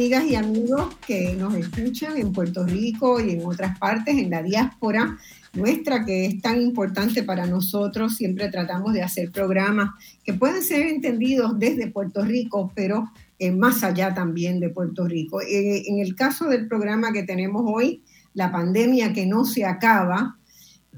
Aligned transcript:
Amigas 0.00 0.24
y 0.24 0.34
amigos 0.34 0.96
que 1.06 1.34
nos 1.34 1.54
escuchan 1.54 2.16
en 2.16 2.32
Puerto 2.32 2.64
Rico 2.64 3.20
y 3.20 3.32
en 3.32 3.44
otras 3.44 3.78
partes, 3.78 4.16
en 4.16 4.30
la 4.30 4.42
diáspora 4.42 5.18
nuestra, 5.52 6.06
que 6.06 6.24
es 6.24 6.40
tan 6.40 6.58
importante 6.62 7.22
para 7.22 7.44
nosotros. 7.44 8.16
Siempre 8.16 8.48
tratamos 8.48 8.94
de 8.94 9.02
hacer 9.02 9.30
programas 9.30 9.90
que 10.24 10.32
puedan 10.32 10.62
ser 10.62 10.86
entendidos 10.86 11.58
desde 11.58 11.90
Puerto 11.90 12.24
Rico, 12.24 12.72
pero 12.74 13.10
eh, 13.38 13.50
más 13.50 13.84
allá 13.84 14.14
también 14.14 14.58
de 14.58 14.70
Puerto 14.70 15.06
Rico. 15.06 15.42
Eh, 15.42 15.82
en 15.86 15.98
el 15.98 16.14
caso 16.14 16.46
del 16.48 16.66
programa 16.66 17.12
que 17.12 17.24
tenemos 17.24 17.64
hoy, 17.66 18.02
la 18.32 18.50
pandemia 18.50 19.12
que 19.12 19.26
no 19.26 19.44
se 19.44 19.66
acaba, 19.66 20.38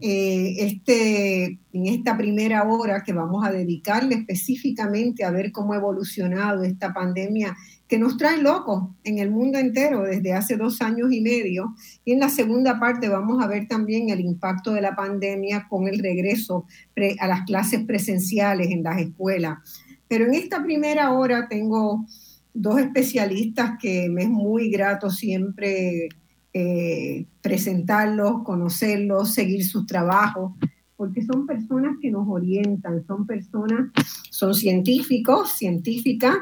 eh, 0.00 0.54
este, 0.58 1.58
en 1.72 1.86
esta 1.86 2.16
primera 2.16 2.62
hora 2.64 3.02
que 3.02 3.12
vamos 3.12 3.44
a 3.44 3.50
dedicarle 3.50 4.14
específicamente 4.14 5.24
a 5.24 5.32
ver 5.32 5.50
cómo 5.50 5.72
ha 5.72 5.76
evolucionado 5.76 6.62
esta 6.62 6.92
pandemia 6.92 7.56
que 7.92 7.98
nos 7.98 8.16
trae 8.16 8.40
locos 8.40 8.84
en 9.04 9.18
el 9.18 9.30
mundo 9.30 9.58
entero 9.58 10.00
desde 10.04 10.32
hace 10.32 10.56
dos 10.56 10.80
años 10.80 11.12
y 11.12 11.20
medio. 11.20 11.74
Y 12.06 12.12
en 12.12 12.20
la 12.20 12.30
segunda 12.30 12.80
parte 12.80 13.10
vamos 13.10 13.44
a 13.44 13.46
ver 13.46 13.68
también 13.68 14.08
el 14.08 14.20
impacto 14.20 14.72
de 14.72 14.80
la 14.80 14.96
pandemia 14.96 15.66
con 15.68 15.86
el 15.86 15.98
regreso 15.98 16.64
a 17.20 17.26
las 17.26 17.42
clases 17.42 17.84
presenciales 17.84 18.70
en 18.70 18.82
las 18.82 18.98
escuelas. 18.98 19.58
Pero 20.08 20.24
en 20.24 20.32
esta 20.32 20.62
primera 20.62 21.12
hora 21.12 21.48
tengo 21.50 22.06
dos 22.54 22.80
especialistas 22.80 23.72
que 23.78 24.08
me 24.08 24.22
es 24.22 24.30
muy 24.30 24.70
grato 24.70 25.10
siempre 25.10 26.08
eh, 26.54 27.26
presentarlos, 27.42 28.42
conocerlos, 28.42 29.34
seguir 29.34 29.66
sus 29.66 29.84
trabajos, 29.84 30.52
porque 30.96 31.20
son 31.26 31.46
personas 31.46 31.98
que 32.00 32.10
nos 32.10 32.26
orientan, 32.26 33.04
son 33.06 33.26
personas, 33.26 33.90
son 34.30 34.54
científicos, 34.54 35.52
científicas 35.58 36.38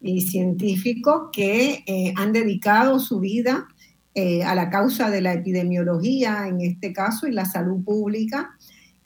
y 0.00 0.22
científicos 0.22 1.30
que 1.32 1.82
eh, 1.86 2.12
han 2.16 2.32
dedicado 2.32 2.98
su 2.98 3.20
vida 3.20 3.68
eh, 4.14 4.42
a 4.42 4.54
la 4.54 4.70
causa 4.70 5.10
de 5.10 5.20
la 5.20 5.32
epidemiología, 5.34 6.48
en 6.48 6.60
este 6.60 6.92
caso, 6.92 7.26
y 7.26 7.32
la 7.32 7.44
salud 7.44 7.84
pública, 7.84 8.50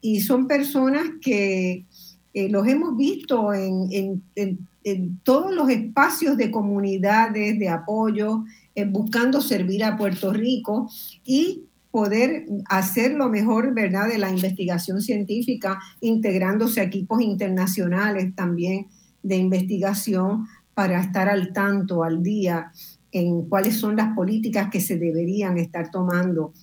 y 0.01 0.21
son 0.21 0.47
personas 0.47 1.03
que 1.21 1.85
los 2.33 2.67
hemos 2.67 2.97
visto 2.97 3.53
en, 3.53 4.23
en 4.35 5.19
todos 5.19 5.53
los 5.53 5.69
espacios 5.69 6.35
de 6.35 6.49
comunidades, 6.49 7.59
de 7.59 7.69
apoyo, 7.69 8.43
buscando 8.87 9.39
servir 9.39 9.83
a 9.83 9.95
Puerto 9.95 10.33
Rico 10.33 10.89
y 11.23 11.65
poder 11.93 12.47
hacer 12.69 13.11
lo 13.13 13.29
mejor, 13.29 13.75
¿verdad?, 13.75 14.07
de 14.07 14.17
la 14.17 14.31
investigación 14.31 14.99
científica, 14.99 15.79
integrándose 16.01 16.81
a 16.81 16.85
equipos 16.85 17.21
internacionales 17.21 18.33
también 18.35 18.87
de 19.21 19.35
investigación 19.35 20.47
para 20.73 21.01
estar 21.01 21.29
al 21.29 21.53
tanto, 21.53 22.03
al 22.03 22.23
día, 22.23 22.71
en 23.11 23.47
cuáles 23.47 23.77
son 23.77 23.95
las 23.95 24.15
políticas 24.15 24.69
que 24.71 24.81
se 24.81 24.97
deberían 24.97 25.57
estar 25.57 25.91
tomando 25.91 26.53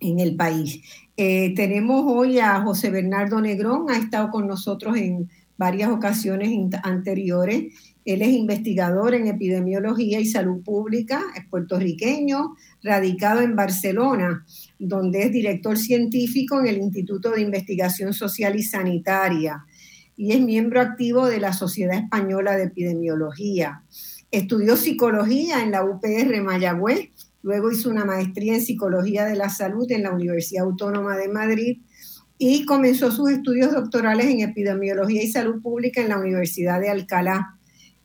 en 0.00 0.20
el 0.20 0.36
país. 0.36 0.80
Eh, 1.16 1.54
tenemos 1.54 2.04
hoy 2.06 2.38
a 2.38 2.60
José 2.62 2.90
Bernardo 2.90 3.40
Negrón, 3.40 3.90
ha 3.90 3.98
estado 3.98 4.30
con 4.30 4.46
nosotros 4.46 4.96
en 4.96 5.28
varias 5.56 5.90
ocasiones 5.90 6.50
anteriores 6.82 7.92
él 8.04 8.22
es 8.22 8.30
investigador 8.30 9.14
en 9.14 9.28
epidemiología 9.28 10.18
y 10.18 10.26
salud 10.26 10.62
pública, 10.64 11.22
es 11.36 11.44
puertorriqueño, 11.46 12.56
radicado 12.82 13.40
en 13.40 13.54
Barcelona, 13.54 14.44
donde 14.78 15.22
es 15.22 15.32
director 15.32 15.78
científico 15.78 16.58
en 16.58 16.66
el 16.66 16.78
Instituto 16.78 17.30
de 17.30 17.42
Investigación 17.42 18.12
Social 18.12 18.56
y 18.56 18.62
Sanitaria 18.64 19.64
y 20.16 20.32
es 20.32 20.40
miembro 20.40 20.80
activo 20.80 21.26
de 21.26 21.40
la 21.40 21.52
Sociedad 21.52 21.98
Española 21.98 22.56
de 22.56 22.64
Epidemiología. 22.64 23.82
Estudió 24.30 24.76
psicología 24.76 25.62
en 25.62 25.70
la 25.70 25.84
UPR 25.84 26.40
Mayagüez, 26.42 27.10
luego 27.42 27.70
hizo 27.70 27.90
una 27.90 28.04
maestría 28.04 28.54
en 28.54 28.62
psicología 28.62 29.24
de 29.24 29.36
la 29.36 29.48
salud 29.48 29.90
en 29.90 30.04
la 30.04 30.12
Universidad 30.12 30.64
Autónoma 30.64 31.16
de 31.16 31.28
Madrid 31.28 31.78
y 32.38 32.64
comenzó 32.64 33.10
sus 33.10 33.30
estudios 33.30 33.72
doctorales 33.72 34.26
en 34.26 34.40
epidemiología 34.40 35.22
y 35.22 35.28
salud 35.28 35.60
pública 35.60 36.00
en 36.00 36.08
la 36.08 36.18
Universidad 36.18 36.80
de 36.80 36.90
Alcalá 36.90 37.58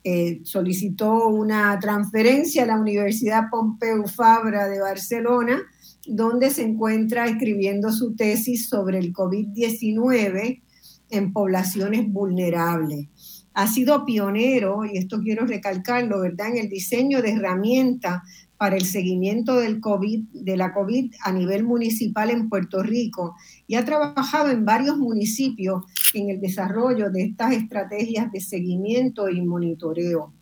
eh, 0.09 0.39
solicitó 0.45 1.28
una 1.28 1.78
transferencia 1.79 2.63
a 2.63 2.68
la 2.68 2.79
Universidad 2.79 3.50
Pompeu 3.51 4.07
Fabra 4.07 4.69
de 4.69 4.79
Barcelona, 4.79 5.62
donde 6.06 6.50
se 6.50 6.63
encuentra 6.63 7.28
escribiendo 7.28 7.91
su 7.91 8.16
tesis 8.16 8.69
sobre 8.69 9.00
el 9.00 9.12
COVID-19 9.12 10.62
en 11.09 11.34
poblaciones 11.34 12.12
vulnerables. 12.12 13.07
Ha 13.53 13.68
sido 13.68 14.06
pionero, 14.06 14.85
y 14.85 14.97
esto 14.97 15.19
quiero 15.22 15.45
recalcarlo, 15.45 16.22
¿verdad?, 16.22 16.50
en 16.50 16.57
el 16.57 16.69
diseño 16.69 17.22
de 17.22 17.31
herramientas 17.31 18.22
para 18.57 18.75
el 18.75 18.85
seguimiento 18.85 19.56
del 19.56 19.79
COVID, 19.79 20.25
de 20.34 20.57
la 20.57 20.73
COVID 20.73 21.13
a 21.23 21.31
nivel 21.31 21.63
municipal 21.63 22.29
en 22.29 22.50
Puerto 22.50 22.81
Rico 22.81 23.35
y 23.68 23.75
ha 23.75 23.85
trabajado 23.85 24.50
en 24.50 24.66
varios 24.66 24.97
municipios 24.97 25.84
en 26.13 26.29
el 26.29 26.41
desarrollo 26.41 27.12
de 27.12 27.24
estas 27.24 27.53
estrategias 27.53 28.31
de 28.31 28.42
seguimiento 28.42 29.30
y 29.30 29.42
monitoreo. 29.42 30.33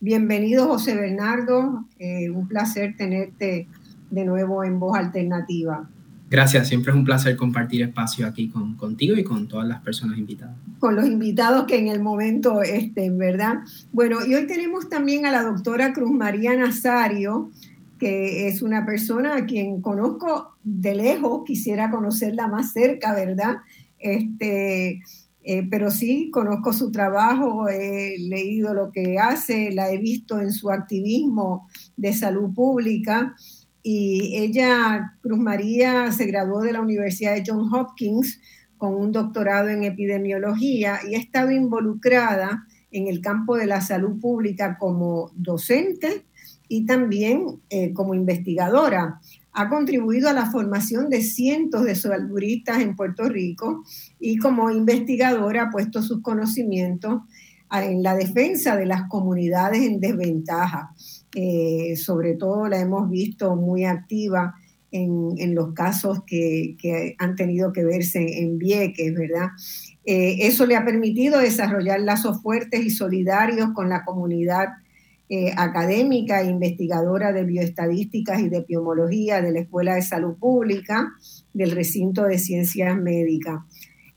Bienvenido 0.00 0.66
José 0.66 0.94
Bernardo, 0.94 1.86
eh, 1.98 2.28
un 2.28 2.46
placer 2.46 2.94
tenerte 2.96 3.66
de 4.10 4.24
nuevo 4.24 4.62
en 4.62 4.78
Voz 4.78 4.98
Alternativa. 4.98 5.88
Gracias, 6.30 6.68
siempre 6.68 6.90
es 6.90 6.96
un 6.96 7.04
placer 7.04 7.36
compartir 7.36 7.82
espacio 7.82 8.26
aquí 8.26 8.48
con, 8.48 8.76
contigo 8.76 9.16
y 9.16 9.24
con 9.24 9.46
todas 9.46 9.68
las 9.68 9.82
personas 9.82 10.18
invitadas. 10.18 10.56
Con 10.78 10.96
los 10.96 11.06
invitados 11.06 11.66
que 11.66 11.78
en 11.78 11.88
el 11.88 12.00
momento 12.00 12.62
estén, 12.62 13.18
¿verdad? 13.18 13.58
Bueno, 13.92 14.24
y 14.26 14.34
hoy 14.34 14.46
tenemos 14.46 14.88
también 14.88 15.26
a 15.26 15.30
la 15.30 15.42
doctora 15.42 15.92
Cruz 15.92 16.10
María 16.10 16.56
Nazario, 16.56 17.50
que 17.98 18.48
es 18.48 18.62
una 18.62 18.84
persona 18.84 19.36
a 19.36 19.46
quien 19.46 19.80
conozco 19.80 20.56
de 20.62 20.94
lejos, 20.94 21.42
quisiera 21.46 21.90
conocerla 21.90 22.48
más 22.48 22.72
cerca, 22.72 23.14
¿verdad? 23.14 23.58
Este, 23.98 25.02
eh, 25.42 25.66
pero 25.70 25.90
sí 25.90 26.30
conozco 26.32 26.72
su 26.72 26.90
trabajo, 26.90 27.68
he 27.68 28.18
leído 28.18 28.72
lo 28.72 28.90
que 28.90 29.18
hace, 29.18 29.72
la 29.72 29.90
he 29.90 29.98
visto 29.98 30.40
en 30.40 30.52
su 30.52 30.70
activismo 30.70 31.68
de 31.96 32.14
salud 32.14 32.54
pública 32.54 33.34
y 33.86 34.38
ella, 34.38 35.14
Cruz 35.20 35.38
María, 35.38 36.10
se 36.10 36.24
graduó 36.24 36.62
de 36.62 36.72
la 36.72 36.80
Universidad 36.80 37.34
de 37.34 37.44
Johns 37.46 37.70
Hopkins 37.70 38.40
con 38.78 38.94
un 38.94 39.12
doctorado 39.12 39.68
en 39.68 39.84
epidemiología 39.84 41.00
y 41.06 41.14
he 41.14 41.18
estado 41.18 41.50
involucrada 41.50 42.66
en 42.90 43.08
el 43.08 43.20
campo 43.20 43.58
de 43.58 43.66
la 43.66 43.82
salud 43.82 44.18
pública 44.18 44.78
como 44.78 45.30
docente 45.34 46.24
y 46.66 46.86
también 46.86 47.60
eh, 47.68 47.92
como 47.92 48.14
investigadora. 48.14 49.20
Ha 49.52 49.68
contribuido 49.68 50.30
a 50.30 50.32
la 50.32 50.50
formación 50.50 51.10
de 51.10 51.20
cientos 51.20 51.84
de 51.84 51.94
saludistas 51.94 52.80
en 52.80 52.96
Puerto 52.96 53.28
Rico 53.28 53.84
y 54.18 54.38
como 54.38 54.70
investigadora 54.70 55.64
ha 55.64 55.70
puesto 55.70 56.00
sus 56.00 56.22
conocimientos 56.22 57.20
en 57.70 58.02
la 58.02 58.14
defensa 58.14 58.76
de 58.76 58.86
las 58.86 59.08
comunidades 59.08 59.82
en 59.82 60.00
desventaja. 60.00 60.94
Eh, 61.36 61.96
sobre 61.96 62.34
todo 62.34 62.68
la 62.68 62.78
hemos 62.78 63.10
visto 63.10 63.56
muy 63.56 63.84
activa 63.84 64.54
en, 64.92 65.56
los 65.56 65.72
casos 65.72 66.22
que, 66.24 67.16
han 67.18 67.34
tenido 67.34 67.72
que 67.72 67.84
verse 67.84 68.40
en 68.40 68.58
Vieques, 68.58 69.12
¿verdad? 69.12 69.48
Eh, 70.04 70.36
eso 70.42 70.66
le 70.66 70.76
ha 70.76 70.84
permitido 70.84 71.40
desarrollar 71.40 71.98
lazos 71.98 72.40
fuertes 72.40 72.84
y 72.84 72.90
solidarios 72.90 73.70
con 73.74 73.88
la 73.88 74.04
comunidad 74.04 74.68
eh, 75.28 75.52
académica 75.56 76.42
e 76.42 76.46
investigadora 76.46 77.32
de 77.32 77.42
bioestadísticas 77.42 78.40
y 78.40 78.48
de 78.48 78.58
epidemiología 78.58 79.42
de 79.42 79.50
la 79.50 79.60
Escuela 79.60 79.96
de 79.96 80.02
Salud 80.02 80.36
Pública 80.38 81.12
del 81.52 81.72
recinto 81.72 82.22
de 82.22 82.38
ciencias 82.38 82.96
médicas. 82.96 83.62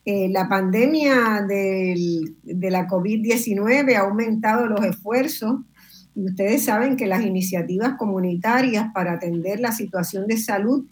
La 0.06 0.48
pandemia 0.48 1.46
de 1.46 2.72
la 2.72 2.88
COVID-19 2.88 3.94
ha 3.94 4.02
aumentado 4.02 4.66
los 4.68 4.86
esfuerzos 4.86 5.58
ustedes 6.26 6.66
saben 6.66 6.96
que 6.96 7.06
las 7.06 7.24
iniciativas 7.24 7.94
comunitarias 7.98 8.88
para 8.94 9.14
atender 9.14 9.60
la 9.60 9.72
situación 9.72 10.28
de 10.28 10.38
salud, 10.38 10.86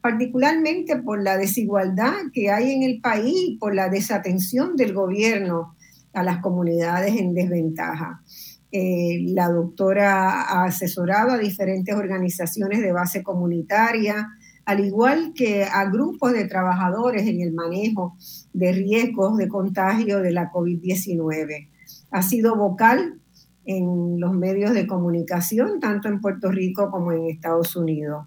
particularmente 0.00 0.96
por 0.96 1.22
la 1.22 1.36
desigualdad 1.36 2.14
que 2.32 2.50
hay 2.50 2.72
en 2.72 2.82
el 2.82 3.00
país 3.00 3.58
por 3.58 3.74
la 3.74 3.88
desatención 3.88 4.76
del 4.76 4.94
gobierno 4.94 5.74
a 6.12 6.22
las 6.22 6.38
comunidades 6.38 7.16
en 7.16 7.34
desventaja. 7.34 8.22
Eh, 8.70 9.24
la 9.28 9.48
doctora 9.48 10.42
ha 10.42 10.64
asesorado 10.64 11.32
a 11.32 11.38
diferentes 11.38 11.94
organizaciones 11.94 12.80
de 12.80 12.92
base 12.92 13.22
comunitaria, 13.22 14.28
al 14.64 14.84
igual 14.84 15.32
que 15.34 15.64
a 15.64 15.84
grupos 15.88 16.32
de 16.32 16.46
trabajadores 16.46 17.26
en 17.26 17.40
el 17.40 17.52
manejo 17.52 18.16
de 18.52 18.72
riesgos 18.72 19.36
de 19.36 19.48
contagio 19.48 20.20
de 20.20 20.32
la 20.32 20.50
COVID-19. 20.50 21.68
Ha 22.10 22.22
sido 22.22 22.56
vocal 22.56 23.20
en 23.66 24.18
los 24.20 24.32
medios 24.32 24.72
de 24.72 24.86
comunicación, 24.86 25.80
tanto 25.80 26.08
en 26.08 26.20
Puerto 26.20 26.50
Rico 26.50 26.90
como 26.90 27.12
en 27.12 27.26
Estados 27.26 27.76
Unidos. 27.76 28.26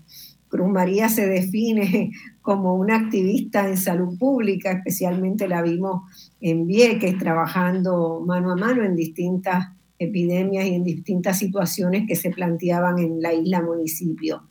Cruz 0.50 0.70
María 0.70 1.10
se 1.10 1.28
define 1.28 2.12
como 2.42 2.76
una 2.76 2.98
activista 2.98 3.68
en 3.68 3.78
salud 3.78 4.18
pública, 4.18 4.72
especialmente 4.72 5.48
la 5.48 5.62
vimos 5.62 6.02
en 6.42 6.68
Vieques, 6.68 7.18
trabajando 7.18 8.22
mano 8.26 8.52
a 8.52 8.56
mano 8.56 8.84
en 8.84 8.96
distintas 8.96 9.70
epidemias 9.98 10.66
y 10.66 10.76
en 10.76 10.84
distintas 10.84 11.38
situaciones 11.38 12.06
que 12.08 12.16
se 12.16 12.32
planteaban 12.32 13.00
en 13.00 13.22
la 13.22 13.34
isla 13.34 13.62
municipio. 13.62 14.44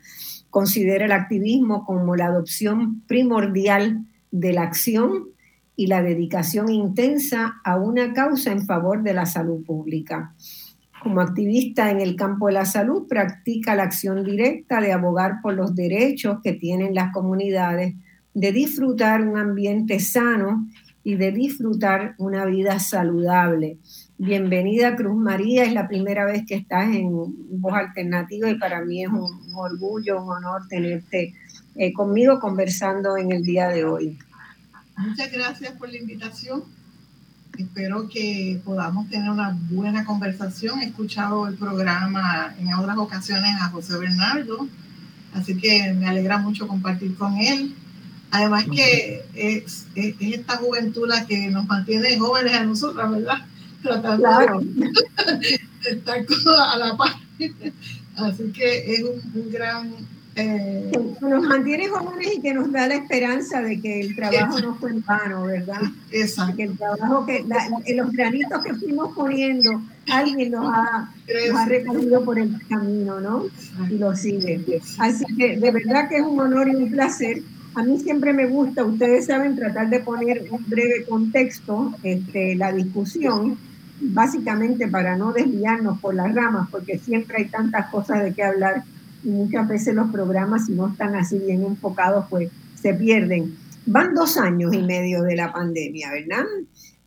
Considera 0.51 1.05
el 1.05 1.13
activismo 1.13 1.85
como 1.85 2.17
la 2.17 2.27
adopción 2.27 3.03
primordial 3.07 4.07
de 4.31 4.53
la 4.53 4.63
acción 4.63 5.31
y 5.75 5.87
la 5.87 6.03
dedicación 6.03 6.71
intensa 6.71 7.61
a 7.65 7.77
una 7.77 8.13
causa 8.13 8.53
en 8.53 8.67
favor 8.67 9.03
de 9.03 9.15
la 9.15 9.27
salud 9.27 9.65
pública. 9.65 10.35
Como 11.03 11.21
activista 11.21 11.91
en 11.91 12.01
el 12.01 12.17
campo 12.17 12.49
de 12.49 12.55
la 12.55 12.65
salud, 12.65 13.07
practica 13.09 13.75
la 13.75 13.85
acción 13.85 14.25
directa 14.25 14.81
de 14.81 14.93
abogar 14.93 15.41
por 15.43 15.55
los 15.55 15.75
derechos 15.75 16.39
que 16.43 16.53
tienen 16.53 16.95
las 16.95 17.13
comunidades, 17.13 17.95
de 18.35 18.53
disfrutar 18.53 19.23
un 19.23 19.39
ambiente 19.39 20.01
sano 20.01 20.69
y 21.05 21.15
de 21.15 21.31
disfrutar 21.31 22.15
una 22.19 22.45
vida 22.47 22.79
saludable. 22.81 23.79
Bienvenida 24.19 24.97
Cruz 24.97 25.17
María, 25.17 25.65
es 25.65 25.73
la 25.73 25.87
primera 25.87 26.25
vez 26.25 26.45
que 26.47 26.57
estás 26.57 26.93
en 26.95 27.13
Voz 27.13 27.75
Alternativa 27.75 28.51
y 28.51 28.59
para 28.59 28.85
mí 28.85 29.05
es 29.05 29.09
un, 29.09 29.55
orgullo, 29.55 30.21
un 30.21 30.31
honor 30.31 30.63
tenerte 30.69 31.33
eh, 31.77 31.93
conmigo 31.93 32.41
conversando 32.41 33.17
en 33.17 33.31
el 33.31 33.45
día 33.45 33.69
de 33.69 33.85
hoy. 33.85 34.19
Muchas 34.97 35.31
gracias 35.31 35.73
por 35.75 35.89
la 35.89 35.99
invitación 35.99 36.65
Espero 37.59 38.09
que 38.09 38.61
podamos 38.65 39.09
tener 39.11 39.29
una 39.29 39.59
buena 39.69 40.05
conversación. 40.05 40.79
He 40.79 40.87
escuchado 40.87 41.49
el 41.49 41.57
programa 41.57 42.55
en 42.57 42.73
otras 42.73 42.97
ocasiones 42.97 43.51
a 43.61 43.69
José 43.71 43.99
Bernardo, 43.99 44.69
así 45.35 45.57
que 45.57 45.93
me 45.93 46.07
alegra 46.07 46.39
mucho 46.39 46.69
compartir 46.69 47.17
con 47.17 47.37
él. 47.37 47.75
Además 48.31 48.65
que 48.73 49.25
es, 49.35 49.89
esta 49.97 50.59
juventud 50.59 51.09
la 51.09 51.27
que 51.27 51.49
nos 51.49 51.67
mantiene 51.67 52.17
jóvenes 52.17 52.55
a 52.55 52.63
nosotras, 52.63 53.11
¿verdad? 53.11 53.39
Tratando 53.83 54.23
claro. 54.23 54.61
de 54.61 55.61
estar 55.91 56.25
a 56.73 56.77
la 56.79 56.97
paz. 56.97 57.17
Así 58.15 58.53
que 58.53 58.95
es 58.95 59.03
un 59.03 59.51
gran 59.51 59.95
eh, 60.39 60.91
que 60.93 61.27
nos 61.27 61.43
mantiene 61.43 61.89
jóvenes 61.89 62.37
y 62.37 62.41
que 62.41 62.55
nos 62.55 62.71
da 62.71 62.87
la 62.87 62.95
esperanza 62.95 63.61
de 63.61 63.81
que 63.81 64.01
el 64.01 64.15
trabajo 64.15 64.61
no 64.61 64.75
fue 64.77 64.91
en 64.91 65.05
vano, 65.05 65.45
¿verdad? 65.45 65.83
Exacto. 66.13 66.57
Que 66.57 66.63
el 66.63 66.79
trabajo 66.79 67.27
que, 67.27 67.45
los 67.95 68.13
granitos 68.13 68.65
que 68.65 68.75
fuimos 68.75 69.15
poniendo, 69.17 69.83
alguien 70.09 70.53
nos 70.53 70.73
ha, 70.73 71.13
ha 71.55 71.65
recorrido 71.67 72.25
por 72.25 72.39
el 72.39 72.57
camino, 72.69 73.21
¿no? 73.21 73.47
Y 73.91 73.99
lo 73.99 74.15
sigue. 74.15 74.65
Así 74.99 75.25
que 75.37 75.59
de 75.59 75.71
verdad 75.73 76.09
que 76.09 76.19
es 76.19 76.23
un 76.23 76.39
honor 76.39 76.69
y 76.69 76.77
un 76.77 76.91
placer. 76.91 77.43
A 77.75 77.83
mí 77.83 77.99
siempre 77.99 78.33
me 78.33 78.47
gusta, 78.47 78.85
ustedes 78.85 79.27
saben, 79.27 79.57
tratar 79.57 79.91
de 79.91 80.01
poner 80.01 80.47
un 80.51 80.65
breve 80.69 81.05
contexto, 81.05 81.95
este, 82.03 82.55
la 82.55 82.73
discusión, 82.73 83.59
básicamente 84.01 84.87
para 84.87 85.17
no 85.17 85.33
desviarnos 85.33 86.01
por 86.01 86.15
las 86.15 86.33
ramas, 86.33 86.69
porque 86.71 86.99
siempre 86.99 87.39
hay 87.39 87.45
tantas 87.47 87.91
cosas 87.91 88.23
de 88.23 88.33
qué 88.33 88.45
hablar 88.45 88.85
y 89.25 89.29
muchas 89.29 89.69
veces 89.69 89.95
los 89.95 90.11
programas, 90.11 90.67
si 90.67 90.73
no 90.73 90.89
están 90.89 91.15
así 91.15 91.39
bien 91.39 91.63
enfocados, 91.63 92.27
pues 92.31 92.51
se 92.75 92.95
pierden. 92.95 93.55
Van 93.87 94.15
dos 94.15 94.37
años 94.37 94.75
y 94.75 94.83
medio 94.83 95.23
de 95.23 95.37
la 95.37 95.53
pandemia, 95.53 96.11
¿verdad? 96.13 96.45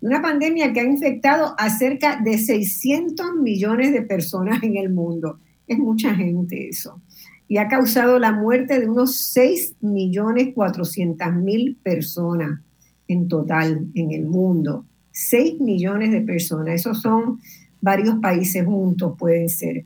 Una 0.01 0.21
pandemia 0.21 0.73
que 0.73 0.79
ha 0.79 0.83
infectado 0.83 1.53
a 1.57 1.69
cerca 1.69 2.19
de 2.23 2.37
600 2.37 3.35
millones 3.35 3.93
de 3.93 4.01
personas 4.01 4.63
en 4.63 4.77
el 4.77 4.89
mundo. 4.89 5.39
Es 5.67 5.77
mucha 5.77 6.15
gente 6.15 6.67
eso. 6.67 6.99
Y 7.47 7.57
ha 7.57 7.67
causado 7.67 8.17
la 8.17 8.31
muerte 8.31 8.79
de 8.79 8.89
unos 8.89 9.15
6 9.17 9.75
millones 9.81 10.53
400 10.55 11.33
mil 11.35 11.77
personas 11.83 12.61
en 13.07 13.27
total 13.27 13.87
en 13.93 14.11
el 14.11 14.25
mundo. 14.25 14.85
6 15.11 15.59
millones 15.59 16.11
de 16.11 16.21
personas. 16.21 16.75
Esos 16.75 17.01
son 17.01 17.39
varios 17.81 18.15
países 18.19 18.65
juntos, 18.65 19.15
pueden 19.17 19.49
ser. 19.49 19.85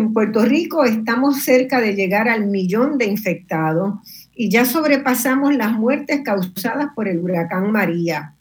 En 0.00 0.12
Puerto 0.14 0.46
Rico 0.46 0.84
estamos 0.84 1.44
cerca 1.44 1.78
de 1.78 1.94
llegar 1.94 2.26
al 2.26 2.46
millón 2.46 2.96
de 2.96 3.04
infectados 3.04 3.98
y 4.34 4.48
ya 4.48 4.64
sobrepasamos 4.64 5.54
las 5.54 5.74
muertes 5.74 6.22
causadas 6.24 6.86
por 6.94 7.06
el 7.06 7.18
huracán 7.18 7.70
María. 7.70 8.34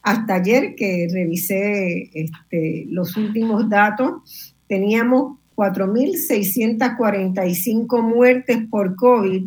Hasta 0.00 0.34
ayer 0.34 0.76
que 0.76 1.08
revisé 1.12 2.08
este, 2.14 2.86
los 2.88 3.16
últimos 3.16 3.68
datos, 3.68 4.54
teníamos 4.68 5.38
4.645 5.56 8.00
muertes 8.00 8.58
por 8.70 8.94
COVID, 8.94 9.46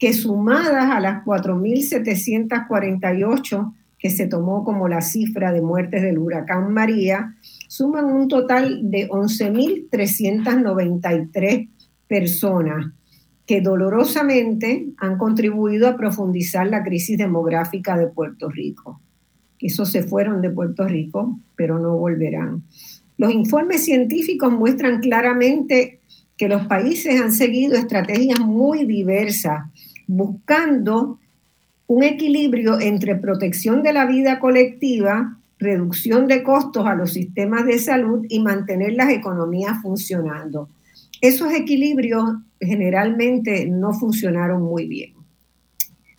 que 0.00 0.12
sumadas 0.12 0.90
a 0.90 0.98
las 0.98 1.24
4.748 1.24 3.72
que 3.98 4.10
se 4.10 4.26
tomó 4.26 4.64
como 4.64 4.88
la 4.88 5.00
cifra 5.00 5.52
de 5.52 5.60
muertes 5.60 6.02
del 6.02 6.18
huracán 6.18 6.72
María, 6.72 7.34
suman 7.68 8.06
un 8.06 8.28
total 8.28 8.90
de 8.90 9.08
11.393 9.08 11.68
personas 12.06 12.92
que 13.46 13.60
dolorosamente 13.60 14.88
han 14.98 15.16
contribuido 15.16 15.88
a 15.88 15.96
profundizar 15.96 16.66
la 16.66 16.82
crisis 16.82 17.16
demográfica 17.16 17.96
de 17.96 18.06
Puerto 18.06 18.50
Rico. 18.50 19.00
Esos 19.58 19.90
se 19.90 20.02
fueron 20.02 20.42
de 20.42 20.50
Puerto 20.50 20.86
Rico, 20.86 21.38
pero 21.56 21.78
no 21.78 21.96
volverán. 21.96 22.64
Los 23.16 23.32
informes 23.32 23.84
científicos 23.84 24.52
muestran 24.52 25.00
claramente 25.00 26.00
que 26.36 26.48
los 26.48 26.66
países 26.66 27.20
han 27.20 27.32
seguido 27.32 27.76
estrategias 27.76 28.38
muy 28.38 28.84
diversas, 28.84 29.64
buscando 30.06 31.18
un 31.88 32.02
equilibrio 32.02 32.78
entre 32.78 33.16
protección 33.16 33.82
de 33.82 33.92
la 33.92 34.06
vida 34.06 34.38
colectiva 34.38 35.38
reducción 35.58 36.28
de 36.28 36.42
costos 36.42 36.86
a 36.86 36.94
los 36.94 37.12
sistemas 37.12 37.66
de 37.66 37.78
salud 37.78 38.24
y 38.28 38.40
mantener 38.40 38.92
las 38.92 39.10
economías 39.10 39.82
funcionando. 39.82 40.68
Esos 41.20 41.52
equilibrios 41.52 42.24
generalmente 42.60 43.66
no 43.66 43.92
funcionaron 43.92 44.62
muy 44.62 44.86
bien. 44.86 45.14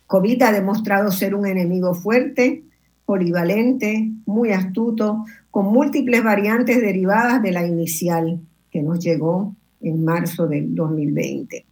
COVID 0.06 0.42
ha 0.42 0.52
demostrado 0.52 1.10
ser 1.10 1.34
un 1.34 1.46
enemigo 1.46 1.94
fuerte, 1.94 2.64
polivalente, 3.06 4.10
muy 4.26 4.50
astuto, 4.50 5.24
con 5.50 5.66
múltiples 5.66 6.22
variantes 6.22 6.80
derivadas 6.80 7.42
de 7.42 7.52
la 7.52 7.66
inicial 7.66 8.40
que 8.70 8.82
nos 8.82 9.02
llegó 9.02 9.54
en 9.80 10.04
marzo 10.04 10.46
del 10.46 10.74
2020. 10.74 11.64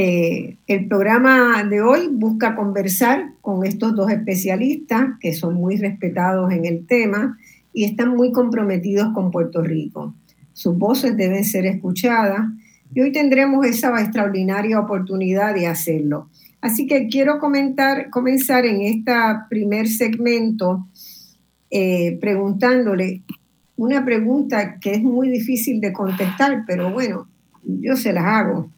Eh, 0.00 0.58
el 0.68 0.86
programa 0.86 1.64
de 1.64 1.82
hoy 1.82 2.06
busca 2.08 2.54
conversar 2.54 3.32
con 3.40 3.66
estos 3.66 3.96
dos 3.96 4.12
especialistas 4.12 5.18
que 5.18 5.34
son 5.34 5.54
muy 5.54 5.76
respetados 5.76 6.52
en 6.52 6.66
el 6.66 6.86
tema 6.86 7.36
y 7.72 7.82
están 7.82 8.10
muy 8.10 8.30
comprometidos 8.30 9.12
con 9.12 9.32
Puerto 9.32 9.60
Rico. 9.60 10.14
Sus 10.52 10.78
voces 10.78 11.16
deben 11.16 11.44
ser 11.44 11.66
escuchadas 11.66 12.42
y 12.94 13.00
hoy 13.00 13.10
tendremos 13.10 13.66
esa 13.66 13.88
extraordinaria 14.00 14.78
oportunidad 14.78 15.52
de 15.52 15.66
hacerlo. 15.66 16.28
Así 16.60 16.86
que 16.86 17.08
quiero 17.08 17.40
comenzar 17.40 18.66
en 18.66 18.82
este 18.82 19.12
primer 19.50 19.88
segmento 19.88 20.86
eh, 21.72 22.18
preguntándole 22.20 23.22
una 23.74 24.04
pregunta 24.04 24.78
que 24.78 24.94
es 24.94 25.02
muy 25.02 25.28
difícil 25.28 25.80
de 25.80 25.92
contestar, 25.92 26.62
pero 26.68 26.92
bueno, 26.92 27.26
yo 27.64 27.96
se 27.96 28.12
las 28.12 28.26
hago 28.26 28.70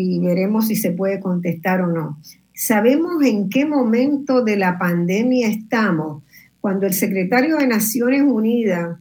y 0.00 0.20
veremos 0.20 0.68
si 0.68 0.76
se 0.76 0.92
puede 0.92 1.18
contestar 1.18 1.80
o 1.80 1.88
no. 1.88 2.20
¿Sabemos 2.54 3.20
en 3.24 3.48
qué 3.48 3.66
momento 3.66 4.44
de 4.44 4.56
la 4.56 4.78
pandemia 4.78 5.48
estamos? 5.48 6.22
Cuando 6.60 6.86
el 6.86 6.94
secretario 6.94 7.56
de 7.56 7.66
Naciones 7.66 8.22
Unidas 8.22 8.96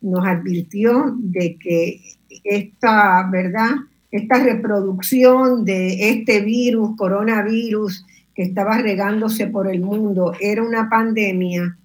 nos 0.00 0.24
advirtió 0.24 1.12
de 1.18 1.56
que 1.58 2.00
esta, 2.44 3.28
¿verdad? 3.32 3.70
Esta 4.12 4.40
reproducción 4.40 5.64
de 5.64 6.10
este 6.10 6.40
virus, 6.42 6.96
coronavirus, 6.96 8.06
que 8.32 8.44
estaba 8.44 8.78
regándose 8.78 9.48
por 9.48 9.68
el 9.68 9.80
mundo, 9.80 10.34
era 10.40 10.62
una 10.62 10.88
pandemia. 10.88 11.76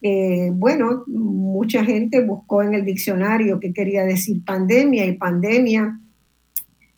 Eh, 0.00 0.52
bueno, 0.54 1.04
mucha 1.06 1.84
gente 1.84 2.24
buscó 2.24 2.62
en 2.62 2.72
el 2.72 2.86
diccionario 2.86 3.60
qué 3.60 3.74
quería 3.74 4.04
decir 4.04 4.42
pandemia 4.42 5.04
y 5.04 5.18
pandemia 5.18 6.00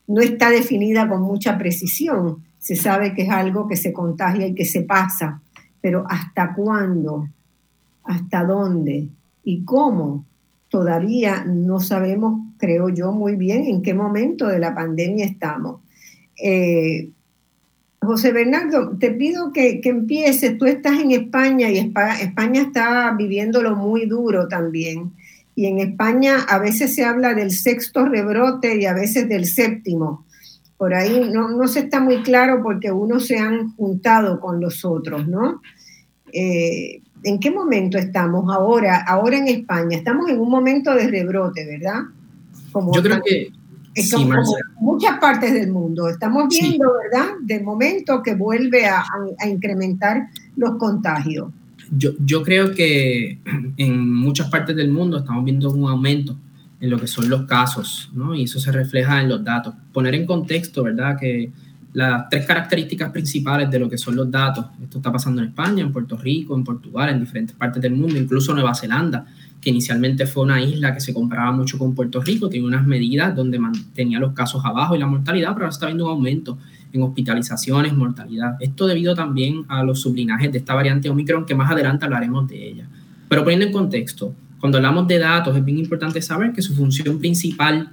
no 0.09 0.23
está 0.23 0.51
definida 0.51 1.09
con 1.09 1.23
mucha 1.23 1.57
precisión. 1.57 2.43
Se 2.59 2.75
sabe 2.75 3.15
que 3.15 3.23
es 3.23 3.31
algo 3.31 3.69
que 3.69 3.77
se 3.77 3.93
contagia 3.93 4.47
y 4.47 4.55
que 4.55 4.65
se 4.65 4.83
pasa, 4.83 5.41
pero 5.81 6.05
¿hasta 6.09 6.55
cuándo? 6.55 7.29
¿Hasta 8.05 8.43
dónde? 8.45 9.09
¿Y 9.45 9.65
cómo? 9.65 10.27
Todavía 10.69 11.45
no 11.45 11.81
sabemos, 11.81 12.41
creo 12.59 12.89
yo, 12.89 13.13
muy 13.13 13.37
bien 13.37 13.65
en 13.65 13.83
qué 13.83 13.95
momento 13.95 14.49
de 14.49 14.59
la 14.59 14.75
pandemia 14.75 15.25
estamos. 15.25 15.81
Eh, 16.43 17.11
José 18.01 18.33
Bernardo, 18.33 18.97
te 18.99 19.11
pido 19.11 19.53
que, 19.53 19.81
que, 19.81 19.91
empieces. 19.91 20.57
Tú 20.57 20.67
estás 20.67 21.01
en 21.01 21.11
España 21.11 21.71
y 21.71 21.79
España 21.79 22.63
está 22.63 23.13
viviéndolo 23.17 23.77
muy 23.77 24.07
duro 24.07 24.49
también 24.49 25.13
y 25.59 25.67
en 25.67 25.81
España 25.81 26.47
a 26.49 26.61
veces 26.61 26.95
se 26.95 27.05
habla 27.05 27.35
del 27.35 27.51
sexto 27.51 28.05
rebrote 28.05 28.81
y 28.81 28.87
a 28.87 28.95
veces 28.95 29.29
del 29.29 29.45
séptimo. 29.45 30.25
Por 30.77 30.95
ahí 30.95 31.29
no, 31.35 31.49
no 31.49 31.67
se 31.67 31.81
está 31.81 31.99
muy 31.99 32.23
claro 32.23 32.63
porque 32.63 32.93
unos 32.93 33.27
se 33.27 33.39
han 33.39 33.75
juntado 33.75 34.39
con 34.39 34.61
los 34.61 34.85
otros, 34.85 35.27
¿no? 35.27 35.61
Eh, 36.33 37.03
¿En 37.25 37.41
qué 37.41 37.51
momento 37.51 37.99
estamos 37.99 38.55
ahora, 38.55 39.03
ahora 39.05 39.37
en 39.39 39.49
España? 39.49 39.97
Estamos 39.97 40.31
en 40.31 40.39
un 40.39 40.49
momento 40.49 40.95
de 40.95 41.09
rebrote, 41.09 41.67
¿verdad? 41.67 42.03
Como 42.71 42.95
Yo 42.95 43.03
creo 43.03 43.21
que 43.25 43.51
sí, 44.01 44.29
muchas 44.79 45.19
partes 45.19 45.53
del 45.53 45.73
mundo. 45.73 46.09
Estamos 46.09 46.47
viendo, 46.51 46.87
¿verdad? 47.03 47.31
De 47.43 47.59
momento 47.59 48.23
que 48.23 48.37
vuelve 48.37 48.87
a, 48.87 49.03
a 49.41 49.49
incrementar 49.49 50.29
los 50.55 50.77
contagios 50.77 51.49
yo, 51.91 52.43
creo 52.43 52.75
que 52.75 53.39
en 53.77 54.15
muchas 54.15 54.49
partes 54.51 54.77
del 54.77 54.91
mundo 54.91 55.19
estamos 55.19 55.45
viendo 55.45 55.71
un 55.71 55.89
aumento 55.89 56.37
en 56.81 56.91
lo 56.91 56.99
que 56.99 57.07
son 57.07 57.29
los 57.29 57.47
casos, 57.47 58.11
¿no? 58.13 58.35
Y 58.35 58.45
eso 58.45 58.61
se 58.61 58.71
refleja 58.71 59.21
en 59.21 59.29
los 59.29 59.43
datos. 59.43 59.75
Poner 59.93 60.15
en 60.15 60.27
contexto, 60.27 60.83
¿verdad? 60.85 61.19
Que 61.19 61.51
las 61.93 62.29
tres 62.29 62.47
características 62.47 63.11
principales 63.11 63.71
de 63.71 63.79
lo 63.79 63.89
que 63.89 63.99
son 63.99 64.15
los 64.15 64.31
datos, 64.31 64.67
esto 64.83 64.99
está 64.99 65.11
pasando 65.11 65.43
en 65.43 65.49
España, 65.49 65.83
en 65.83 65.91
Puerto 65.91 66.17
Rico, 66.17 66.55
en 66.55 66.63
Portugal, 66.63 67.09
en 67.09 67.21
diferentes 67.21 67.57
partes 67.57 67.83
del 67.83 67.95
mundo, 67.95 68.19
incluso 68.19 68.55
Nueva 68.55 68.75
Zelanda, 68.75 69.27
que 69.61 69.71
inicialmente 69.71 70.27
fue 70.27 70.45
una 70.45 70.63
isla 70.63 70.95
que 70.95 71.01
se 71.01 71.15
comparaba 71.15 71.51
mucho 71.51 71.79
con 71.79 71.95
Puerto 71.95 72.21
Rico, 72.21 72.49
tiene 72.49 72.67
unas 72.67 72.87
medidas 72.87 73.35
donde 73.35 73.59
mantenía 73.59 74.21
los 74.21 74.33
casos 74.33 74.65
abajo 74.65 74.95
y 74.95 74.99
la 74.99 75.07
mortalidad, 75.07 75.55
pero 75.55 75.65
ahora 75.65 75.73
está 75.73 75.87
viendo 75.87 76.05
un 76.05 76.13
aumento 76.13 76.59
en 76.93 77.03
hospitalizaciones, 77.03 77.93
mortalidad. 77.93 78.57
Esto 78.61 78.87
debido 78.87 79.15
también 79.15 79.65
a 79.69 79.83
los 79.83 80.01
sublinajes 80.01 80.51
de 80.53 80.59
esta 80.59 80.75
variante 80.75 81.09
Omicron, 81.09 81.45
que 81.45 81.55
más 81.55 81.71
adelante 81.71 82.05
hablaremos 82.05 82.49
de 82.49 82.69
ella. 82.69 82.89
Pero 83.29 83.43
poniendo 83.43 83.67
en 83.67 83.73
contexto, 83.73 84.35
cuando 84.61 84.79
hablamos 84.79 85.07
de 85.07 85.19
datos, 85.19 85.57
es 85.57 85.65
bien 85.65 85.79
importante 85.79 86.21
saber 86.21 86.53
que 86.53 86.63
su 86.63 86.75
función 86.75 87.19
principal 87.19 87.91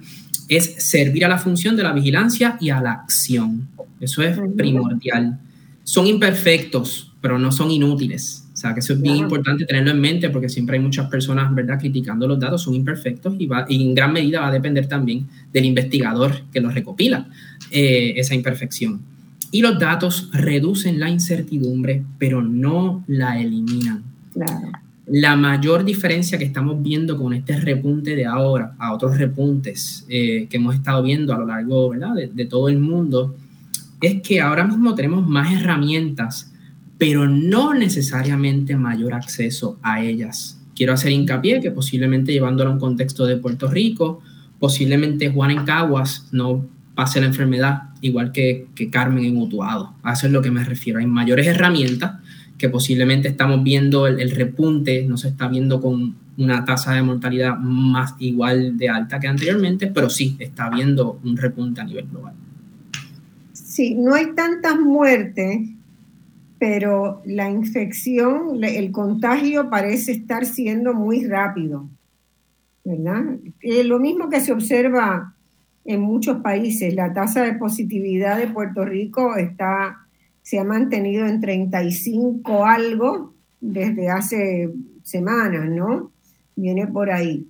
es 0.48 0.76
servir 0.78 1.24
a 1.24 1.28
la 1.28 1.38
función 1.38 1.76
de 1.76 1.82
la 1.82 1.92
vigilancia 1.92 2.56
y 2.60 2.70
a 2.70 2.80
la 2.80 2.92
acción. 2.92 3.68
Eso 4.00 4.22
es 4.22 4.38
primordial. 4.56 5.38
Son 5.84 6.06
imperfectos, 6.06 7.12
pero 7.20 7.38
no 7.38 7.52
son 7.52 7.70
inútiles. 7.70 8.46
O 8.52 8.56
sea, 8.56 8.72
que 8.72 8.80
eso 8.80 8.94
es 8.94 9.02
bien 9.02 9.16
importante 9.16 9.66
tenerlo 9.66 9.90
en 9.90 10.00
mente 10.00 10.30
porque 10.30 10.48
siempre 10.48 10.78
hay 10.78 10.82
muchas 10.82 11.08
personas, 11.10 11.54
¿verdad?, 11.54 11.78
criticando 11.78 12.26
los 12.26 12.40
datos, 12.40 12.62
son 12.62 12.74
imperfectos 12.74 13.34
y, 13.38 13.46
va, 13.46 13.66
y 13.68 13.82
en 13.82 13.94
gran 13.94 14.14
medida 14.14 14.40
va 14.40 14.48
a 14.48 14.52
depender 14.52 14.88
también 14.88 15.26
del 15.52 15.66
investigador 15.66 16.32
que 16.50 16.60
los 16.60 16.72
recopila. 16.72 17.28
Eh, 17.70 18.14
esa 18.16 18.34
imperfección. 18.34 19.00
Y 19.50 19.60
los 19.60 19.78
datos 19.78 20.30
reducen 20.32 21.00
la 21.00 21.10
incertidumbre, 21.10 22.02
pero 22.18 22.42
no 22.42 23.04
la 23.06 23.40
eliminan. 23.40 24.04
La 25.06 25.36
mayor 25.36 25.84
diferencia 25.84 26.36
que 26.36 26.44
estamos 26.44 26.82
viendo 26.82 27.16
con 27.16 27.32
este 27.32 27.56
repunte 27.56 28.16
de 28.16 28.26
ahora 28.26 28.74
a 28.78 28.92
otros 28.92 29.18
repuntes 29.18 30.04
eh, 30.08 30.46
que 30.50 30.56
hemos 30.56 30.74
estado 30.74 31.02
viendo 31.02 31.32
a 31.32 31.38
lo 31.38 31.46
largo 31.46 31.90
¿verdad? 31.90 32.14
De, 32.14 32.26
de 32.26 32.44
todo 32.44 32.68
el 32.68 32.78
mundo 32.78 33.36
es 34.00 34.20
que 34.20 34.40
ahora 34.40 34.64
mismo 34.64 34.94
tenemos 34.94 35.26
más 35.26 35.52
herramientas, 35.52 36.52
pero 36.98 37.28
no 37.28 37.72
necesariamente 37.72 38.76
mayor 38.76 39.14
acceso 39.14 39.78
a 39.82 40.02
ellas. 40.02 40.60
Quiero 40.74 40.92
hacer 40.92 41.12
hincapié 41.12 41.60
que 41.60 41.70
posiblemente 41.70 42.32
llevándolo 42.32 42.70
a 42.70 42.72
un 42.74 42.80
contexto 42.80 43.26
de 43.26 43.36
Puerto 43.36 43.68
Rico, 43.68 44.20
posiblemente 44.58 45.30
Juan 45.30 45.50
en 45.52 45.64
Caguas 45.64 46.28
no 46.32 46.66
pase 46.96 47.20
la 47.20 47.26
enfermedad, 47.26 47.90
igual 48.00 48.32
que, 48.32 48.66
que 48.74 48.90
Carmen 48.90 49.24
en 49.24 49.36
Utuado. 49.36 49.94
Eso 50.10 50.26
es 50.26 50.32
lo 50.32 50.42
que 50.42 50.50
me 50.50 50.64
refiero. 50.64 50.98
Hay 50.98 51.06
mayores 51.06 51.46
herramientas 51.46 52.14
que 52.58 52.68
posiblemente 52.68 53.28
estamos 53.28 53.62
viendo 53.62 54.06
el, 54.06 54.30
repunte, 54.30 55.04
no 55.06 55.16
se 55.16 55.28
está 55.28 55.46
viendo 55.46 55.80
con 55.80 56.16
una 56.38 56.64
tasa 56.64 56.94
de 56.94 57.02
mortalidad 57.02 57.58
más 57.58 58.14
igual 58.18 58.76
de 58.78 58.88
alta 58.88 59.20
que 59.20 59.28
anteriormente, 59.28 59.88
pero 59.88 60.08
sí 60.08 60.36
está 60.38 60.66
habiendo 60.66 61.20
un 61.22 61.36
repunte 61.36 61.80
a 61.80 61.84
nivel 61.84 62.06
global. 62.08 62.34
Sí, 63.52 63.94
no 63.94 64.14
hay 64.14 64.32
tantas 64.34 64.78
muertes, 64.78 65.60
pero 66.58 67.22
la 67.26 67.50
infección, 67.50 68.64
el 68.64 68.90
contagio 68.90 69.68
parece 69.68 70.12
estar 70.12 70.46
siendo 70.46 70.94
muy 70.94 71.26
rápido, 71.26 71.88
¿verdad? 72.84 73.36
Eh, 73.60 73.84
lo 73.84 73.98
mismo 73.98 74.30
que 74.30 74.40
se 74.40 74.52
observa 74.52 75.35
en 75.86 76.00
muchos 76.00 76.38
países. 76.42 76.94
La 76.94 77.12
tasa 77.12 77.42
de 77.42 77.54
positividad 77.54 78.38
de 78.38 78.48
Puerto 78.48 78.84
Rico 78.84 79.36
está, 79.36 80.06
se 80.42 80.58
ha 80.58 80.64
mantenido 80.64 81.26
en 81.26 81.40
35 81.40 82.66
algo 82.66 83.34
desde 83.60 84.10
hace 84.10 84.70
semanas, 85.02 85.68
¿no? 85.68 86.12
Viene 86.56 86.86
por 86.86 87.10
ahí. 87.10 87.46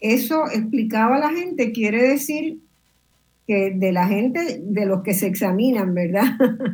Eso 0.00 0.44
explicaba 0.50 1.16
a 1.16 1.20
la 1.20 1.30
gente, 1.30 1.72
quiere 1.72 2.02
decir 2.02 2.60
que 3.46 3.72
de 3.74 3.92
la 3.92 4.06
gente, 4.06 4.60
de 4.62 4.86
los 4.86 5.02
que 5.02 5.14
se 5.14 5.26
examinan, 5.26 5.94
¿verdad? 5.94 6.24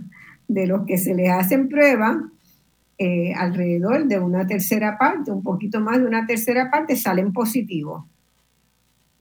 de 0.48 0.66
los 0.66 0.84
que 0.84 0.98
se 0.98 1.14
les 1.14 1.30
hacen 1.30 1.68
pruebas, 1.68 2.16
eh, 2.98 3.32
alrededor 3.34 4.06
de 4.06 4.18
una 4.18 4.46
tercera 4.46 4.98
parte, 4.98 5.30
un 5.30 5.42
poquito 5.42 5.80
más 5.80 5.98
de 5.98 6.06
una 6.06 6.26
tercera 6.26 6.70
parte, 6.70 6.96
salen 6.96 7.32
positivos. 7.32 8.04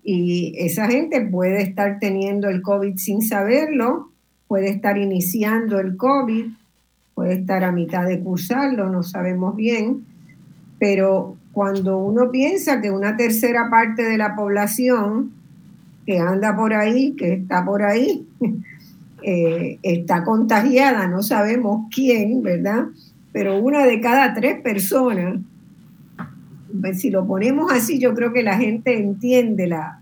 Y 0.03 0.53
esa 0.57 0.87
gente 0.87 1.21
puede 1.21 1.61
estar 1.61 1.99
teniendo 1.99 2.49
el 2.49 2.61
COVID 2.61 2.97
sin 2.97 3.21
saberlo, 3.21 4.11
puede 4.47 4.69
estar 4.69 4.97
iniciando 4.97 5.79
el 5.79 5.95
COVID, 5.95 6.47
puede 7.15 7.33
estar 7.35 7.63
a 7.63 7.71
mitad 7.71 8.05
de 8.05 8.19
cursarlo, 8.19 8.89
no 8.89 9.03
sabemos 9.03 9.55
bien, 9.55 10.05
pero 10.79 11.37
cuando 11.53 11.99
uno 11.99 12.31
piensa 12.31 12.81
que 12.81 12.91
una 12.91 13.15
tercera 13.15 13.69
parte 13.69 14.03
de 14.03 14.17
la 14.17 14.35
población 14.35 15.31
que 16.05 16.19
anda 16.19 16.55
por 16.55 16.73
ahí, 16.73 17.13
que 17.13 17.33
está 17.33 17.63
por 17.63 17.83
ahí, 17.83 18.27
eh, 19.23 19.79
está 19.83 20.23
contagiada, 20.23 21.07
no 21.07 21.23
sabemos 21.23 21.87
quién, 21.93 22.41
¿verdad? 22.41 22.87
Pero 23.31 23.57
una 23.57 23.85
de 23.85 24.01
cada 24.01 24.33
tres 24.33 24.59
personas 24.61 25.37
pues, 26.79 27.01
si 27.01 27.09
lo 27.09 27.25
ponemos 27.25 27.71
así, 27.71 27.99
yo 27.99 28.13
creo 28.13 28.33
que 28.33 28.43
la 28.43 28.57
gente 28.57 28.97
entiende 28.97 29.67
la, 29.67 29.99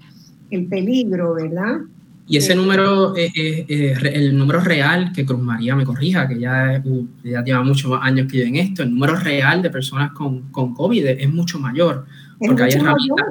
el 0.49 0.65
peligro, 0.65 1.35
¿verdad? 1.35 1.79
Y 2.27 2.37
ese 2.37 2.55
número, 2.55 3.15
eh, 3.17 3.31
eh, 3.35 3.65
eh, 3.67 4.11
el 4.13 4.37
número 4.37 4.61
real, 4.61 5.11
que 5.13 5.25
Cruz 5.25 5.41
María 5.41 5.75
me 5.75 5.83
corrija, 5.83 6.27
que 6.27 6.39
ya, 6.39 6.81
ya 7.23 7.43
lleva 7.43 7.63
muchos 7.63 7.91
más 7.91 8.03
años 8.03 8.27
que 8.31 8.37
yo 8.37 8.45
en 8.45 8.55
esto, 8.55 8.83
el 8.83 8.91
número 8.91 9.15
real 9.17 9.61
de 9.61 9.69
personas 9.69 10.11
con, 10.13 10.43
con 10.51 10.73
COVID 10.73 11.07
es 11.07 11.29
mucho 11.29 11.59
mayor, 11.59 12.05
porque 12.39 12.63
hay, 12.63 12.71
herramientas, 12.71 13.27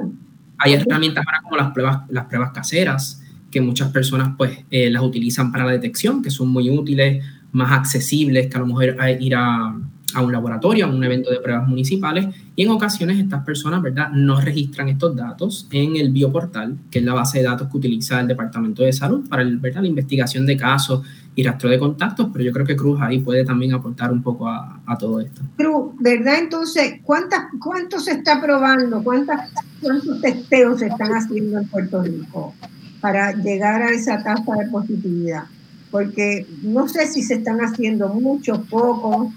hay 0.59 0.73
herramientas 0.73 1.25
ahora 1.25 1.41
como 1.41 1.57
las 1.57 1.71
pruebas, 1.71 2.01
las 2.09 2.25
pruebas 2.25 2.51
caseras, 2.51 3.23
que 3.51 3.59
muchas 3.59 3.91
personas 3.91 4.33
pues 4.37 4.63
eh, 4.71 4.89
las 4.89 5.03
utilizan 5.03 5.51
para 5.51 5.65
la 5.65 5.71
detección, 5.73 6.21
que 6.21 6.29
son 6.29 6.49
muy 6.49 6.69
útiles, 6.69 7.23
más 7.51 7.71
accesibles 7.71 8.47
que 8.47 8.55
a 8.55 8.59
lo 8.61 8.67
mejor 8.67 8.95
ir 9.19 9.35
a, 9.35 9.75
a 10.15 10.21
un 10.21 10.31
laboratorio, 10.31 10.85
a 10.85 10.89
un 10.89 11.03
evento 11.03 11.29
de 11.29 11.39
pruebas 11.39 11.67
municipales, 11.67 12.27
y 12.55 12.63
en 12.63 12.69
ocasiones 12.69 13.19
estas 13.19 13.43
personas, 13.43 13.81
¿verdad?, 13.81 14.09
no 14.11 14.39
registran 14.39 14.89
estos 14.89 15.15
datos 15.15 15.67
en 15.71 15.95
el 15.95 16.11
bioportal, 16.11 16.77
que 16.89 16.99
es 16.99 17.05
la 17.05 17.13
base 17.13 17.39
de 17.39 17.45
datos 17.45 17.69
que 17.69 17.77
utiliza 17.77 18.19
el 18.19 18.27
Departamento 18.27 18.83
de 18.83 18.93
Salud 18.93 19.27
para 19.29 19.43
¿verdad? 19.43 19.81
la 19.81 19.87
investigación 19.87 20.45
de 20.45 20.57
casos 20.57 21.01
y 21.35 21.43
rastro 21.43 21.69
de 21.69 21.79
contactos, 21.79 22.27
pero 22.31 22.43
yo 22.43 22.51
creo 22.51 22.65
que 22.65 22.75
Cruz 22.75 22.99
ahí 23.01 23.19
puede 23.19 23.45
también 23.45 23.73
aportar 23.73 24.11
un 24.11 24.21
poco 24.21 24.47
a, 24.47 24.81
a 24.85 24.97
todo 24.97 25.21
esto. 25.21 25.41
Cruz, 25.55 25.93
¿verdad? 25.99 26.39
Entonces, 26.39 26.99
¿cuántas, 27.03 27.45
¿cuánto 27.59 27.99
se 27.99 28.11
está 28.11 28.41
probando? 28.41 29.01
¿Cuántas, 29.03 29.49
¿Cuántos 29.81 30.19
testeos 30.21 30.79
se 30.79 30.87
están 30.87 31.11
haciendo 31.11 31.59
en 31.59 31.67
Puerto 31.67 32.03
Rico 32.03 32.53
para 32.99 33.31
llegar 33.33 33.81
a 33.81 33.91
esa 33.91 34.21
tasa 34.21 34.55
de 34.55 34.69
positividad? 34.69 35.43
Porque 35.89 36.45
no 36.63 36.87
sé 36.87 37.07
si 37.07 37.21
se 37.21 37.35
están 37.35 37.59
haciendo 37.59 38.09
muchos, 38.09 38.59
pocos, 38.69 39.33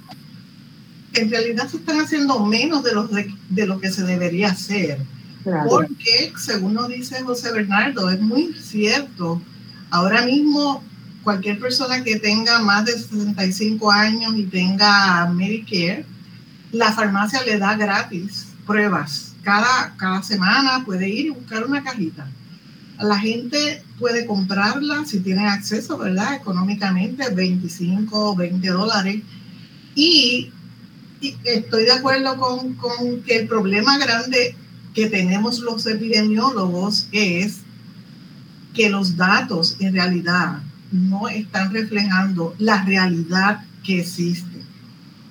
en 1.14 1.30
realidad 1.30 1.68
se 1.68 1.78
están 1.78 2.00
haciendo 2.00 2.44
menos 2.44 2.82
de, 2.82 2.92
los 2.92 3.10
de, 3.10 3.66
lo 3.66 3.80
que 3.80 3.90
se 3.90 4.02
debería 4.02 4.48
hacer. 4.50 4.98
Porque, 5.68 6.32
según 6.38 6.74
nos 6.74 6.88
dice 6.88 7.22
José 7.22 7.52
Bernardo, 7.52 8.08
es 8.10 8.20
muy 8.20 8.54
cierto. 8.54 9.40
Ahora 9.90 10.24
mismo, 10.24 10.82
cualquier 11.22 11.58
persona 11.58 12.02
que 12.02 12.18
tenga 12.18 12.60
más 12.60 12.86
de 12.86 12.92
65 12.92 13.90
años 13.90 14.34
y 14.36 14.44
tenga 14.44 15.26
Medicare, 15.26 16.06
la 16.72 16.92
farmacia 16.92 17.42
le 17.42 17.58
da 17.58 17.76
gratis 17.76 18.48
pruebas. 18.66 19.34
Cada, 19.42 19.94
cada 19.96 20.22
semana 20.22 20.82
puede 20.84 21.08
ir 21.08 21.26
y 21.26 21.30
buscar 21.30 21.64
una 21.64 21.82
cajita. 21.82 22.26
La 22.98 23.18
gente 23.18 23.82
puede 23.98 24.24
comprarla 24.24 25.04
si 25.04 25.20
tiene 25.20 25.46
acceso, 25.46 25.98
¿verdad? 25.98 26.34
Económicamente, 26.34 27.28
25 27.28 28.30
o 28.30 28.34
20 28.34 28.68
dólares. 28.68 29.20
Y 29.94 30.53
estoy 31.44 31.84
de 31.84 31.92
acuerdo 31.92 32.36
con, 32.36 32.74
con 32.74 33.22
que 33.22 33.36
el 33.40 33.48
problema 33.48 33.98
grande 33.98 34.56
que 34.94 35.08
tenemos 35.08 35.58
los 35.60 35.86
epidemiólogos 35.86 37.08
es 37.12 37.58
que 38.74 38.90
los 38.90 39.16
datos 39.16 39.76
en 39.80 39.94
realidad 39.94 40.60
no 40.92 41.28
están 41.28 41.72
reflejando 41.72 42.54
la 42.58 42.84
realidad 42.84 43.64
que 43.82 44.00
existe. 44.00 44.62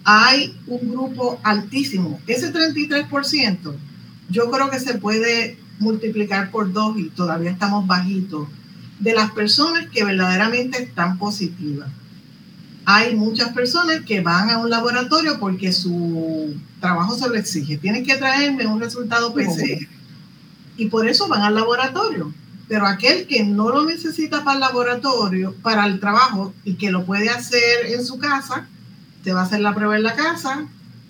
Hay 0.03 0.57
un 0.67 0.91
grupo 0.91 1.39
altísimo, 1.43 2.19
ese 2.27 2.53
33%, 2.53 3.73
yo 4.29 4.51
creo 4.51 4.69
que 4.69 4.79
se 4.79 4.95
puede 4.95 5.57
multiplicar 5.79 6.51
por 6.51 6.71
dos 6.71 6.97
y 6.97 7.09
todavía 7.09 7.51
estamos 7.51 7.87
bajitos, 7.87 8.47
de 8.99 9.13
las 9.13 9.31
personas 9.31 9.87
que 9.89 10.03
verdaderamente 10.03 10.83
están 10.83 11.17
positivas 11.17 11.89
hay 12.85 13.15
muchas 13.15 13.49
personas 13.53 14.01
que 14.05 14.21
van 14.21 14.49
a 14.49 14.57
un 14.57 14.69
laboratorio 14.69 15.39
porque 15.39 15.71
su 15.71 16.55
trabajo 16.79 17.15
se 17.15 17.29
lo 17.29 17.35
exige. 17.35 17.77
Tienen 17.77 18.05
que 18.05 18.17
traerme 18.17 18.67
un 18.67 18.79
resultado 18.79 19.33
PCR. 19.33 19.87
Y 20.75 20.87
por 20.87 21.07
eso 21.07 21.27
van 21.27 21.43
al 21.43 21.55
laboratorio. 21.55 22.33
Pero 22.67 22.85
aquel 22.87 23.27
que 23.27 23.43
no 23.43 23.69
lo 23.69 23.85
necesita 23.85 24.43
para 24.43 24.55
el 24.55 24.59
laboratorio, 24.61 25.55
para 25.61 25.85
el 25.85 25.99
trabajo, 25.99 26.53
y 26.63 26.75
que 26.75 26.91
lo 26.91 27.05
puede 27.05 27.29
hacer 27.29 27.85
en 27.87 28.05
su 28.05 28.17
casa, 28.17 28.67
te 29.23 29.33
va 29.33 29.41
a 29.41 29.43
hacer 29.43 29.61
la 29.61 29.75
prueba 29.75 29.95
en 29.95 30.03
la 30.03 30.15
casa. 30.15 30.65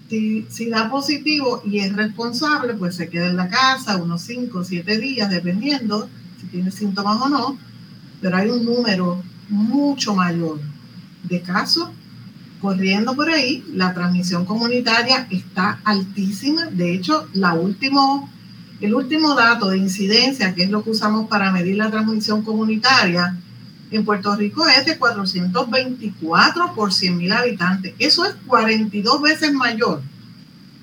Si, 0.10 0.46
si 0.50 0.70
da 0.70 0.92
positivo 0.92 1.64
y 1.66 1.80
es 1.80 1.96
responsable, 1.96 2.74
pues 2.76 2.96
se 2.96 3.10
queda 3.10 3.28
en 3.30 3.38
la 3.38 3.50
casa 3.50 3.98
unos 3.98 4.22
5 4.24 4.60
o 4.60 4.64
7 4.64 4.98
días, 5.00 5.30
dependiendo 5.30 6.08
si 6.40 6.48
tiene 6.48 6.70
síntomas 6.70 7.20
o 7.22 7.30
no. 7.30 7.58
Pero 8.22 8.38
hay 8.38 8.50
un 8.50 8.64
número 8.64 9.24
mucho 9.50 10.14
mayor 10.14 10.60
de 11.24 11.42
casos 11.42 11.90
corriendo 12.62 13.16
por 13.16 13.30
ahí. 13.30 13.64
La 13.74 13.94
transmisión 13.94 14.46
comunitaria 14.46 15.28
está 15.30 15.80
altísima. 15.84 16.66
De 16.68 16.94
hecho, 16.94 17.28
la 17.34 17.54
último, 17.54 18.30
el 18.80 18.94
último 18.94 19.36
dato 19.36 19.70
de 19.70 19.78
incidencia, 19.78 20.56
que 20.56 20.64
es 20.64 20.70
lo 20.70 20.84
que 20.84 20.92
usamos 20.92 21.28
para 21.28 21.52
medir 21.52 21.78
la 21.78 21.92
transmisión 21.92 22.42
comunitaria, 22.42 23.38
en 23.92 24.06
Puerto 24.06 24.36
Rico 24.36 24.68
es 24.68 24.86
de 24.88 24.98
424 24.98 26.74
por 26.74 26.92
100 26.92 27.18
mil 27.18 27.32
habitantes. 27.32 27.94
Eso 28.00 28.26
es 28.26 28.34
42 28.48 29.22
veces 29.22 29.54
mayor 29.54 30.02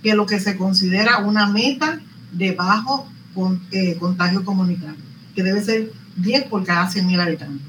que 0.02 0.14
lo 0.14 0.26
que 0.26 0.38
se 0.38 0.56
considera 0.56 1.18
una 1.18 1.46
meta 1.48 2.00
de 2.30 2.52
bajo 2.52 3.08
eh, 3.72 3.96
contagio 3.98 4.44
comunitario, 4.44 5.00
que 5.34 5.42
debe 5.42 5.62
ser 5.62 5.92
10 6.16 6.44
por 6.44 6.64
cada 6.64 6.88
100 6.88 7.06
mil 7.06 7.20
habitantes. 7.20 7.66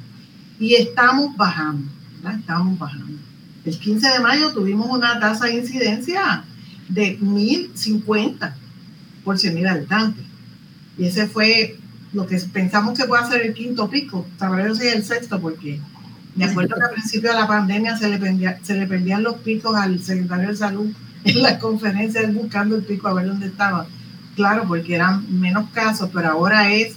Y 0.59 0.75
estamos 0.75 1.35
bajando 1.35 1.90
estábamos 2.29 2.77
bajando. 2.77 3.17
El 3.63 3.77
15 3.77 4.09
de 4.09 4.19
mayo 4.19 4.51
tuvimos 4.51 4.87
una 4.89 5.19
tasa 5.19 5.45
de 5.45 5.55
incidencia 5.55 6.43
de 6.89 7.17
1050 7.21 8.55
por 9.23 9.37
100 9.37 9.55
mil 9.55 9.67
habitantes. 9.67 10.25
Y 10.97 11.05
ese 11.05 11.27
fue 11.27 11.77
lo 12.13 12.25
que 12.27 12.37
pensamos 12.51 12.97
que 12.97 13.05
puede 13.05 13.27
ser 13.27 13.41
el 13.45 13.53
quinto 13.53 13.89
pico. 13.89 14.27
Sabré 14.37 14.73
si 14.75 14.87
es 14.87 14.95
el 14.95 15.03
sexto, 15.03 15.39
porque 15.39 15.79
me 16.35 16.45
acuerdo 16.45 16.75
que 16.75 16.83
al 16.83 16.91
principio 16.91 17.29
de 17.29 17.35
la 17.35 17.47
pandemia 17.47 17.97
se 17.97 18.09
le, 18.09 18.17
perdía, 18.17 18.59
se 18.63 18.75
le 18.75 18.87
perdían 18.87 19.23
los 19.23 19.35
picos 19.37 19.75
al 19.75 20.01
secretario 20.01 20.49
de 20.49 20.55
salud 20.55 20.91
en 21.23 21.41
las 21.41 21.59
conferencias 21.59 22.33
buscando 22.33 22.75
el 22.75 22.83
pico 22.83 23.07
a 23.07 23.13
ver 23.13 23.27
dónde 23.27 23.47
estaba. 23.47 23.85
Claro, 24.35 24.65
porque 24.67 24.95
eran 24.95 25.39
menos 25.39 25.69
casos, 25.71 26.09
pero 26.13 26.29
ahora 26.29 26.73
es 26.73 26.95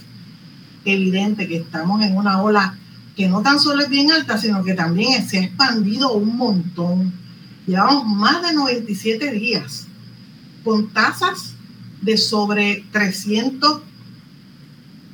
evidente 0.85 1.47
que 1.47 1.57
estamos 1.57 2.01
en 2.03 2.15
una 2.15 2.41
ola 2.41 2.77
que 3.15 3.27
no 3.27 3.41
tan 3.41 3.59
solo 3.59 3.83
es 3.83 3.89
bien 3.89 4.11
alta, 4.11 4.37
sino 4.37 4.63
que 4.63 4.73
también 4.73 5.27
se 5.27 5.39
ha 5.39 5.43
expandido 5.43 6.13
un 6.13 6.35
montón. 6.35 7.13
Llevamos 7.65 8.05
más 8.05 8.41
de 8.41 8.53
97 8.53 9.31
días 9.31 9.87
con 10.63 10.89
tasas 10.89 11.55
de 12.01 12.17
sobre 12.17 12.83
300 12.91 13.81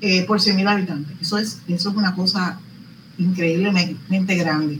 eh, 0.01 0.23
por 0.23 0.41
100 0.41 0.55
mil 0.55 0.67
habitantes. 0.67 1.15
Eso 1.21 1.37
es, 1.37 1.61
eso 1.67 1.89
es 1.89 1.95
una 1.95 2.15
cosa 2.15 2.59
increíblemente 3.17 4.35
grande. 4.35 4.79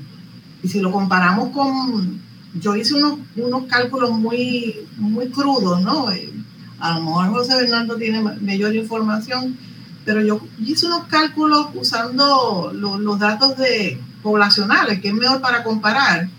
Y 0.64 0.68
si 0.68 0.80
lo 0.80 0.92
comparamos 0.92 1.50
con, 1.50 2.20
yo 2.56 2.76
hice 2.76 2.96
unos, 2.96 3.20
unos 3.36 3.64
cálculos 3.66 4.12
muy, 4.12 4.76
muy 4.98 5.30
crudos, 5.30 5.82
¿no? 5.82 6.12
Eh, 6.12 6.32
a 6.80 6.98
lo 6.98 7.06
mejor 7.06 7.30
José 7.30 7.56
Bernardo 7.56 7.96
tiene 7.98 8.22
mayor 8.22 8.76
información, 8.76 9.58
pero 10.06 10.22
yo 10.22 10.42
hice 10.60 10.88
unos 10.88 11.06
cálculos 11.06 11.68
usando 11.76 12.72
los 12.74 13.20
datos 13.20 13.58
de 13.58 14.00
poblacionales, 14.22 15.02
que 15.02 15.10
es 15.10 15.14
mejor 15.14 15.42
para 15.42 15.64
comparar. 15.64 16.30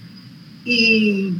Y, 0.64 1.34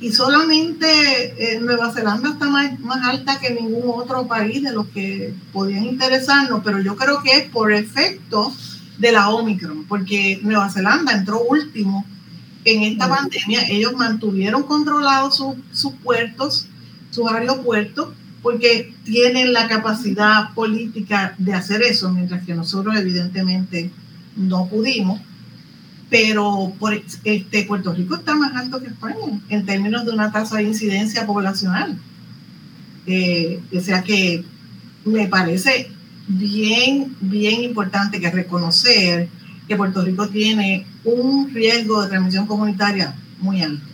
y 0.00 0.12
solamente 0.12 1.54
eh, 1.54 1.60
Nueva 1.60 1.92
Zelanda 1.92 2.30
está 2.30 2.48
más, 2.48 2.78
más, 2.80 3.06
alta 3.06 3.38
que 3.38 3.50
ningún 3.50 3.82
otro 3.86 4.26
país 4.26 4.62
de 4.62 4.72
los 4.72 4.86
que 4.88 5.34
podían 5.52 5.84
interesarnos, 5.84 6.62
pero 6.64 6.80
yo 6.80 6.96
creo 6.96 7.22
que 7.22 7.32
es 7.32 7.50
por 7.50 7.72
efecto 7.72 8.52
de 8.98 9.12
la 9.12 9.30
Omicron, 9.30 9.84
porque 9.86 10.40
Nueva 10.42 10.68
Zelanda 10.70 11.12
entró 11.12 11.40
último 11.40 12.04
en 12.64 12.82
esta 12.82 13.08
pandemia. 13.08 13.68
Ellos 13.68 13.94
mantuvieron 13.94 14.64
controlados 14.64 15.42
sus 15.72 15.92
puertos, 16.02 16.66
sus 17.10 17.30
aeropuertos, 17.30 18.08
porque 18.42 18.94
tienen 19.04 19.52
la 19.52 19.68
capacidad 19.68 20.52
política 20.54 21.34
de 21.38 21.54
hacer 21.54 21.82
eso, 21.82 22.10
mientras 22.10 22.44
que 22.44 22.54
nosotros 22.54 22.96
evidentemente 22.96 23.90
no 24.36 24.66
pudimos. 24.66 25.20
Pero 26.08 26.72
este, 27.24 27.64
Puerto 27.64 27.92
Rico 27.92 28.16
está 28.16 28.34
más 28.34 28.54
alto 28.56 28.80
que 28.80 28.88
España 28.88 29.40
en 29.48 29.64
términos 29.64 30.04
de 30.04 30.12
una 30.12 30.32
tasa 30.32 30.56
de 30.56 30.64
incidencia 30.64 31.26
poblacional. 31.26 31.96
Eh, 33.06 33.60
o 33.72 33.80
sea 33.80 34.02
que 34.02 34.44
me 35.04 35.28
parece 35.28 35.90
bien, 36.26 37.16
bien 37.20 37.62
importante 37.62 38.20
que 38.20 38.30
reconocer 38.30 39.28
que 39.68 39.76
Puerto 39.76 40.02
Rico 40.02 40.28
tiene 40.28 40.86
un 41.04 41.52
riesgo 41.54 42.02
de 42.02 42.08
transmisión 42.08 42.46
comunitaria 42.46 43.14
muy 43.38 43.62
alto. 43.62 43.89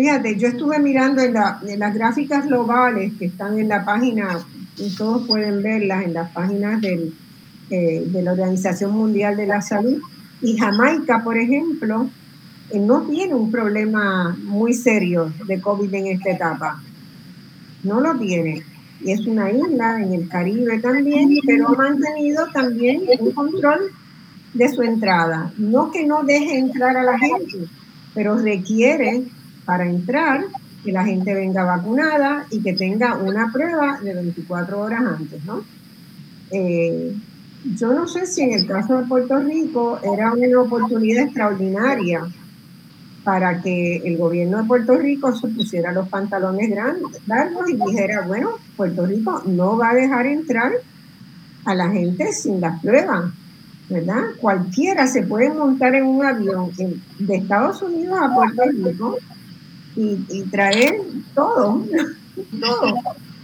Fíjate, 0.00 0.36
yo 0.36 0.48
estuve 0.48 0.78
mirando 0.78 1.20
en, 1.20 1.34
las 1.34 1.94
gráficas 1.94 2.46
globales 2.46 3.12
que 3.18 3.26
están 3.26 3.58
en 3.58 3.68
la 3.68 3.84
página, 3.84 4.38
y 4.78 4.96
todos 4.96 5.26
pueden 5.26 5.62
verlas 5.62 6.06
en 6.06 6.14
las 6.14 6.30
páginas 6.30 6.80
del, 6.80 7.12
eh, 7.68 8.04
de 8.06 8.22
la 8.22 8.32
Organización 8.32 8.92
Mundial 8.92 9.36
de 9.36 9.46
la 9.46 9.60
Salud, 9.60 10.00
y 10.40 10.56
Jamaica, 10.56 11.22
por 11.22 11.36
ejemplo, 11.36 12.08
eh, 12.70 12.78
no 12.78 13.02
tiene 13.02 13.34
un 13.34 13.50
problema 13.50 14.34
muy 14.42 14.72
serio 14.72 15.34
de 15.46 15.60
COVID 15.60 15.92
en 15.92 16.06
esta 16.06 16.30
etapa. 16.30 16.82
No 17.84 18.00
lo 18.00 18.18
tiene. 18.18 18.62
Y 19.04 19.12
es 19.12 19.26
una 19.26 19.50
isla 19.50 20.02
en 20.02 20.14
el 20.14 20.28
Caribe 20.30 20.78
también, 20.78 21.28
pero 21.44 21.68
ha 21.68 21.72
mantenido 21.72 22.46
también 22.54 23.02
un 23.18 23.32
control 23.32 23.90
de 24.54 24.68
su 24.70 24.80
entrada. 24.80 25.52
No 25.58 25.90
que 25.90 26.06
no 26.06 26.22
deje 26.22 26.56
entrar 26.56 26.96
a 26.96 27.02
la 27.02 27.18
gente, 27.18 27.68
pero 28.14 28.38
requiere 28.38 29.24
para 29.64 29.86
entrar, 29.86 30.44
que 30.84 30.92
la 30.92 31.04
gente 31.04 31.34
venga 31.34 31.64
vacunada 31.64 32.46
y 32.50 32.62
que 32.62 32.72
tenga 32.72 33.16
una 33.16 33.52
prueba 33.52 34.00
de 34.00 34.14
24 34.14 34.80
horas 34.80 35.00
antes, 35.18 35.44
¿no? 35.44 35.62
Eh, 36.50 37.14
yo 37.76 37.92
no 37.92 38.08
sé 38.08 38.26
si 38.26 38.42
en 38.42 38.54
el 38.54 38.66
caso 38.66 38.98
de 38.98 39.06
Puerto 39.06 39.38
Rico 39.38 40.00
era 40.02 40.32
una 40.32 40.60
oportunidad 40.60 41.24
extraordinaria 41.24 42.22
para 43.22 43.60
que 43.60 43.96
el 43.98 44.16
gobierno 44.16 44.58
de 44.58 44.64
Puerto 44.64 44.96
Rico 44.96 45.36
se 45.36 45.48
pusiera 45.48 45.92
los 45.92 46.08
pantalones 46.08 46.70
grandes, 46.70 47.20
largos 47.26 47.68
y 47.68 47.76
dijera, 47.76 48.22
bueno, 48.22 48.52
Puerto 48.76 49.04
Rico 49.04 49.42
no 49.44 49.76
va 49.76 49.90
a 49.90 49.94
dejar 49.94 50.26
entrar 50.26 50.72
a 51.66 51.74
la 51.74 51.90
gente 51.90 52.32
sin 52.32 52.62
las 52.62 52.80
pruebas, 52.80 53.30
¿verdad? 53.90 54.22
Cualquiera 54.40 55.06
se 55.06 55.22
puede 55.22 55.50
montar 55.50 55.94
en 55.94 56.06
un 56.06 56.24
avión 56.24 56.70
de 57.18 57.36
Estados 57.36 57.82
Unidos 57.82 58.18
a 58.22 58.34
Puerto 58.34 58.62
Rico 58.64 59.18
y, 60.00 60.42
traer 60.50 61.00
todo, 61.34 61.84
todo. 62.60 62.94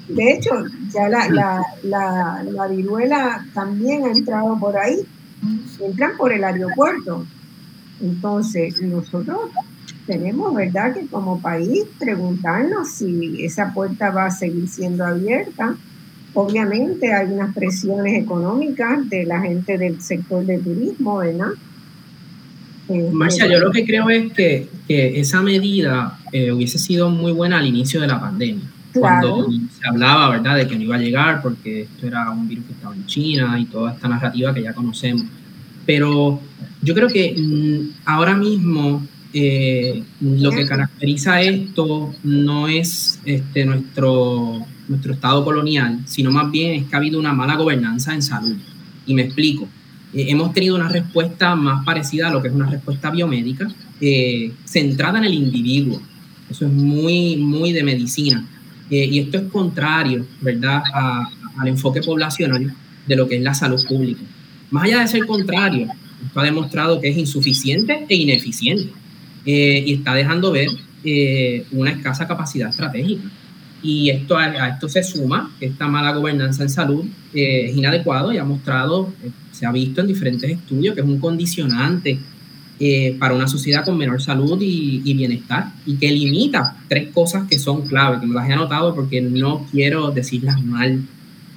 De 0.08 0.32
hecho, 0.32 0.50
ya 0.92 1.08
la, 1.08 1.28
la, 1.28 1.62
la, 1.82 2.44
la, 2.44 2.66
viruela 2.68 3.44
también 3.52 4.04
ha 4.04 4.12
entrado 4.12 4.58
por 4.58 4.76
ahí, 4.76 5.04
entran 5.80 6.16
por 6.16 6.32
el 6.32 6.44
aeropuerto. 6.44 7.26
Entonces, 8.00 8.80
nosotros 8.82 9.50
tenemos, 10.06 10.54
¿verdad?, 10.54 10.94
que 10.94 11.06
como 11.06 11.40
país 11.40 11.84
preguntarnos 11.98 12.88
si 12.92 13.44
esa 13.44 13.72
puerta 13.74 14.10
va 14.10 14.26
a 14.26 14.30
seguir 14.30 14.68
siendo 14.68 15.04
abierta. 15.04 15.76
Obviamente 16.34 17.12
hay 17.12 17.32
unas 17.32 17.54
presiones 17.54 18.22
económicas 18.22 19.08
de 19.08 19.24
la 19.24 19.40
gente 19.40 19.76
del 19.78 20.00
sector 20.00 20.44
de 20.44 20.58
turismo, 20.58 21.18
¿verdad? 21.18 21.50
Marcia, 22.88 23.46
yo 23.50 23.58
lo 23.58 23.70
que 23.70 23.84
creo 23.84 24.08
es 24.10 24.32
que, 24.32 24.68
que 24.86 25.20
esa 25.20 25.42
medida 25.42 26.18
eh, 26.32 26.52
hubiese 26.52 26.78
sido 26.78 27.10
muy 27.10 27.32
buena 27.32 27.58
al 27.58 27.66
inicio 27.66 28.00
de 28.00 28.06
la 28.06 28.20
pandemia. 28.20 28.64
Cuando 28.94 29.46
se 29.50 29.86
hablaba, 29.86 30.30
¿verdad?, 30.30 30.56
de 30.56 30.66
que 30.66 30.76
no 30.76 30.82
iba 30.82 30.96
a 30.96 30.98
llegar 30.98 31.42
porque 31.42 31.82
esto 31.82 32.06
era 32.06 32.30
un 32.30 32.48
virus 32.48 32.64
que 32.64 32.72
estaba 32.72 32.94
en 32.94 33.04
China 33.06 33.58
y 33.60 33.66
toda 33.66 33.92
esta 33.92 34.08
narrativa 34.08 34.54
que 34.54 34.62
ya 34.62 34.72
conocemos. 34.72 35.24
Pero 35.84 36.40
yo 36.82 36.94
creo 36.94 37.08
que 37.08 37.34
mm, 37.36 38.00
ahora 38.06 38.34
mismo 38.36 39.06
eh, 39.32 40.02
lo 40.20 40.50
que 40.50 40.64
caracteriza 40.64 41.42
esto 41.42 42.14
no 42.24 42.68
es 42.68 43.20
este, 43.24 43.66
nuestro, 43.66 44.64
nuestro 44.88 45.12
estado 45.12 45.44
colonial, 45.44 46.00
sino 46.06 46.30
más 46.30 46.50
bien 46.50 46.80
es 46.80 46.84
que 46.86 46.96
ha 46.96 46.98
habido 46.98 47.20
una 47.20 47.34
mala 47.34 47.56
gobernanza 47.56 48.14
en 48.14 48.22
salud. 48.22 48.56
Y 49.06 49.14
me 49.14 49.22
explico. 49.22 49.68
Eh, 50.14 50.26
hemos 50.28 50.52
tenido 50.52 50.76
una 50.76 50.88
respuesta 50.88 51.54
más 51.56 51.84
parecida 51.84 52.28
a 52.28 52.32
lo 52.32 52.42
que 52.42 52.48
es 52.48 52.54
una 52.54 52.70
respuesta 52.70 53.10
biomédica, 53.10 53.68
eh, 54.00 54.52
centrada 54.64 55.18
en 55.18 55.24
el 55.24 55.34
individuo. 55.34 56.00
Eso 56.50 56.66
es 56.66 56.72
muy, 56.72 57.36
muy 57.36 57.72
de 57.72 57.82
medicina. 57.82 58.46
y 58.88 59.18
esto 59.18 59.38
es 59.38 59.50
contrario, 59.50 60.24
¿verdad?, 60.40 60.80
al 61.58 61.66
enfoque 61.66 62.00
poblacional 62.02 62.72
de 63.04 63.16
lo 63.16 63.26
que 63.26 63.36
es 63.36 63.42
la 63.42 63.52
salud 63.52 63.84
pública. 63.84 64.22
Más 64.70 64.84
allá 64.84 65.00
de 65.00 65.08
ser 65.08 65.26
contrario, 65.26 65.88
esto 66.24 66.40
ha 66.40 66.44
demostrado 66.44 67.00
que 67.00 67.08
es 67.08 67.16
insuficiente 67.16 68.06
e 68.08 68.14
ineficiente. 68.14 68.92
Eh, 69.44 69.84
y 69.86 69.94
está 69.94 70.12
dejando 70.12 70.50
ver 70.50 70.68
eh, 71.04 71.64
una 71.70 71.92
escasa 71.92 72.26
capacidad 72.26 72.68
estratégica. 72.68 73.30
Y 73.86 74.10
esto, 74.10 74.36
a, 74.36 74.68
esto 74.68 74.88
se 74.88 75.02
suma 75.02 75.54
esta 75.60 75.86
mala 75.86 76.12
gobernanza 76.12 76.62
en 76.62 76.70
salud 76.70 77.04
eh, 77.32 77.66
es 77.70 77.76
inadecuado 77.76 78.32
y 78.32 78.38
ha 78.38 78.44
mostrado, 78.44 79.12
se 79.52 79.66
ha 79.66 79.72
visto 79.72 80.00
en 80.00 80.08
diferentes 80.08 80.50
estudios 80.50 80.94
que 80.94 81.02
es 81.02 81.06
un 81.06 81.18
condicionante 81.18 82.18
para 83.18 83.34
una 83.34 83.48
sociedad 83.48 83.86
con 83.86 83.96
menor 83.96 84.20
salud 84.20 84.60
y, 84.60 85.00
y, 85.02 85.14
bienestar 85.14 85.72
y 85.86 85.94
que 85.96 86.10
limita 86.10 86.76
tres 86.88 87.08
cosas 87.08 87.48
que 87.48 87.58
son 87.58 87.86
clave, 87.86 88.20
que 88.20 88.26
me 88.26 88.34
las 88.34 88.50
he 88.50 88.52
anotado 88.52 88.94
porque 88.94 89.22
no 89.22 89.66
quiero 89.70 90.10
decirlas 90.10 90.62
mal. 90.62 91.02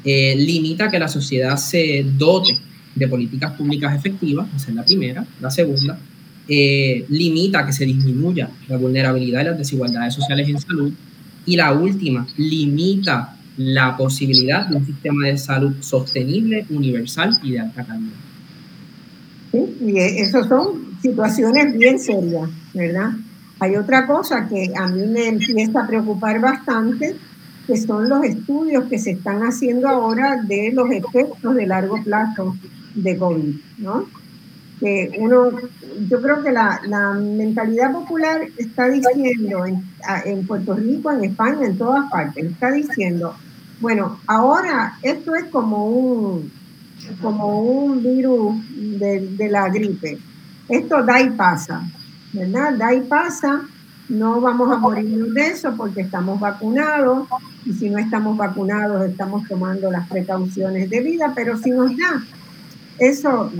limita 0.05 0.89
que 0.89 0.97
la 0.97 1.09
sociedad 1.09 1.57
se 1.57 2.05
dote 2.17 2.57
de 2.95 3.07
políticas 3.07 3.53
públicas 3.53 3.95
efectivas, 3.95 4.47
esa 4.55 4.69
es 4.69 4.75
la 4.75 4.85
primera. 4.85 5.25
La 5.41 5.49
segunda, 5.49 5.99
eh, 6.51 7.05
limita 7.09 7.63
que 7.63 7.71
se 7.71 7.85
disminuya 7.85 8.49
la 8.67 8.77
vulnerabilidad 8.77 9.41
y 9.41 9.45
las 9.45 9.57
desigualdades 9.57 10.15
sociales 10.15 10.49
en 10.49 10.59
salud. 10.59 10.91
Y 11.45 11.55
la 11.55 11.73
última, 11.73 12.27
limita 12.37 13.35
la 13.57 13.97
posibilidad 13.97 14.67
de 14.67 14.75
un 14.75 14.85
sistema 14.85 15.27
de 15.27 15.37
salud 15.37 15.73
sostenible, 15.81 16.65
universal 16.69 17.37
y 17.43 17.51
de 17.51 17.59
alta 17.59 17.83
calidad. 17.83 18.13
Sí, 19.51 19.77
y 19.81 19.97
esas 19.97 20.47
son 20.47 20.97
situaciones 21.01 21.77
bien 21.77 21.99
serias, 21.99 22.49
¿verdad? 22.73 23.11
Hay 23.59 23.75
otra 23.75 24.07
cosa 24.07 24.47
que 24.47 24.71
a 24.75 24.87
mí 24.87 25.05
me 25.07 25.27
empieza 25.27 25.81
a 25.83 25.87
preocupar 25.87 26.39
bastante, 26.39 27.15
que 27.67 27.75
son 27.75 28.07
los 28.07 28.23
estudios 28.23 28.85
que 28.85 28.97
se 28.97 29.11
están 29.11 29.41
haciendo 29.41 29.89
ahora 29.89 30.41
de 30.41 30.71
los 30.73 30.89
efectos 30.89 31.55
de 31.55 31.67
largo 31.67 32.01
plazo 32.03 32.55
de 32.95 33.17
COVID, 33.17 33.55
¿no? 33.79 34.05
Que 34.79 35.11
uno, 35.19 35.51
yo 36.09 36.21
creo 36.21 36.41
que 36.41 36.51
la, 36.51 36.81
la 36.85 37.11
mentalidad 37.13 37.91
popular 37.91 38.41
está 38.57 38.87
diciendo 38.87 39.65
en, 39.65 39.83
en, 40.25 40.47
Puerto 40.47 40.73
Rico, 40.73 41.11
en 41.11 41.25
España, 41.25 41.65
en 41.65 41.77
todas 41.77 42.09
partes, 42.09 42.45
está 42.45 42.71
diciendo, 42.71 43.35
bueno, 43.81 44.19
ahora 44.27 44.97
esto 45.01 45.35
es 45.35 45.45
como 45.45 45.85
un, 45.85 46.51
como 47.21 47.61
un 47.61 48.01
virus 48.01 48.55
de, 48.99 49.27
de 49.37 49.49
la 49.49 49.69
gripe. 49.69 50.17
Esto 50.69 51.03
da 51.03 51.21
y 51.21 51.29
pasa, 51.31 51.81
¿verdad? 52.31 52.73
Da 52.77 52.93
y 52.93 53.01
pasa, 53.01 53.61
no 54.07 54.39
vamos 54.39 54.71
a 54.71 54.77
morir 54.77 55.33
de 55.33 55.47
eso 55.47 55.73
porque 55.75 56.01
estamos 56.01 56.39
vacunados 56.39 57.27
y 57.65 57.73
si 57.73 57.89
no 57.89 57.99
estamos 57.99 58.37
vacunados 58.37 59.09
estamos 59.09 59.47
tomando 59.47 59.91
las 59.91 60.07
precauciones 60.07 60.89
de 60.89 61.01
vida, 61.01 61.33
pero 61.35 61.57
si 61.57 61.71
nos 61.71 61.95
da, 61.97 62.23
eso 62.97 63.51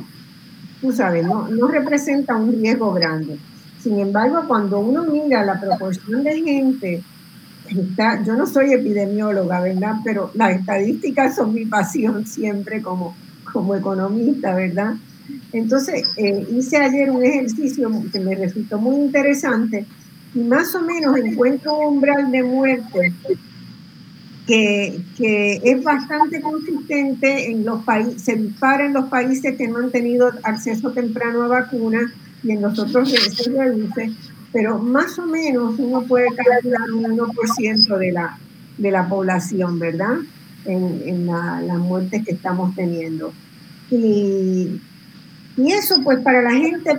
tú 0.82 0.92
sabes, 0.92 1.26
no, 1.26 1.48
no 1.48 1.68
representa 1.68 2.36
un 2.36 2.54
riesgo 2.54 2.94
grande. 2.94 3.38
Sin 3.82 4.00
embargo, 4.00 4.44
cuando 4.48 4.80
uno 4.80 5.04
mira 5.04 5.44
la 5.46 5.60
proporción 5.60 6.24
de 6.24 6.42
gente, 6.42 7.04
está, 7.68 8.24
yo 8.24 8.36
no 8.36 8.46
soy 8.46 8.74
epidemióloga, 8.74 9.62
¿verdad? 9.62 9.96
Pero 10.04 10.32
las 10.34 10.60
estadísticas 10.60 11.36
son 11.36 11.54
mi 11.54 11.66
pasión 11.66 12.26
siempre 12.28 12.82
como, 12.82 13.16
como 13.52 13.76
economista, 13.76 14.54
¿verdad? 14.54 14.96
Entonces, 15.54 16.08
eh, 16.18 16.48
hice 16.52 16.78
ayer 16.78 17.12
un 17.12 17.24
ejercicio 17.24 17.90
que 18.12 18.20
me 18.20 18.36
resultó 18.36 18.80
muy 18.80 18.96
interesante 18.96 19.86
y 20.34 20.40
más 20.40 20.74
o 20.76 20.82
menos 20.82 21.18
encuentro 21.18 21.78
un 21.78 21.96
umbral 21.96 22.32
de 22.32 22.44
muerte 22.44 23.14
que, 24.50 25.62
es 25.64 25.84
bastante 25.84 26.42
consistente 26.42 27.52
en 27.52 27.64
los 27.64 27.84
países, 27.84 28.22
se 28.24 28.36
dispara 28.36 28.86
en 28.86 28.94
los 28.94 29.06
países 29.06 29.56
que 29.56 29.68
no 29.68 29.78
han 29.78 29.92
tenido 29.92 30.32
acceso 30.44 30.92
temprano 30.92 31.44
a 31.44 31.48
vacunas 31.48 32.12
y 32.44 32.52
en 32.52 32.62
los 32.62 32.80
otros 32.80 33.12
se 33.12 33.52
reduce, 33.52 34.12
pero 34.52 34.80
más 34.80 35.20
o 35.20 35.28
menos 35.28 35.78
uno 35.78 36.02
puede 36.02 36.28
calcular 36.36 36.92
un 36.92 37.04
1% 37.04 37.98
de 37.98 38.12
la, 38.12 38.40
de 38.78 38.92
la 38.92 39.08
población, 39.08 39.78
¿verdad? 39.78 40.18
En, 40.66 41.28
las 41.28 41.78
muertes 41.78 42.26
que 42.26 42.32
estamos 42.32 42.76
teniendo. 42.76 43.32
Y, 43.92 44.82
y, 45.58 45.72
eso 45.72 46.02
pues 46.04 46.20
para 46.22 46.42
la 46.42 46.54
gente 46.54 46.92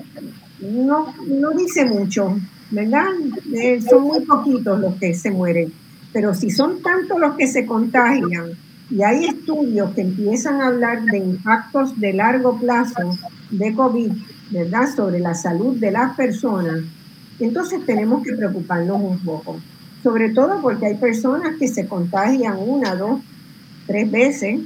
no, 0.61 1.15
no 1.27 1.51
dice 1.51 1.85
mucho, 1.85 2.37
¿verdad? 2.71 3.07
Eh, 3.53 3.81
son 3.89 4.05
muy 4.05 4.21
poquitos 4.21 4.79
los 4.79 4.95
que 4.97 5.15
se 5.15 5.31
mueren. 5.31 5.73
Pero 6.13 6.35
si 6.35 6.51
son 6.51 6.83
tantos 6.83 7.19
los 7.21 7.37
que 7.37 7.47
se 7.47 7.67
contagian 7.67 8.51
y 8.91 9.03
hay 9.03 9.27
estudios 9.27 9.93
que 9.95 10.01
empiezan 10.01 10.61
a 10.61 10.69
hablar 10.69 11.05
de 11.05 11.19
impactos 11.19 11.99
de 12.01 12.13
largo 12.13 12.59
plazo 12.59 13.17
de 13.51 13.73
COVID, 13.75 14.13
¿verdad? 14.51 14.95
Sobre 14.95 15.21
la 15.21 15.35
salud 15.35 15.77
de 15.77 15.93
las 15.93 16.17
personas, 16.17 16.81
entonces 17.39 17.85
tenemos 17.87 18.23
que 18.23 18.35
preocuparnos 18.35 19.01
un 19.01 19.19
poco. 19.21 19.61
Sobre 20.03 20.31
todo 20.31 20.61
porque 20.61 20.87
hay 20.87 20.95
personas 20.97 21.57
que 21.59 21.69
se 21.69 21.87
contagian 21.87 22.57
una, 22.59 22.95
dos, 22.95 23.21
tres 23.87 24.11
veces. 24.11 24.61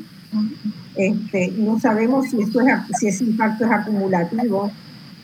Este, 0.96 1.52
no 1.56 1.78
sabemos 1.80 2.28
si, 2.30 2.40
esto 2.40 2.60
es, 2.60 2.98
si 2.98 3.08
ese 3.08 3.24
impacto 3.24 3.64
es 3.64 3.70
acumulativo. 3.70 4.70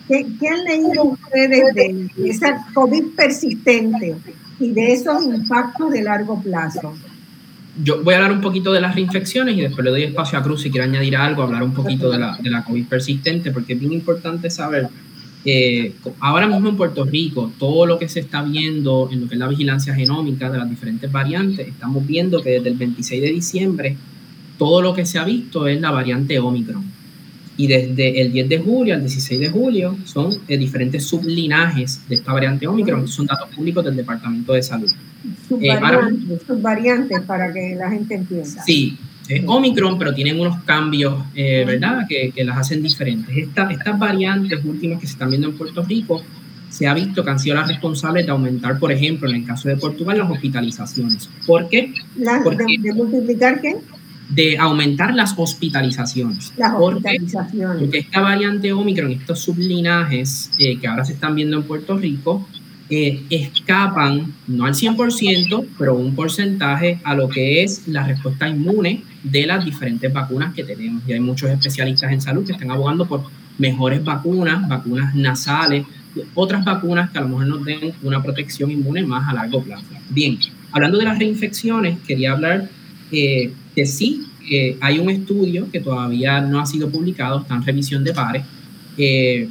¿Qué, 0.08 0.26
¿Qué, 0.38 0.48
han 0.48 0.64
leído 0.64 1.04
ustedes 1.04 1.74
de 1.74 2.10
esa 2.24 2.66
COVID 2.74 3.14
persistente? 3.16 4.16
Y 4.60 4.70
de 4.72 4.92
esos 4.92 5.24
impactos 5.24 5.90
de 5.90 6.02
largo 6.02 6.40
plazo. 6.40 6.94
Yo 7.82 8.02
voy 8.02 8.14
a 8.14 8.18
hablar 8.18 8.32
un 8.32 8.40
poquito 8.40 8.72
de 8.72 8.80
las 8.80 8.94
reinfecciones 8.94 9.56
y 9.56 9.62
después 9.62 9.84
le 9.84 9.90
doy 9.90 10.02
espacio 10.02 10.38
a 10.38 10.42
Cruz 10.42 10.62
si 10.62 10.70
quiere 10.70 10.86
añadir 10.86 11.16
algo, 11.16 11.42
hablar 11.42 11.62
un 11.62 11.72
poquito 11.72 12.10
de 12.10 12.18
la, 12.18 12.64
COVID 12.66 12.86
persistente, 12.86 13.50
porque 13.52 13.72
es 13.72 13.80
bien 13.80 13.92
importante 13.92 14.50
saber 14.50 14.88
ahora 16.20 16.46
mismo 16.46 16.68
en 16.68 16.76
Puerto 16.76 17.04
Rico, 17.04 17.50
todo 17.58 17.86
lo 17.86 17.98
que 17.98 18.08
se 18.08 18.20
está 18.20 18.42
viendo 18.42 19.08
en 19.10 19.22
lo 19.22 19.28
que 19.28 19.34
es 19.34 19.38
la 19.38 19.48
vigilancia 19.48 19.94
genómica 19.94 20.50
de 20.50 20.58
las 20.58 20.68
diferentes 20.68 21.10
variantes, 21.10 21.66
estamos 21.66 22.06
viendo 22.06 22.42
que 22.42 22.50
desde 22.50 22.68
el 22.68 22.76
26 22.76 23.22
de 23.22 23.30
diciembre, 23.30 23.96
todo 24.58 24.82
lo 24.82 24.92
que 24.92 25.06
se 25.06 25.18
ha 25.18 25.24
visto 25.24 25.66
es 25.66 25.80
la 25.80 25.90
variante 25.90 26.38
Omicron 26.38 26.99
y 27.60 27.66
desde 27.66 28.22
el 28.22 28.32
10 28.32 28.48
de 28.48 28.58
julio 28.58 28.94
al 28.94 29.00
16 29.00 29.38
de 29.38 29.50
julio 29.50 29.94
son 30.04 30.32
eh, 30.48 30.56
diferentes 30.56 31.04
sublinajes 31.04 32.00
de 32.08 32.14
esta 32.14 32.32
variante 32.32 32.66
Omicron, 32.66 33.06
son 33.06 33.26
datos 33.26 33.50
públicos 33.54 33.84
del 33.84 33.96
Departamento 33.96 34.54
de 34.54 34.62
Salud. 34.62 34.90
Subvariantes, 35.46 36.30
eh, 36.30 36.42
subvariantes 36.46 37.20
para 37.20 37.52
que 37.52 37.74
la 37.76 37.90
gente 37.90 38.14
entienda. 38.14 38.62
Sí, 38.64 38.96
Omicron, 39.46 39.98
pero 39.98 40.14
tienen 40.14 40.40
unos 40.40 40.64
cambios, 40.64 41.22
¿verdad?, 41.34 42.06
que, 42.08 42.32
que, 42.34 42.44
las 42.44 42.56
hacen 42.56 42.82
diferentes. 42.82 43.28
estas 43.36 43.98
variantes 43.98 44.64
últimas 44.64 44.98
que 44.98 45.06
se 45.06 45.12
están 45.12 45.28
viendo 45.28 45.48
en 45.48 45.58
Puerto 45.58 45.82
Rico 45.82 46.22
se 46.70 46.86
ha 46.86 46.94
visto 46.94 47.22
que 47.22 47.30
han 47.30 47.38
sido 47.38 47.56
las 47.56 47.68
responsables 47.68 48.24
de 48.24 48.32
aumentar, 48.32 48.78
por 48.78 48.90
ejemplo, 48.90 49.28
en 49.28 49.36
el 49.36 49.44
caso 49.44 49.68
de 49.68 49.76
Portugal, 49.76 50.18
las 50.18 50.30
hospitalizaciones. 50.30 51.28
¿Por 51.46 51.68
qué? 51.68 51.92
de, 52.14 52.94
multiplicar 52.94 53.60
qué? 53.60 53.76
De 54.30 54.56
aumentar 54.58 55.14
las 55.14 55.34
hospitalizaciones. 55.36 56.52
Las 56.56 56.74
hospitalizaciones. 56.78 57.80
Porque, 57.80 57.98
esta 57.98 58.20
variante 58.20 58.72
Omicron, 58.72 59.10
estos 59.10 59.40
sublinajes 59.40 60.50
eh, 60.58 60.78
que 60.78 60.86
ahora 60.86 61.04
se 61.04 61.14
están 61.14 61.34
viendo 61.34 61.56
en 61.56 61.64
Puerto 61.64 61.96
Rico, 61.96 62.46
eh, 62.92 63.22
escapan, 63.30 64.34
no 64.48 64.64
al 64.64 64.74
100%, 64.74 65.64
pero 65.78 65.94
un 65.94 66.14
porcentaje 66.16 67.00
a 67.04 67.14
lo 67.14 67.28
que 67.28 67.62
es 67.62 67.86
la 67.86 68.04
respuesta 68.04 68.48
inmune 68.48 69.04
de 69.22 69.46
las 69.46 69.64
diferentes 69.64 70.12
vacunas 70.12 70.52
que 70.54 70.64
tenemos. 70.64 71.02
Y 71.06 71.12
hay 71.12 71.20
muchos 71.20 71.50
especialistas 71.50 72.10
en 72.10 72.20
salud 72.20 72.44
que 72.44 72.52
están 72.52 72.70
abogando 72.72 73.06
por 73.06 73.22
mejores 73.58 74.02
vacunas, 74.02 74.68
vacunas 74.68 75.14
nasales, 75.14 75.86
otras 76.34 76.64
vacunas 76.64 77.10
que 77.10 77.18
a 77.18 77.20
lo 77.20 77.28
mejor 77.28 77.46
nos 77.46 77.64
den 77.64 77.92
una 78.02 78.22
protección 78.22 78.70
inmune 78.70 79.04
más 79.04 79.28
a 79.28 79.34
largo 79.34 79.62
plazo. 79.62 79.86
Bien, 80.08 80.38
hablando 80.72 80.98
de 80.98 81.04
las 81.04 81.18
reinfecciones, 81.18 81.98
quería 82.00 82.32
hablar 82.32 82.68
eh, 83.12 83.52
que 83.74 83.86
sí, 83.86 84.26
hay 84.80 84.98
un 84.98 85.10
estudio 85.10 85.70
que 85.70 85.80
todavía 85.80 86.40
no 86.40 86.60
ha 86.60 86.66
sido 86.66 86.88
publicado, 86.90 87.40
está 87.40 87.54
en 87.54 87.64
revisión 87.64 88.02
de 88.02 88.12
pares, 88.12 88.44
eh, 88.98 89.48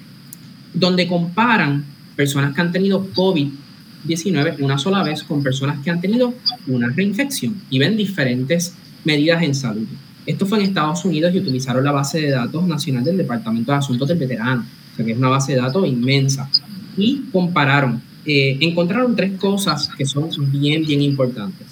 donde 0.73 1.07
comparan 1.07 1.85
personas 2.15 2.53
que 2.53 2.61
han 2.61 2.71
tenido 2.71 3.07
COVID-19 3.13 4.57
una 4.59 4.77
sola 4.77 5.03
vez 5.03 5.23
con 5.23 5.41
personas 5.41 5.79
que 5.83 5.89
han 5.89 6.01
tenido 6.01 6.33
una 6.67 6.89
reinfección 6.89 7.61
y 7.69 7.79
ven 7.79 7.95
diferentes 7.95 8.73
medidas 9.05 9.41
en 9.41 9.55
salud. 9.55 9.87
Esto 10.25 10.45
fue 10.45 10.59
en 10.59 10.65
Estados 10.65 11.05
Unidos 11.05 11.33
y 11.33 11.39
utilizaron 11.39 11.83
la 11.83 11.91
base 11.91 12.19
de 12.21 12.31
datos 12.31 12.67
nacional 12.67 13.03
del 13.03 13.17
Departamento 13.17 13.71
de 13.71 13.77
Asuntos 13.77 14.07
del 14.07 14.17
Veterano 14.17 14.65
que 15.05 15.11
es 15.11 15.17
una 15.17 15.29
base 15.29 15.53
de 15.53 15.59
datos 15.59 15.87
inmensa, 15.87 16.49
y 16.97 17.21
compararon. 17.31 18.01
Eh, 18.25 18.57
encontraron 18.61 19.15
tres 19.15 19.37
cosas 19.39 19.89
que 19.97 20.05
son 20.05 20.29
bien, 20.51 20.85
bien 20.85 21.01
importantes. 21.01 21.67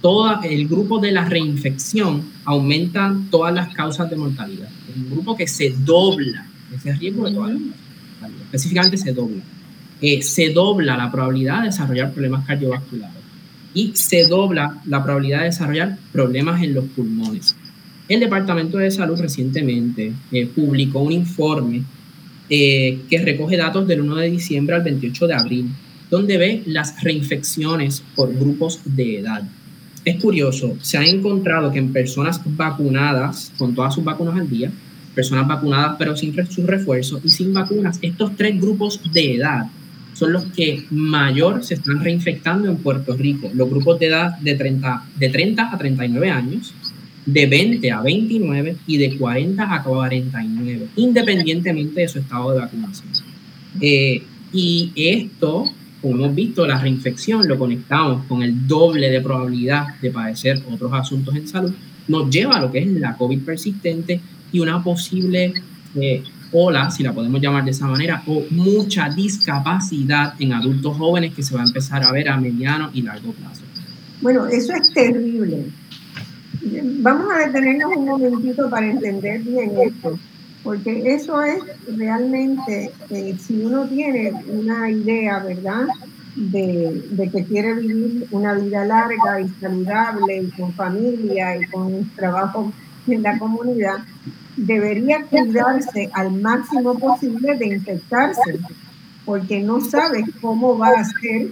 Todo 0.00 0.42
el 0.42 0.68
grupo 0.68 0.98
de 0.98 1.12
la 1.12 1.24
reinfección 1.24 2.22
aumenta 2.44 3.14
todas 3.30 3.54
las 3.54 3.74
causas 3.74 4.08
de 4.10 4.16
mortalidad. 4.16 4.68
Es 4.88 4.96
un 4.96 5.10
grupo 5.10 5.36
que 5.36 5.46
se 5.46 5.70
dobla, 5.70 6.46
ese 6.74 6.92
riesgo 6.94 7.26
de 7.26 7.34
todas 7.34 7.52
específicamente 8.44 8.96
se 8.96 9.12
dobla. 9.12 9.42
Eh, 10.00 10.22
se 10.22 10.50
dobla 10.50 10.96
la 10.96 11.10
probabilidad 11.10 11.60
de 11.60 11.66
desarrollar 11.66 12.12
problemas 12.12 12.46
cardiovasculares 12.46 13.16
y 13.72 13.92
se 13.94 14.26
dobla 14.26 14.78
la 14.86 15.02
probabilidad 15.02 15.40
de 15.40 15.46
desarrollar 15.46 15.98
problemas 16.12 16.62
en 16.62 16.74
los 16.74 16.84
pulmones. 16.86 17.56
El 18.08 18.20
Departamento 18.20 18.78
de 18.78 18.90
Salud 18.90 19.20
recientemente 19.20 20.12
eh, 20.32 20.46
publicó 20.46 21.00
un 21.00 21.12
informe 21.12 21.82
eh, 22.48 23.00
que 23.10 23.18
recoge 23.18 23.56
datos 23.56 23.86
del 23.88 24.02
1 24.02 24.16
de 24.16 24.30
diciembre 24.30 24.76
al 24.76 24.82
28 24.82 25.26
de 25.26 25.34
abril, 25.34 25.68
donde 26.10 26.38
ve 26.38 26.62
las 26.66 27.02
reinfecciones 27.02 28.02
por 28.14 28.32
grupos 28.32 28.80
de 28.84 29.18
edad. 29.18 29.42
Es 30.06 30.22
curioso, 30.22 30.76
se 30.82 30.98
ha 30.98 31.04
encontrado 31.04 31.72
que 31.72 31.80
en 31.80 31.92
personas 31.92 32.40
vacunadas, 32.44 33.52
con 33.58 33.74
todas 33.74 33.92
sus 33.92 34.04
vacunas 34.04 34.36
al 34.36 34.48
día, 34.48 34.70
personas 35.16 35.48
vacunadas 35.48 35.96
pero 35.98 36.16
sin 36.16 36.32
sus 36.46 36.64
refuerzos 36.64 37.20
y 37.24 37.28
sin 37.28 37.52
vacunas, 37.52 37.98
estos 38.00 38.36
tres 38.36 38.60
grupos 38.60 39.00
de 39.12 39.34
edad 39.34 39.66
son 40.14 40.32
los 40.32 40.44
que 40.44 40.84
mayor 40.90 41.64
se 41.64 41.74
están 41.74 42.04
reinfectando 42.04 42.70
en 42.70 42.76
Puerto 42.76 43.16
Rico. 43.16 43.50
Los 43.52 43.68
grupos 43.68 43.98
de 43.98 44.06
edad 44.06 44.38
de 44.38 44.54
30, 44.54 45.06
de 45.18 45.28
30 45.28 45.74
a 45.74 45.76
39 45.76 46.30
años, 46.30 46.72
de 47.26 47.46
20 47.46 47.90
a 47.90 48.00
29 48.00 48.76
y 48.86 48.98
de 48.98 49.18
40 49.18 49.74
a 49.74 49.82
49, 49.82 50.86
independientemente 50.94 52.02
de 52.02 52.08
su 52.08 52.20
estado 52.20 52.52
de 52.52 52.60
vacunación. 52.60 53.08
Eh, 53.80 54.22
y 54.52 54.92
esto, 54.94 55.64
como 56.00 56.16
hemos 56.16 56.34
visto, 56.34 56.66
la 56.66 56.78
reinfección 56.78 57.46
lo 57.48 57.58
conectamos 57.58 58.24
con 58.26 58.42
el 58.42 58.66
doble 58.66 59.10
de 59.10 59.20
probabilidad 59.20 59.98
de 60.00 60.10
padecer 60.10 60.62
otros 60.70 60.92
asuntos 60.92 61.34
en 61.34 61.48
salud, 61.48 61.72
nos 62.08 62.30
lleva 62.30 62.56
a 62.56 62.60
lo 62.60 62.70
que 62.70 62.78
es 62.78 62.86
la 62.86 63.16
COVID 63.16 63.40
persistente 63.40 64.20
y 64.52 64.60
una 64.60 64.82
posible 64.82 65.52
eh, 65.96 66.22
ola, 66.52 66.90
si 66.90 67.02
la 67.02 67.12
podemos 67.12 67.40
llamar 67.40 67.64
de 67.64 67.72
esa 67.72 67.86
manera, 67.86 68.22
o 68.26 68.44
mucha 68.50 69.08
discapacidad 69.08 70.34
en 70.38 70.52
adultos 70.52 70.96
jóvenes 70.96 71.34
que 71.34 71.42
se 71.42 71.54
va 71.54 71.62
a 71.62 71.66
empezar 71.66 72.04
a 72.04 72.12
ver 72.12 72.28
a 72.28 72.36
mediano 72.36 72.90
y 72.92 73.02
largo 73.02 73.32
plazo. 73.32 73.62
Bueno, 74.20 74.46
eso 74.46 74.72
es 74.72 74.92
terrible 74.92 75.66
Vamos 77.00 77.26
a 77.32 77.46
detenernos 77.46 77.96
un 77.96 78.06
momentito 78.06 78.68
para 78.68 78.90
entender 78.90 79.40
bien 79.42 79.70
esto, 79.84 80.18
porque 80.66 81.14
eso 81.14 81.40
es 81.42 81.62
realmente, 81.96 82.90
eh, 83.10 83.36
si 83.38 83.62
uno 83.62 83.86
tiene 83.86 84.32
una 84.48 84.90
idea, 84.90 85.38
¿verdad? 85.38 85.86
De, 86.34 87.30
que 87.32 87.44
quiere 87.44 87.74
vivir 87.74 88.26
una 88.32 88.54
vida 88.54 88.84
larga 88.84 89.40
y 89.40 89.48
saludable 89.60 90.42
y 90.42 90.50
con 90.50 90.72
familia 90.72 91.56
y 91.56 91.66
con 91.66 92.10
trabajo 92.16 92.72
en 93.06 93.22
la 93.22 93.38
comunidad, 93.38 93.98
debería 94.56 95.22
cuidarse 95.26 96.10
al 96.12 96.32
máximo 96.32 96.98
posible 96.98 97.56
de 97.56 97.66
infectarse, 97.68 98.58
porque 99.24 99.60
no 99.60 99.80
sabes 99.80 100.24
cómo 100.40 100.76
va 100.76 100.88
a 100.88 101.04
ser 101.04 101.46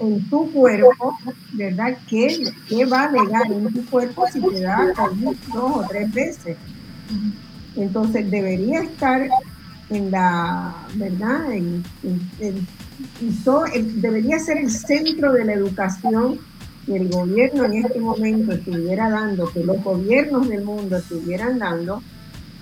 en 0.00 0.28
tu 0.28 0.52
cuerpo, 0.52 1.16
¿verdad? 1.54 1.96
¿Qué, 2.06 2.52
qué 2.68 2.84
va 2.84 3.04
a 3.04 3.10
negar 3.10 3.50
en 3.50 3.72
tu 3.72 3.86
cuerpo 3.86 4.26
si 4.30 4.38
te 4.38 4.60
da 4.60 4.92
dos 5.14 5.36
o 5.54 5.86
tres 5.88 6.12
veces? 6.12 6.58
Entonces 7.76 8.30
debería 8.30 8.82
estar 8.82 9.28
en 9.90 10.10
la, 10.10 10.74
¿verdad? 10.94 11.52
En, 11.52 11.84
debería 14.00 14.38
ser 14.38 14.58
el 14.58 14.70
centro 14.70 15.32
de 15.32 15.44
la 15.44 15.54
educación 15.54 16.38
que 16.86 16.96
el 16.96 17.08
gobierno 17.08 17.64
en 17.64 17.84
este 17.84 18.00
momento 18.00 18.52
estuviera 18.52 19.10
dando, 19.10 19.50
que 19.52 19.64
los 19.64 19.82
gobiernos 19.82 20.48
del 20.48 20.64
mundo 20.64 20.96
estuvieran 20.96 21.58
dando, 21.58 22.02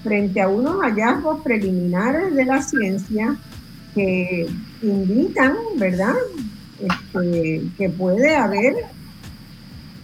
frente 0.03 0.41
a 0.41 0.49
unos 0.49 0.81
hallazgos 0.81 1.41
preliminares 1.43 2.35
de 2.35 2.45
la 2.45 2.63
ciencia 2.63 3.37
que 3.95 4.47
indican, 4.83 5.55
¿verdad? 5.77 6.15
este, 6.81 7.63
que 7.77 7.89
puede 7.91 8.37
haber 8.37 8.75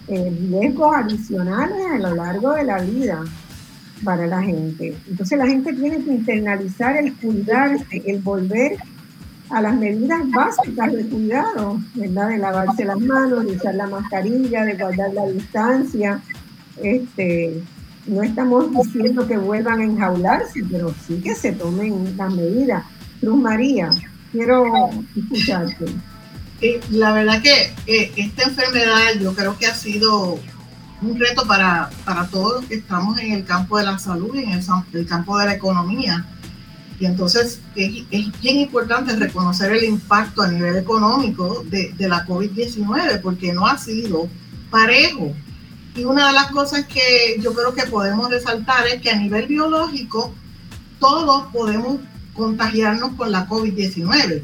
eh, 0.07 0.37
riesgos 0.49 0.95
adicionales 0.95 1.85
a 1.93 1.97
lo 1.99 2.15
largo 2.15 2.53
de 2.53 2.63
la 2.63 2.81
vida 2.81 3.23
para 4.03 4.27
la 4.27 4.41
gente. 4.41 4.95
Entonces 5.07 5.37
la 5.37 5.47
gente 5.47 5.73
tiene 5.73 6.03
que 6.03 6.11
internalizar 6.11 6.97
el 6.97 7.13
cuidarse, 7.15 8.03
el 8.05 8.19
volver 8.19 8.77
a 9.49 9.61
las 9.61 9.75
medidas 9.75 10.21
básicas 10.31 10.91
de 10.91 11.05
cuidado, 11.05 11.79
¿verdad? 11.93 12.29
De 12.29 12.37
lavarse 12.37 12.85
las 12.85 12.99
manos, 12.99 13.45
de 13.45 13.51
usar 13.53 13.75
la 13.75 13.87
mascarilla, 13.87 14.65
de 14.65 14.73
guardar 14.73 15.13
la 15.13 15.27
distancia. 15.27 16.21
Este, 16.81 17.61
no 18.07 18.23
estamos 18.23 18.71
diciendo 18.71 19.27
que 19.27 19.37
vuelvan 19.37 19.79
a 19.79 19.83
enjaularse, 19.83 20.61
pero 20.69 20.93
sí 21.07 21.21
que 21.21 21.35
se 21.35 21.53
tomen 21.53 22.17
las 22.17 22.33
medidas. 22.33 22.83
Cruz 23.21 23.39
María, 23.39 23.89
quiero 24.31 24.65
escucharte 25.15 25.85
la 26.91 27.11
verdad 27.11 27.41
que 27.41 27.73
esta 28.17 28.43
enfermedad 28.43 29.19
yo 29.19 29.33
creo 29.35 29.57
que 29.57 29.67
ha 29.67 29.75
sido 29.75 30.39
un 31.01 31.19
reto 31.19 31.45
para, 31.45 31.89
para 32.05 32.27
todos 32.27 32.61
los 32.61 32.65
que 32.65 32.75
estamos 32.75 33.19
en 33.19 33.33
el 33.33 33.45
campo 33.45 33.77
de 33.77 33.85
la 33.85 33.99
salud 33.99 34.33
y 34.35 34.43
en 34.43 34.51
el, 34.51 35.05
campo 35.05 35.37
de 35.37 35.45
la 35.45 35.53
economía. 35.53 36.25
Y 36.99 37.05
entonces 37.05 37.59
es, 37.75 38.03
es, 38.09 38.41
bien 38.41 38.57
importante 38.57 39.15
reconocer 39.15 39.73
el 39.73 39.83
impacto 39.83 40.41
a 40.41 40.47
nivel 40.47 40.77
económico 40.77 41.63
de, 41.65 41.93
de 41.97 42.07
la 42.07 42.25
COVID-19 42.25 43.21
porque 43.21 43.53
no 43.53 43.67
ha 43.67 43.77
sido 43.77 44.29
parejo. 44.71 45.33
Y 45.95 46.03
una 46.05 46.27
de 46.27 46.33
las 46.33 46.51
cosas 46.51 46.85
que 46.85 47.37
yo 47.41 47.53
creo 47.53 47.73
que 47.73 47.83
podemos 47.87 48.29
resaltar 48.29 48.87
es 48.87 49.01
que 49.01 49.11
a 49.11 49.15
nivel 49.15 49.47
biológico 49.47 50.33
todos 50.99 51.51
podemos 51.51 51.99
contagiarnos 52.33 53.13
con 53.13 53.31
la 53.31 53.47
COVID-19 53.47 54.43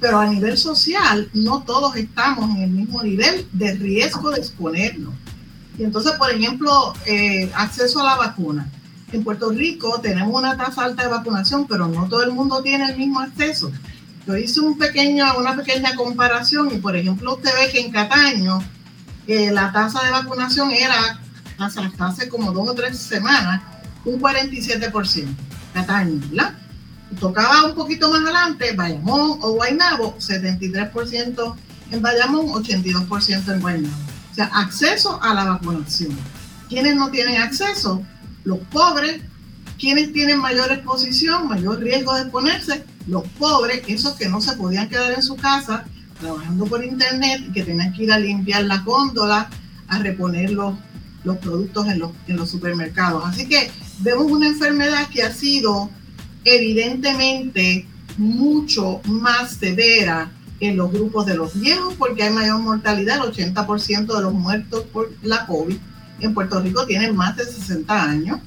pero 0.00 0.18
a 0.18 0.26
nivel 0.26 0.56
social 0.56 1.28
no 1.32 1.62
todos 1.62 1.96
estamos 1.96 2.50
en 2.56 2.62
el 2.62 2.70
mismo 2.70 3.02
nivel 3.02 3.46
de 3.52 3.74
riesgo 3.74 4.30
de 4.30 4.38
exponernos. 4.38 5.14
Y 5.78 5.84
entonces, 5.84 6.12
por 6.12 6.30
ejemplo, 6.30 6.92
eh, 7.06 7.50
acceso 7.54 8.00
a 8.00 8.04
la 8.04 8.16
vacuna. 8.16 8.68
En 9.12 9.24
Puerto 9.24 9.50
Rico 9.50 10.00
tenemos 10.02 10.34
una 10.34 10.56
tasa 10.56 10.84
alta 10.84 11.04
de 11.04 11.08
vacunación, 11.08 11.66
pero 11.66 11.86
no 11.86 12.08
todo 12.08 12.22
el 12.24 12.32
mundo 12.32 12.62
tiene 12.62 12.90
el 12.90 12.96
mismo 12.96 13.20
acceso. 13.20 13.70
Yo 14.26 14.36
hice 14.36 14.60
un 14.60 14.76
pequeño, 14.76 15.24
una 15.38 15.56
pequeña 15.56 15.94
comparación 15.94 16.70
y, 16.74 16.78
por 16.78 16.94
ejemplo, 16.96 17.36
usted 17.36 17.50
ve 17.58 17.70
que 17.70 17.80
en 17.80 17.90
Cataño 17.90 18.62
eh, 19.26 19.50
la 19.52 19.72
tasa 19.72 20.04
de 20.04 20.10
vacunación 20.10 20.70
era, 20.72 21.20
hasta, 21.58 21.90
hace 22.00 22.28
como 22.28 22.52
dos 22.52 22.68
o 22.68 22.74
tres 22.74 22.98
semanas, 22.98 23.62
un 24.04 24.20
47%. 24.20 25.26
Cataño, 25.72 26.20
¿verdad? 26.28 26.54
tocaba 27.20 27.64
un 27.64 27.74
poquito 27.74 28.10
más 28.10 28.20
adelante, 28.20 28.72
Bayamón 28.74 29.38
o 29.40 29.52
Guaynabo, 29.52 30.16
73% 30.18 31.54
en 31.90 32.02
Bayamón, 32.02 32.48
82% 32.48 33.54
en 33.54 33.60
Guaynabo. 33.60 34.17
Acceso 34.44 35.22
a 35.22 35.34
la 35.34 35.44
vacunación. 35.44 36.16
¿Quiénes 36.68 36.96
no 36.96 37.10
tienen 37.10 37.40
acceso? 37.40 38.02
Los 38.44 38.58
pobres. 38.70 39.20
¿Quiénes 39.78 40.12
tienen 40.12 40.40
mayor 40.40 40.72
exposición, 40.72 41.48
mayor 41.48 41.78
riesgo 41.78 42.14
de 42.14 42.22
exponerse? 42.22 42.84
Los 43.06 43.26
pobres, 43.38 43.82
esos 43.86 44.14
que 44.14 44.28
no 44.28 44.40
se 44.40 44.56
podían 44.56 44.88
quedar 44.88 45.12
en 45.12 45.22
su 45.22 45.36
casa 45.36 45.84
trabajando 46.20 46.66
por 46.66 46.84
internet 46.84 47.44
y 47.48 47.52
que 47.52 47.62
tenían 47.62 47.92
que 47.92 48.04
ir 48.04 48.12
a 48.12 48.18
limpiar 48.18 48.64
las 48.64 48.84
góndolas, 48.84 49.46
a 49.86 49.98
reponer 50.00 50.50
los, 50.50 50.74
productos 51.40 51.86
en 51.86 52.36
los 52.36 52.50
supermercados. 52.50 53.24
Así 53.24 53.46
que 53.48 53.70
vemos 54.00 54.30
una 54.30 54.48
enfermedad 54.48 55.08
que 55.10 55.22
ha 55.22 55.32
sido 55.32 55.90
evidentemente 56.44 57.86
mucho 58.16 59.00
más 59.04 59.52
severa 59.52 60.30
en 60.60 60.76
los 60.76 60.90
grupos 60.92 61.26
de 61.26 61.36
los 61.36 61.58
viejos 61.58 61.94
porque 61.94 62.24
hay 62.24 62.30
mayor 62.30 62.60
mortalidad, 62.60 63.24
el 63.24 63.32
80% 63.32 64.16
de 64.16 64.22
los 64.22 64.32
muertos 64.32 64.84
por 64.92 65.10
la 65.22 65.46
COVID 65.46 65.76
en 66.20 66.34
Puerto 66.34 66.60
Rico 66.60 66.86
tienen 66.86 67.14
más 67.14 67.36
de 67.36 67.44
60 67.44 68.02
años, 68.02 68.40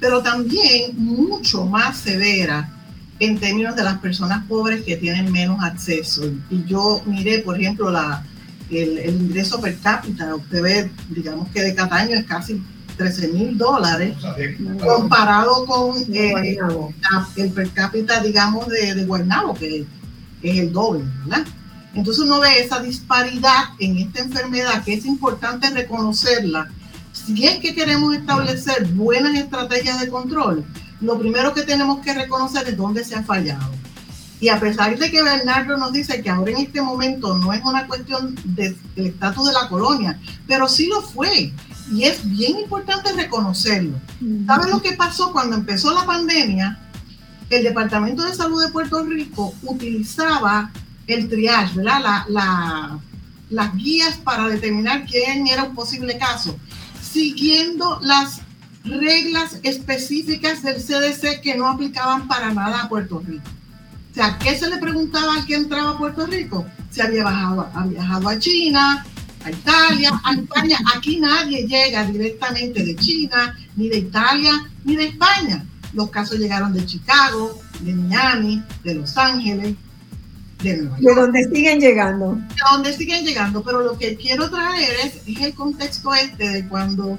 pero 0.00 0.22
también 0.22 0.92
mucho 0.96 1.64
más 1.64 1.96
severa 1.96 2.72
en 3.18 3.38
términos 3.38 3.74
de 3.74 3.84
las 3.84 3.98
personas 3.98 4.44
pobres 4.46 4.82
que 4.82 4.96
tienen 4.96 5.32
menos 5.32 5.62
acceso. 5.62 6.22
Y 6.50 6.64
yo 6.64 7.02
miré, 7.06 7.38
por 7.38 7.58
ejemplo, 7.58 7.90
la, 7.90 8.22
el, 8.70 9.22
ingreso 9.22 9.60
per 9.60 9.78
cápita, 9.78 10.34
usted 10.34 10.62
ve, 10.62 10.90
digamos 11.08 11.48
que 11.48 11.62
de 11.62 11.74
Cataño 11.74 12.16
es 12.16 12.26
casi 12.26 12.62
13 12.98 13.28
mil 13.28 13.56
dólares, 13.56 14.16
comparado 14.82 15.66
con 15.66 15.96
eh, 16.12 16.58
el 17.36 17.50
per 17.50 17.70
cápita, 17.70 18.22
digamos, 18.22 18.68
de, 18.68 18.94
de 18.94 19.04
Guaynabo, 19.04 19.54
que 19.54 19.86
es 20.42 20.58
el 20.58 20.72
doble, 20.72 21.04
¿verdad? 21.24 21.46
Entonces 21.94 22.24
uno 22.24 22.40
ve 22.40 22.60
esa 22.60 22.80
disparidad 22.80 23.70
en 23.78 23.98
esta 23.98 24.20
enfermedad 24.20 24.84
que 24.84 24.94
es 24.94 25.06
importante 25.06 25.70
reconocerla. 25.70 26.68
Si 27.12 27.46
es 27.46 27.58
que 27.58 27.74
queremos 27.74 28.14
establecer 28.14 28.86
buenas 28.88 29.34
estrategias 29.34 30.00
de 30.00 30.08
control, 30.08 30.64
lo 31.00 31.18
primero 31.18 31.54
que 31.54 31.62
tenemos 31.62 32.00
que 32.00 32.12
reconocer 32.12 32.68
es 32.68 32.76
dónde 32.76 33.04
se 33.04 33.14
ha 33.14 33.22
fallado. 33.22 33.70
Y 34.38 34.48
a 34.50 34.60
pesar 34.60 34.98
de 34.98 35.10
que 35.10 35.22
Bernardo 35.22 35.78
nos 35.78 35.92
dice 35.92 36.20
que 36.20 36.28
ahora 36.28 36.50
en 36.50 36.58
este 36.58 36.82
momento 36.82 37.38
no 37.38 37.54
es 37.54 37.64
una 37.64 37.86
cuestión 37.86 38.34
del 38.44 38.76
estatus 38.96 39.46
de 39.46 39.52
la 39.54 39.68
colonia, 39.68 40.20
pero 40.46 40.68
sí 40.68 40.88
lo 40.88 41.00
fue. 41.00 41.52
Y 41.90 42.04
es 42.04 42.28
bien 42.28 42.58
importante 42.58 43.12
reconocerlo. 43.12 43.98
¿Saben 44.46 44.70
lo 44.70 44.82
que 44.82 44.92
pasó 44.92 45.32
cuando 45.32 45.56
empezó 45.56 45.94
la 45.94 46.04
pandemia? 46.04 46.85
El 47.50 47.62
Departamento 47.62 48.24
de 48.24 48.34
Salud 48.34 48.62
de 48.64 48.72
Puerto 48.72 49.04
Rico 49.04 49.54
utilizaba 49.62 50.70
el 51.06 51.28
triage, 51.28 51.76
¿verdad? 51.76 52.24
La, 52.28 52.98
las 53.50 53.74
guías 53.76 54.16
para 54.16 54.48
determinar 54.48 55.04
quién 55.06 55.46
era 55.46 55.64
un 55.64 55.74
posible 55.74 56.18
caso, 56.18 56.58
siguiendo 57.00 58.00
las 58.02 58.40
reglas 58.84 59.60
específicas 59.62 60.62
del 60.62 60.76
CDC 60.76 61.40
que 61.40 61.56
no 61.56 61.68
aplicaban 61.68 62.26
para 62.26 62.52
nada 62.52 62.82
a 62.82 62.88
Puerto 62.88 63.22
Rico. 63.24 63.48
O 64.10 64.14
sea, 64.14 64.38
¿qué 64.38 64.56
se 64.58 64.68
le 64.68 64.78
preguntaba 64.78 65.34
al 65.34 65.46
que 65.46 65.54
entraba 65.54 65.90
a 65.90 65.98
Puerto 65.98 66.26
Rico? 66.26 66.66
Si 66.90 67.00
había, 67.00 67.24
bajado, 67.24 67.68
viajado 67.86 68.28
a 68.28 68.38
China, 68.38 69.04
a 69.44 69.50
Italia, 69.50 70.20
a 70.24 70.32
España. 70.32 70.78
Aquí 70.94 71.20
nadie 71.20 71.66
llega 71.66 72.04
directamente 72.04 72.82
de 72.82 72.96
China, 72.96 73.56
ni 73.76 73.88
de 73.88 73.98
Italia, 73.98 74.52
ni 74.84 74.96
de 74.96 75.08
España. 75.08 75.64
Los 75.96 76.10
casos 76.10 76.38
llegaron 76.38 76.74
de 76.74 76.84
Chicago, 76.84 77.58
de 77.80 77.94
Miami, 77.94 78.62
de 78.84 78.94
Los 78.96 79.16
Ángeles, 79.16 79.74
de 80.62 80.76
Nueva 80.76 80.98
York. 81.00 81.14
De 81.14 81.20
donde 81.22 81.44
siguen 81.44 81.80
llegando. 81.80 82.34
De 82.34 82.56
donde 82.70 82.92
siguen 82.92 83.24
llegando. 83.24 83.62
Pero 83.62 83.80
lo 83.80 83.96
que 83.96 84.14
quiero 84.16 84.50
traer 84.50 84.92
es, 85.04 85.22
es 85.26 85.40
el 85.40 85.54
contexto 85.54 86.12
este 86.12 86.48
de 86.50 86.68
cuando 86.68 87.18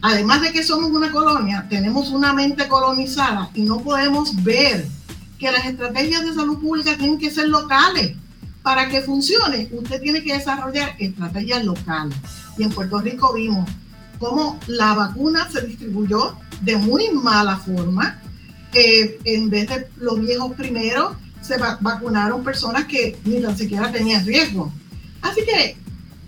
además 0.00 0.42
de 0.42 0.52
que 0.52 0.62
somos 0.62 0.92
una 0.92 1.10
colonia, 1.10 1.66
tenemos 1.68 2.10
una 2.10 2.32
mente 2.32 2.68
colonizada 2.68 3.50
y 3.54 3.62
no 3.62 3.80
podemos 3.80 4.40
ver 4.44 4.86
que 5.36 5.50
las 5.50 5.66
estrategias 5.66 6.24
de 6.24 6.34
salud 6.34 6.60
pública 6.60 6.96
tienen 6.96 7.18
que 7.18 7.32
ser 7.32 7.48
locales. 7.48 8.16
Para 8.62 8.88
que 8.88 9.02
funcione, 9.02 9.68
usted 9.72 10.00
tiene 10.00 10.22
que 10.22 10.34
desarrollar 10.34 10.94
estrategias 11.00 11.64
locales. 11.64 12.16
Y 12.56 12.62
en 12.62 12.70
Puerto 12.70 13.00
Rico 13.00 13.32
vimos 13.32 13.68
cómo 14.18 14.58
la 14.66 14.94
vacuna 14.94 15.48
se 15.50 15.62
distribuyó 15.62 16.36
de 16.62 16.76
muy 16.76 17.10
mala 17.10 17.56
forma. 17.56 18.20
Eh, 18.72 19.18
en 19.24 19.48
vez 19.48 19.68
de 19.68 19.88
los 19.96 20.20
viejos 20.20 20.52
primeros, 20.52 21.16
se 21.40 21.56
vacunaron 21.58 22.44
personas 22.44 22.84
que 22.84 23.18
ni 23.24 23.40
tan 23.40 23.56
siquiera 23.56 23.90
tenían 23.90 24.26
riesgo. 24.26 24.72
Así 25.22 25.42
que 25.44 25.76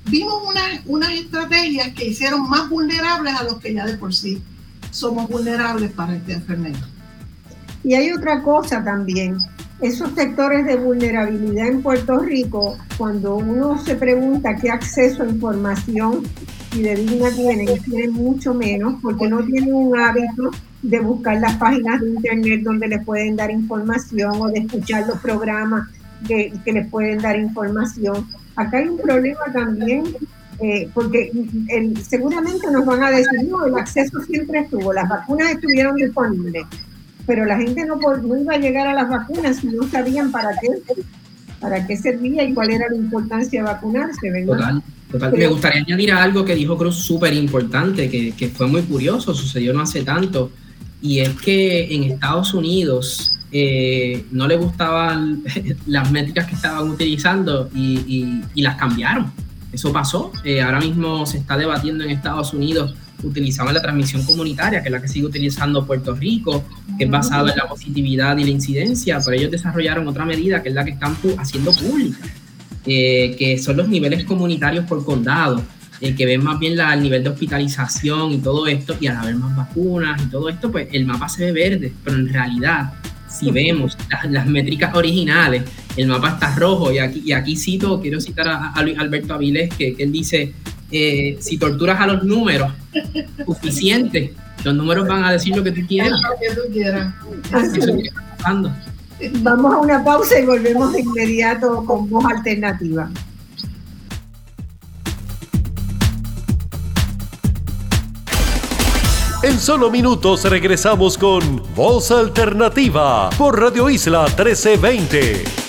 vimos 0.06 0.42
unas 0.86 1.10
estrategias 1.12 1.92
que 1.94 2.06
hicieron 2.06 2.48
más 2.48 2.68
vulnerables 2.68 3.34
a 3.34 3.44
los 3.44 3.58
que 3.58 3.74
ya 3.74 3.86
de 3.86 3.98
por 3.98 4.14
sí 4.14 4.42
somos 4.90 5.28
vulnerables 5.28 5.92
para 5.92 6.16
esta 6.16 6.32
enfermedad. 6.32 6.80
Y 7.84 7.94
hay 7.94 8.12
otra 8.12 8.42
cosa 8.42 8.82
también, 8.84 9.38
esos 9.80 10.10
sectores 10.12 10.66
de 10.66 10.76
vulnerabilidad 10.76 11.68
en 11.68 11.82
Puerto 11.82 12.18
Rico, 12.18 12.76
cuando 12.98 13.36
uno 13.36 13.78
se 13.78 13.94
pregunta 13.94 14.56
qué 14.56 14.70
acceso 14.70 15.22
a 15.22 15.28
información 15.28 16.22
y 16.74 16.82
de 16.82 16.96
digna 16.96 17.30
tienen, 17.30 17.82
tienen 17.82 18.12
mucho 18.12 18.54
menos 18.54 18.94
porque 19.02 19.28
no 19.28 19.42
tienen 19.44 19.74
un 19.74 19.98
hábito 19.98 20.50
de 20.82 21.00
buscar 21.00 21.40
las 21.40 21.56
páginas 21.56 22.00
de 22.00 22.10
internet 22.10 22.62
donde 22.62 22.88
les 22.88 23.04
pueden 23.04 23.36
dar 23.36 23.50
información 23.50 24.32
o 24.40 24.48
de 24.48 24.60
escuchar 24.60 25.06
los 25.06 25.18
programas 25.20 25.88
que, 26.26 26.52
que 26.64 26.72
les 26.72 26.88
pueden 26.88 27.18
dar 27.18 27.38
información. 27.38 28.26
Acá 28.56 28.78
hay 28.78 28.88
un 28.88 28.98
problema 28.98 29.40
también, 29.52 30.04
eh, 30.60 30.88
porque 30.92 31.32
seguramente 32.06 32.70
nos 32.70 32.84
van 32.84 33.02
a 33.02 33.10
decir, 33.10 33.48
no, 33.48 33.64
el 33.64 33.74
acceso 33.74 34.20
siempre 34.22 34.60
estuvo, 34.60 34.92
las 34.92 35.08
vacunas 35.08 35.52
estuvieron 35.52 35.96
disponibles, 35.96 36.66
pero 37.30 37.44
la 37.44 37.58
gente 37.58 37.86
no, 37.86 37.94
no 37.96 38.40
iba 38.40 38.54
a 38.54 38.58
llegar 38.58 38.88
a 38.88 38.92
las 38.92 39.08
vacunas 39.08 39.58
si 39.58 39.68
no 39.68 39.88
sabían 39.88 40.32
para 40.32 40.50
qué, 40.60 40.68
para 41.60 41.86
qué 41.86 41.96
servía 41.96 42.42
y 42.42 42.52
cuál 42.52 42.72
era 42.72 42.88
la 42.90 42.96
importancia 42.96 43.62
de 43.62 43.66
vacunarse, 43.68 44.32
¿verdad? 44.32 44.82
Total, 45.12 45.32
Me 45.32 45.46
gustaría 45.46 45.82
añadir 45.82 46.10
algo 46.10 46.44
que 46.44 46.56
dijo 46.56 46.76
Cruz 46.76 46.96
súper 46.96 47.32
importante, 47.34 48.10
que, 48.10 48.32
que 48.32 48.48
fue 48.48 48.66
muy 48.66 48.82
curioso, 48.82 49.32
sucedió 49.32 49.72
no 49.72 49.82
hace 49.82 50.02
tanto, 50.02 50.50
y 51.00 51.20
es 51.20 51.28
que 51.40 51.94
en 51.94 52.02
Estados 52.02 52.52
Unidos 52.52 53.38
eh, 53.52 54.24
no 54.32 54.48
le 54.48 54.56
gustaban 54.56 55.44
las 55.86 56.10
métricas 56.10 56.48
que 56.48 56.56
estaban 56.56 56.90
utilizando 56.90 57.70
y, 57.72 58.42
las 58.56 58.74
cambiaron. 58.74 59.30
Eso 59.70 59.92
pasó. 59.92 60.32
Eh, 60.42 60.62
ahora 60.62 60.80
mismo 60.80 61.24
se 61.26 61.38
está 61.38 61.56
debatiendo 61.56 62.02
en 62.02 62.10
Estados 62.10 62.52
Unidos 62.54 62.96
utilizando 63.22 63.72
la 63.72 63.80
transmisión 63.80 64.22
comunitaria, 64.24 64.82
que 64.82 64.88
es 64.88 64.92
la 64.92 65.00
que 65.00 65.08
sigue 65.08 65.26
utilizando 65.26 65.86
Puerto 65.86 66.14
Rico, 66.14 66.64
que 66.98 67.04
es 67.04 67.10
basada 67.10 67.50
en 67.50 67.58
la 67.58 67.68
positividad 67.68 68.36
y 68.38 68.44
la 68.44 68.50
incidencia, 68.50 69.18
pero 69.24 69.36
ellos 69.36 69.50
desarrollaron 69.50 70.06
otra 70.08 70.24
medida 70.24 70.62
que 70.62 70.70
es 70.70 70.74
la 70.74 70.84
que 70.84 70.92
están 70.92 71.16
haciendo 71.38 71.72
pública, 71.72 72.18
eh, 72.86 73.36
que 73.38 73.58
son 73.58 73.76
los 73.76 73.88
niveles 73.88 74.24
comunitarios 74.24 74.84
por 74.86 75.04
condado, 75.04 75.62
que 76.00 76.24
ven 76.24 76.42
más 76.42 76.58
bien 76.58 76.80
el 76.80 77.02
nivel 77.02 77.22
de 77.22 77.28
hospitalización 77.28 78.32
y 78.32 78.38
todo 78.38 78.66
esto, 78.66 78.96
y 78.98 79.06
al 79.06 79.18
haber 79.18 79.36
más 79.36 79.54
vacunas 79.54 80.20
y 80.22 80.26
todo 80.26 80.48
esto, 80.48 80.72
pues 80.72 80.88
el 80.92 81.04
mapa 81.04 81.28
se 81.28 81.44
ve 81.44 81.52
verde, 81.52 81.92
pero 82.02 82.16
en 82.16 82.28
realidad 82.28 82.94
si 83.30 83.50
vemos 83.50 83.96
las, 84.28 84.46
métricas 84.46 84.94
originales, 84.94 85.62
el 85.96 86.08
mapa 86.08 86.30
está 86.30 86.54
rojo 86.56 86.92
y 86.92 86.98
aquí, 86.98 87.22
y 87.24 87.32
aquí 87.32 87.56
cito, 87.56 88.00
quiero 88.00 88.20
citar 88.20 88.48
a, 88.48 88.72
Alberto 88.72 89.34
Avilés, 89.34 89.72
que, 89.74 89.94
él 89.98 90.10
dice, 90.10 90.52
eh, 90.90 91.36
si 91.40 91.58
torturas 91.58 92.00
a 92.00 92.06
los 92.06 92.24
números, 92.24 92.72
suficiente, 93.44 94.34
los 94.64 94.74
números 94.74 95.06
van 95.06 95.24
a 95.24 95.32
decir 95.32 95.56
lo 95.56 95.62
que 95.62 95.72
tú 95.72 95.86
quieras. 95.86 96.12
Vamos 99.42 99.74
a 99.74 99.78
una 99.78 100.02
pausa 100.02 100.38
y 100.38 100.46
volvemos 100.46 100.92
de 100.92 101.00
inmediato 101.00 101.84
con 101.84 102.08
voz 102.08 102.24
alternativa. 102.24 103.10
En 109.42 109.58
solo 109.58 109.90
minutos 109.90 110.44
regresamos 110.44 111.16
con 111.16 111.62
Voz 111.74 112.10
Alternativa 112.10 113.30
por 113.38 113.58
Radio 113.58 113.88
Isla 113.88 114.26
1320. 114.26 115.59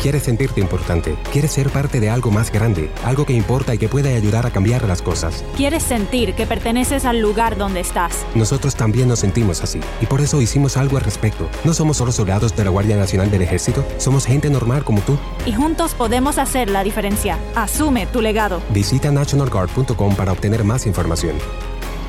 Quieres 0.00 0.24
sentirte 0.24 0.60
importante, 0.60 1.16
quieres 1.32 1.50
ser 1.52 1.70
parte 1.70 2.00
de 2.00 2.10
algo 2.10 2.30
más 2.30 2.52
grande, 2.52 2.90
algo 3.04 3.26
que 3.26 3.32
importa 3.32 3.74
y 3.74 3.78
que 3.78 3.88
puede 3.88 4.14
ayudar 4.14 4.46
a 4.46 4.50
cambiar 4.50 4.86
las 4.86 5.02
cosas. 5.02 5.42
Quieres 5.56 5.82
sentir 5.82 6.34
que 6.34 6.46
perteneces 6.46 7.04
al 7.04 7.20
lugar 7.20 7.56
donde 7.56 7.80
estás. 7.80 8.24
Nosotros 8.34 8.76
también 8.76 9.08
nos 9.08 9.20
sentimos 9.20 9.62
así 9.62 9.80
y 10.00 10.06
por 10.06 10.20
eso 10.20 10.40
hicimos 10.40 10.76
algo 10.76 10.96
al 10.96 11.02
respecto. 11.02 11.48
No 11.64 11.74
somos 11.74 11.96
solo 11.96 12.12
soldados 12.12 12.54
de 12.54 12.64
la 12.64 12.70
Guardia 12.70 12.96
Nacional 12.96 13.30
del 13.30 13.42
Ejército, 13.42 13.84
somos 13.96 14.26
gente 14.26 14.48
normal 14.50 14.84
como 14.84 15.00
tú. 15.00 15.18
Y 15.44 15.52
juntos 15.52 15.94
podemos 15.94 16.38
hacer 16.38 16.70
la 16.70 16.84
diferencia. 16.84 17.38
Asume 17.54 18.06
tu 18.06 18.20
legado. 18.20 18.60
Visita 18.70 19.10
nationalguard.com 19.10 20.14
para 20.14 20.32
obtener 20.32 20.62
más 20.62 20.86
información. 20.86 21.36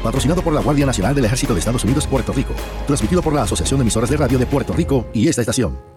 Patrocinado 0.03 0.41
por 0.43 0.53
la 0.53 0.61
Guardia 0.61 0.85
Nacional 0.85 1.15
del 1.15 1.25
Ejército 1.25 1.53
de 1.53 1.59
Estados 1.59 1.83
Unidos, 1.83 2.05
Puerto 2.05 2.31
Rico. 2.31 2.53
Transmitido 2.85 3.21
por 3.21 3.33
la 3.33 3.43
Asociación 3.43 3.79
de 3.79 3.83
Emisoras 3.83 4.09
de 4.09 4.17
Radio 4.17 4.37
de 4.37 4.45
Puerto 4.45 4.73
Rico 4.73 5.07
y 5.13 5.27
esta 5.27 5.41
estación. 5.41 5.96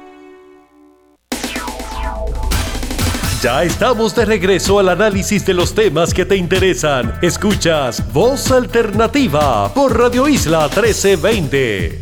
Ya 3.41 3.63
estamos 3.63 4.15
de 4.15 4.23
regreso 4.23 4.77
al 4.77 4.89
análisis 4.89 5.43
de 5.47 5.55
los 5.55 5.73
temas 5.73 6.13
que 6.13 6.25
te 6.25 6.35
interesan. 6.35 7.13
Escuchas 7.23 8.13
Voz 8.13 8.51
Alternativa 8.51 9.73
por 9.73 9.97
Radio 9.97 10.27
Isla 10.27 10.65
1320. 10.67 11.99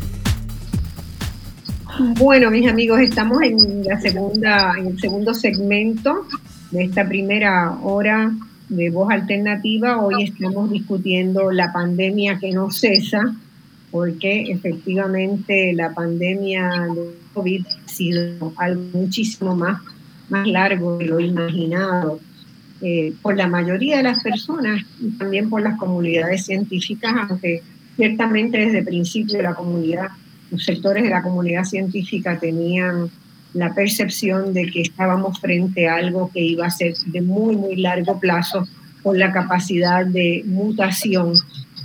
Bueno, 2.18 2.50
mis 2.50 2.68
amigos, 2.68 3.00
estamos 3.00 3.40
en 3.40 3.84
la 3.84 3.98
segunda, 3.98 4.74
en 4.76 4.88
el 4.88 5.00
segundo 5.00 5.32
segmento 5.32 6.26
de 6.72 6.84
esta 6.84 7.08
primera 7.08 7.70
hora 7.84 8.30
de 8.68 8.90
Voz 8.90 9.10
Alternativa. 9.10 9.96
Hoy 9.96 10.24
estamos 10.24 10.70
discutiendo 10.70 11.50
la 11.52 11.72
pandemia 11.72 12.38
que 12.38 12.52
no 12.52 12.70
cesa, 12.70 13.34
porque 13.90 14.42
efectivamente 14.52 15.72
la 15.72 15.94
pandemia 15.94 16.86
de 16.94 17.14
COVID 17.32 17.64
ha 17.66 17.88
sido 17.88 18.52
algo 18.58 18.82
muchísimo 18.92 19.56
más 19.56 19.80
más 20.30 20.46
largo 20.46 20.98
de 20.98 21.06
lo 21.06 21.20
imaginado 21.20 22.20
eh, 22.80 23.12
por 23.20 23.36
la 23.36 23.46
mayoría 23.46 23.98
de 23.98 24.04
las 24.04 24.22
personas 24.22 24.82
y 25.00 25.10
también 25.18 25.50
por 25.50 25.60
las 25.60 25.78
comunidades 25.78 26.46
científicas, 26.46 27.12
aunque 27.28 27.62
ciertamente 27.96 28.58
desde 28.58 28.78
el 28.78 28.84
principio 28.84 29.42
la 29.42 29.54
comunidad, 29.54 30.08
los 30.50 30.64
sectores 30.64 31.02
de 31.02 31.10
la 31.10 31.22
comunidad 31.22 31.64
científica 31.64 32.38
tenían 32.38 33.10
la 33.52 33.74
percepción 33.74 34.54
de 34.54 34.70
que 34.70 34.80
estábamos 34.80 35.40
frente 35.40 35.88
a 35.88 35.96
algo 35.96 36.30
que 36.32 36.40
iba 36.40 36.66
a 36.66 36.70
ser 36.70 36.94
de 37.06 37.20
muy, 37.20 37.56
muy 37.56 37.76
largo 37.76 38.18
plazo 38.18 38.66
por 39.02 39.16
la 39.16 39.32
capacidad 39.32 40.06
de 40.06 40.42
mutación 40.46 41.34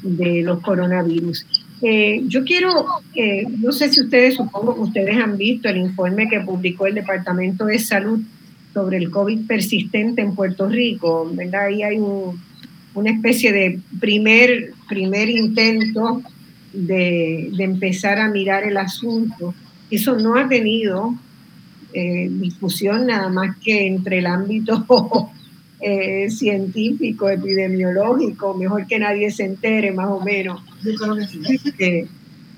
de 0.04 0.44
los 0.44 0.62
coronavirus. 0.62 1.46
Eh, 1.82 2.24
yo 2.28 2.44
quiero, 2.44 2.86
eh, 3.16 3.46
no 3.60 3.72
sé 3.72 3.92
si 3.92 4.02
ustedes, 4.02 4.36
supongo 4.36 4.76
que 4.76 4.82
ustedes 4.82 5.18
han 5.18 5.38
visto 5.38 5.68
el 5.70 5.78
informe 5.78 6.30
que 6.30 6.40
publicó 6.40 6.88
el 6.88 6.96
Departamento 6.96 7.66
de 7.66 7.80
Salud 7.80 8.22
sobre 8.74 8.98
el 8.98 9.10
COVID 9.10 9.46
persistente 9.46 10.22
en 10.22 10.36
Puerto 10.36 10.68
Rico. 10.68 11.32
Ahí 11.54 11.84
hay 11.84 11.98
una 11.98 13.12
especie 13.12 13.52
de 13.52 13.80
primer, 14.00 14.74
primer 14.88 15.30
intento 15.30 16.22
de, 16.74 17.52
empezar 17.58 18.20
a 18.20 18.30
mirar 18.30 18.64
el 18.64 18.78
asunto. 18.78 19.54
Eso 19.90 20.18
no 20.18 20.36
ha 20.36 20.48
tenido 20.48 21.16
eh, 21.94 22.30
discusión 22.32 23.08
nada 23.08 23.30
más 23.30 23.56
que 23.58 23.88
entre 23.88 24.20
el 24.20 24.28
ámbito 24.28 24.86
eh, 25.88 26.32
científico, 26.32 27.30
epidemiológico, 27.30 28.56
mejor 28.56 28.88
que 28.88 28.98
nadie 28.98 29.30
se 29.30 29.44
entere 29.44 29.92
más 29.92 30.10
o 30.10 30.20
menos. 30.20 30.60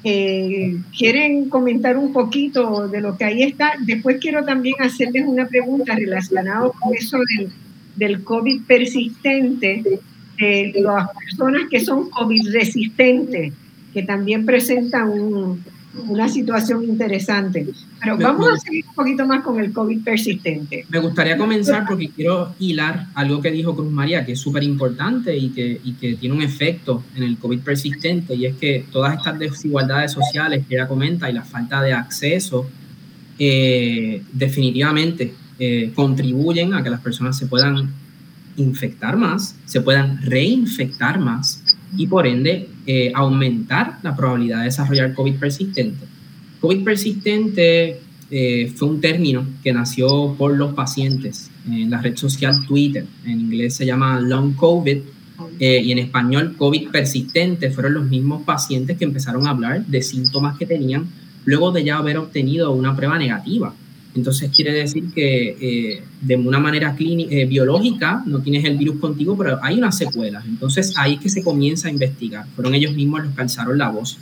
Eh, 0.04 0.78
¿Quieren 0.98 1.50
comentar 1.50 1.98
un 1.98 2.14
poquito 2.14 2.88
de 2.88 3.02
lo 3.02 3.18
que 3.18 3.26
ahí 3.26 3.44
está? 3.44 3.74
Después 3.86 4.20
quiero 4.22 4.46
también 4.46 4.76
hacerles 4.80 5.26
una 5.28 5.46
pregunta 5.46 5.94
relacionada 5.94 6.70
con 6.70 6.96
eso 6.96 7.18
del, 7.18 7.50
del 7.98 8.24
COVID 8.24 8.62
persistente, 8.66 10.00
de 10.40 10.74
las 10.76 11.10
personas 11.10 11.64
que 11.70 11.82
son 11.82 12.10
COVID 12.10 12.54
resistentes, 12.54 13.52
que 13.94 14.04
también 14.04 14.46
presentan 14.46 15.10
un, 15.10 15.62
una 16.08 16.30
situación 16.30 16.84
interesante. 16.84 17.68
Pero 18.00 18.18
vamos 18.18 18.50
a 18.54 18.58
seguir 18.58 18.86
un 18.88 18.94
poquito 18.94 19.26
más 19.26 19.44
con 19.44 19.60
el 19.60 19.72
COVID 19.72 20.04
persistente. 20.04 20.86
Me 20.90 21.00
gustaría 21.00 21.38
comenzar 21.38 21.86
porque 21.88 22.10
quiero 22.10 22.54
hilar 22.60 23.08
algo 23.16 23.42
que 23.42 23.52
dijo 23.52 23.76
Cruz 23.76 23.92
María, 23.92 24.26
que 24.26 24.34
es 24.34 24.40
súper 24.40 24.64
importante 24.64 25.36
y 25.36 25.50
que, 25.50 25.82
y 25.84 25.94
que 25.94 26.16
tiene 26.16 26.36
un 26.36 26.42
efecto 26.42 27.04
en 27.16 27.24
el 27.24 27.38
COVID 27.38 27.60
persistente, 27.60 28.36
y 28.36 28.46
es 28.46 28.56
que 28.56 28.86
todas 28.92 29.18
estas 29.18 29.40
desigualdades 29.40 30.12
sociales 30.12 30.66
que 30.68 30.76
ella 30.76 30.88
comenta 30.88 31.30
y 31.30 31.34
la 31.34 31.44
falta 31.44 31.82
de 31.82 31.94
acceso 31.94 32.68
eh, 33.40 34.22
definitivamente 34.34 35.34
eh, 35.60 35.92
contribuyen 35.96 36.74
a 36.74 36.84
que 36.84 36.90
las 36.90 37.02
personas 37.02 37.38
se 37.38 37.48
puedan 37.48 37.92
infectar 38.58 39.18
más, 39.18 39.56
se 39.66 39.82
puedan 39.82 40.22
reinfectar 40.22 41.20
más 41.20 41.64
y 41.96 42.08
por 42.08 42.28
ende 42.28 42.70
eh, 42.86 43.12
aumentar 43.14 44.00
la 44.04 44.16
probabilidad 44.16 44.60
de 44.60 44.66
desarrollar 44.66 45.14
COVID 45.14 45.36
persistente. 45.36 46.06
COVID 46.60 46.84
persistente 46.84 48.00
eh, 48.30 48.74
fue 48.76 48.90
un 48.90 49.00
término 49.00 49.46
que 49.64 49.72
nació 49.72 50.36
por 50.38 50.58
los 50.58 50.74
pacientes 50.74 51.50
en 51.68 51.90
la 51.90 52.02
red 52.02 52.18
social 52.18 52.66
Twitter. 52.68 53.06
En 53.26 53.40
inglés 53.40 53.76
se 53.76 53.86
llama 53.86 54.20
long 54.20 54.54
COVID 54.54 54.98
eh, 55.60 55.82
y 55.84 55.92
en 55.92 56.00
español 56.00 56.56
COVID 56.58 56.90
persistente. 56.90 57.72
Fueron 57.72 57.94
los 57.94 58.06
mismos 58.06 58.44
pacientes 58.44 58.98
que 58.98 59.06
empezaron 59.06 59.48
a 59.48 59.52
hablar 59.52 59.86
de 59.86 60.02
síntomas 60.02 60.58
que 60.58 60.66
tenían 60.66 61.08
luego 61.46 61.72
de 61.72 61.86
ya 61.86 61.98
haber 61.98 62.18
obtenido 62.18 62.72
una 62.72 62.96
prueba 62.96 63.18
negativa. 63.18 63.74
Entonces 64.18 64.50
quiere 64.54 64.74
decir 64.74 65.14
que 65.14 65.58
eh, 65.62 66.04
de 66.22 66.36
una 66.36 66.60
manera 66.60 66.96
clínica, 66.96 67.34
eh, 67.34 67.46
biológica 67.46 68.24
no 68.26 68.40
tienes 68.40 68.66
el 68.66 68.78
virus 68.78 69.00
contigo, 69.00 69.38
pero 69.38 69.60
hay 69.62 69.78
unas 69.78 69.96
secuelas. 69.96 70.44
Entonces 70.46 70.94
ahí 70.98 71.14
es 71.14 71.20
que 71.20 71.30
se 71.30 71.44
comienza 71.44 71.88
a 71.88 71.92
investigar. 71.92 72.48
Fueron 72.56 72.74
ellos 72.74 72.94
mismos 72.94 73.24
los 73.24 73.36
que 73.36 73.42
alzaron 73.42 73.78
la 73.78 73.90
voz. 73.90 74.18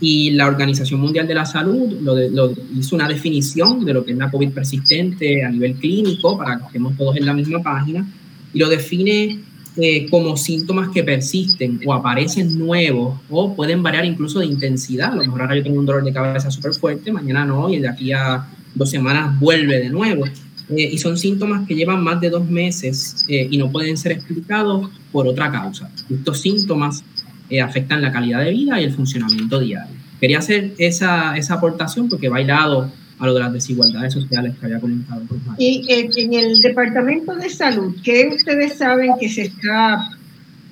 Y 0.00 0.30
la 0.30 0.46
Organización 0.46 1.00
Mundial 1.00 1.26
de 1.26 1.34
la 1.34 1.46
Salud 1.46 1.92
lo, 2.02 2.52
hizo 2.78 2.94
una 2.94 3.08
definición 3.08 3.84
de 3.84 3.94
lo 3.94 4.04
que 4.04 4.12
es 4.12 4.18
la 4.18 4.30
COVID 4.30 4.50
persistente 4.50 5.42
a 5.42 5.50
nivel 5.50 5.74
clínico, 5.74 6.36
para 6.36 6.58
que 6.58 6.66
estemos 6.66 6.96
todos 6.96 7.16
en 7.16 7.26
la 7.26 7.32
misma 7.32 7.60
página, 7.62 8.06
y 8.52 8.58
lo 8.58 8.68
define 8.68 9.40
eh, 9.76 10.06
como 10.08 10.36
síntomas 10.36 10.90
que 10.90 11.02
persisten 11.02 11.80
o 11.84 11.94
aparecen 11.94 12.58
nuevos 12.58 13.18
o 13.28 13.56
pueden 13.56 13.82
variar 13.82 14.04
incluso 14.04 14.38
de 14.38 14.46
intensidad. 14.46 15.12
A 15.12 15.16
lo 15.16 15.22
mejor 15.22 15.40
ahora 15.40 15.56
yo 15.56 15.62
tengo 15.64 15.80
un 15.80 15.86
dolor 15.86 16.04
de 16.04 16.12
cabeza 16.12 16.50
súper 16.50 16.74
fuerte, 16.74 17.10
mañana 17.10 17.44
no, 17.44 17.68
y 17.72 17.78
de 17.78 17.88
aquí 17.88 18.12
a 18.12 18.46
dos 18.78 18.90
semanas 18.90 19.38
vuelve 19.38 19.80
de 19.80 19.90
nuevo. 19.90 20.24
Eh, 20.70 20.90
y 20.92 20.98
son 20.98 21.16
síntomas 21.16 21.66
que 21.66 21.74
llevan 21.74 22.02
más 22.04 22.20
de 22.20 22.28
dos 22.28 22.48
meses 22.48 23.24
eh, 23.28 23.48
y 23.50 23.56
no 23.56 23.70
pueden 23.70 23.96
ser 23.96 24.12
explicados 24.12 24.90
por 25.10 25.26
otra 25.26 25.50
causa. 25.50 25.90
Estos 26.10 26.40
síntomas 26.40 27.02
eh, 27.48 27.60
afectan 27.60 28.02
la 28.02 28.12
calidad 28.12 28.44
de 28.44 28.50
vida 28.50 28.80
y 28.80 28.84
el 28.84 28.92
funcionamiento 28.92 29.58
diario. 29.58 29.96
Quería 30.20 30.38
hacer 30.38 30.74
esa, 30.78 31.36
esa 31.36 31.54
aportación 31.54 32.08
porque 32.08 32.28
va 32.28 32.40
hilado 32.40 32.90
a 33.18 33.26
lo 33.26 33.34
de 33.34 33.40
las 33.40 33.52
desigualdades 33.52 34.12
sociales 34.12 34.54
que 34.58 34.66
había 34.66 34.80
comentado. 34.80 35.22
Y 35.58 35.84
en 35.90 36.34
el 36.34 36.60
Departamento 36.60 37.34
de 37.34 37.48
Salud, 37.48 37.96
¿qué 38.04 38.28
ustedes 38.34 38.78
saben 38.78 39.12
que 39.18 39.28
se 39.28 39.42
está 39.42 40.10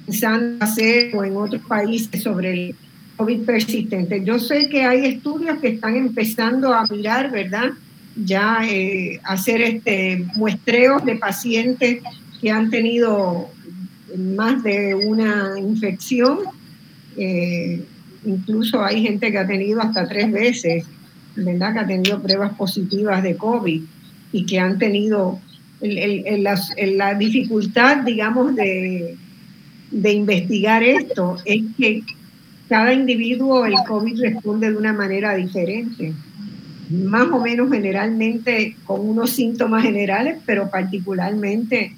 pensando 0.05 0.65
hacer 0.65 1.17
o 1.17 1.25
en 1.25 1.37
otros 1.37 1.63
países 1.63 2.23
sobre 2.23 2.53
el 2.53 2.75
COVID 3.17 3.41
persistente? 3.41 4.23
Yo 4.25 4.39
sé 4.39 4.69
que 4.69 4.85
hay 4.85 5.07
estudios 5.07 5.59
que 5.59 5.69
están 5.69 5.97
empezando 5.97 6.73
a 6.73 6.87
mirar, 6.87 7.31
¿verdad? 7.33 7.71
Ya 8.17 8.61
eh, 8.65 9.21
hacer 9.25 9.61
este 9.61 10.25
muestreos 10.37 11.05
de 11.05 11.17
pacientes 11.17 12.03
que 12.41 12.51
han 12.51 12.71
tenido 12.71 13.51
más 14.17 14.63
de 14.63 14.95
una 14.95 15.59
infección. 15.59 16.39
Eh, 17.17 17.83
incluso 18.25 18.83
hay 18.85 19.03
gente 19.03 19.31
que 19.31 19.39
ha 19.39 19.47
tenido 19.47 19.81
hasta 19.81 20.09
tres 20.09 20.33
veces, 20.33 20.85
¿verdad? 21.35 21.75
Que 21.75 21.79
ha 21.81 21.87
tenido 21.87 22.23
pruebas 22.23 22.55
positivas 22.55 23.23
de 23.23 23.37
COVID 23.37 23.83
y 24.33 24.47
que 24.47 24.59
han 24.59 24.79
tenido 24.79 25.41
la, 25.81 27.15
dificultad, 27.15 27.99
digamos, 27.99 28.55
de, 28.57 29.17
de 29.91 30.13
investigar 30.13 30.83
esto 30.83 31.37
es 31.45 31.63
que 31.77 32.03
cada 32.69 32.93
individuo 32.93 33.65
el 33.67 33.75
COVID 33.87 34.21
responde 34.21 34.71
de 34.71 34.77
una 34.77 34.93
manera 34.93 35.35
diferente. 35.37 36.15
Más 36.91 37.29
o 37.31 37.41
menos 37.41 37.71
generalmente 37.71 38.77
con 38.85 39.09
unos 39.09 39.31
síntomas 39.31 39.83
generales, 39.83 40.39
pero 40.47 40.71
particularmente 40.71 41.95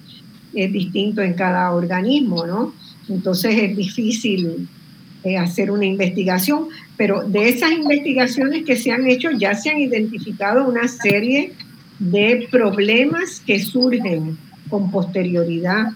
es 0.54 0.72
distinto 0.72 1.22
en 1.22 1.34
cada 1.34 1.72
organismo, 1.72 2.46
¿no? 2.46 2.74
Entonces 3.08 3.56
es 3.56 3.76
difícil 3.76 4.68
eh, 5.24 5.36
hacer 5.36 5.70
una 5.70 5.84
investigación, 5.84 6.68
pero 6.96 7.22
de 7.22 7.48
esas 7.48 7.72
investigaciones 7.72 8.64
que 8.64 8.76
se 8.76 8.92
han 8.92 9.06
hecho 9.06 9.30
ya 9.30 9.54
se 9.54 9.70
han 9.70 9.78
identificado 9.78 10.68
una 10.68 10.88
serie 10.88 11.52
de 11.98 12.48
problemas 12.50 13.42
que 13.44 13.58
surgen 13.58 14.38
con 14.70 14.90
posterioridad 14.90 15.88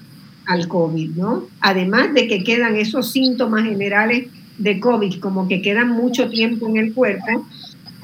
al 0.47 0.66
COVID, 0.68 1.11
¿no? 1.11 1.45
Además 1.61 2.12
de 2.14 2.26
que 2.26 2.43
quedan 2.43 2.76
esos 2.76 3.12
síntomas 3.12 3.64
generales 3.64 4.26
de 4.59 4.80
COVID, 4.80 5.20
como 5.20 5.49
que 5.49 5.62
quedan 5.62 5.90
mucho 5.90 6.28
tiempo 6.28 6.68
en 6.68 6.76
el 6.78 6.93
cuerpo, 6.93 7.47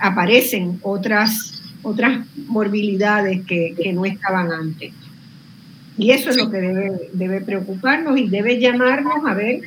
aparecen 0.00 0.78
otras, 0.82 1.62
otras 1.82 2.26
morbilidades 2.46 3.44
que, 3.46 3.74
que 3.76 3.92
no 3.92 4.04
estaban 4.04 4.52
antes. 4.52 4.92
Y 5.96 6.12
eso 6.12 6.30
es 6.30 6.36
lo 6.36 6.50
que 6.50 6.58
debe, 6.58 7.10
debe 7.12 7.40
preocuparnos 7.40 8.18
y 8.18 8.28
debe 8.28 8.60
llamarnos 8.60 9.26
a 9.26 9.34
ver 9.34 9.62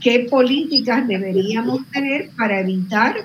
qué 0.00 0.26
políticas 0.30 1.06
deberíamos 1.08 1.84
tener 1.90 2.30
para 2.36 2.60
evitar 2.60 3.16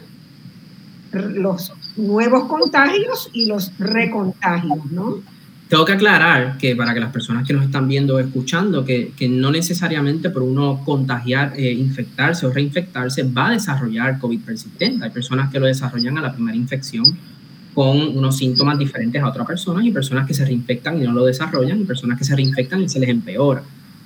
los 1.11 1.73
nuevos 1.97 2.45
contagios 2.45 3.29
y 3.33 3.45
los 3.45 3.77
recontagios, 3.77 4.85
¿no? 4.91 5.21
Tengo 5.69 5.85
que 5.85 5.91
aclarar 5.93 6.57
que 6.57 6.75
para 6.75 6.95
que 6.95 6.99
las 6.99 7.11
personas 7.11 7.47
que 7.47 7.53
nos 7.53 7.63
están 7.63 7.87
viendo 7.87 8.15
o 8.15 8.19
escuchando, 8.19 8.83
que, 8.83 9.11
que 9.15 9.29
no 9.29 9.51
necesariamente 9.51 10.31
por 10.31 10.41
uno 10.41 10.81
contagiar, 10.83 11.53
eh, 11.55 11.71
infectarse 11.71 12.47
o 12.47 12.51
reinfectarse 12.51 13.21
va 13.21 13.49
a 13.49 13.51
desarrollar 13.51 14.17
COVID 14.17 14.41
persistente. 14.41 15.05
Hay 15.05 15.11
personas 15.11 15.51
que 15.51 15.59
lo 15.59 15.67
desarrollan 15.67 16.17
a 16.17 16.21
la 16.21 16.33
primera 16.33 16.57
infección 16.57 17.05
con 17.75 18.17
unos 18.17 18.37
síntomas 18.37 18.79
diferentes 18.79 19.21
a 19.21 19.29
otras 19.29 19.45
personas 19.45 19.85
y 19.85 19.91
personas 19.91 20.25
que 20.25 20.33
se 20.33 20.43
reinfectan 20.43 21.03
y 21.03 21.05
no 21.05 21.13
lo 21.13 21.23
desarrollan 21.23 21.79
y 21.79 21.83
personas 21.83 22.17
que 22.17 22.23
se 22.23 22.35
reinfectan 22.35 22.81
y 22.81 22.89
se 22.89 22.99
les 22.99 23.09
empeora. 23.09 23.61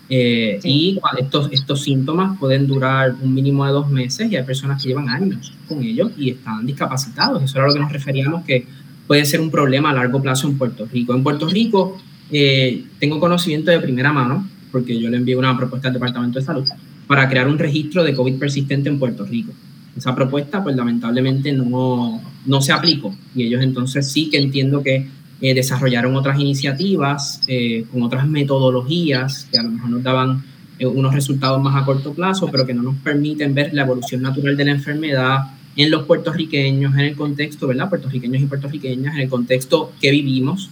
Eh, 0.09 0.59
y 0.65 0.99
estos, 1.17 1.47
estos 1.53 1.81
síntomas 1.81 2.37
pueden 2.37 2.67
durar 2.67 3.15
un 3.21 3.33
mínimo 3.33 3.65
de 3.65 3.71
dos 3.71 3.89
meses 3.89 4.29
y 4.29 4.35
hay 4.35 4.43
personas 4.43 4.83
que 4.83 4.89
llevan 4.89 5.07
años 5.07 5.53
con 5.69 5.81
ellos 5.81 6.11
y 6.17 6.31
están 6.31 6.65
discapacitados. 6.65 7.41
Eso 7.41 7.57
era 7.57 7.67
lo 7.67 7.73
que 7.73 7.79
nos 7.79 7.91
referíamos 7.91 8.43
que 8.43 8.67
puede 9.07 9.25
ser 9.25 9.41
un 9.41 9.51
problema 9.51 9.91
a 9.91 9.93
largo 9.93 10.21
plazo 10.21 10.47
en 10.47 10.57
Puerto 10.57 10.87
Rico. 10.91 11.13
En 11.13 11.23
Puerto 11.23 11.47
Rico 11.47 11.97
eh, 12.31 12.85
tengo 12.99 13.19
conocimiento 13.19 13.71
de 13.71 13.79
primera 13.79 14.11
mano, 14.11 14.47
porque 14.71 14.99
yo 14.99 15.09
le 15.09 15.17
envié 15.17 15.35
una 15.35 15.55
propuesta 15.57 15.89
al 15.89 15.93
Departamento 15.93 16.39
de 16.39 16.45
Salud, 16.45 16.67
para 17.07 17.29
crear 17.29 17.47
un 17.47 17.59
registro 17.59 18.03
de 18.03 18.13
COVID 18.13 18.35
persistente 18.39 18.89
en 18.89 18.97
Puerto 18.97 19.25
Rico. 19.25 19.51
Esa 19.95 20.15
propuesta, 20.15 20.63
pues 20.63 20.75
lamentablemente 20.75 21.51
no, 21.51 22.21
no 22.45 22.61
se 22.61 22.71
aplicó 22.71 23.15
y 23.35 23.43
ellos 23.43 23.61
entonces 23.61 24.11
sí 24.11 24.29
que 24.29 24.37
entiendo 24.37 24.81
que 24.81 25.07
eh, 25.41 25.53
desarrollaron 25.53 26.15
otras 26.15 26.39
iniciativas 26.39 27.41
eh, 27.47 27.85
con 27.91 28.01
otras 28.01 28.27
metodologías 28.27 29.47
que 29.51 29.59
a 29.59 29.63
lo 29.63 29.69
mejor 29.69 29.89
nos 29.89 30.03
daban 30.03 30.43
unos 30.81 31.13
resultados 31.13 31.61
más 31.61 31.81
a 31.81 31.85
corto 31.85 32.13
plazo, 32.13 32.49
pero 32.51 32.65
que 32.65 32.73
no 32.73 32.81
nos 32.81 32.95
permiten 32.95 33.53
ver 33.53 33.73
la 33.73 33.83
evolución 33.83 34.21
natural 34.21 34.57
de 34.57 34.65
la 34.65 34.71
enfermedad, 34.71 35.37
en 35.75 35.91
los 35.91 36.05
puertorriqueños, 36.05 36.93
en 36.93 37.01
el 37.01 37.15
contexto, 37.15 37.67
¿verdad? 37.67 37.89
Puertorriqueños 37.89 38.41
y 38.41 38.45
puertorriqueñas, 38.45 39.15
en 39.15 39.21
el 39.21 39.29
contexto 39.29 39.91
que 39.99 40.11
vivimos. 40.11 40.69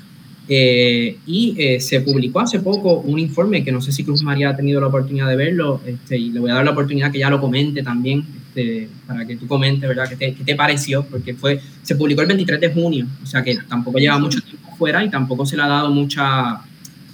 Eh, 0.47 1.17
y 1.25 1.55
eh, 1.57 1.79
se 1.79 2.01
publicó 2.01 2.41
hace 2.41 2.59
poco 2.59 2.95
un 2.95 3.19
informe 3.19 3.63
que 3.63 3.71
no 3.71 3.79
sé 3.79 3.91
si 3.91 4.03
Cruz 4.03 4.21
María 4.21 4.49
ha 4.49 4.55
tenido 4.55 4.81
la 4.81 4.87
oportunidad 4.87 5.29
de 5.29 5.35
verlo, 5.35 5.81
este, 5.85 6.17
y 6.17 6.29
le 6.31 6.39
voy 6.39 6.51
a 6.51 6.55
dar 6.55 6.65
la 6.65 6.71
oportunidad 6.71 7.11
que 7.11 7.19
ya 7.19 7.29
lo 7.29 7.39
comente 7.39 7.83
también, 7.83 8.25
este, 8.47 8.89
para 9.07 9.25
que 9.25 9.37
tú 9.37 9.47
comentes, 9.47 9.87
¿verdad? 9.87 10.09
¿Qué 10.09 10.17
te, 10.17 10.33
¿Qué 10.33 10.43
te, 10.43 10.55
pareció? 10.55 11.03
Porque 11.05 11.35
fue, 11.35 11.61
se 11.83 11.95
publicó 11.95 12.21
el 12.21 12.27
23 12.27 12.59
de 12.59 12.73
junio, 12.73 13.07
o 13.23 13.25
sea 13.25 13.43
que 13.43 13.55
tampoco 13.69 13.97
lleva 13.97 14.19
mucho 14.19 14.41
tiempo 14.41 14.75
fuera 14.77 15.03
y 15.05 15.09
tampoco 15.09 15.45
se 15.45 15.55
le 15.55 15.63
ha 15.63 15.67
dado 15.67 15.89
mucha, 15.89 16.61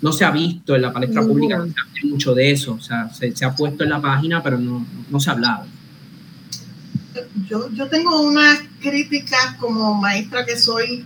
no 0.02 0.12
se 0.12 0.26
ha 0.26 0.32
visto 0.32 0.76
en 0.76 0.82
la 0.82 0.92
palestra 0.92 1.22
pública 1.22 1.64
mucho 2.06 2.34
de 2.34 2.52
eso, 2.52 2.74
o 2.74 2.82
sea, 2.82 3.14
se, 3.14 3.36
se, 3.36 3.46
ha 3.46 3.54
puesto 3.54 3.84
en 3.84 3.92
la 3.92 4.02
página, 4.02 4.42
pero 4.42 4.58
no, 4.58 4.84
no 5.12 5.20
se 5.20 5.30
ha 5.30 5.34
hablado 5.34 5.66
yo, 7.50 7.70
yo 7.72 7.88
tengo 7.88 8.22
unas 8.22 8.60
críticas 8.82 9.56
como 9.60 9.96
maestra 9.96 10.46
que 10.46 10.58
soy 10.58 11.06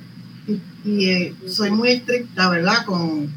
y, 0.83 1.05
eh, 1.05 1.35
soy 1.47 1.71
muy 1.71 1.89
estricta, 1.89 2.49
¿verdad? 2.49 2.85
Con, 2.85 3.29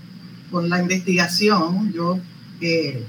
con 0.50 0.68
la 0.68 0.80
investigación. 0.80 1.92
Yo 1.92 2.18
eh, 2.60 3.04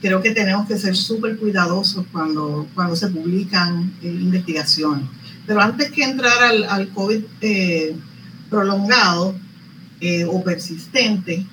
creo 0.00 0.22
que 0.22 0.30
tenemos 0.30 0.68
que 0.68 0.78
ser 0.78 0.96
súper 0.96 1.36
cuidadosos 1.36 2.04
cuando, 2.12 2.68
cuando 2.74 2.94
se 2.96 3.08
publican 3.08 3.92
eh, 4.02 4.08
investigaciones. 4.08 5.08
Pero 5.46 5.60
antes 5.60 5.90
que 5.90 6.04
entrar 6.04 6.42
al, 6.42 6.64
al 6.64 6.88
COVID 6.90 7.22
prolongado 8.50 9.34
o 10.30 10.44
persistente, 10.44 11.44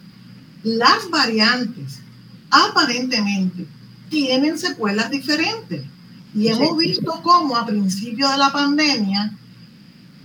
las 0.64 1.10
variantes 1.10 2.00
aparentemente 2.50 3.66
tienen 4.08 4.58
secuelas 4.58 5.10
diferentes. 5.10 5.82
Y 6.34 6.48
hemos 6.48 6.76
visto 6.76 7.20
cómo 7.22 7.56
a 7.56 7.66
principio 7.66 8.28
de 8.28 8.38
la 8.38 8.52
pandemia 8.52 9.32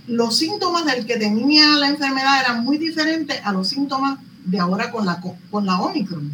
los 0.06 0.36
síntomas 0.36 0.84
del 0.84 1.06
que 1.06 1.16
tenía 1.16 1.66
la 1.78 1.88
enfermedad 1.88 2.40
eran 2.40 2.64
muy 2.64 2.78
diferentes 2.78 3.40
a 3.42 3.52
los 3.52 3.68
síntomas 3.68 4.18
de 4.44 4.58
ahora 4.60 4.90
con 4.90 5.06
la, 5.06 5.20
con 5.50 5.66
la 5.66 5.80
Omicron. 5.80 6.30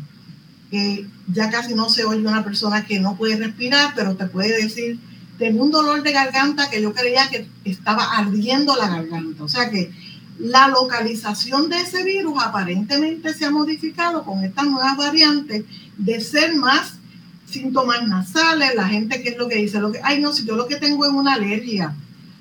ya 1.32 1.50
casi 1.50 1.74
no 1.74 1.88
se 1.88 2.04
oye 2.04 2.26
una 2.26 2.44
persona 2.44 2.84
que 2.84 2.98
no 2.98 3.16
puede 3.16 3.36
respirar, 3.36 3.92
pero 3.94 4.16
te 4.16 4.26
puede 4.26 4.62
decir 4.62 4.98
tengo 5.40 5.64
un 5.64 5.70
dolor 5.70 6.02
de 6.02 6.12
garganta 6.12 6.68
que 6.68 6.82
yo 6.82 6.92
creía 6.92 7.30
que 7.30 7.48
estaba 7.64 8.18
ardiendo 8.18 8.76
la 8.76 8.90
garganta. 8.90 9.42
O 9.42 9.48
sea 9.48 9.70
que 9.70 9.90
la 10.38 10.68
localización 10.68 11.70
de 11.70 11.80
ese 11.80 12.04
virus 12.04 12.34
aparentemente 12.42 13.32
se 13.32 13.46
ha 13.46 13.50
modificado 13.50 14.22
con 14.22 14.44
estas 14.44 14.66
nuevas 14.66 14.98
variantes 14.98 15.64
de 15.96 16.20
ser 16.20 16.54
más 16.56 16.98
síntomas 17.46 18.06
nasales, 18.06 18.74
la 18.74 18.86
gente 18.86 19.22
que 19.22 19.30
es 19.30 19.38
lo 19.38 19.48
que 19.48 19.56
dice, 19.56 19.80
lo 19.80 19.90
que, 19.90 20.00
ay 20.04 20.20
no, 20.20 20.30
si 20.34 20.44
yo 20.44 20.56
lo 20.56 20.68
que 20.68 20.76
tengo 20.76 21.06
es 21.06 21.10
una 21.10 21.32
alergia, 21.34 21.94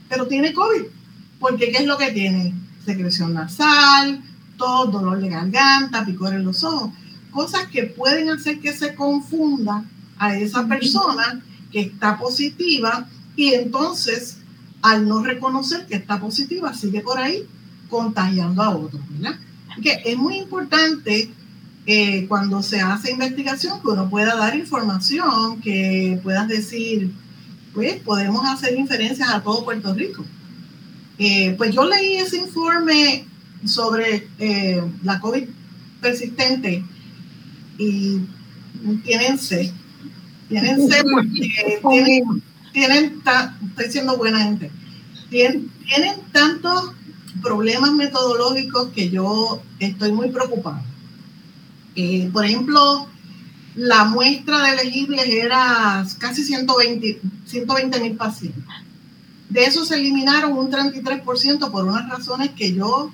pero 0.10 0.28
tiene 0.28 0.54
COVID, 0.54 0.84
porque 1.40 1.72
¿qué 1.72 1.78
es 1.78 1.86
lo 1.86 1.98
que 1.98 2.12
tiene? 2.12 2.54
Secreción 2.86 3.34
nasal, 3.34 4.22
todo, 4.58 4.92
dolor 4.92 5.22
de 5.22 5.30
garganta, 5.30 6.06
picor 6.06 6.34
en 6.34 6.44
los 6.44 6.66
ojos, 6.66 6.92
cosas 7.32 7.68
que 7.68 7.84
pueden 7.84 8.30
hacer 8.30 8.60
que 8.60 8.74
se 8.74 8.94
confunda 8.94 9.86
a 10.18 10.36
esa 10.38 10.68
persona 10.68 11.42
que 11.72 11.82
está 11.82 12.18
positiva 12.18 13.08
y 13.36 13.54
entonces 13.54 14.38
al 14.82 15.08
no 15.08 15.24
reconocer 15.24 15.86
que 15.86 15.96
está 15.96 16.20
positiva 16.20 16.74
sigue 16.74 17.02
por 17.02 17.20
ahí 17.20 17.46
contagiando 17.90 18.62
a 18.62 18.76
otros, 18.76 19.02
¿verdad? 19.10 19.38
Que 19.82 20.02
es 20.06 20.18
muy 20.18 20.38
importante 20.38 21.32
eh, 21.86 22.28
cuando 22.28 22.62
se 22.62 22.80
hace 22.82 23.12
investigación 23.12 23.82
que 23.82 23.88
uno 23.88 24.10
pueda 24.10 24.36
dar 24.36 24.56
información, 24.56 25.60
que 25.62 26.20
puedas 26.24 26.48
decir, 26.48 27.12
pues 27.74 28.00
podemos 28.02 28.46
hacer 28.46 28.78
inferencias 28.78 29.30
a 29.30 29.42
todo 29.42 29.66
Puerto 29.66 29.94
Rico. 29.94 30.24
Eh, 31.18 31.56
pues 31.58 31.74
yo 31.74 31.86
leí 31.86 32.18
ese 32.18 32.38
informe 32.38 33.26
sobre 33.66 34.28
eh, 34.38 34.84
la 35.04 35.20
COVID 35.20 35.44
persistente 36.00 36.84
y 37.78 38.22
tienen 39.04 39.38
C 40.50 41.04
porque 41.12 41.80
tienen, 41.90 42.44
tienen 42.74 43.22
estoy 43.70 43.92
siendo 43.92 44.18
buena 44.18 44.44
gente, 44.44 44.72
tienen, 45.30 45.72
tienen 45.86 46.16
tantos 46.32 46.94
problemas 47.42 47.92
metodológicos 47.94 48.90
que 48.90 49.10
yo 49.10 49.62
estoy 49.80 50.12
muy 50.12 50.30
preocupada. 50.30 50.84
Eh, 51.96 52.30
por 52.32 52.46
ejemplo, 52.46 53.08
la 53.76 54.06
muestra 54.06 54.64
de 54.64 54.82
elegibles 54.82 55.26
era 55.28 56.06
casi 56.18 56.44
120 56.44 58.00
mil 58.02 58.16
pacientes. 58.16 58.64
De 59.50 59.64
eso 59.64 59.84
se 59.84 59.96
eliminaron 59.96 60.54
un 60.54 60.72
33% 60.72 61.72
por 61.72 61.86
unas 61.86 62.08
razones 62.10 62.52
que 62.52 62.74
yo 62.74 63.12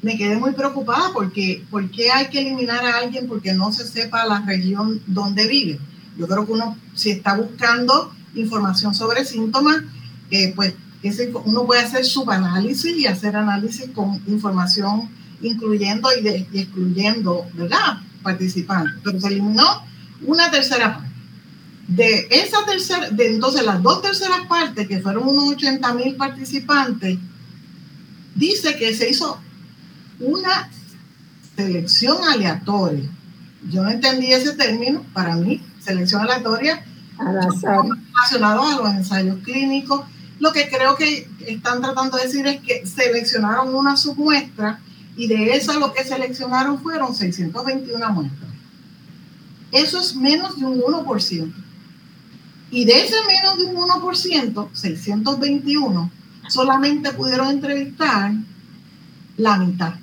me 0.00 0.16
quedé 0.16 0.36
muy 0.36 0.52
preocupada 0.52 1.10
porque 1.12 1.64
¿por 1.70 1.90
qué 1.90 2.10
hay 2.10 2.28
que 2.28 2.40
eliminar 2.40 2.84
a 2.84 2.98
alguien 2.98 3.26
porque 3.26 3.52
no 3.52 3.72
se 3.72 3.86
sepa 3.86 4.24
la 4.24 4.40
región 4.40 5.02
donde 5.06 5.46
vive? 5.46 5.78
Yo 6.18 6.26
creo 6.26 6.44
que 6.44 6.52
uno 6.52 6.76
si 6.94 7.10
está 7.10 7.36
buscando 7.36 8.12
información 8.34 8.94
sobre 8.94 9.24
síntomas, 9.24 9.82
eh, 10.30 10.52
pues 10.54 10.74
ese, 11.02 11.32
uno 11.44 11.64
puede 11.64 11.82
hacer 11.82 12.04
subanálisis 12.04 12.96
y 12.96 13.06
hacer 13.06 13.36
análisis 13.36 13.88
con 13.94 14.20
información 14.26 15.08
incluyendo 15.40 16.08
y, 16.20 16.28
excluyendo, 16.58 17.46
¿verdad? 17.54 17.98
Participantes. 18.22 18.94
Pero 19.04 19.20
se 19.20 19.28
eliminó 19.28 19.64
una 20.26 20.50
tercera 20.50 20.94
parte. 20.94 21.08
De 21.86 22.28
esa 22.30 22.66
tercera, 22.66 23.08
de 23.10 23.34
entonces 23.34 23.64
las 23.64 23.82
dos 23.82 24.02
terceras 24.02 24.46
partes, 24.46 24.86
que 24.86 24.98
fueron 24.98 25.26
unos 25.26 25.54
80 25.54 25.94
mil 25.94 26.16
participantes, 26.16 27.18
dice 28.34 28.76
que 28.76 28.92
se 28.94 29.08
hizo 29.08 29.40
una 30.20 30.68
selección 31.56 32.18
aleatoria. 32.24 33.08
Yo 33.70 33.82
no 33.82 33.90
entendí 33.90 34.26
ese 34.32 34.52
término, 34.52 35.02
para 35.14 35.34
mí, 35.36 35.62
selección 35.88 36.22
aleatoria, 36.22 36.84
relacionado 37.18 38.62
a 38.62 38.76
los 38.76 38.94
ensayos 38.94 39.38
clínicos. 39.42 40.02
Lo 40.38 40.52
que 40.52 40.68
creo 40.68 40.94
que 40.96 41.28
están 41.46 41.80
tratando 41.80 42.16
de 42.16 42.24
decir 42.24 42.46
es 42.46 42.60
que 42.60 42.86
seleccionaron 42.86 43.74
una 43.74 43.96
submuestra 43.96 44.80
y 45.16 45.26
de 45.26 45.56
esa 45.56 45.74
lo 45.78 45.92
que 45.92 46.04
seleccionaron 46.04 46.80
fueron 46.80 47.14
621 47.14 48.12
muestras. 48.12 48.50
Eso 49.72 49.98
es 49.98 50.14
menos 50.14 50.58
de 50.58 50.64
un 50.64 50.80
1%. 50.80 51.52
Y 52.70 52.84
de 52.84 53.02
ese 53.02 53.16
menos 53.26 53.58
de 53.58 53.64
un 53.64 53.76
1%, 53.76 54.68
621, 54.72 56.10
solamente 56.48 57.12
pudieron 57.12 57.48
entrevistar 57.48 58.32
la 59.36 59.58
mitad. 59.58 59.94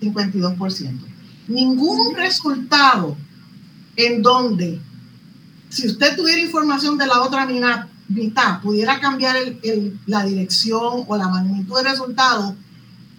52%. 0.00 0.98
Ningún 1.48 2.14
resultado 2.14 3.16
en 3.96 4.22
donde, 4.22 4.80
si 5.68 5.86
usted 5.86 6.16
tuviera 6.16 6.40
información 6.40 6.96
de 6.96 7.06
la 7.06 7.22
otra 7.22 7.46
mitad, 8.08 8.60
pudiera 8.62 9.00
cambiar 9.00 9.36
la 10.06 10.24
dirección 10.24 11.04
o 11.06 11.16
la 11.16 11.28
magnitud 11.28 11.76
del 11.76 11.86
resultado, 11.86 12.56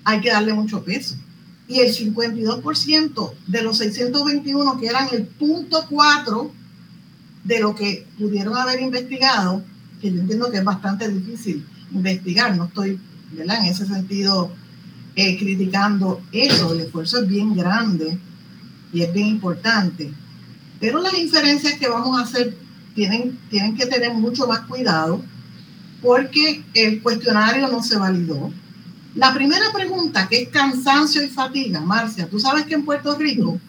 hay 0.04 0.22
que 0.22 0.32
darle 0.32 0.54
mucho 0.54 0.84
peso. 0.84 1.16
Y 1.68 1.80
el 1.82 1.94
52% 1.94 3.34
de 3.46 3.62
los 3.62 3.78
621 3.78 4.80
que 4.80 4.88
eran 4.88 5.08
el 5.12 5.28
punto 5.28 5.86
4 5.88 6.52
de 7.44 7.60
lo 7.60 7.76
que 7.76 8.08
pudieron 8.18 8.58
haber 8.58 8.82
investigado, 8.82 9.64
que 10.02 10.12
yo 10.12 10.20
entiendo 10.20 10.50
que 10.50 10.58
es 10.58 10.64
bastante 10.64 11.08
difícil 11.10 11.66
investigar, 11.92 12.56
no 12.56 12.66
estoy 12.66 13.00
en 13.38 13.66
ese 13.66 13.86
sentido 13.86 14.52
eh, 15.16 15.38
criticando 15.38 16.22
eso. 16.32 16.74
El 16.74 16.82
esfuerzo 16.82 17.20
es 17.20 17.28
bien 17.28 17.56
grande 17.56 18.18
y 18.92 19.02
es 19.02 19.14
bien 19.14 19.28
importante. 19.28 20.12
Pero 20.80 21.02
las 21.02 21.14
inferencias 21.14 21.78
que 21.78 21.88
vamos 21.88 22.18
a 22.18 22.24
hacer 22.24 22.58
tienen, 22.96 23.38
tienen 23.50 23.76
que 23.76 23.86
tener 23.86 24.14
mucho 24.14 24.48
más 24.48 24.62
cuidado 24.62 25.22
porque 26.02 26.64
el 26.74 27.02
cuestionario 27.02 27.68
no 27.68 27.84
se 27.84 27.98
validó. 27.98 28.52
La 29.16 29.34
primera 29.34 29.72
pregunta, 29.74 30.28
que 30.28 30.44
es 30.44 30.50
cansancio 30.50 31.24
y 31.24 31.28
fatiga, 31.28 31.82
Marcia, 31.82 32.30
tú 32.30 32.40
sabes 32.40 32.66
que 32.66 32.76
en 32.76 32.86
Puerto 32.86 33.16
Rico, 33.16 33.60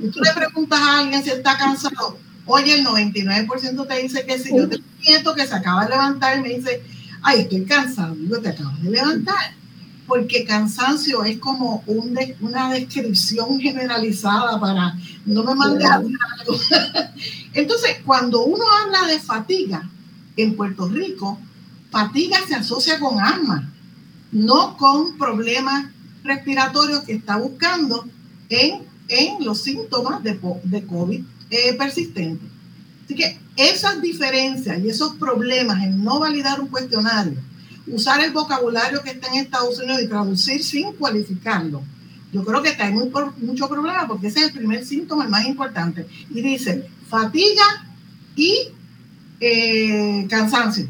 si 0.00 0.08
tú 0.10 0.20
le 0.20 0.32
preguntas 0.34 0.78
a 0.80 1.00
alguien 1.00 1.22
si 1.22 1.30
está 1.30 1.56
cansado, 1.56 2.18
oye, 2.46 2.74
el 2.74 2.84
99% 2.84 3.86
te 3.86 4.02
dice 4.02 4.26
que 4.26 4.38
sí. 4.38 4.50
Yo 4.50 4.68
tengo 4.68 4.84
un 4.84 5.00
nieto 5.00 5.34
que 5.34 5.46
se 5.46 5.54
acaba 5.54 5.84
de 5.84 5.90
levantar 5.90 6.38
y 6.38 6.42
me 6.42 6.48
dice, 6.50 6.82
ay, 7.22 7.40
estoy 7.40 7.64
cansado. 7.64 8.14
Digo, 8.14 8.38
te 8.40 8.50
acabas 8.50 8.82
de 8.82 8.90
levantar 8.90 9.61
porque 10.12 10.44
cansancio 10.44 11.24
es 11.24 11.38
como 11.38 11.82
un 11.86 12.18
una 12.42 12.70
descripción 12.70 13.58
generalizada 13.58 14.60
para 14.60 14.94
no 15.24 15.42
me 15.42 15.54
mandes 15.54 15.88
algo. 15.88 16.10
Entonces, 17.54 17.96
cuando 18.04 18.44
uno 18.44 18.62
habla 18.70 19.06
de 19.06 19.18
fatiga 19.18 19.88
en 20.36 20.54
Puerto 20.54 20.86
Rico, 20.86 21.38
fatiga 21.90 22.36
se 22.46 22.54
asocia 22.54 23.00
con 23.00 23.18
asma, 23.22 23.72
no 24.32 24.76
con 24.76 25.16
problemas 25.16 25.86
respiratorios 26.24 27.04
que 27.04 27.14
está 27.14 27.38
buscando 27.38 28.04
en, 28.50 28.82
en 29.08 29.42
los 29.42 29.62
síntomas 29.62 30.22
de, 30.22 30.38
de 30.64 30.86
COVID 30.86 31.24
eh, 31.48 31.72
persistente. 31.72 32.44
Así 33.06 33.14
que 33.14 33.38
esas 33.56 34.02
diferencias 34.02 34.78
y 34.78 34.90
esos 34.90 35.14
problemas 35.14 35.82
en 35.82 36.04
no 36.04 36.18
validar 36.18 36.60
un 36.60 36.68
cuestionario 36.68 37.38
usar 37.86 38.22
el 38.22 38.32
vocabulario 38.32 39.02
que 39.02 39.10
está 39.10 39.28
en 39.28 39.44
Estados 39.44 39.78
Unidos 39.78 40.02
y 40.02 40.08
traducir 40.08 40.62
sin 40.62 40.92
cualificarlo. 40.92 41.82
Yo 42.32 42.44
creo 42.44 42.62
que 42.62 42.70
hay 42.70 42.92
muy, 42.92 43.10
mucho 43.38 43.68
problema 43.68 44.06
porque 44.06 44.28
ese 44.28 44.40
es 44.40 44.46
el 44.46 44.52
primer 44.52 44.84
síntoma, 44.84 45.24
el 45.24 45.30
más 45.30 45.46
importante. 45.46 46.06
Y 46.30 46.40
dice 46.40 46.88
fatiga 47.08 47.64
y 48.34 48.68
eh, 49.40 50.26
cansancio. 50.30 50.88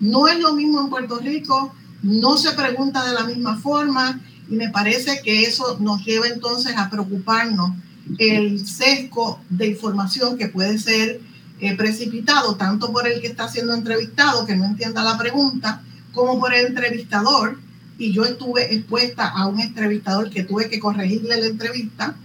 No 0.00 0.28
es 0.28 0.38
lo 0.38 0.52
mismo 0.52 0.80
en 0.82 0.90
Puerto 0.90 1.18
Rico, 1.18 1.74
no 2.02 2.36
se 2.36 2.52
pregunta 2.52 3.04
de 3.06 3.14
la 3.14 3.24
misma 3.24 3.56
forma 3.56 4.20
y 4.50 4.54
me 4.54 4.68
parece 4.68 5.22
que 5.22 5.44
eso 5.44 5.78
nos 5.80 6.04
lleva 6.04 6.26
entonces 6.28 6.76
a 6.76 6.90
preocuparnos 6.90 7.72
el 8.18 8.66
sesgo 8.66 9.40
de 9.48 9.68
información 9.68 10.36
que 10.36 10.48
puede 10.48 10.78
ser 10.78 11.20
eh, 11.58 11.74
precipitado 11.74 12.56
tanto 12.56 12.92
por 12.92 13.06
el 13.08 13.20
que 13.20 13.28
está 13.28 13.48
siendo 13.48 13.74
entrevistado, 13.74 14.44
que 14.44 14.56
no 14.56 14.66
entienda 14.66 15.02
la 15.02 15.16
pregunta, 15.16 15.82
como 16.16 16.40
por 16.40 16.52
el 16.52 16.66
entrevistador, 16.66 17.60
y 17.98 18.12
yo 18.12 18.24
estuve 18.24 18.74
expuesta 18.74 19.28
a 19.28 19.46
un 19.46 19.60
entrevistador 19.60 20.30
que 20.30 20.42
tuve 20.42 20.68
que 20.68 20.80
corregirle 20.80 21.40
la 21.40 21.46
entrevista, 21.46 22.16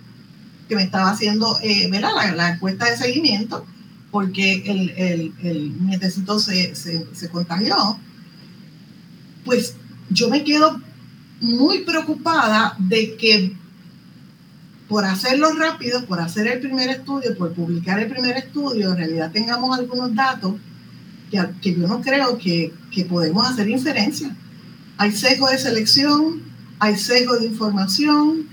que 0.68 0.76
me 0.76 0.84
estaba 0.84 1.12
haciendo 1.12 1.60
eh, 1.62 1.90
La, 1.92 2.50
encuesta 2.50 2.90
de 2.90 2.98
seguimiento, 2.98 3.66
porque 4.10 4.64
el, 4.66 4.90
el, 4.92 5.34
el 5.44 5.86
nietecito 5.86 6.40
se 6.40 7.30
contagió, 7.32 7.76
pues 9.46 9.76
yo 10.10 10.30
me 10.30 10.44
quedo 10.44 10.82
muy 11.42 11.80
preocupada 11.80 12.76
de 12.80 13.16
que 13.18 13.56
por 14.88 15.06
hacerlo 15.06 15.54
rápido, 15.54 16.06
por 16.06 16.20
hacer 16.20 16.48
el 16.48 16.60
primer 16.60 16.90
estudio, 16.90 17.38
por 17.38 17.54
publicar 17.54 18.00
el 18.00 18.10
primer 18.10 18.38
estudio, 18.38 18.92
en 18.92 18.98
realidad 18.98 19.32
tengamos 19.32 19.78
algunos 19.78 20.14
datos 20.16 20.56
que, 21.62 21.76
yo 21.76 21.88
no 21.88 22.02
creo 22.02 22.38
que, 22.38 22.74
que 22.92 23.06
podemos 23.06 23.48
hacer 23.48 23.70
inferencia. 23.70 24.36
Hay 24.98 25.12
sesgo 25.12 25.50
de 25.50 25.58
selección, 25.58 26.42
hay 26.80 26.98
sesgo 26.98 27.38
de 27.38 27.46
información, 27.46 28.48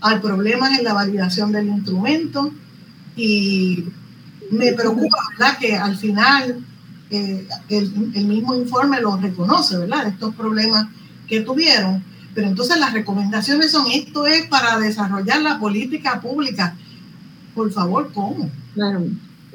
hay 0.00 0.18
problemas 0.20 0.78
en 0.78 0.84
la 0.84 0.94
validación 0.94 1.52
del 1.52 1.68
instrumento 1.68 2.52
y 3.16 3.84
me 4.50 4.72
preocupa, 4.72 5.18
¿verdad? 5.32 5.58
Que 5.58 5.76
al 5.76 5.96
final 5.96 6.64
eh, 7.10 7.46
el, 7.68 8.12
el, 8.14 8.26
mismo 8.26 8.54
informe 8.54 9.00
lo 9.00 9.16
reconoce, 9.16 9.76
¿verdad? 9.76 10.06
Estos 10.06 10.34
problemas 10.34 10.86
que 11.26 11.40
tuvieron. 11.40 12.02
Pero 12.34 12.46
entonces 12.46 12.78
las 12.78 12.92
recomendaciones 12.92 13.72
son, 13.72 13.90
esto 13.90 14.26
es 14.26 14.46
para 14.46 14.78
desarrollar 14.78 15.42
la 15.42 15.58
política 15.58 16.20
pública. 16.20 16.76
Por 17.54 17.72
favor, 17.72 18.12
¿cómo? 18.12 18.48
Claro. 18.74 19.04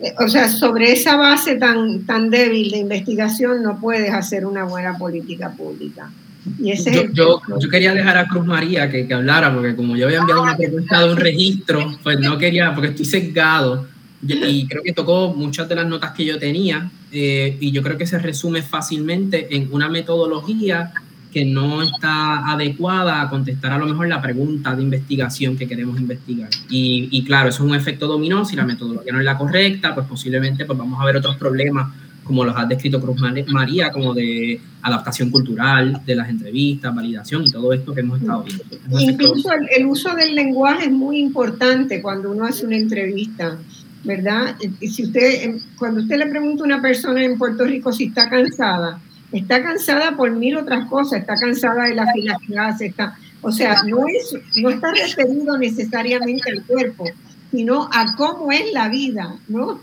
Eh, 0.02 0.14
o 0.20 0.28
sea, 0.28 0.50
sobre 0.50 0.92
esa 0.92 1.16
base 1.16 1.56
tan, 1.56 2.06
tan 2.06 2.30
débil 2.30 2.72
de 2.72 2.78
investigación 2.78 3.64
no 3.64 3.80
puedes 3.80 4.12
hacer 4.14 4.46
una 4.46 4.66
buena 4.66 4.98
política 4.98 5.52
pública. 5.52 6.12
Y 6.60 6.72
ese 6.72 7.10
yo, 7.14 7.42
yo, 7.60 7.70
quería 7.70 7.94
dejar 7.94 8.18
a 8.18 8.28
Cruz 8.28 8.46
María 8.46 8.90
que, 8.90 9.08
que, 9.08 9.14
hablara, 9.14 9.52
porque 9.52 9.76
como 9.76 9.96
yo 9.96 10.06
había 10.06 10.20
enviado 10.20 10.44
una 10.44 10.56
propuesta 10.56 11.00
de 11.00 11.12
un 11.12 11.18
registro, 11.18 11.98
pues 12.04 12.20
no 12.20 12.38
quería, 12.38 12.74
porque 12.76 12.90
estoy 12.90 13.06
sesgado 13.06 13.88
y 14.28 14.68
creo 14.68 14.84
que 14.84 14.94
tocó 14.94 15.34
muchas 15.34 15.68
de 15.70 15.76
las 15.76 15.88
notas 15.88 16.12
que 16.12 16.26
yo 16.26 16.40
tenía 16.40 16.90
eh, 17.12 17.58
y 17.60 17.72
yo 17.72 17.82
creo 17.82 17.98
que 17.98 18.08
se 18.08 18.18
resume 18.18 18.62
fácilmente 18.62 19.56
en 19.56 19.72
una 19.72 19.90
metodología 19.90 20.92
que 21.36 21.44
no 21.44 21.82
está 21.82 22.50
adecuada 22.50 23.22
a 23.22 23.30
contestar 23.30 23.74
a 23.74 23.78
lo 23.78 23.86
mejor 23.86 24.08
la 24.08 24.22
pregunta 24.22 24.74
de 24.74 24.84
investigación 24.84 25.58
que 25.58 25.68
queremos 25.68 26.00
investigar. 26.00 26.48
Y, 26.70 27.26
claro, 27.26 27.50
eso 27.50 27.62
es 27.62 27.70
un 27.70 27.76
efecto 27.76 28.08
dominó. 28.08 28.46
Si 28.46 28.56
la 28.56 28.64
metodología 28.64 29.12
no 29.12 29.20
es 29.20 29.26
la 29.26 29.38
correcta, 29.38 29.94
pues 29.94 30.08
posiblemente 30.08 30.64
pues 30.64 30.80
vamos 30.80 30.98
a 30.98 31.04
ver 31.04 31.18
otros 31.18 31.36
problemas 31.36 31.94
como 32.24 32.46
los 32.46 32.56
ha 32.56 32.64
descrito 32.64 33.02
Cruz 33.02 33.18
María, 33.48 33.92
como 33.92 34.14
de 34.14 34.62
adaptación 34.82 35.30
cultural, 35.30 36.02
de 36.06 36.16
las 36.16 36.30
entrevistas, 36.30 36.96
validación 36.96 37.44
y 37.46 37.52
todo 37.52 37.74
esto 37.74 37.94
que 37.94 38.00
hemos 38.00 38.22
estado 38.22 38.42
viendo. 38.44 38.64
Incluso 38.98 39.50
el, 39.76 39.86
uso 39.88 40.16
del 40.16 40.36
lenguaje 40.36 40.86
es 40.86 40.92
muy 40.92 41.20
importante 41.20 42.02
cuando 42.02 42.32
uno 42.32 42.46
hace 42.46 42.66
una 42.66 42.78
entrevista, 42.78 43.58
¿verdad? 44.06 44.56
Si 44.90 45.04
usted, 45.04 45.58
cuando 45.78 46.00
usted 46.00 46.18
le 46.18 46.28
pregunta 46.28 46.64
a 46.64 46.66
una 46.66 46.82
persona 46.82 47.26
en 47.26 47.38
Puerto 47.38 47.66
Rico 47.66 47.92
si 47.92 48.06
está 48.06 48.30
cansada, 48.30 49.02
está 49.40 49.62
cansada 49.62 50.16
por 50.16 50.32
mil 50.32 50.58
otras 50.58 50.88
cosas, 50.88 51.22
está 51.22 51.36
cansada 51.36 51.84
de 51.84 51.96
la 51.96 52.12
fila 52.14 52.38
que 52.80 52.86
está, 52.86 53.18
o 53.42 53.52
sea, 53.52 53.84
no, 53.84 54.08
es, 54.08 54.36
no 54.58 54.70
está 54.70 54.92
referido 54.92 55.58
necesariamente 55.58 56.52
al 56.52 56.64
cuerpo, 56.64 57.06
sino 57.52 57.90
a 57.92 58.16
cómo 58.16 58.52
es 58.52 58.72
la 58.74 58.90
vida, 58.90 59.36
¿no? 59.48 59.80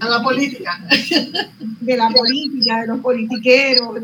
A 0.00 0.08
la 0.08 0.22
política. 0.22 0.80
De 1.80 1.96
la 1.96 2.08
política, 2.08 2.80
de 2.80 2.86
los 2.86 3.00
politiqueros, 3.00 3.96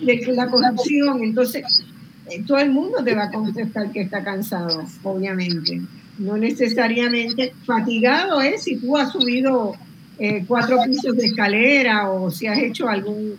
de, 0.00 0.32
la 0.32 0.46
corrupción. 0.48 1.24
Entonces, 1.24 1.84
eh, 2.28 2.44
todo 2.46 2.58
el 2.58 2.70
mundo 2.70 3.02
te 3.02 3.14
va 3.14 3.24
a 3.24 3.30
contestar 3.32 3.90
que 3.90 4.02
está 4.02 4.22
cansado, 4.22 4.84
obviamente. 5.02 5.82
No 6.18 6.36
necesariamente 6.36 7.52
fatigado 7.64 8.40
es 8.40 8.62
si 8.62 8.76
tú 8.76 8.96
has 8.96 9.10
subido 9.10 9.74
eh, 10.18 10.44
cuatro 10.46 10.78
pisos 10.84 11.16
de 11.16 11.26
escalera 11.26 12.10
o 12.10 12.30
si 12.30 12.46
has 12.46 12.58
hecho 12.58 12.88
algún, 12.88 13.36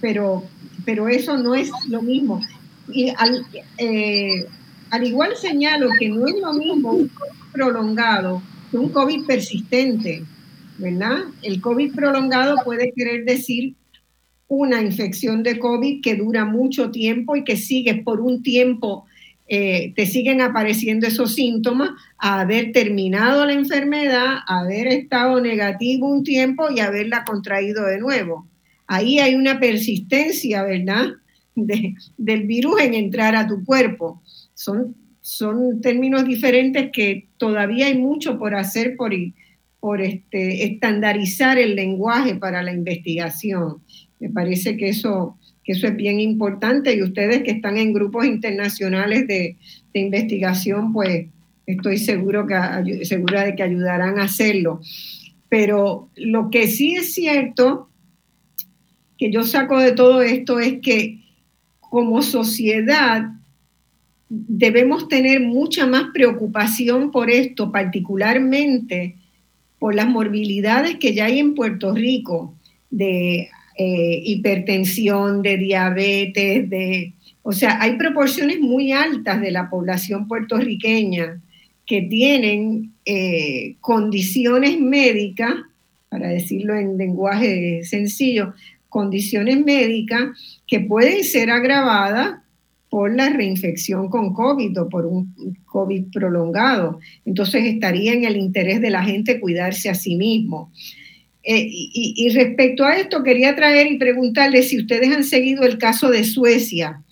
pero, 0.00 0.44
pero 0.84 1.08
eso 1.08 1.36
no 1.38 1.54
es 1.54 1.70
lo 1.88 2.02
mismo. 2.02 2.40
Y 2.92 3.10
al, 3.16 3.44
eh, 3.78 4.46
al 4.90 5.06
igual 5.06 5.36
señalo 5.36 5.90
que 5.98 6.08
no 6.08 6.26
es 6.26 6.36
lo 6.40 6.52
mismo 6.52 6.92
un 6.92 7.08
COVID 7.08 7.52
prolongado 7.52 8.42
que 8.70 8.76
un 8.76 8.90
COVID 8.90 9.24
persistente, 9.26 10.22
¿verdad? 10.78 11.24
El 11.42 11.60
COVID 11.60 11.94
prolongado 11.94 12.56
puede 12.64 12.92
querer 12.92 13.24
decir 13.24 13.74
una 14.46 14.80
infección 14.80 15.42
de 15.42 15.58
COVID 15.58 16.00
que 16.02 16.16
dura 16.16 16.44
mucho 16.44 16.90
tiempo 16.90 17.36
y 17.36 17.44
que 17.44 17.56
sigue 17.56 17.96
por 17.96 18.20
un 18.20 18.42
tiempo, 18.42 19.04
eh, 19.46 19.92
te 19.94 20.06
siguen 20.06 20.40
apareciendo 20.40 21.06
esos 21.06 21.34
síntomas, 21.34 21.90
a 22.18 22.40
haber 22.40 22.72
terminado 22.72 23.44
la 23.46 23.52
enfermedad, 23.52 24.38
haber 24.46 24.88
estado 24.88 25.40
negativo 25.40 26.08
un 26.08 26.22
tiempo 26.22 26.70
y 26.70 26.80
haberla 26.80 27.24
contraído 27.24 27.84
de 27.86 27.98
nuevo. 27.98 28.46
Ahí 28.88 29.20
hay 29.20 29.36
una 29.36 29.60
persistencia, 29.60 30.64
¿verdad? 30.64 31.12
del 32.16 32.46
virus 32.46 32.80
en 32.80 32.94
entrar 32.94 33.34
a 33.34 33.46
tu 33.46 33.64
cuerpo. 33.64 34.22
Son, 34.54 34.94
son 35.20 35.80
términos 35.80 36.24
diferentes 36.24 36.90
que 36.92 37.26
todavía 37.36 37.86
hay 37.86 37.98
mucho 37.98 38.38
por 38.38 38.54
hacer 38.54 38.96
por, 38.96 39.12
por 39.80 40.00
este, 40.00 40.64
estandarizar 40.64 41.58
el 41.58 41.74
lenguaje 41.74 42.36
para 42.36 42.62
la 42.62 42.72
investigación. 42.72 43.78
Me 44.20 44.30
parece 44.30 44.76
que 44.76 44.88
eso, 44.88 45.36
que 45.64 45.72
eso 45.72 45.86
es 45.86 45.96
bien 45.96 46.20
importante 46.20 46.94
y 46.94 47.02
ustedes 47.02 47.42
que 47.42 47.52
están 47.52 47.76
en 47.76 47.92
grupos 47.92 48.26
internacionales 48.26 49.26
de, 49.26 49.56
de 49.92 50.00
investigación, 50.00 50.92
pues 50.92 51.26
estoy 51.66 51.98
seguro 51.98 52.46
que, 52.46 53.04
segura 53.04 53.44
de 53.44 53.54
que 53.54 53.62
ayudarán 53.62 54.18
a 54.18 54.24
hacerlo. 54.24 54.80
Pero 55.48 56.08
lo 56.16 56.50
que 56.50 56.66
sí 56.66 56.96
es 56.96 57.14
cierto 57.14 57.87
que 59.18 59.30
yo 59.30 59.42
saco 59.42 59.78
de 59.78 59.92
todo 59.92 60.22
esto 60.22 60.60
es 60.60 60.80
que 60.80 61.18
como 61.80 62.22
sociedad 62.22 63.32
debemos 64.28 65.08
tener 65.08 65.40
mucha 65.40 65.86
más 65.86 66.04
preocupación 66.12 67.10
por 67.10 67.30
esto, 67.30 67.72
particularmente 67.72 69.16
por 69.78 69.94
las 69.94 70.08
morbilidades 70.08 70.96
que 70.96 71.14
ya 71.14 71.26
hay 71.26 71.38
en 71.38 71.54
Puerto 71.54 71.94
Rico 71.94 72.54
de 72.90 73.48
eh, 73.76 74.22
hipertensión, 74.24 75.42
de 75.42 75.56
diabetes, 75.56 76.68
de, 76.68 77.12
o 77.42 77.52
sea, 77.52 77.80
hay 77.80 77.96
proporciones 77.96 78.60
muy 78.60 78.92
altas 78.92 79.40
de 79.40 79.50
la 79.50 79.70
población 79.70 80.26
puertorriqueña 80.26 81.40
que 81.86 82.02
tienen 82.02 82.92
eh, 83.04 83.76
condiciones 83.80 84.78
médicas, 84.78 85.54
para 86.10 86.28
decirlo 86.28 86.74
en 86.74 86.98
lenguaje 86.98 87.84
sencillo, 87.84 88.54
condiciones 88.88 89.64
médicas 89.64 90.30
que 90.66 90.80
pueden 90.80 91.24
ser 91.24 91.50
agravadas 91.50 92.40
por 92.90 93.14
la 93.14 93.28
reinfección 93.28 94.08
con 94.08 94.32
COVID 94.32 94.80
o 94.80 94.88
por 94.88 95.06
un 95.06 95.34
COVID 95.66 96.06
prolongado. 96.12 97.00
Entonces 97.24 97.64
estaría 97.64 98.12
en 98.12 98.24
el 98.24 98.36
interés 98.36 98.80
de 98.80 98.90
la 98.90 99.04
gente 99.04 99.40
cuidarse 99.40 99.90
a 99.90 99.94
sí 99.94 100.16
mismo. 100.16 100.72
Eh, 101.42 101.66
y, 101.70 102.28
respecto 102.30 102.84
a 102.84 102.96
esto, 102.96 103.22
quería 103.22 103.54
traer 103.54 103.90
y 103.90 103.98
preguntarle 103.98 104.62
si 104.62 104.78
ustedes 104.78 105.14
han 105.14 105.24
seguido 105.24 105.62
el 105.62 105.78
caso 105.78 106.10
de 106.10 106.24
Suecia, 106.24 107.02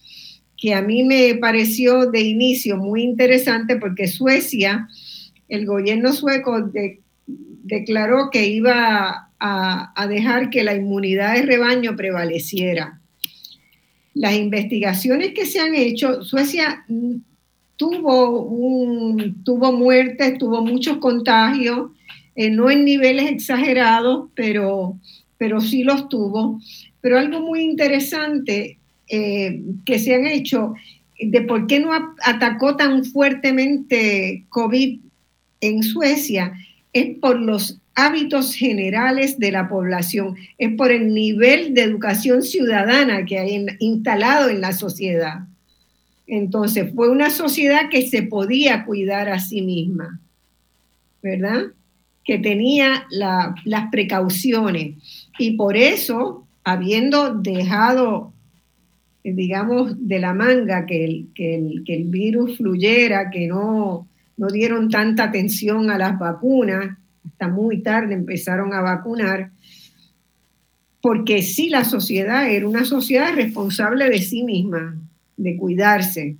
que 0.58 0.74
a 0.74 0.82
mí 0.82 1.04
me 1.04 1.36
pareció 1.36 2.06
de 2.10 2.20
inicio 2.20 2.76
muy 2.76 3.02
interesante 3.02 3.76
porque 3.76 4.08
Suecia, 4.08 4.88
el 5.48 5.64
gobierno 5.64 6.12
sueco 6.12 6.70
declaró 7.62 8.30
que 8.30 8.46
iba 8.46 9.25
a 9.38 10.06
dejar 10.08 10.50
que 10.50 10.64
la 10.64 10.74
inmunidad 10.74 11.34
de 11.34 11.42
rebaño 11.42 11.96
prevaleciera 11.96 13.00
las 14.16 14.34
investigaciones 14.34 15.32
que 15.34 15.44
se 15.44 15.60
han 15.60 15.74
hecho, 15.74 16.24
Suecia 16.24 16.86
tuvo, 17.76 18.44
un, 18.44 19.44
tuvo 19.44 19.72
muertes, 19.72 20.38
tuvo 20.38 20.64
muchos 20.64 20.96
contagios, 20.98 21.90
eh, 22.34 22.48
no 22.48 22.70
en 22.70 22.86
niveles 22.86 23.30
exagerados, 23.30 24.30
pero, 24.34 24.98
pero 25.36 25.60
sí 25.60 25.84
los 25.84 26.08
tuvo. 26.08 26.58
Pero 27.02 27.18
algo 27.18 27.40
muy 27.40 27.60
interesante 27.60 28.78
eh, 29.06 29.60
que 29.84 29.98
se 29.98 30.14
han 30.14 30.26
hecho 30.26 30.72
de 31.20 31.42
por 31.42 31.66
qué 31.66 31.80
no 31.80 31.90
atacó 32.24 32.74
tan 32.74 33.04
fuertemente 33.04 34.46
COVID 34.48 34.98
en 35.60 35.82
Suecia 35.82 36.54
es 36.94 37.18
por 37.18 37.38
los 37.38 37.78
hábitos 37.96 38.54
generales 38.54 39.38
de 39.38 39.50
la 39.50 39.68
población, 39.68 40.36
es 40.58 40.76
por 40.76 40.92
el 40.92 41.12
nivel 41.12 41.74
de 41.74 41.82
educación 41.82 42.42
ciudadana 42.42 43.24
que 43.24 43.38
hay 43.38 43.66
instalado 43.80 44.50
en 44.50 44.60
la 44.60 44.72
sociedad. 44.72 45.46
Entonces, 46.26 46.92
fue 46.94 47.08
una 47.08 47.30
sociedad 47.30 47.88
que 47.90 48.06
se 48.06 48.22
podía 48.22 48.84
cuidar 48.84 49.30
a 49.30 49.40
sí 49.40 49.62
misma, 49.62 50.20
¿verdad? 51.22 51.72
Que 52.22 52.38
tenía 52.38 53.06
las 53.10 53.90
precauciones. 53.90 54.96
Y 55.38 55.52
por 55.52 55.76
eso, 55.76 56.46
habiendo 56.64 57.34
dejado, 57.34 58.34
digamos, 59.24 59.94
de 60.06 60.18
la 60.18 60.34
manga 60.34 60.84
que 60.84 61.04
el, 61.04 61.28
que 61.34 61.54
el, 61.54 61.82
que 61.86 61.94
el 61.94 62.04
virus 62.04 62.58
fluyera, 62.58 63.30
que 63.30 63.46
no, 63.46 64.06
no 64.36 64.48
dieron 64.48 64.90
tanta 64.90 65.24
atención 65.24 65.90
a 65.90 65.96
las 65.96 66.18
vacunas, 66.18 66.98
hasta 67.26 67.48
muy 67.48 67.82
tarde 67.82 68.14
empezaron 68.14 68.72
a 68.72 68.80
vacunar, 68.80 69.50
porque 71.00 71.42
sí 71.42 71.68
la 71.68 71.84
sociedad 71.84 72.50
era 72.50 72.68
una 72.68 72.84
sociedad 72.84 73.34
responsable 73.34 74.08
de 74.08 74.20
sí 74.20 74.42
misma, 74.42 74.96
de 75.36 75.56
cuidarse. 75.56 76.36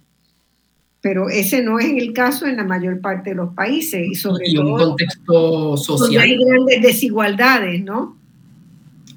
Pero 1.01 1.29
ese 1.29 1.63
no 1.63 1.79
es 1.79 1.87
el 1.87 2.13
caso 2.13 2.47
en 2.47 2.57
la 2.57 2.65
mayor 2.65 3.01
parte 3.01 3.31
de 3.31 3.37
los 3.37 3.55
países 3.55 4.09
y 4.11 4.15
sobre 4.15 4.47
todo 4.53 4.61
en 4.61 4.73
un 4.73 4.79
contexto 4.79 5.77
social. 5.77 6.23
hay 6.23 6.37
grandes 6.37 6.83
desigualdades, 6.83 7.85
¿no? 7.85 8.17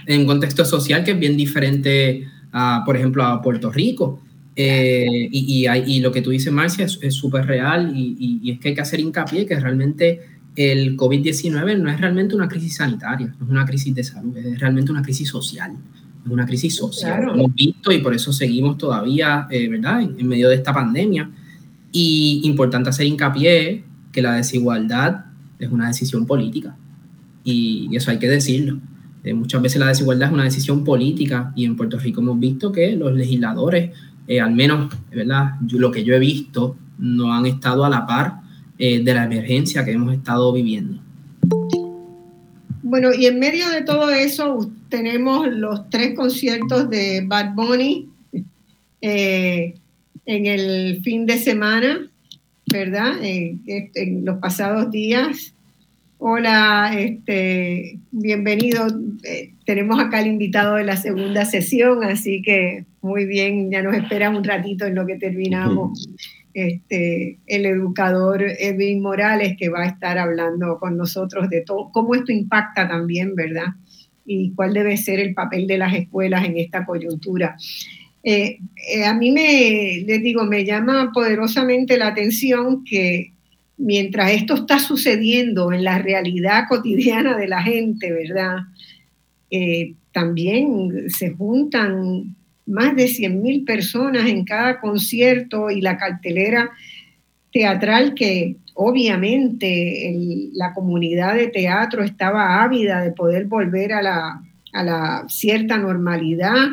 En 0.06 0.22
un 0.22 0.28
contexto 0.28 0.66
social 0.66 1.04
que 1.04 1.12
es 1.12 1.20
bien 1.20 1.36
diferente, 1.36 2.28
a, 2.52 2.84
por 2.86 2.96
ejemplo, 2.96 3.24
a 3.24 3.42
Puerto 3.42 3.72
Rico. 3.72 4.22
Eh, 4.56 5.30
y, 5.32 5.68
y, 5.68 6.00
lo 6.02 6.12
que 6.12 6.22
tú 6.22 6.32
dices, 6.32 6.52
Marcia, 6.52 6.86
es 6.86 7.14
súper 7.14 7.46
real 7.46 7.94
y, 7.96 8.42
y, 8.44 8.52
es 8.52 8.60
que 8.60 8.70
hay 8.70 8.76
que 8.76 8.82
hacer 8.82 9.00
hincapié 9.00 9.46
que 9.46 9.58
realmente 9.58 10.20
el 10.56 10.98
COVID-19 10.98 11.80
no 11.80 11.90
es 11.90 12.00
realmente 12.00 12.36
una 12.36 12.48
crisis 12.48 12.76
sanitaria, 12.76 13.28
no 13.40 13.46
es 13.46 13.52
una 13.52 13.66
crisis 13.66 13.94
de 13.96 14.04
salud, 14.04 14.36
es 14.38 14.60
realmente 14.60 14.92
una 14.92 15.02
crisis 15.02 15.30
social. 15.30 15.72
Es 16.26 16.32
una 16.32 16.46
crisis 16.46 16.76
social. 16.76 17.26
Lo 17.26 17.34
hemos 17.34 17.54
visto 17.54 17.92
y 17.92 18.00
por 18.00 18.14
eso 18.14 18.34
seguimos 18.34 18.78
todavía, 18.78 19.48
eh, 19.50 19.70
¿verdad?, 19.70 20.02
en, 20.02 20.28
medio 20.28 20.50
de 20.50 20.56
esta 20.56 20.74
pandemia. 20.74 21.30
Y 21.92 22.42
importante 22.44 22.90
hacer 22.90 23.08
hincapié 23.08 23.84
que 24.12 24.22
la 24.22 24.34
desigualdad 24.34 25.26
es 25.60 25.72
una 25.72 25.88
decisión 25.88 26.26
política. 26.26 26.76
Y, 27.44 27.90
eso 27.96 28.12
hay 28.12 28.20
que 28.20 28.28
decirlo. 28.28 28.80
Eh, 29.24 29.34
muchas 29.34 29.62
veces 29.62 29.80
la 29.80 29.88
desigualdad 29.88 30.30
es 30.30 30.34
una 30.34 30.44
decisión 30.44 30.84
política 30.84 31.52
y 31.56 31.66
en 31.66 31.76
Puerto 31.76 31.98
Rico 31.98 32.22
hemos 32.22 32.40
visto 32.40 32.72
que 32.72 32.96
los 32.96 33.14
legisladores, 33.14 33.92
eh, 34.28 34.42
al 34.42 34.54
menos, 34.54 34.94
¿verdad?, 35.10 35.54
lo 35.72 35.92
que 35.92 36.04
yo 36.04 36.14
he 36.14 36.20
visto, 36.20 36.76
no 36.98 37.34
han 37.34 37.46
estado 37.46 37.86
a 37.86 37.90
la 37.90 38.06
par 38.06 38.39
eh, 38.80 39.04
de 39.04 39.14
la 39.14 39.26
emergencia 39.26 39.86
que 39.86 39.92
hemos 39.92 40.14
estado 40.14 40.52
viviendo. 40.54 41.02
Bueno, 42.82 43.14
y 43.14 43.28
en 43.28 43.38
medio 43.38 43.70
de 43.70 43.84
todo 43.84 44.10
eso 44.10 44.72
tenemos 44.90 45.48
los 45.48 45.90
tres 45.90 46.16
conciertos 46.16 46.90
de 46.90 47.24
Bad 47.28 47.54
Bunny 47.54 48.10
eh, 49.02 49.76
en 50.26 50.46
el 50.46 51.02
fin 51.04 51.26
de 51.26 51.38
semana, 51.38 52.10
¿verdad? 52.72 53.14
en 53.22 54.26
los 54.26 54.40
pasados 54.40 54.90
días. 54.92 55.54
Hola, 56.22 56.92
este, 56.98 57.98
bienvenido. 58.12 58.88
Eh, 59.24 59.54
tenemos 59.66 60.00
acá 60.02 60.20
el 60.20 60.28
invitado 60.28 60.76
de 60.76 60.84
la 60.84 60.98
segunda 60.98 61.46
sesión, 61.46 62.04
así 62.04 62.42
que 62.42 62.84
muy 63.02 63.26
bien, 63.26 63.72
ya 63.72 63.82
nos 63.82 63.96
espera 63.96 64.30
un 64.30 64.44
ratito 64.44 64.86
en 64.86 64.96
lo 64.96 65.06
que 65.06 65.16
terminamos. 65.16 66.10
Este, 66.54 67.38
el 67.46 67.66
educador 67.66 68.44
Edwin 68.44 69.02
Morales, 69.02 69.56
que 69.58 69.70
va 69.70 69.84
a 69.84 69.88
estar 69.88 70.18
hablando 70.18 70.80
con 70.80 70.98
nosotros 70.98 71.50
de 71.50 71.62
todo, 71.62 71.92
cómo 71.92 72.16
esto 72.16 72.32
impacta 72.32 72.88
también, 72.88 73.36
¿verdad? 73.36 73.68
Y 74.26 74.52
cuál 74.54 74.74
debe 74.74 74.98
ser 74.98 75.20
el 75.20 75.34
papel 75.34 75.68
de 75.68 75.78
las 75.78 75.94
escuelas 75.94 76.46
en 76.46 76.58
esta 76.58 76.86
coyuntura. 76.86 77.56
Eh, 78.24 78.60
eh, 78.94 79.06
a 79.06 79.14
mí 79.14 79.32
me, 79.32 80.04
les 80.06 80.22
digo, 80.22 80.44
me 80.44 80.66
llama 80.66 81.12
poderosamente 81.14 81.98
la 81.98 82.08
atención 82.08 82.84
que 82.84 83.34
mientras 83.78 84.32
esto 84.32 84.56
está 84.56 84.80
sucediendo 84.80 85.72
en 85.72 85.84
la 85.84 86.00
realidad 86.00 86.66
cotidiana 86.68 87.38
de 87.38 87.48
la 87.48 87.64
gente, 87.64 88.12
¿verdad? 88.12 88.58
Eh, 89.50 89.94
también 90.12 91.10
se 91.10 91.32
juntan 91.32 92.36
más 92.70 92.96
de 92.96 93.06
100.000 93.06 93.66
personas 93.66 94.28
en 94.28 94.46
cada 94.46 94.80
concierto 94.80 95.70
y 95.70 95.82
la 95.82 95.98
cartelera 95.98 96.70
teatral 97.52 98.14
que 98.14 98.58
obviamente 98.76 100.50
la 100.54 100.74
comunidad 100.74 101.36
de 101.36 101.48
teatro 101.48 102.04
estaba 102.04 102.64
ávida 102.64 103.02
de 103.02 103.12
poder 103.12 103.46
volver 103.46 103.92
a 103.94 104.02
la, 104.02 104.42
a 104.74 104.84
la 104.84 105.26
cierta 105.28 105.78
normalidad 105.78 106.68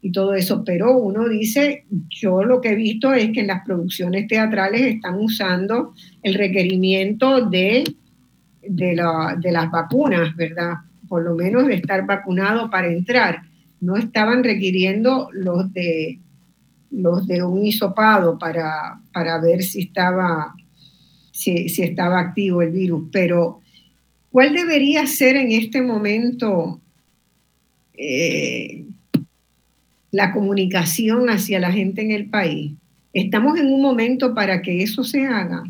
y 0.00 0.12
todo 0.12 0.34
eso, 0.34 0.62
pero 0.64 0.96
uno 0.96 1.28
dice, 1.28 1.84
yo 2.08 2.44
lo 2.44 2.60
que 2.60 2.70
he 2.70 2.74
visto 2.76 3.12
es 3.12 3.30
que 3.32 3.40
en 3.40 3.48
las 3.48 3.64
producciones 3.64 4.28
teatrales 4.28 4.82
están 4.82 5.16
usando 5.18 5.92
el 6.22 6.34
requerimiento 6.34 7.48
de, 7.48 7.84
de, 8.62 8.94
las 8.94 9.70
vacunas, 9.70 10.36
¿verdad? 10.36 10.74
Por 11.08 11.24
lo 11.24 11.34
menos 11.34 11.66
de 11.66 11.74
estar 11.74 12.06
vacunado 12.06 12.70
para 12.70 12.88
entrar. 12.88 13.42
No 13.80 13.96
estaban 13.96 14.44
requiriendo 14.44 15.28
los 15.32 15.72
de, 15.72 16.18
los 16.90 17.26
de 17.26 17.42
un 17.42 17.64
hisopado 17.64 18.38
para, 18.38 19.00
para 19.12 19.40
ver 19.40 19.62
si 19.62 19.82
estaba, 19.82 20.54
si, 21.32 21.66
estaba 21.78 22.20
activo 22.20 22.62
el 22.62 22.70
virus, 22.70 23.08
pero 23.12 23.60
¿cuál 24.30 24.54
debería 24.54 25.06
ser 25.06 25.36
en 25.36 25.52
este 25.52 25.82
momento? 25.82 26.80
Eh, 27.94 28.84
la 30.10 30.32
comunicación 30.32 31.28
hacia 31.28 31.60
la 31.60 31.72
gente 31.72 32.02
en 32.02 32.12
el 32.12 32.30
país. 32.30 32.72
¿Estamos 33.12 33.58
en 33.58 33.66
un 33.66 33.82
momento 33.82 34.34
para 34.34 34.62
que 34.62 34.82
eso 34.82 35.04
se 35.04 35.26
haga? 35.26 35.64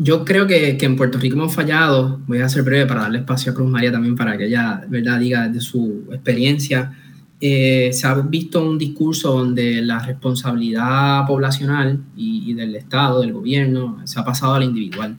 Yo 0.00 0.24
creo 0.24 0.46
que, 0.46 0.78
en 0.80 0.96
Puerto 0.96 1.18
Rico 1.18 1.36
hemos 1.36 1.52
fallado. 1.52 2.20
Voy 2.28 2.38
a 2.38 2.48
ser 2.48 2.62
breve 2.62 2.86
para 2.86 3.02
darle 3.02 3.18
espacio 3.18 3.50
a 3.50 3.54
Cruz 3.54 3.68
María 3.68 3.90
también 3.90 4.14
para 4.14 4.38
que 4.38 4.46
ella 4.46 4.84
¿verdad? 4.88 5.18
diga 5.18 5.48
de 5.48 5.60
su 5.60 6.04
experiencia. 6.12 6.92
Eh, 7.40 7.90
se 7.92 8.06
ha 8.06 8.14
visto 8.14 8.62
un 8.62 8.78
discurso 8.78 9.32
donde 9.32 9.82
la 9.82 9.98
responsabilidad 9.98 11.26
poblacional 11.26 12.00
y, 12.16 12.50
y, 12.50 12.54
del 12.54 12.76
Estado, 12.76 13.20
del 13.20 13.32
gobierno, 13.32 14.00
se 14.04 14.20
ha 14.20 14.24
pasado 14.24 14.54
al 14.54 14.62
individual. 14.62 15.16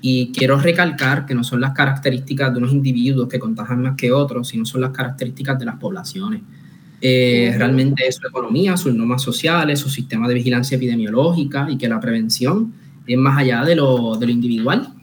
Y 0.00 0.32
quiero 0.32 0.58
recalcar 0.58 1.26
que 1.26 1.34
no 1.34 1.44
son 1.44 1.60
las 1.60 1.72
características 1.72 2.52
de 2.52 2.58
unos 2.58 2.72
individuos 2.72 3.28
que 3.28 3.38
contagian 3.38 3.82
más 3.82 3.96
que 3.96 4.12
otros, 4.12 4.48
sino 4.48 4.64
son 4.64 4.80
las 4.80 4.90
características 4.92 5.58
de 5.58 5.66
las 5.66 5.76
poblaciones. 5.76 6.40
Eh, 7.02 7.52
realmente 7.58 8.06
es 8.06 8.14
su 8.14 8.26
economía, 8.26 8.76
sus 8.76 8.94
normas 8.94 9.20
sociales, 9.20 9.80
su 9.80 9.90
sistema 9.90 10.26
de 10.26 10.34
vigilancia 10.34 10.76
epidemiológica 10.76 11.68
y 11.68 11.76
que 11.76 11.88
la 11.88 12.00
prevención 12.00 12.72
es 13.06 13.18
más 13.18 13.38
allá 13.38 13.64
de 13.64 13.76
lo, 13.76 14.16
de 14.16 14.30
individual 14.30 14.94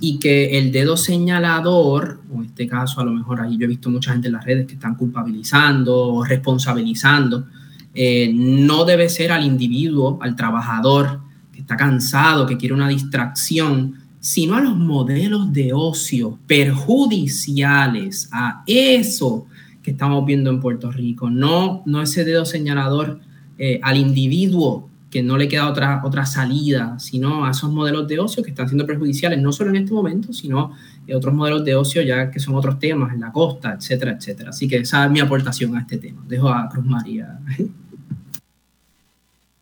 y 0.00 0.18
que 0.18 0.58
el 0.58 0.72
dedo 0.72 0.96
señalador, 0.96 2.20
o 2.32 2.38
en 2.38 2.46
este 2.46 2.66
caso 2.66 3.00
a 3.00 3.04
lo 3.04 3.12
mejor 3.12 3.40
ahí 3.40 3.56
yo 3.56 3.64
he 3.64 3.68
visto 3.68 3.90
mucha 3.90 4.12
gente 4.12 4.28
en 4.28 4.34
las 4.34 4.44
redes 4.44 4.66
que 4.66 4.74
están 4.74 4.94
culpabilizando 4.94 5.96
o 5.96 6.24
responsabilizando, 6.24 7.46
eh, 7.94 8.30
no 8.34 8.84
debe 8.84 9.08
ser 9.08 9.32
al 9.32 9.44
individuo, 9.44 10.18
al 10.20 10.36
trabajador 10.36 11.20
que 11.50 11.60
está 11.60 11.76
cansado, 11.76 12.46
que 12.46 12.58
quiere 12.58 12.74
una 12.74 12.88
distracción, 12.88 13.94
sino 14.20 14.56
a 14.56 14.60
los 14.60 14.76
modelos 14.76 15.52
de 15.52 15.72
ocio 15.72 16.38
perjudiciales, 16.46 18.28
a 18.32 18.64
eso 18.66 19.46
que 19.82 19.92
estamos 19.92 20.26
viendo 20.26 20.50
en 20.50 20.60
Puerto 20.60 20.90
Rico, 20.90 21.30
no, 21.30 21.82
no 21.86 22.02
ese 22.02 22.24
dedo 22.24 22.44
señalador 22.44 23.20
eh, 23.56 23.80
al 23.82 23.96
individuo 23.96 24.90
que 25.16 25.22
no 25.22 25.38
le 25.38 25.48
queda 25.48 25.68
otra, 25.68 26.02
otra 26.04 26.26
salida, 26.26 26.98
sino 26.98 27.46
a 27.46 27.52
esos 27.52 27.70
modelos 27.70 28.06
de 28.06 28.18
ocio 28.18 28.42
que 28.42 28.50
están 28.50 28.68
siendo 28.68 28.86
perjudiciales, 28.86 29.40
no 29.40 29.50
solo 29.50 29.70
en 29.70 29.76
este 29.76 29.94
momento, 29.94 30.32
sino 30.32 30.72
en 31.06 31.16
otros 31.16 31.32
modelos 31.32 31.64
de 31.64 31.74
ocio 31.74 32.02
ya 32.02 32.30
que 32.30 32.38
son 32.38 32.54
otros 32.54 32.78
temas, 32.78 33.14
en 33.14 33.20
la 33.20 33.32
costa, 33.32 33.76
etcétera, 33.78 34.12
etcétera. 34.12 34.50
Así 34.50 34.68
que 34.68 34.76
esa 34.76 35.06
es 35.06 35.10
mi 35.10 35.20
aportación 35.20 35.74
a 35.76 35.80
este 35.80 35.96
tema. 35.96 36.22
Dejo 36.28 36.50
a 36.50 36.68
Cruz 36.68 36.84
María. 36.84 37.38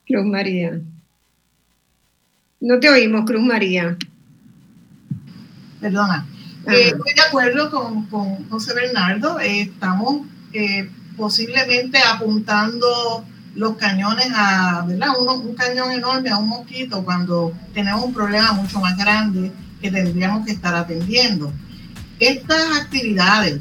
Cruz 0.06 0.26
María. 0.26 0.80
No 2.60 2.80
te 2.80 2.90
oímos, 2.90 3.24
Cruz 3.24 3.42
María 3.42 3.96
perdona. 5.84 6.26
Eh, 6.66 6.86
estoy 6.86 7.12
de 7.14 7.22
acuerdo 7.28 7.70
con, 7.70 8.06
con 8.06 8.48
José 8.48 8.74
Bernardo, 8.74 9.38
eh, 9.38 9.62
estamos 9.62 10.22
eh, 10.54 10.88
posiblemente 11.14 11.98
apuntando 11.98 13.26
los 13.54 13.76
cañones 13.76 14.28
a, 14.34 14.84
¿verdad? 14.86 15.10
un 15.18 15.54
cañón 15.54 15.90
enorme 15.92 16.30
a 16.30 16.38
un 16.38 16.48
mosquito 16.48 17.04
cuando 17.04 17.52
tenemos 17.72 18.04
un 18.04 18.14
problema 18.14 18.52
mucho 18.52 18.80
más 18.80 18.96
grande 18.96 19.52
que 19.80 19.90
tendríamos 19.90 20.44
que 20.44 20.52
estar 20.52 20.74
atendiendo. 20.74 21.52
Estas 22.18 22.76
actividades, 22.80 23.60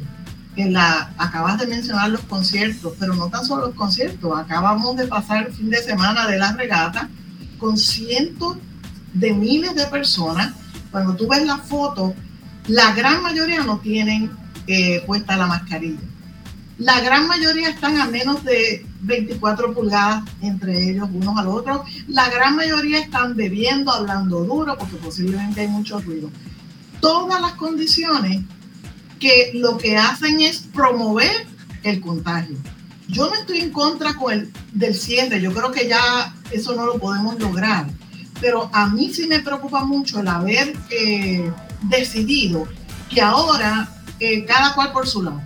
que 0.56 0.70
la, 0.70 1.12
acabas 1.18 1.58
de 1.58 1.66
mencionar 1.66 2.10
los 2.10 2.20
conciertos, 2.22 2.94
pero 2.98 3.14
no 3.14 3.28
tan 3.28 3.44
solo 3.44 3.66
los 3.66 3.74
conciertos, 3.74 4.38
acabamos 4.38 4.96
de 4.96 5.06
pasar 5.06 5.46
el 5.46 5.52
fin 5.52 5.70
de 5.70 5.82
semana 5.82 6.26
de 6.26 6.38
la 6.38 6.52
regata 6.52 7.08
con 7.58 7.76
cientos 7.76 8.56
de 9.12 9.32
miles 9.32 9.74
de 9.74 9.86
personas 9.86 10.52
cuando 10.94 11.16
tú 11.16 11.26
ves 11.28 11.44
la 11.44 11.58
foto, 11.58 12.14
la 12.68 12.92
gran 12.92 13.20
mayoría 13.20 13.64
no 13.64 13.78
tienen 13.78 14.30
eh, 14.68 15.02
puesta 15.06 15.36
la 15.36 15.48
mascarilla. 15.48 15.98
La 16.78 17.00
gran 17.00 17.26
mayoría 17.26 17.68
están 17.68 18.00
a 18.00 18.06
menos 18.06 18.44
de 18.44 18.86
24 19.04 19.74
pulgadas 19.74 20.24
entre 20.40 20.90
ellos, 20.90 21.08
unos 21.12 21.38
al 21.38 21.48
otro. 21.48 21.84
La 22.08 22.28
gran 22.30 22.56
mayoría 22.56 22.98
están 22.98 23.36
bebiendo, 23.36 23.92
hablando 23.92 24.44
duro, 24.44 24.76
porque 24.78 24.96
posiblemente 24.96 25.62
hay 25.62 25.68
mucho 25.68 26.00
ruido. 26.00 26.30
Todas 27.00 27.40
las 27.40 27.52
condiciones 27.52 28.42
que 29.20 29.52
lo 29.54 29.78
que 29.78 29.96
hacen 29.96 30.40
es 30.40 30.60
promover 30.72 31.46
el 31.82 32.00
contagio. 32.00 32.56
Yo 33.08 33.28
no 33.28 33.34
estoy 33.34 33.58
en 33.58 33.70
contra 33.70 34.14
con 34.14 34.50
del 34.72 34.94
cierre, 34.94 35.40
yo 35.40 35.52
creo 35.52 35.70
que 35.70 35.88
ya 35.88 36.34
eso 36.50 36.74
no 36.74 36.86
lo 36.86 36.98
podemos 36.98 37.38
lograr 37.38 37.86
pero 38.44 38.68
a 38.72 38.88
mí 38.88 39.10
sí 39.12 39.26
me 39.26 39.40
preocupa 39.40 39.84
mucho 39.84 40.20
el 40.20 40.28
haber 40.28 40.74
eh, 40.90 41.50
decidido 41.82 42.68
que 43.08 43.22
ahora 43.22 43.88
eh, 44.20 44.44
cada 44.44 44.74
cual 44.74 44.92
por 44.92 45.06
su 45.06 45.22
lado, 45.22 45.40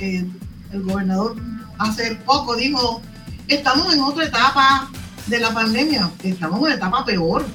eh, 0.00 0.26
el 0.72 0.82
gobernador 0.82 1.36
hace 1.80 2.14
poco 2.26 2.54
dijo, 2.56 3.00
estamos 3.48 3.92
en 3.92 4.00
otra 4.00 4.26
etapa 4.26 4.90
de 5.26 5.40
la 5.40 5.52
pandemia, 5.52 6.10
estamos 6.22 6.58
en 6.58 6.64
una 6.64 6.74
etapa 6.74 7.04
peor, 7.04 7.46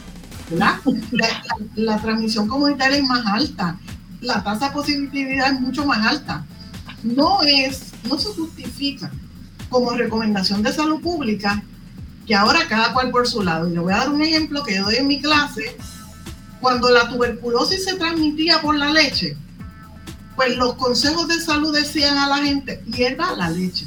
¿verdad? 0.49 0.79
La, 1.75 1.97
transmisión 1.99 2.47
comunitaria 2.47 2.97
es 2.97 3.03
más 3.03 3.25
alta, 3.25 3.77
la 4.21 4.43
tasa 4.43 4.67
de 4.67 4.73
positividad 4.73 5.53
es 5.53 5.59
mucho 5.59 5.85
más 5.85 6.05
alta. 6.05 6.45
No 7.03 7.43
es, 7.43 7.91
no 8.09 8.17
se 8.17 8.29
justifica 8.29 9.11
como 9.69 9.91
recomendación 9.91 10.63
de 10.63 10.73
salud 10.73 11.01
pública 11.01 11.61
que 12.25 12.33
ahora 12.33 12.67
cada 12.67 12.93
cual 12.93 13.11
por 13.11 13.27
su 13.27 13.43
lado. 13.43 13.67
Y 13.67 13.73
le 13.73 13.79
voy 13.79 13.93
a 13.93 13.97
dar 13.97 14.09
un 14.09 14.21
ejemplo 14.23 14.63
que 14.63 14.75
yo 14.75 14.85
doy 14.85 14.95
en 14.95 15.07
mi 15.07 15.21
clase. 15.21 15.77
Cuando 16.59 16.89
la 16.89 17.07
tuberculosis 17.07 17.83
se 17.83 17.95
transmitía 17.95 18.61
por 18.61 18.75
la 18.75 18.91
leche, 18.91 19.37
pues 20.35 20.57
los 20.57 20.73
consejos 20.75 21.27
de 21.27 21.39
salud 21.39 21.75
decían 21.75 22.17
a 22.17 22.27
la 22.27 22.37
gente, 22.37 22.83
hierva 22.87 23.35
la 23.35 23.51
leche 23.51 23.85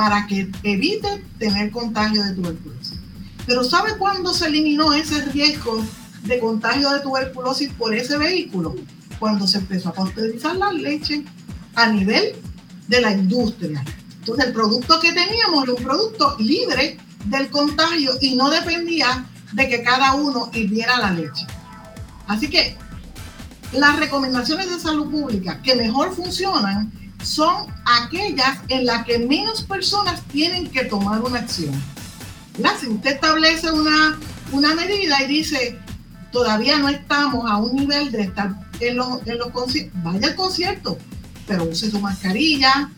para 0.00 0.26
que 0.26 0.50
evite 0.62 1.22
tener 1.38 1.70
contagio 1.70 2.22
de 2.22 2.32
tuberculosis. 2.32 2.98
Pero 3.44 3.62
¿sabe 3.62 3.98
cuándo 3.98 4.32
se 4.32 4.46
eliminó 4.46 4.94
ese 4.94 5.26
riesgo 5.26 5.84
de 6.22 6.38
contagio 6.38 6.90
de 6.90 7.00
tuberculosis 7.00 7.70
por 7.74 7.94
ese 7.94 8.16
vehículo? 8.16 8.76
Cuando 9.18 9.46
se 9.46 9.58
empezó 9.58 9.90
a 9.90 9.92
pasteurizar 9.92 10.56
la 10.56 10.72
leche 10.72 11.22
a 11.74 11.88
nivel 11.88 12.34
de 12.88 13.00
la 13.02 13.12
industria. 13.12 13.84
Entonces 14.20 14.46
el 14.46 14.54
producto 14.54 14.98
que 15.00 15.12
teníamos 15.12 15.64
era 15.64 15.74
un 15.74 15.84
producto 15.84 16.34
libre 16.38 16.96
del 17.26 17.50
contagio 17.50 18.12
y 18.22 18.36
no 18.36 18.48
dependía 18.48 19.26
de 19.52 19.68
que 19.68 19.82
cada 19.82 20.14
uno 20.14 20.50
hirviera 20.54 20.96
la 20.98 21.10
leche. 21.10 21.46
Así 22.26 22.48
que 22.48 22.74
las 23.72 23.98
recomendaciones 23.98 24.70
de 24.70 24.80
salud 24.80 25.10
pública 25.10 25.60
que 25.60 25.74
mejor 25.74 26.14
funcionan 26.16 26.90
son 27.22 27.66
aquellas 27.84 28.58
en 28.68 28.86
las 28.86 29.04
que 29.04 29.18
menos 29.18 29.62
personas 29.62 30.22
tienen 30.28 30.70
que 30.70 30.84
tomar 30.84 31.20
una 31.22 31.40
acción. 31.40 31.72
Si 32.78 32.88
usted 32.88 33.12
establece 33.12 33.70
una, 33.70 34.18
una 34.52 34.74
medida 34.74 35.22
y 35.22 35.28
dice, 35.28 35.78
todavía 36.30 36.78
no 36.78 36.88
estamos 36.88 37.50
a 37.50 37.56
un 37.56 37.74
nivel 37.74 38.10
de 38.12 38.22
estar 38.22 38.52
en 38.80 38.96
los, 38.96 39.26
en 39.26 39.38
los 39.38 39.50
conciertos. 39.50 40.02
Vaya 40.02 40.28
al 40.28 40.34
concierto, 40.34 40.98
pero 41.46 41.64
use 41.64 41.90
su 41.90 42.00
mascarilla, 42.00 42.90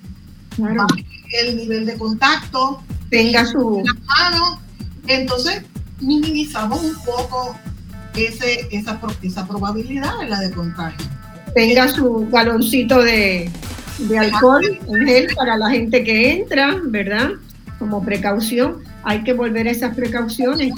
el 0.59 1.57
nivel 1.57 1.87
de 1.87 1.97
contacto, 1.97 2.83
tenga 3.11 3.47
su 3.47 3.83
mano. 4.07 4.61
Entonces, 5.07 5.63
minimizamos 6.01 6.83
un 6.83 6.95
poco 7.05 7.57
ese, 8.15 8.69
esa, 8.73 9.01
esa 9.23 9.47
probabilidad 9.47 10.19
de 10.21 10.29
la 10.29 10.41
de 10.41 10.51
contagio. 10.51 11.07
Tenga 11.55 11.89
su 11.89 12.29
galoncito 12.31 13.03
de, 13.03 13.51
de 13.99 14.19
alcohol 14.19 14.63
en 14.65 15.07
gel 15.07 15.27
para 15.35 15.57
la 15.57 15.71
gente 15.71 16.03
que 16.05 16.33
entra, 16.33 16.77
¿verdad? 16.85 17.31
Como 17.79 18.05
precaución. 18.05 18.83
Hay 19.03 19.23
que 19.25 19.33
volver 19.33 19.69
a 19.69 19.71
esas 19.71 19.95
precauciones. 19.95 20.73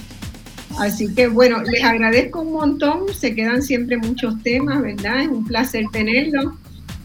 Así 0.79 1.15
que 1.15 1.29
bueno, 1.29 1.62
les 1.62 1.85
agradezco 1.85 2.41
un 2.41 2.53
montón. 2.53 3.12
Se 3.15 3.35
quedan 3.35 3.62
siempre 3.62 3.97
muchos 3.97 4.43
temas, 4.43 4.83
¿verdad? 4.83 5.23
Es 5.23 5.29
un 5.29 5.45
placer 5.45 5.85
tenerlos. 5.93 6.55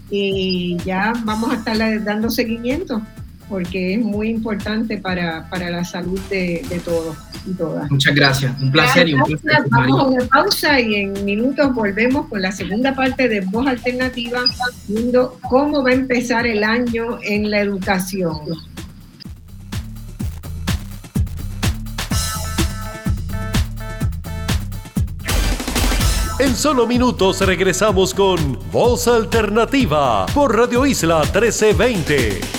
Y 0.10 0.78
ya 0.86 1.14
vamos 1.24 1.52
a 1.52 1.56
estar 1.56 2.04
dando 2.04 2.30
seguimiento 2.30 3.02
porque 3.50 3.96
es 3.96 4.00
muy 4.00 4.30
importante 4.30 4.98
para, 4.98 5.46
la 5.52 5.84
salud 5.84 6.20
de, 6.30 6.64
todos 6.86 7.18
y 7.46 7.54
todas. 7.54 7.90
Muchas 7.90 8.16
gracias, 8.16 8.62
un 8.62 8.72
placer 8.72 9.10
y 9.10 9.16
un 9.16 9.24
placer. 9.24 9.64
Vamos 9.70 10.00
a 10.00 10.04
una 10.06 10.26
pausa 10.26 10.80
y 10.80 10.96
en 10.96 11.26
minutos 11.26 11.74
volvemos 11.74 12.28
con 12.28 12.42
la 12.42 12.52
segunda 12.52 12.94
parte 12.94 13.28
de 13.28 13.42
Voz 13.42 13.68
Alternativa, 13.68 14.42
viendo 14.88 15.38
cómo 15.50 15.84
va 15.84 15.90
a 15.90 15.94
empezar 15.94 16.46
el 16.46 16.64
año 16.64 17.18
en 17.24 17.50
la 17.50 17.60
educación. 17.60 18.38
En 26.40 26.56
solo 26.56 26.88
minutos 26.88 27.42
regresamos 27.42 28.14
con 28.14 28.58
Voz 28.72 29.10
Alternativa 29.10 30.26
por 30.28 30.56
Radio 30.56 30.86
Isla 30.86 31.20
1320. 31.24 32.59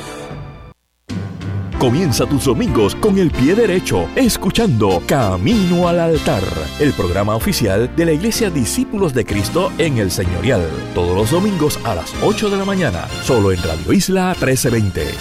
Comienza 1.80 2.26
tus 2.26 2.43
domingos 2.43 2.93
con 2.95 3.17
el 3.17 3.32
pie 3.32 3.55
derecho, 3.55 4.09
escuchando 4.13 5.01
Camino 5.07 5.88
al 5.88 6.01
Altar, 6.01 6.43
el 6.82 6.91
programa 6.91 7.38
oficial 7.38 7.89
de 7.95 8.05
la 8.05 8.11
Iglesia 8.11 8.49
Discípulos 8.49 9.13
de 9.13 9.24
Cristo 9.24 9.72
en 9.78 9.99
el 9.99 10.11
Señorial. 10.11 10.67
Todos 10.93 11.15
los 11.15 11.32
domingos 11.32 11.80
a 11.86 11.95
las 11.95 12.13
8 12.22 12.49
de 12.49 12.57
la 12.57 12.65
mañana, 12.65 13.07
solo 13.24 13.53
en 13.53 13.63
Radio 13.63 13.93
Isla 13.93 14.36
1320. 14.38 15.13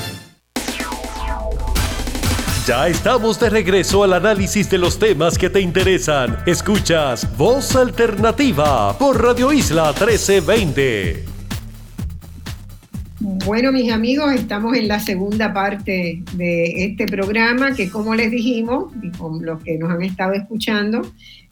Ya 2.67 2.89
estamos 2.89 3.39
de 3.39 3.49
regreso 3.49 4.03
al 4.03 4.13
análisis 4.15 4.69
de 4.69 4.79
los 4.79 4.99
temas 4.99 5.39
que 5.39 5.51
te 5.51 5.61
interesan. 5.61 6.37
Escuchas 6.47 7.29
Voz 7.37 7.77
Alternativa 7.77 8.99
por 8.99 9.23
Radio 9.23 9.53
Isla 9.53 9.93
1320. 9.93 11.28
Bueno, 13.49 13.73
mis 13.73 13.91
amigos, 13.91 14.35
estamos 14.35 14.77
en 14.77 14.89
la 14.89 15.01
segunda 15.01 15.55
parte 15.55 16.23
de 16.35 16.85
este 16.85 17.07
programa 17.07 17.75
que, 17.75 17.89
como 17.89 18.15
les 18.15 18.31
dijimos, 18.31 18.93
y 19.03 19.11
con 19.13 19.43
los 19.43 19.63
que 19.65 19.79
nos 19.79 19.91
han 19.91 20.03
estado 20.03 20.35
escuchando, 20.35 21.01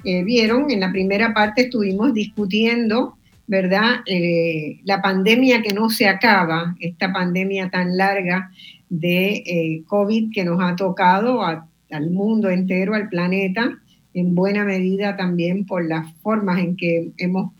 eh, 0.04 0.22
vieron, 0.22 0.70
en 0.70 0.80
la 0.80 0.92
primera 0.92 1.32
parte 1.32 1.62
estuvimos 1.62 2.12
discutiendo, 2.12 3.16
¿verdad? 3.46 4.00
Eh, 4.04 4.80
la 4.84 5.00
pandemia 5.00 5.62
que 5.62 5.72
no 5.72 5.88
se 5.88 6.06
acaba, 6.06 6.76
esta 6.80 7.14
pandemia 7.14 7.70
tan 7.70 7.96
larga 7.96 8.50
de 8.90 9.42
eh, 9.46 9.82
COVID 9.86 10.32
que 10.34 10.44
nos 10.44 10.62
ha 10.62 10.76
tocado 10.76 11.42
al 11.42 12.10
mundo 12.10 12.50
entero, 12.50 12.94
al 12.94 13.08
planeta, 13.08 13.78
en 14.12 14.34
buena 14.34 14.66
medida 14.66 15.16
también 15.16 15.64
por 15.64 15.82
las 15.88 16.12
formas 16.16 16.58
en 16.58 16.76
que 16.76 17.12
hemos 17.16 17.52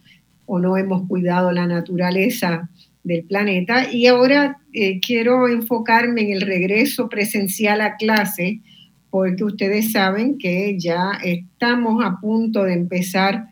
o 0.45 0.59
no 0.59 0.77
hemos 0.77 1.09
cuidado 1.09 1.53
la 1.53 1.67
naturaleza 1.67 2.69
del 3.07 3.23
planeta. 3.25 3.91
Y 3.93 4.09
ahora 4.09 4.59
eh, 4.73 4.99
quiero 5.01 5.49
enfocarme 5.49 6.23
en 6.23 6.33
el 6.33 6.41
regreso 6.41 7.09
presencial 7.09 7.81
a 7.81 7.97
clase, 7.97 8.61
porque 9.11 9.45
ustedes 9.45 9.93
saben 9.93 10.37
que 10.39 10.77
ya 10.77 11.13
estamos 11.23 12.05
a 12.05 12.19
punto 12.21 12.65
de 12.65 12.75
empezar 12.75 13.47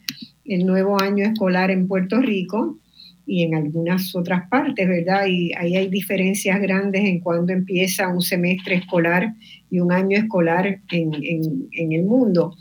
el 0.45 0.67
nuevo 0.67 1.01
año 1.01 1.25
escolar 1.25 1.71
en 1.71 1.87
Puerto 1.87 2.21
Rico 2.21 2.79
y 3.27 3.45
en 3.45 3.55
algunas 3.55 4.15
otras 4.17 4.49
partes, 4.49 4.89
¿verdad? 4.89 5.27
Y 5.29 5.53
ahí 5.55 5.77
hay 5.77 5.89
diferencias 5.89 6.61
grandes 6.61 7.05
en 7.05 7.21
cuando 7.21 7.53
empieza 7.53 8.09
un 8.09 8.23
semestre 8.23 8.75
escolar 8.75 9.35
y 9.71 9.79
un 9.79 9.93
año 9.93 10.19
escolar 10.19 10.81
en, 10.91 11.93
el 11.93 12.03
mundo. 12.03 12.57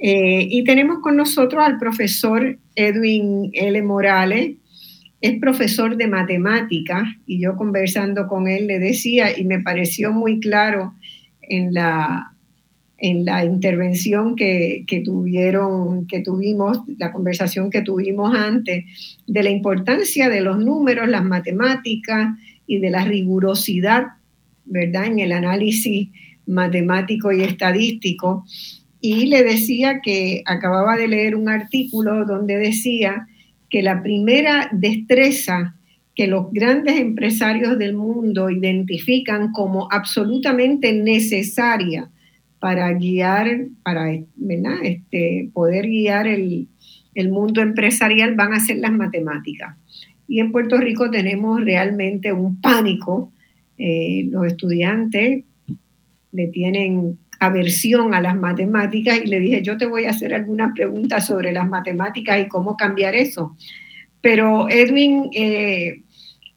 Eh, 0.00 0.46
y 0.50 0.64
tenemos 0.64 0.98
con 0.98 1.16
nosotros 1.16 1.62
al 1.64 1.78
profesor 1.78 2.58
Edwin 2.74 3.50
L. 3.52 3.80
Morales, 3.82 4.56
es 5.24 5.40
profesor 5.40 5.96
de 5.96 6.06
matemáticas 6.06 7.04
y 7.26 7.40
yo 7.40 7.56
conversando 7.56 8.26
con 8.26 8.46
él 8.46 8.66
le 8.66 8.78
decía 8.78 9.38
y 9.38 9.44
me 9.44 9.58
pareció 9.58 10.12
muy 10.12 10.38
claro 10.38 10.92
en 11.40 11.72
la, 11.72 12.34
en 12.98 13.24
la 13.24 13.42
intervención 13.42 14.36
que, 14.36 14.84
tuvieron, 15.02 16.06
que 16.08 16.20
tuvimos, 16.20 16.80
la 16.98 17.10
conversación 17.10 17.70
que 17.70 17.80
tuvimos 17.80 18.36
antes, 18.36 18.84
de 19.26 19.42
la 19.42 19.48
importancia 19.48 20.28
de 20.28 20.42
los 20.42 20.58
números, 20.58 21.08
las 21.08 21.24
matemáticas 21.24 22.38
y 22.66 22.80
de 22.80 22.90
la 22.90 23.06
rigurosidad, 23.06 24.04
¿verdad?, 24.66 25.06
en 25.06 25.20
el 25.20 25.32
análisis 25.32 26.10
matemático 26.46 27.32
y 27.32 27.44
estadístico. 27.44 28.44
Y 29.00 29.24
le 29.24 29.42
decía 29.42 30.00
que 30.02 30.42
acababa 30.44 30.98
de 30.98 31.08
leer 31.08 31.34
un 31.34 31.48
artículo 31.48 32.26
donde 32.26 32.58
decía 32.58 33.26
que 33.74 33.82
la 33.82 34.04
primera 34.04 34.68
destreza 34.70 35.74
que 36.14 36.28
los 36.28 36.52
grandes 36.52 36.96
empresarios 36.96 37.76
del 37.76 37.96
mundo 37.96 38.48
identifican 38.48 39.50
como 39.50 39.88
absolutamente 39.90 40.92
necesaria 40.92 42.08
para 42.60 42.92
guiar, 42.92 43.66
para 43.82 44.12
Este, 44.12 45.50
poder 45.52 45.88
guiar 45.88 46.28
el, 46.28 46.68
mundo 47.32 47.62
empresarial 47.62 48.36
van 48.36 48.52
a 48.52 48.60
ser 48.60 48.76
las 48.76 48.92
matemáticas. 48.92 49.76
Y 50.28 50.38
en 50.38 50.52
Puerto 50.52 50.76
Rico 50.78 51.10
tenemos 51.10 51.60
realmente 51.60 52.32
un 52.32 52.60
pánico. 52.60 53.32
Eh, 53.76 54.28
los 54.30 54.46
estudiantes 54.46 55.42
le 56.30 56.46
tienen 56.46 57.18
aversión 57.40 58.14
a 58.14 58.20
las 58.20 58.36
matemáticas 58.36 59.18
y 59.22 59.26
le 59.26 59.40
dije, 59.40 59.62
yo 59.62 59.76
te 59.76 59.86
voy 59.86 60.04
a 60.04 60.10
hacer 60.10 60.34
algunas 60.34 60.72
preguntas 60.74 61.26
sobre 61.26 61.52
las 61.52 61.68
matemáticas 61.68 62.40
y 62.40 62.48
cómo 62.48 62.76
cambiar 62.76 63.14
eso. 63.14 63.56
Pero 64.20 64.68
Edwin 64.68 65.28
eh, 65.34 66.02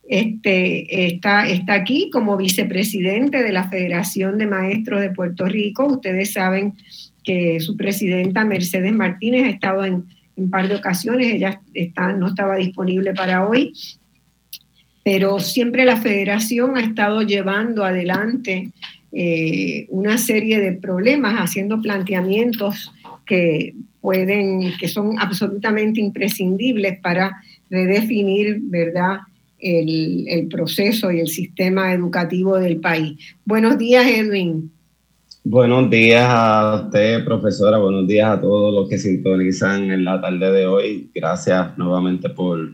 este, 0.08 1.08
está, 1.08 1.48
está 1.48 1.74
aquí 1.74 2.10
como 2.12 2.38
vicepresidente 2.38 3.44
de 3.44 3.52
la 3.52 3.68
Federación 3.68 4.38
de 4.38 4.48
Maestros 4.48 5.02
de 5.02 5.10
Puerto 5.10 5.46
Rico. 5.46 5.86
Ustedes 5.86 6.34
saben 6.34 6.74
que 7.24 7.60
su 7.60 7.76
presidenta 7.76 8.46
Mercedes 8.46 8.94
Martínez 8.94 9.44
ha 9.44 9.50
estado 9.50 9.84
en 9.84 10.06
un 10.38 10.50
par 10.50 10.70
de 10.70 10.76
ocasiones, 10.76 11.34
ella 11.34 11.60
está, 11.74 12.14
no 12.14 12.28
estaba 12.28 12.56
disponible 12.56 13.14
para 13.14 13.46
hoy, 13.46 13.74
pero 15.04 15.40
siempre 15.40 15.84
la 15.84 15.98
federación 15.98 16.78
ha 16.78 16.82
estado 16.82 17.24
llevando 17.24 17.84
adelante 17.84 18.72
una 19.12 20.18
serie 20.18 20.60
de 20.60 20.74
problemas, 20.74 21.36
haciendo 21.36 21.82
planteamientos 21.82 22.92
que 23.26 23.74
pueden, 24.02 24.74
que 24.80 24.88
son 24.88 25.20
absolutamente 25.20 26.00
imprescindibles 26.00 27.00
para 27.00 27.36
redefinir, 27.70 28.60
¿verdad?, 28.62 29.20
el, 29.60 30.48
proceso 30.50 31.12
y 31.12 31.20
el 31.20 31.28
sistema 31.28 31.94
educativo 31.94 32.58
del 32.58 32.78
país. 32.78 33.18
Buenos 33.46 33.78
días, 33.78 34.06
Edwin. 34.06 34.72
Buenos 35.44 35.90
días 35.90 36.26
a 36.28 36.84
usted, 36.86 37.24
profesora. 37.24 37.78
Buenos 37.78 38.08
días 38.08 38.30
a 38.30 38.42
todos 38.42 38.74
los 38.74 38.90
que 38.90 38.98
sintonizan 38.98 39.92
en 39.92 40.04
la 40.04 40.20
tarde 40.20 40.52
de 40.52 40.68
hoy. 40.68 41.10
Gracias 41.14 41.78
nuevamente 41.78 42.30
por, 42.30 42.74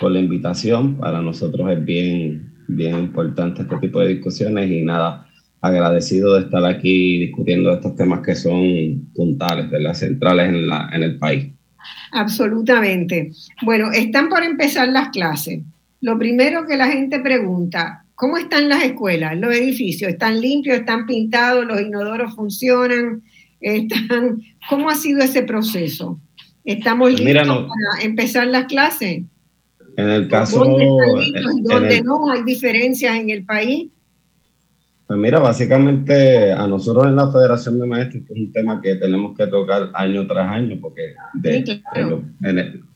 por 0.00 0.12
la 0.12 0.20
invitación. 0.20 0.96
Para 0.96 1.20
nosotros 1.20 1.70
es 1.70 1.84
bien, 1.84 2.52
bien 2.68 2.98
importante 2.98 3.62
este 3.62 3.76
tipo 3.76 4.00
de 4.00 4.08
discusiones 4.08 4.70
y 4.70 4.82
nada, 4.82 5.26
agradecido 5.62 6.34
de 6.34 6.42
estar 6.42 6.64
aquí 6.64 7.18
discutiendo 7.18 7.72
estos 7.72 7.96
temas 7.96 8.20
que 8.20 8.34
son 8.34 9.10
puntales, 9.14 9.70
de 9.70 9.80
las 9.80 10.00
centrales 10.00 10.48
en, 10.48 10.68
la, 10.68 10.90
en 10.92 11.02
el 11.02 11.18
país. 11.18 11.50
Absolutamente. 12.12 13.32
Bueno, 13.62 13.90
están 13.90 14.28
por 14.28 14.42
empezar 14.42 14.88
las 14.88 15.08
clases 15.08 15.60
lo 16.02 16.18
primero 16.18 16.66
que 16.66 16.76
la 16.76 16.88
gente 16.88 17.20
pregunta, 17.20 18.04
¿cómo 18.16 18.36
están 18.36 18.68
las 18.68 18.82
escuelas, 18.82 19.38
los 19.38 19.54
edificios? 19.54 20.10
¿Están 20.10 20.40
limpios, 20.40 20.80
están 20.80 21.06
pintados, 21.06 21.64
los 21.64 21.80
inodoros 21.80 22.34
funcionan? 22.34 23.22
Están, 23.60 24.42
¿Cómo 24.68 24.90
ha 24.90 24.96
sido 24.96 25.22
ese 25.22 25.42
proceso? 25.44 26.20
¿Estamos 26.64 27.12
pues 27.12 27.20
listos 27.20 27.46
para 27.68 28.04
empezar 28.04 28.48
las 28.48 28.64
clases? 28.64 29.22
En 29.96 30.10
el 30.10 30.26
caso... 30.26 30.64
¿Dónde, 30.64 32.02
no 32.02 32.30
hay 32.30 32.42
diferencias 32.42 33.16
en 33.16 33.30
el 33.30 33.44
país? 33.44 33.88
Pues 35.12 35.20
mira, 35.20 35.40
básicamente 35.40 36.52
a 36.52 36.66
nosotros 36.66 37.06
en 37.06 37.16
la 37.16 37.30
Federación 37.30 37.78
de 37.78 37.86
Maestros 37.86 38.24
es 38.30 38.30
un 38.34 38.50
tema 38.50 38.80
que 38.80 38.94
tenemos 38.94 39.36
que 39.36 39.46
tocar 39.46 39.90
año 39.92 40.26
tras 40.26 40.50
año, 40.50 40.78
porque 40.80 41.12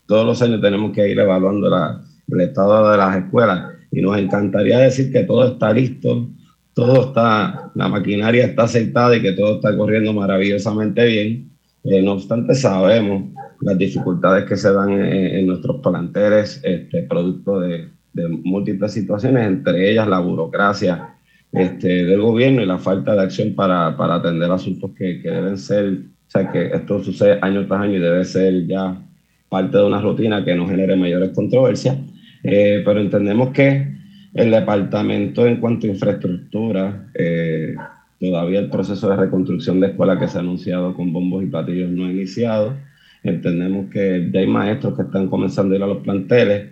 todos 0.07 0.25
los 0.25 0.41
años 0.41 0.59
tenemos 0.59 0.93
que 0.93 1.07
ir 1.07 1.19
evaluando 1.19 1.69
la, 1.69 2.03
el 2.27 2.41
estado 2.41 2.89
de 2.89 2.97
las 2.97 3.17
escuelas. 3.17 3.71
Y 3.91 4.01
nos 4.01 4.17
encantaría 4.17 4.79
decir 4.79 5.11
que 5.11 5.25
todo 5.25 5.45
está 5.45 5.71
listo, 5.71 6.27
todo 6.73 7.09
está, 7.09 7.69
la 7.75 7.87
maquinaria 7.87 8.45
está 8.45 8.63
aceitada 8.63 9.15
y 9.15 9.21
que 9.21 9.33
todo 9.33 9.57
está 9.57 9.77
corriendo 9.77 10.11
maravillosamente 10.11 11.05
bien. 11.05 11.51
Eh, 11.83 12.01
no 12.01 12.13
obstante, 12.13 12.55
sabemos 12.55 13.25
las 13.61 13.77
dificultades 13.77 14.45
que 14.45 14.57
se 14.57 14.73
dan 14.73 14.89
en, 14.89 15.45
nuestros 15.45 15.81
planteles, 15.83 16.61
este, 16.63 17.03
producto 17.03 17.59
de, 17.59 17.89
de, 18.13 18.27
múltiples 18.27 18.91
situaciones, 18.91 19.45
entre 19.45 19.91
ellas 19.91 20.07
la 20.07 20.17
burocracia 20.17 21.13
este, 21.51 22.05
del 22.05 22.21
gobierno 22.21 22.61
y 22.61 22.65
la 22.65 22.77
falta 22.77 23.15
de 23.15 23.21
acción 23.21 23.55
para, 23.55 23.95
para 23.95 24.15
atender 24.15 24.51
asuntos 24.51 24.91
que, 24.97 25.21
que, 25.21 25.29
deben 25.29 25.57
ser, 25.57 25.85
o 25.87 26.29
sea, 26.29 26.51
que 26.51 26.67
esto 26.67 27.03
sucede 27.03 27.39
año 27.41 27.65
tras 27.67 27.81
año 27.81 27.95
y 27.95 27.99
debe 27.99 28.25
ser 28.25 28.67
ya 28.67 29.01
parte 29.49 29.77
de 29.77 29.83
una 29.85 30.01
rutina 30.01 30.43
que 30.43 30.55
no 30.55 30.67
genere 30.67 30.95
mayores 30.95 31.31
controversias. 31.31 31.97
Eh, 32.43 32.81
pero 32.85 32.99
entendemos 32.99 33.49
que 33.51 33.95
el 34.33 34.51
departamento 34.51 35.47
en 35.47 35.57
cuanto 35.57 35.87
a 35.87 35.89
infraestructura, 35.89 37.07
eh, 37.13 37.75
todavía 38.19 38.59
el 38.59 38.69
proceso 38.69 39.09
de 39.09 39.15
reconstrucción 39.15 39.79
de 39.79 39.87
escuelas 39.87 40.19
que 40.19 40.27
se 40.27 40.37
ha 40.37 40.41
anunciado 40.41 40.93
con 40.93 41.11
bombos 41.11 41.43
y 41.43 41.47
platillos 41.47 41.89
no 41.89 42.05
ha 42.05 42.11
iniciado. 42.11 42.75
Entendemos 43.23 43.89
que 43.91 44.29
ya 44.31 44.41
hay 44.41 44.47
maestros 44.47 44.95
que 44.95 45.03
están 45.03 45.27
comenzando 45.27 45.73
a 45.73 45.77
ir 45.77 45.83
a 45.83 45.87
los 45.87 46.03
planteles, 46.03 46.69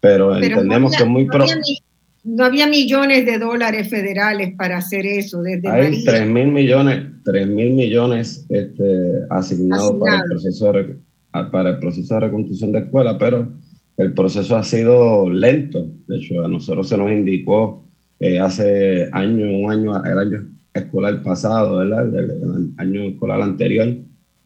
pero, 0.00 0.36
entendemos 0.36 0.94
que 0.94 1.02
es 1.02 1.08
muy 1.08 1.24
pronto. 1.24 1.54
No 2.26 2.44
había 2.44 2.66
millones 2.66 3.24
de 3.24 3.38
dólares 3.38 3.88
federales 3.88 4.52
para 4.56 4.78
hacer 4.78 5.06
eso 5.06 5.42
desde 5.42 5.68
Hay 5.68 6.04
3 6.04 6.28
mil 6.28 6.48
millones, 6.48 7.04
3 7.24 7.46
mil 7.46 7.74
millones 7.74 8.44
este, 8.48 9.20
asignados 9.30 9.94
para 10.00 10.16
el, 10.16 10.22
proceso 10.24 10.72
de, 10.72 10.96
para 11.30 11.70
el 11.70 11.78
proceso 11.78 12.14
de 12.14 12.20
reconstrucción 12.20 12.72
de 12.72 12.80
escuelas, 12.80 13.16
pero 13.20 13.52
el 13.96 14.12
proceso 14.12 14.56
ha 14.56 14.64
sido 14.64 15.30
lento. 15.30 15.86
De 16.08 16.16
hecho, 16.16 16.44
a 16.44 16.48
nosotros 16.48 16.88
se 16.88 16.98
nos 16.98 17.12
indicó 17.12 17.84
eh, 18.18 18.40
hace 18.40 19.08
año, 19.12 19.46
un 19.58 19.70
año, 19.70 20.04
el 20.04 20.18
año 20.18 20.48
escolar 20.74 21.22
pasado, 21.22 21.78
¿verdad? 21.78 22.12
El, 22.12 22.72
año 22.76 23.04
escolar 23.04 23.40
anterior, 23.40 23.94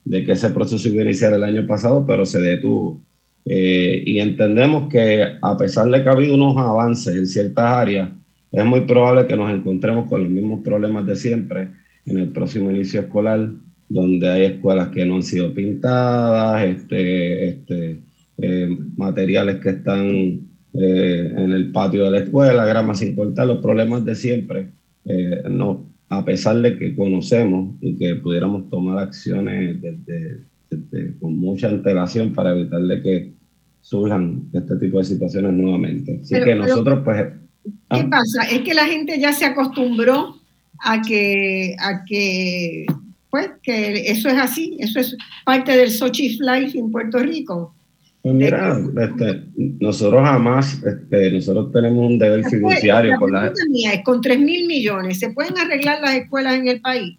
de 0.05 0.25
que 0.27 0.33
ese 0.33 0.51
proceso 0.51 0.87
iba 0.89 1.01
a 1.01 1.05
iniciar 1.07 1.33
el 1.33 1.45
año 1.45 1.67
pasado, 1.67 2.05
pero 2.07 2.27
se 2.27 2.41
detuvo. 2.43 3.01
Eh, 3.45 4.03
y 4.07 4.19
entendemos 4.19 4.89
que 4.89 5.25
a 5.41 5.57
pesar 5.57 5.89
de 5.89 6.03
que 6.03 6.09
ha 6.09 6.13
habido 6.13 6.35
unos 6.35 6.57
avances 6.57 7.17
en 7.17 7.27
ciertas 7.27 7.65
áreas, 7.65 8.11
es 8.53 8.65
muy 8.65 8.83
probable 8.83 9.27
que 9.27 9.37
nos 9.37 9.53
encontremos 9.53 10.09
con 10.09 10.23
los 10.23 10.31
mismos 10.31 10.61
problemas 10.63 11.07
de 11.07 11.17
siempre 11.17 11.69
en 12.07 12.19
el 12.19 12.29
próximo 12.29 12.71
inicio 12.71 13.01
escolar, 13.01 13.51
donde 13.89 14.29
hay 14.29 14.45
escuelas 14.45 14.89
que 14.89 15.05
no 15.05 15.17
han 15.17 15.23
sido 15.23 15.53
pintadas, 15.55 16.65
este, 16.65 17.49
este, 17.49 18.01
eh, 18.39 18.79
materiales 18.97 19.57
que 19.57 19.71
están 19.71 20.51
eh, 20.73 21.35
en 21.37 21.53
el 21.53 21.73
patio 21.73 22.05
de 22.05 22.11
la 22.11 22.19
escuela, 22.21 22.65
grama 22.65 22.95
sin 22.95 23.15
cortar, 23.15 23.47
los 23.47 23.59
problemas 23.59 24.05
de 24.05 24.15
siempre. 24.15 24.71
Eh, 25.05 25.43
no, 25.51 25.91
a 26.09 26.25
pesar 26.25 26.57
de 26.61 26.77
que 26.79 26.95
conocemos 26.95 27.75
y 27.81 27.97
que 27.97 28.17
pudiéramos 28.17 28.69
tomar 28.71 28.99
acciones 28.99 29.81
con 31.21 31.37
mucha 31.37 31.69
antelación 31.69 32.33
para 32.33 32.53
evitar 32.53 32.81
que 33.03 33.33
surjan 33.81 34.49
este 34.53 34.77
tipo 34.77 34.99
de 34.99 35.05
situaciones 35.05 35.53
nuevamente. 35.53 36.21
Así 36.23 36.35
que 36.35 36.55
nosotros, 36.55 37.01
pues. 37.05 37.27
¿Qué 37.65 37.71
ah. 37.91 38.09
pasa? 38.11 38.43
Es 38.51 38.61
que 38.61 38.75
la 38.75 38.87
gente 38.87 39.19
ya 39.19 39.33
se 39.33 39.45
acostumbró 39.45 40.37
a 40.79 41.03
que, 41.03 41.77
a 41.79 42.05
que, 42.05 42.87
pues, 43.31 43.51
que 43.63 44.11
eso 44.11 44.29
es 44.29 44.39
así, 44.39 44.77
eso 44.81 45.01
es 45.01 45.17
parte 45.45 45.77
del 45.77 45.91
Sochi 45.91 46.39
Life 46.41 46.79
en 46.79 46.91
Puerto 46.91 47.19
Rico. 47.19 47.75
Pues 48.23 48.35
mira, 48.35 48.79
este, 49.01 49.45
nosotros 49.57 50.23
jamás, 50.23 50.83
este, 50.85 51.33
nosotros 51.33 51.73
tenemos 51.73 52.07
un 52.07 52.19
deber 52.19 52.45
fiduciario. 52.45 53.19
con, 53.19 53.33
la, 53.33 53.53
con 54.05 54.21
3 54.21 54.41
mil 54.41 54.67
millones, 54.67 55.19
¿se 55.19 55.31
pueden 55.31 55.57
arreglar 55.57 56.01
las 56.03 56.17
escuelas 56.17 56.57
en 56.57 56.69
el 56.69 56.81
país? 56.83 57.19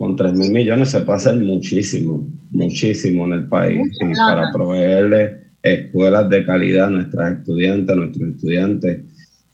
Con 0.00 0.16
3 0.16 0.32
mil 0.32 0.50
millones 0.50 0.92
se 0.92 1.00
pasa 1.02 1.34
muchísimo, 1.34 2.26
muchísimo 2.52 3.26
en 3.26 3.32
el 3.34 3.48
país. 3.48 3.86
para 4.16 4.50
proveerle 4.50 5.42
escuelas 5.62 6.30
de 6.30 6.42
calidad 6.46 6.86
a 6.86 6.90
nuestras 6.90 7.36
estudiantes, 7.36 7.90
a 7.90 7.98
nuestros 7.98 8.30
estudiantes. 8.30 9.00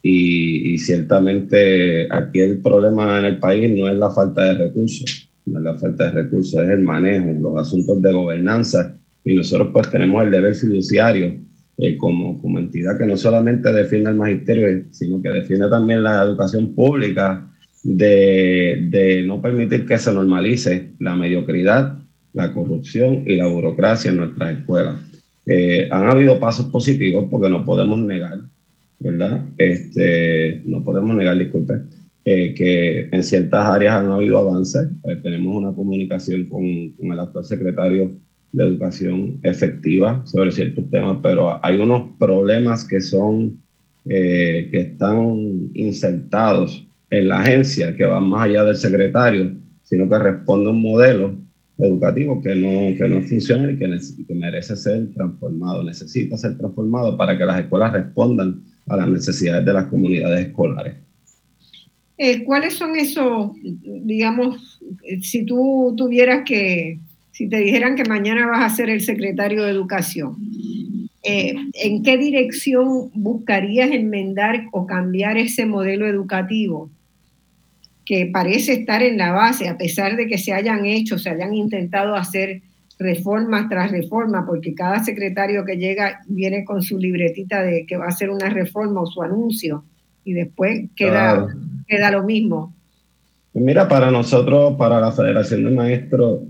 Y, 0.03 0.73
y, 0.73 0.79
ciertamente 0.79 2.07
aquí 2.13 2.39
el 2.39 2.59
problema 2.59 3.19
en 3.19 3.25
el 3.25 3.41
país 3.41 3.69
no 3.77 3.89
es 3.89 3.97
la 3.97 4.09
falta 4.09 4.45
de 4.45 4.69
recursos, 4.69 5.29
no 5.47 5.59
es 5.59 5.65
la 5.65 5.75
falta 5.75 6.05
de 6.05 6.23
recursos, 6.23 6.63
es 6.63 6.71
el 6.71 6.83
manejo, 6.85 7.27
los 7.41 7.59
asuntos 7.59 8.01
de 8.01 8.13
gobernanza 8.13 8.97
y 9.25 9.35
nosotros 9.35 9.71
pues 9.73 9.91
tenemos 9.91 10.23
el 10.23 10.31
deber 10.31 10.55
fiduciario 10.55 11.41
eh, 11.79 11.97
como, 11.97 12.41
como 12.41 12.61
entidad 12.61 12.97
que 12.97 13.07
no 13.07 13.17
solamente 13.17 13.73
defiende 13.73 14.11
el 14.11 14.17
magisterio, 14.17 14.85
sino 14.93 15.21
que 15.21 15.29
defiende 15.31 15.69
también 15.69 16.05
la 16.05 16.23
educación 16.23 16.73
pública 16.73 17.51
de, 17.87 18.89
de 18.91 19.23
no 19.23 19.41
permitir 19.41 19.87
que 19.87 19.99
se 19.99 20.13
normalice 20.13 20.91
la 20.99 21.15
mediocridad, 21.15 21.99
la 22.33 22.53
corrupción 22.53 23.23
y 23.27 23.37
la 23.37 23.47
burocracia 23.47 24.11
en 24.11 24.17
nuestras 24.19 24.59
escuelas. 24.59 24.97
Eh, 25.47 25.89
han 25.93 26.11
habido 26.11 26.41
pasos 26.41 26.67
positivos 26.67 27.27
porque 27.31 27.49
no 27.49 27.65
podemos 27.65 27.99
negar, 28.01 28.41
¿verdad? 28.99 29.45
Este, 29.57 30.61
no 30.65 30.83
podemos 30.83 31.15
negar, 31.15 31.39
disculpe, 31.39 31.83
eh, 32.25 32.53
que 32.55 33.09
en 33.13 33.23
ciertas 33.23 33.65
áreas 33.65 33.95
han 33.95 34.11
habido 34.11 34.39
avances. 34.39 34.89
tenemos 35.23 35.55
una 35.55 35.73
comunicación 35.73 36.47
con, 36.47 36.65
el 36.65 37.21
actual 37.21 37.45
secretario 37.45 38.11
de 38.51 38.65
educación 38.65 39.39
efectiva 39.45 40.23
sobre 40.27 40.51
ciertos 40.51 40.91
temas, 40.91 41.19
pero 41.23 41.65
hay 41.65 41.79
unos 41.79 42.17
problemas 42.19 42.85
que 42.85 43.01
son, 43.01 43.63
eh, 44.07 44.69
que 44.73 44.81
están 44.81 45.71
insertados 45.75 46.86
en 47.11 47.29
la 47.29 47.41
agencia, 47.41 47.95
que 47.95 48.05
van 48.05 48.29
más 48.29 48.43
allá 48.43 48.65
del 48.65 48.77
secretario, 48.77 49.53
sino 49.83 50.09
que 50.09 50.19
responde 50.19 50.69
a 50.69 50.73
un 50.73 50.83
modelo 50.83 51.37
educativo 51.79 52.41
que 52.43 52.55
no, 52.55 52.97
que 52.97 53.09
no 53.09 53.21
funciona 53.23 53.71
y 53.71 53.79
que, 53.79 53.99
que 54.27 54.35
merece 54.35 54.77
ser 54.77 55.13
transformado, 55.13 55.83
necesita 55.83 56.37
ser 56.37 56.57
transformado 56.57 57.17
para 57.17 57.37
que 57.37 57.45
las 57.45 57.61
escuelas 57.61 57.93
respondan 57.93 58.63
a 58.89 58.97
las 58.97 59.09
necesidades 59.09 59.65
de 59.65 59.73
las 59.73 59.87
comunidades 59.87 60.47
escolares. 60.47 60.95
Eh, 62.19 62.45
¿Cuáles 62.45 62.75
son 62.75 62.97
esos, 62.97 63.51
digamos, 63.63 64.81
si 65.21 65.45
tú 65.45 65.95
tuvieras 65.97 66.45
que 66.47 66.99
si 67.33 67.47
te 67.51 67.59
dijeran 67.59 67.97
que 67.97 68.05
mañana 68.05 68.47
vas 68.47 68.73
a 68.73 68.75
ser 68.75 68.89
el 68.89 69.03
secretario 69.03 69.65
de 69.65 69.71
Educación, 69.71 70.37
eh, 71.23 71.55
¿en 71.75 72.03
qué 72.03 72.17
dirección 72.17 73.11
buscarías 73.13 73.91
enmendar 73.91 74.69
o 74.73 74.87
cambiar 74.87 75.37
ese 75.37 75.67
modelo 75.67 76.07
educativo 76.07 76.91
que 78.07 78.31
parece 78.33 78.73
estar 78.73 79.03
en 79.03 79.19
la 79.19 79.33
base, 79.33 79.69
a 79.69 79.77
pesar 79.77 80.17
de 80.17 80.29
que 80.29 80.39
se 80.39 80.53
hayan 80.53 80.87
hecho, 80.87 81.19
se 81.19 81.29
hayan 81.29 81.53
intentado 81.53 82.15
hacer 82.15 82.63
reformas 82.99 83.69
tras 83.69 83.91
reforma, 83.91 84.47
porque 84.47 84.75
cada 84.75 85.05
secretario 85.05 85.65
que 85.65 85.77
llega 85.77 86.21
viene 86.29 86.65
con 86.65 86.83
su 86.83 86.99
libretita 86.99 87.63
de 87.63 87.85
que 87.85 87.97
va 87.97 88.07
a 88.07 88.09
hacer 88.09 88.31
una 88.31 88.49
reforma 88.49 89.03
o 89.03 89.07
su 89.07 89.21
anuncio, 89.21 89.85
y 90.25 90.33
después 90.33 90.89
queda, 90.95 91.49
queda 91.87 92.11
lo 92.13 92.23
mismo. 92.23 92.73
Mira, 93.53 93.89
para 93.89 94.11
nosotros, 94.11 94.75
para 94.77 95.01
la 95.01 95.13
Federación 95.13 95.65
de 95.65 95.71
Maestros, 95.71 96.41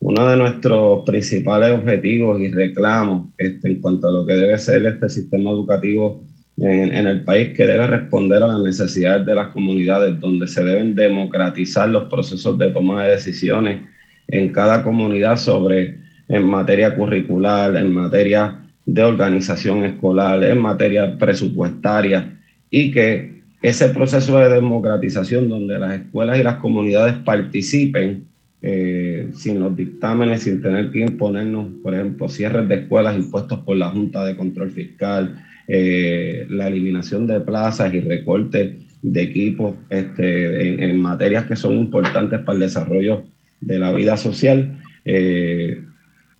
uno 0.00 0.28
de 0.28 0.36
nuestros 0.36 1.04
principales 1.04 1.72
objetivos 1.72 2.40
y 2.40 2.48
reclamos 2.48 3.28
este, 3.38 3.68
en 3.68 3.80
cuanto 3.80 4.08
a 4.08 4.12
lo 4.12 4.26
que 4.26 4.34
debe 4.34 4.58
ser 4.58 4.84
este 4.86 5.08
sistema 5.08 5.50
educativo 5.50 6.22
en, 6.58 7.06
el 7.06 7.22
país, 7.22 7.54
que 7.54 7.66
debe 7.66 7.86
responder 7.86 8.42
a 8.42 8.48
las 8.48 8.60
necesidades 8.60 9.26
de 9.26 9.34
las 9.34 9.48
comunidades, 9.48 10.18
donde 10.18 10.48
se 10.48 10.64
deben 10.64 10.94
democratizar 10.94 11.88
los 11.88 12.04
procesos 12.04 12.56
de 12.58 12.70
toma 12.70 13.04
de 13.04 13.12
decisiones 13.12 13.82
en 14.28 14.50
cada 14.52 14.82
comunidad 14.82 15.36
sobre 15.36 15.98
en 16.28 16.44
materia 16.46 16.94
curricular, 16.94 17.76
en 17.76 17.92
materia 17.92 18.62
de 18.84 19.02
organización 19.02 19.84
escolar, 19.84 20.42
en 20.44 20.58
materia 20.58 21.18
presupuestaria, 21.18 22.38
y 22.70 22.90
que 22.90 23.42
ese 23.62 23.88
proceso 23.90 24.38
de 24.38 24.48
democratización 24.48 25.48
donde 25.48 25.78
las 25.78 26.00
escuelas 26.00 26.38
y 26.38 26.42
las 26.42 26.56
comunidades 26.56 27.14
participen 27.24 28.26
eh, 28.62 29.30
sin 29.34 29.60
los 29.60 29.76
dictámenes, 29.76 30.42
sin 30.42 30.62
tener 30.62 30.90
que 30.90 31.00
imponernos, 31.00 31.68
por 31.82 31.94
ejemplo, 31.94 32.28
cierres 32.28 32.68
de 32.68 32.76
escuelas 32.76 33.16
impuestos 33.16 33.60
por 33.60 33.76
la 33.76 33.90
Junta 33.90 34.24
de 34.24 34.36
Control 34.36 34.70
Fiscal, 34.70 35.45
eh, 35.68 36.46
la 36.48 36.68
eliminación 36.68 37.26
de 37.26 37.40
plazas 37.40 37.92
y 37.92 38.00
recortes 38.00 38.74
de 39.02 39.22
equipos 39.22 39.74
este, 39.90 40.84
en, 40.84 41.00
materias 41.00 41.46
que 41.46 41.56
son 41.56 41.74
importantes 41.74 42.40
para 42.40 42.54
el 42.54 42.60
desarrollo 42.60 43.24
de 43.60 43.78
la 43.78 43.92
vida 43.92 44.16
social. 44.16 44.80
Eh, 45.04 45.82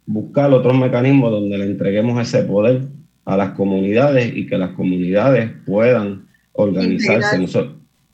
buscar 0.07 0.53
otros 0.53 0.78
mecanismos 0.78 1.31
donde 1.31 1.59
le 1.59 1.65
entreguemos 1.65 2.20
ese 2.20 2.44
poder 2.44 2.82
a 3.24 3.36
las 3.36 3.51
comunidades 3.51 4.32
y 4.35 4.47
que 4.47 4.59
las 4.59 4.70
comunidades 4.70 5.51
puedan 5.66 6.27
organizarse 6.53 7.39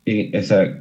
y 0.05 0.33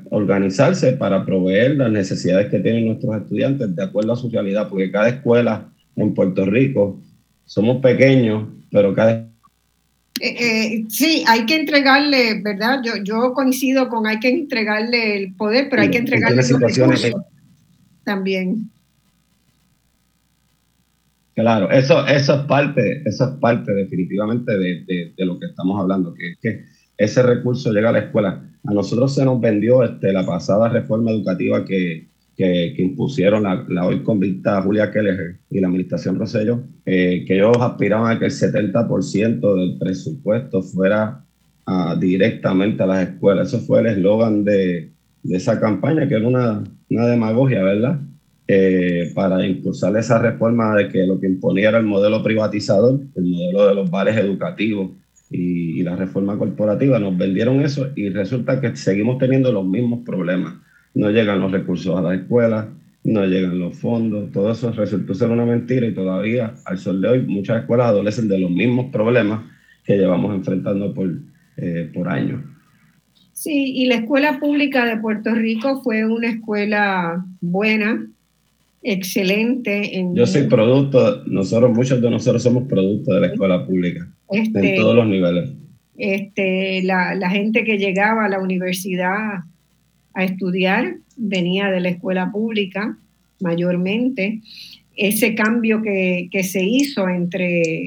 organizarse 0.09 0.93
para 0.93 1.25
proveer 1.25 1.75
las 1.77 1.91
necesidades 1.91 2.47
que 2.47 2.59
tienen 2.59 2.87
nuestros 2.87 3.15
estudiantes 3.17 3.75
de 3.75 3.83
acuerdo 3.83 4.13
a 4.13 4.15
su 4.15 4.29
realidad, 4.29 4.67
porque 4.67 4.91
cada 4.91 5.09
escuela 5.09 5.69
en 5.95 6.13
Puerto 6.13 6.45
Rico 6.45 6.99
somos 7.45 7.81
pequeños, 7.81 8.47
pero 8.71 8.95
cada 8.95 9.30
eh, 10.19 10.35
eh, 10.39 10.85
sí, 10.89 11.23
hay 11.27 11.45
que 11.45 11.55
entregarle, 11.55 12.41
¿verdad? 12.41 12.81
Yo, 12.83 12.93
yo 13.03 13.33
coincido 13.33 13.89
con 13.89 14.05
hay 14.05 14.19
que 14.19 14.29
entregarle 14.29 15.17
el 15.17 15.33
poder, 15.35 15.67
pero 15.69 15.81
hay 15.81 15.89
que 15.89 15.99
entregarle 15.99 16.37
los 16.37 16.59
recursos 16.59 17.13
también. 18.03 18.69
Claro, 21.33 21.71
eso, 21.71 22.05
eso 22.07 22.35
es 22.35 22.41
parte, 22.41 23.01
eso 23.05 23.23
es 23.25 23.39
parte 23.39 23.73
definitivamente 23.73 24.57
de, 24.57 25.13
de, 25.17 25.25
lo 25.25 25.39
que 25.39 25.45
estamos 25.45 25.79
hablando, 25.79 26.13
que, 26.13 26.35
que 26.41 26.65
ese 26.97 27.23
recurso 27.23 27.71
llega 27.71 27.89
a 27.89 27.93
la 27.93 27.99
escuela. 27.99 28.43
A 28.63 28.73
nosotros 28.73 29.15
se 29.15 29.25
nos 29.25 29.39
vendió 29.39 29.83
este, 29.83 30.11
la 30.13 30.25
pasada 30.25 30.69
reforma 30.69 31.09
educativa 31.09 31.65
que, 31.65 32.10
que, 32.41 32.81
impusieron 32.81 33.43
la, 33.43 33.65
la, 33.69 33.85
hoy 33.85 34.01
convicta 34.01 34.61
Julia 34.61 34.91
Keller 34.91 35.37
y 35.49 35.59
la 35.59 35.67
administración 35.67 36.17
Rosello, 36.17 36.63
eh, 36.85 37.23
que 37.27 37.35
ellos 37.35 37.57
aspiraban 37.59 38.15
a 38.15 38.19
que 38.19 38.25
el 38.25 38.31
70% 38.31 39.55
del 39.55 39.77
presupuesto 39.77 40.61
fuera 40.63 41.23
ah, 41.67 41.95
directamente 41.99 42.81
a 42.83 42.87
las 42.87 43.09
escuelas. 43.09 43.49
Eso 43.49 43.59
fue 43.59 43.81
el 43.81 43.87
eslogan 43.87 44.43
de, 44.43 44.91
de, 45.23 45.37
esa 45.37 45.59
campaña, 45.59 46.07
que 46.07 46.15
era 46.15 46.27
una, 46.27 46.63
una 46.89 47.07
demagogia, 47.07 47.63
¿verdad? 47.63 47.99
Eh, 48.47 49.11
para 49.13 49.45
impulsar 49.45 49.95
esa 49.97 50.17
reforma 50.17 50.75
de 50.75 50.89
que 50.89 51.05
lo 51.05 51.19
que 51.19 51.27
imponía 51.27 51.69
era 51.69 51.77
el 51.77 51.85
modelo 51.85 52.23
privatizador, 52.23 52.99
el 53.15 53.23
modelo 53.23 53.67
de 53.67 53.75
los 53.75 53.89
bares 53.89 54.17
educativos 54.17 54.91
y, 55.29 55.83
la 55.83 55.95
reforma 55.95 56.37
corporativa. 56.37 56.99
Nos 56.99 57.17
vendieron 57.17 57.61
eso 57.61 57.89
y 57.95 58.09
resulta 58.09 58.59
que 58.59 58.75
seguimos 58.75 59.19
teniendo 59.19 59.51
los 59.51 59.65
mismos 59.65 60.01
problemas. 60.05 60.55
No 60.93 61.09
llegan 61.09 61.39
los 61.39 61.51
recursos 61.51 61.97
a 61.97 62.01
la 62.01 62.15
escuela, 62.15 62.69
no 63.03 63.25
llegan 63.25 63.59
los 63.59 63.77
fondos, 63.77 64.31
todo 64.31 64.51
eso 64.51 64.71
resultó 64.71 65.13
ser 65.13 65.29
una 65.29 65.45
mentira 65.45 65.87
y 65.87 65.93
todavía 65.93 66.53
al 66.65 66.77
sol 66.77 67.01
de 67.01 67.07
hoy 67.07 67.21
muchas 67.21 67.61
escuelas 67.61 67.87
adolecen 67.87 68.27
de 68.27 68.39
los 68.39 68.51
mismos 68.51 68.91
problemas 68.91 69.41
que 69.83 69.97
llevamos 69.97 70.35
enfrentando 70.35 70.93
por, 70.93 71.09
eh, 71.57 71.89
por 71.93 72.07
años. 72.07 72.41
Sí, 73.33 73.73
y 73.75 73.85
la 73.87 73.95
escuela 73.95 74.39
pública 74.39 74.85
de 74.85 74.97
Puerto 74.97 75.33
Rico 75.33 75.81
fue 75.81 76.05
una 76.05 76.29
escuela 76.29 77.25
buena, 77.39 78.07
excelente. 78.83 79.97
En, 79.97 80.15
Yo 80.15 80.27
soy 80.27 80.43
producto, 80.43 81.23
nosotros, 81.25 81.71
muchos 81.71 81.99
de 82.01 82.09
nosotros 82.11 82.43
somos 82.43 82.67
producto 82.67 83.15
de 83.15 83.21
la 83.21 83.27
escuela 83.27 83.65
pública, 83.65 84.07
en 84.29 84.43
este, 84.43 84.75
todos 84.75 84.95
los 84.95 85.07
niveles. 85.07 85.49
Este, 85.97 86.83
la, 86.83 87.15
la, 87.15 87.31
gente 87.31 87.63
que 87.63 87.79
llegaba 87.79 88.25
a 88.25 88.29
la 88.29 88.39
universidad 88.39 89.43
a 90.13 90.23
estudiar 90.23 90.95
venía 91.17 91.69
de 91.69 91.79
la 91.79 91.89
escuela 91.89 92.31
pública 92.31 92.97
mayormente. 93.39 94.41
Ese 94.95 95.35
cambio 95.35 95.81
que, 95.81 96.29
que 96.31 96.43
se 96.43 96.63
hizo 96.63 97.07
entre, 97.09 97.83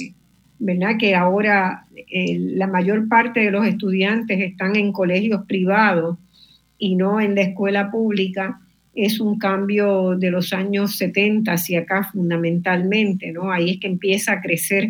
¿verdad? 0.58 0.96
Que 0.98 1.14
ahora 1.14 1.86
eh, 2.10 2.38
la 2.38 2.66
mayor 2.66 3.08
parte 3.08 3.40
de 3.40 3.50
los 3.50 3.66
estudiantes 3.66 4.40
están 4.40 4.76
en 4.76 4.92
colegios 4.92 5.44
privados 5.46 6.18
y 6.78 6.96
no 6.96 7.20
en 7.20 7.34
la 7.34 7.42
escuela 7.42 7.90
pública 7.90 8.60
es 8.94 9.20
un 9.20 9.38
cambio 9.38 10.16
de 10.16 10.30
los 10.30 10.52
años 10.52 10.96
70 10.96 11.52
hacia 11.52 11.80
acá 11.80 12.04
fundamentalmente, 12.12 13.32
¿no? 13.32 13.50
Ahí 13.50 13.70
es 13.70 13.80
que 13.80 13.88
empieza 13.88 14.34
a 14.34 14.40
crecer 14.40 14.88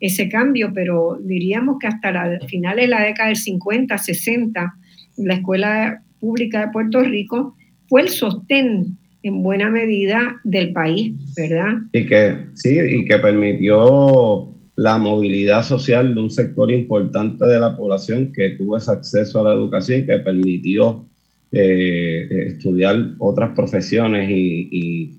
ese 0.00 0.28
cambio, 0.28 0.72
pero 0.74 1.18
diríamos 1.20 1.78
que 1.78 1.86
hasta 1.86 2.12
la 2.12 2.38
finales 2.46 2.84
de 2.84 2.88
la 2.88 3.02
década 3.02 3.28
del 3.28 3.36
50, 3.36 3.96
60, 3.96 4.74
la 5.16 5.34
escuela 5.34 6.02
pública 6.20 6.66
de 6.66 6.72
Puerto 6.72 7.02
Rico 7.02 7.56
fue 7.88 8.02
el 8.02 8.08
sostén 8.08 8.98
en 9.22 9.42
buena 9.42 9.70
medida 9.70 10.40
del 10.44 10.72
país, 10.72 11.12
¿verdad? 11.36 11.78
Y 11.92 12.06
que 12.06 12.36
sí, 12.54 12.78
y 12.78 13.04
que 13.04 13.18
permitió 13.18 14.48
la 14.76 14.96
movilidad 14.96 15.64
social 15.64 16.14
de 16.14 16.20
un 16.20 16.30
sector 16.30 16.70
importante 16.70 17.44
de 17.44 17.58
la 17.58 17.76
población 17.76 18.32
que 18.32 18.50
tuvo 18.50 18.76
ese 18.76 18.92
acceso 18.92 19.40
a 19.40 19.44
la 19.44 19.52
educación 19.52 20.00
y 20.00 20.06
que 20.06 20.18
permitió 20.18 21.04
eh, 21.50 22.28
estudiar 22.46 23.14
otras 23.18 23.50
profesiones 23.56 24.28
y, 24.30 25.18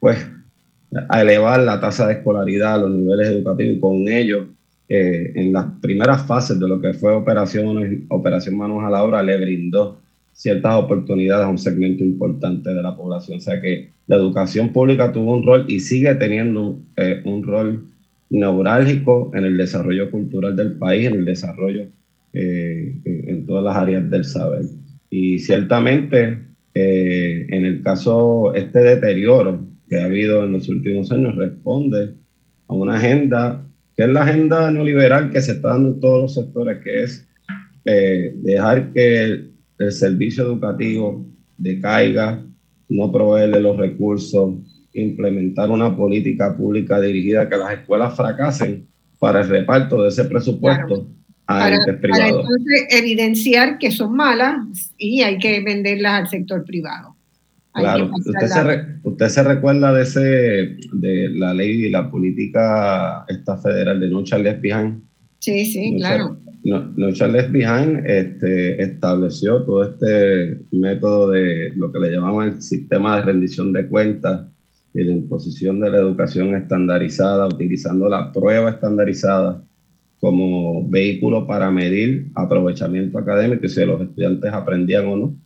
pues 0.00 0.18
a 1.08 1.22
elevar 1.22 1.60
la 1.60 1.80
tasa 1.80 2.06
de 2.06 2.14
escolaridad, 2.14 2.80
los 2.80 2.90
niveles 2.90 3.28
educativos 3.28 3.76
y 3.76 3.80
con 3.80 4.08
ello 4.08 4.48
eh, 4.88 5.32
en 5.34 5.52
las 5.52 5.66
primeras 5.80 6.26
fases 6.26 6.58
de 6.58 6.68
lo 6.68 6.80
que 6.80 6.92
fue 6.92 7.12
operación, 7.12 8.06
operación 8.08 8.56
Manos 8.56 8.84
a 8.84 8.90
la 8.90 9.02
Obra 9.02 9.22
le 9.22 9.36
brindó 9.38 10.00
ciertas 10.32 10.74
oportunidades 10.76 11.46
a 11.46 11.48
un 11.48 11.58
segmento 11.58 12.04
importante 12.04 12.72
de 12.72 12.82
la 12.82 12.96
población. 12.96 13.38
O 13.38 13.40
sea 13.40 13.60
que 13.60 13.90
la 14.06 14.16
educación 14.16 14.70
pública 14.70 15.12
tuvo 15.12 15.34
un 15.34 15.46
rol 15.46 15.64
y 15.68 15.80
sigue 15.80 16.14
teniendo 16.14 16.78
eh, 16.96 17.22
un 17.24 17.42
rol 17.42 17.86
neurálgico 18.30 19.30
en 19.34 19.44
el 19.44 19.56
desarrollo 19.56 20.10
cultural 20.10 20.56
del 20.56 20.72
país, 20.72 21.06
en 21.06 21.14
el 21.14 21.24
desarrollo 21.24 21.86
en 22.34 23.44
todas 23.46 23.62
las 23.62 23.76
áreas 23.76 24.08
del 24.08 24.24
saber. 24.24 24.62
Y 25.12 25.40
ciertamente, 25.40 26.38
eh, 26.74 27.46
en 27.50 27.66
el 27.66 27.82
caso, 27.82 28.54
este 28.54 28.78
deterioro 28.78 29.60
que 29.86 30.00
ha 30.00 30.06
habido 30.06 30.42
en 30.42 30.52
los 30.52 30.70
últimos 30.70 31.12
años 31.12 31.36
responde 31.36 32.14
a 32.66 32.72
una 32.72 32.96
agenda, 32.96 33.62
que 33.96 34.04
es 34.04 34.08
la 34.08 34.22
agenda 34.22 34.70
neoliberal 34.70 35.30
que 35.30 35.40
se 35.40 35.52
está 35.52 35.70
dando 35.70 35.90
en 35.90 36.00
todos 36.00 36.22
los 36.22 36.34
sectores, 36.34 36.82
que 36.82 37.02
es 37.02 37.28
eh, 37.84 38.32
dejar 38.36 38.92
que 38.92 39.22
el, 39.22 39.48
servicio 39.90 40.44
educativo 40.44 41.26
decaiga, 41.58 42.40
no 42.88 43.10
proveerle 43.10 43.60
los 43.60 43.76
recursos, 43.76 44.54
implementar 44.92 45.70
una 45.70 45.96
política 45.96 46.56
pública 46.56 47.00
dirigida 47.00 47.42
a 47.42 47.48
que 47.48 47.56
las 47.56 47.72
escuelas 47.72 48.16
fracasen 48.16 48.86
para 49.18 49.40
el 49.40 49.48
reparto 49.48 50.02
de 50.02 50.10
ese 50.10 50.24
presupuesto 50.26 51.08
para, 51.46 51.76
entonces 51.76 52.86
evidenciar 52.90 53.78
que 53.78 53.90
son 53.90 54.14
malas 54.14 54.92
y 54.96 55.22
hay 55.22 55.38
que 55.38 55.60
venderlas 55.60 56.12
al 56.12 56.28
sector 56.28 56.64
privado. 56.64 57.11
Claro, 57.72 58.10
usted 58.14 58.46
se, 58.46 58.98
usted 59.02 59.28
se, 59.28 59.42
recuerda 59.42 59.92
de 59.92 60.02
ese 60.02 60.18
de 60.92 61.30
la 61.30 61.54
ley 61.54 61.86
y 61.86 61.90
la 61.90 62.10
política 62.10 63.24
esta 63.28 63.56
federal 63.58 64.00
de 64.00 64.08
No 64.08 64.22
Charles 64.24 64.60
Behind. 64.60 65.02
Sí, 65.38 65.64
sí, 65.66 65.96
claro. 65.96 66.38
No, 66.64 67.12
Charles 67.12 67.50
Behind 67.50 68.06
este, 68.06 68.80
estableció 68.80 69.64
todo 69.64 69.82
este 69.82 70.60
método 70.70 71.30
de 71.30 71.72
lo 71.74 71.90
que 71.90 71.98
le 71.98 72.12
llamaban 72.12 72.50
el 72.50 72.62
sistema 72.62 73.16
de 73.16 73.22
rendición 73.22 73.72
de 73.72 73.88
cuentas 73.88 74.46
y 74.94 75.02
la 75.02 75.12
imposición 75.12 75.80
de 75.80 75.90
la 75.90 75.98
educación 75.98 76.54
estandarizada, 76.54 77.46
utilizando 77.46 78.08
la 78.08 78.30
prueba 78.32 78.70
estandarizada 78.70 79.64
como 80.20 80.88
vehículo 80.88 81.48
para 81.48 81.70
medir 81.72 82.28
aprovechamiento 82.36 83.18
académico 83.18 83.66
y 83.66 83.68
si 83.68 83.84
los 83.84 84.00
estudiantes 84.00 84.52
aprendían 84.52 85.06
o 85.08 85.16
no, 85.16 85.36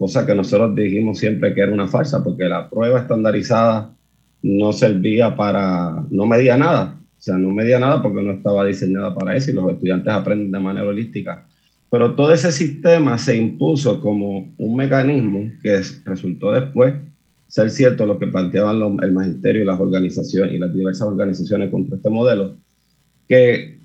cosa 0.00 0.24
que 0.24 0.34
nosotros 0.34 0.74
dijimos 0.74 1.18
siempre 1.18 1.52
que 1.52 1.60
era 1.60 1.74
una 1.74 1.86
farsa, 1.86 2.24
porque 2.24 2.44
la 2.48 2.70
prueba 2.70 3.00
estandarizada 3.00 3.94
no 4.40 4.72
servía 4.72 5.36
para, 5.36 6.06
no 6.08 6.24
medía 6.24 6.56
nada, 6.56 6.98
o 6.98 7.20
sea, 7.20 7.36
no 7.36 7.50
medía 7.50 7.78
nada 7.78 8.00
porque 8.00 8.22
no 8.22 8.32
estaba 8.32 8.64
diseñada 8.64 9.14
para 9.14 9.36
eso 9.36 9.50
y 9.50 9.54
los 9.54 9.70
estudiantes 9.70 10.10
aprenden 10.10 10.52
de 10.52 10.58
manera 10.58 10.88
holística. 10.88 11.46
pero 11.90 12.14
todo 12.14 12.32
ese 12.32 12.50
sistema 12.50 13.18
se 13.18 13.36
impuso 13.36 14.00
como 14.00 14.54
un 14.56 14.74
mecanismo 14.74 15.52
que 15.62 15.82
resultó 16.06 16.52
después 16.52 16.94
ser 17.48 17.68
cierto 17.68 18.06
lo 18.06 18.18
que 18.18 18.28
planteaban 18.28 18.80
el 19.02 19.12
magisterio 19.12 19.62
y 19.62 19.66
las 19.66 19.78
organizaciones 19.78 20.54
y 20.54 20.58
las 20.58 20.72
diversas 20.72 21.08
organizaciones 21.08 21.70
contra 21.70 21.96
este 21.96 22.08
modelo, 22.08 22.56
que 23.28 23.80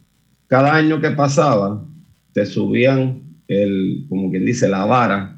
cada 0.48 0.76
año 0.76 1.02
que 1.02 1.10
pasaba 1.10 1.84
te 2.32 2.46
subían 2.46 3.22
el, 3.50 4.06
como 4.08 4.32
quien 4.32 4.46
dice, 4.46 4.70
la 4.70 4.86
vara 4.86 5.35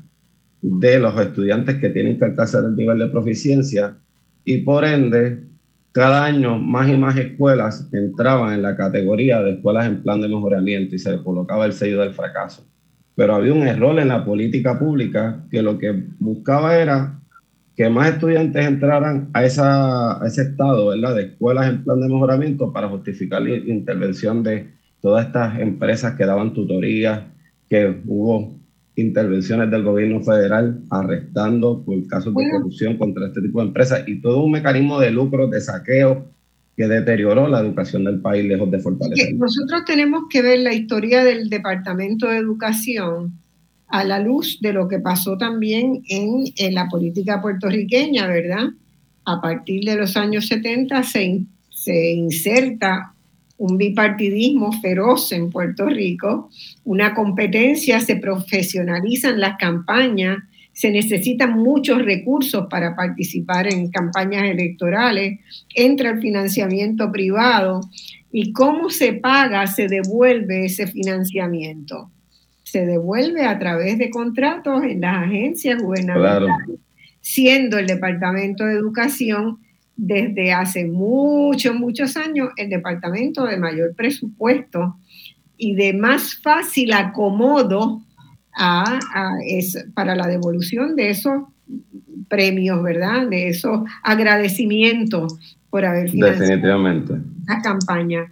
de 0.61 0.99
los 0.99 1.19
estudiantes 1.19 1.75
que 1.75 1.89
tienen 1.89 2.17
que 2.17 2.25
alcanzar 2.25 2.63
el 2.65 2.75
nivel 2.75 2.99
de 2.99 3.07
proficiencia 3.07 3.97
y 4.43 4.59
por 4.59 4.85
ende 4.85 5.43
cada 5.91 6.25
año 6.25 6.57
más 6.57 6.89
y 6.89 6.97
más 6.97 7.17
escuelas 7.17 7.89
entraban 7.91 8.53
en 8.53 8.61
la 8.61 8.75
categoría 8.75 9.41
de 9.41 9.53
escuelas 9.53 9.87
en 9.87 10.03
plan 10.03 10.21
de 10.21 10.27
mejoramiento 10.27 10.95
y 10.95 10.99
se 10.99 11.11
le 11.11 11.23
colocaba 11.23 11.65
el 11.65 11.73
sello 11.73 12.01
del 12.01 12.13
fracaso. 12.13 12.65
Pero 13.15 13.35
había 13.35 13.53
un 13.53 13.67
error 13.67 13.99
en 13.99 14.09
la 14.09 14.23
política 14.23 14.77
pública 14.77 15.43
que 15.49 15.61
lo 15.61 15.77
que 15.77 16.03
buscaba 16.19 16.77
era 16.77 17.19
que 17.75 17.89
más 17.89 18.09
estudiantes 18.09 18.65
entraran 18.65 19.29
a, 19.33 19.45
esa, 19.45 20.19
ese 20.25 20.43
estado 20.43 20.91
de 20.91 21.23
escuelas 21.23 21.69
en 21.69 21.83
plan 21.83 21.99
de 21.99 22.09
mejoramiento 22.09 22.73
para 22.73 22.89
justificar 22.89 23.41
la 23.41 23.55
intervención 23.55 24.43
de 24.43 24.69
todas 25.01 25.27
estas 25.27 25.59
empresas 25.59 26.15
que 26.15 26.25
daban 26.25 26.53
tutorías, 26.53 27.21
que 27.69 28.01
hubo 28.05 28.55
intervenciones 28.97 29.69
del 29.69 29.83
gobierno 29.83 30.21
federal 30.21 30.81
arrestando 30.89 31.83
por 31.85 32.05
casos 32.07 32.33
de 32.33 32.49
corrupción 32.49 32.97
contra 32.97 33.27
este 33.27 33.41
tipo 33.41 33.61
de 33.61 33.67
empresas 33.67 34.03
y 34.07 34.19
todo 34.19 34.43
un 34.43 34.51
mecanismo 34.51 34.99
de 34.99 35.11
lucro, 35.11 35.47
de 35.47 35.61
saqueo 35.61 36.25
que 36.75 36.87
deterioró 36.87 37.47
la 37.47 37.59
educación 37.59 38.03
del 38.03 38.19
país 38.19 38.45
lejos 38.45 38.69
de 38.69 38.79
fortalecer. 38.79 39.35
Nosotros 39.35 39.83
tenemos 39.85 40.23
que 40.29 40.41
ver 40.41 40.59
la 40.59 40.73
historia 40.73 41.23
del 41.23 41.49
Departamento 41.49 42.27
de 42.27 42.37
Educación 42.37 43.33
a 43.87 44.03
la 44.03 44.19
luz 44.19 44.59
de 44.61 44.73
lo 44.73 44.87
que 44.87 44.99
pasó 44.99 45.37
también 45.37 46.01
en, 46.09 46.45
en 46.55 46.73
la 46.73 46.89
política 46.89 47.41
puertorriqueña, 47.41 48.27
¿verdad? 48.27 48.69
A 49.25 49.41
partir 49.41 49.85
de 49.85 49.95
los 49.95 50.17
años 50.17 50.47
70 50.47 51.03
se, 51.03 51.43
se 51.69 52.11
inserta 52.13 53.13
un 53.57 53.77
bipartidismo 53.77 54.71
feroz 54.81 55.31
en 55.31 55.49
Puerto 55.49 55.87
Rico, 55.87 56.49
una 56.83 57.13
competencia, 57.13 57.99
se 57.99 58.15
profesionalizan 58.17 59.39
las 59.39 59.57
campañas, 59.57 60.37
se 60.73 60.91
necesitan 60.91 61.57
muchos 61.57 62.05
recursos 62.05 62.67
para 62.69 62.95
participar 62.95 63.65
en 63.67 63.89
campañas 63.89 64.43
electorales, 64.43 65.39
entra 65.73 66.11
el 66.11 66.21
financiamiento 66.21 67.11
privado 67.11 67.81
y 68.31 68.53
cómo 68.53 68.91
se 68.91 69.13
paga, 69.13 69.65
se 69.65 69.87
devuelve 69.87 70.65
ese 70.65 70.85
financiamiento. 70.85 72.11
Se 72.63 72.85
devuelve 72.85 73.45
a 73.45 73.57
través 73.57 73.97
de 73.97 74.11
contratos 74.11 74.83
en 74.83 75.01
las 75.01 75.23
agencias 75.23 75.81
gubernamentales, 75.81 76.79
siendo 77.21 77.79
el 77.79 77.87
Departamento 77.87 78.65
de 78.65 78.73
Educación 78.73 79.57
desde 79.97 80.53
hace 80.53 80.85
muchos, 80.85 81.75
muchos 81.75 82.15
años 82.15 82.49
el 82.55 82.69
departamento 82.69 83.45
de 83.45 83.57
mayor 83.57 83.95
presupuesto 83.95 84.95
y 85.57 85.73
de 85.73 85.93
más 85.93 86.35
fácil 86.35 86.93
acomodo 86.93 88.03
a, 88.55 88.99
para 89.93 90.15
la 90.15 90.27
devolución 90.27 90.95
de 90.95 91.09
esos 91.09 91.43
premios, 92.29 92.81
¿verdad? 92.83 93.27
De 93.27 93.49
esos 93.49 93.81
agradecimientos 94.03 95.37
por 95.69 95.83
haber 95.85 96.09
financiado 96.09 96.79
la 97.47 97.61
campaña. 97.61 98.31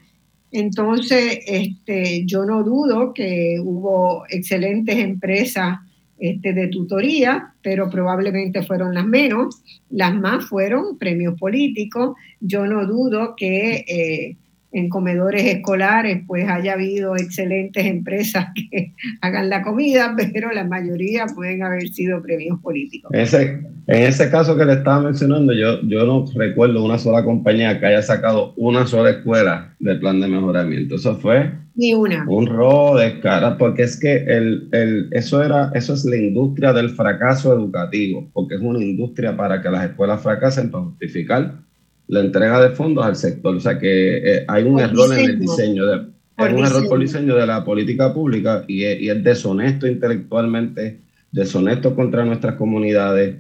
Entonces, 0.52 1.40
este, 1.48 2.26
yo 2.26 2.46
no 2.46 2.64
dudo 2.64 3.14
que 3.14 3.60
hubo 3.62 4.24
excelentes 4.30 4.98
empresas 4.98 5.80
este, 6.18 6.54
de 6.54 6.68
tutoría, 6.68 7.54
pero 7.62 7.90
probablemente 7.90 8.64
fueron 8.64 8.94
las 8.94 9.06
menos. 9.06 9.62
Las 9.90 10.16
más 10.16 10.46
fueron 10.46 10.98
premios 10.98 11.38
políticos. 11.40 12.16
Yo 12.40 12.66
no 12.66 12.86
dudo 12.86 13.36
que 13.36 13.86
eh, 13.88 14.38
en 14.76 14.90
comedores 14.90 15.46
escolares 15.46 16.24
pues 16.28 16.48
haya 16.50 16.74
habido 16.74 17.16
excelentes 17.16 17.86
empresas 17.86 18.48
que 18.54 18.94
hagan 19.22 19.50
la 19.50 19.62
comida, 19.62 20.16
pero 20.34 20.52
la 20.52 20.66
mayoría 20.66 21.26
pueden 21.34 21.64
haber 21.64 21.88
sido 21.88 22.22
premios 22.22 22.60
políticos. 22.60 23.10
En 23.14 23.22
ese, 23.22 23.42
en 23.88 24.04
ese 24.04 24.30
caso 24.30 24.58
que 24.58 24.66
le 24.66 24.74
estaba 24.74 25.02
mencionando, 25.02 25.54
yo, 25.54 25.82
yo 25.84 26.06
no 26.06 26.26
recuerdo 26.36 26.84
una 26.84 26.98
sola 26.98 27.24
compañía 27.24 27.80
que 27.80 27.86
haya 27.86 28.02
sacado 28.02 28.54
una 28.58 28.86
sola 28.86 29.12
escuela 29.12 29.74
del 29.80 30.00
plan 30.00 30.20
de 30.20 30.28
mejoramiento. 30.28 30.96
Eso 30.96 31.16
fue 31.16 31.52
ni 31.76 31.94
una. 31.94 32.26
Un 32.28 32.48
robo 32.48 32.98
de 32.98 33.20
cara, 33.22 33.58
porque 33.58 33.84
es 33.84 34.00
que 34.00 34.16
el, 34.16 34.68
el, 34.72 35.10
eso, 35.12 35.42
era, 35.44 35.72
eso 35.74 35.94
es 35.94 36.04
la 36.06 36.18
industria 36.18 36.74
del 36.74 36.90
fracaso 36.90 37.54
educativo, 37.54 38.30
porque 38.34 38.56
es 38.56 38.62
una 38.62 38.84
industria 38.84 39.36
para 39.38 39.62
que 39.62 39.70
las 39.70 39.86
escuelas 39.90 40.22
fracasen 40.22 40.72
para 40.72 40.86
justificar 40.86 41.65
la 42.08 42.20
entrega 42.20 42.62
de 42.62 42.70
fondos 42.76 43.06
al 43.06 43.16
sector. 43.16 43.56
O 43.56 43.60
sea 43.60 43.80
que 43.80 44.18
eh, 44.18 44.46
hay 44.48 44.64
un 44.64 44.80
error 44.80 45.18
en 45.18 45.30
el 45.30 45.40
diseño, 45.40 45.86
de, 45.86 46.02
hay 46.38 46.54
un 46.54 46.66
error 46.66 46.88
por 46.88 47.00
diseño. 47.00 47.36
de 47.36 47.48
la 47.48 47.64
política 47.64 48.14
pública 48.14 48.64
y 48.68 48.84
es, 48.84 49.02
y 49.02 49.10
es, 49.10 49.24
deshonesto 49.24 49.88
intelectualmente, 49.88 51.02
deshonesto 51.32 51.96
contra 51.96 52.26
nuestras 52.26 52.56
comunidades, 52.56 53.36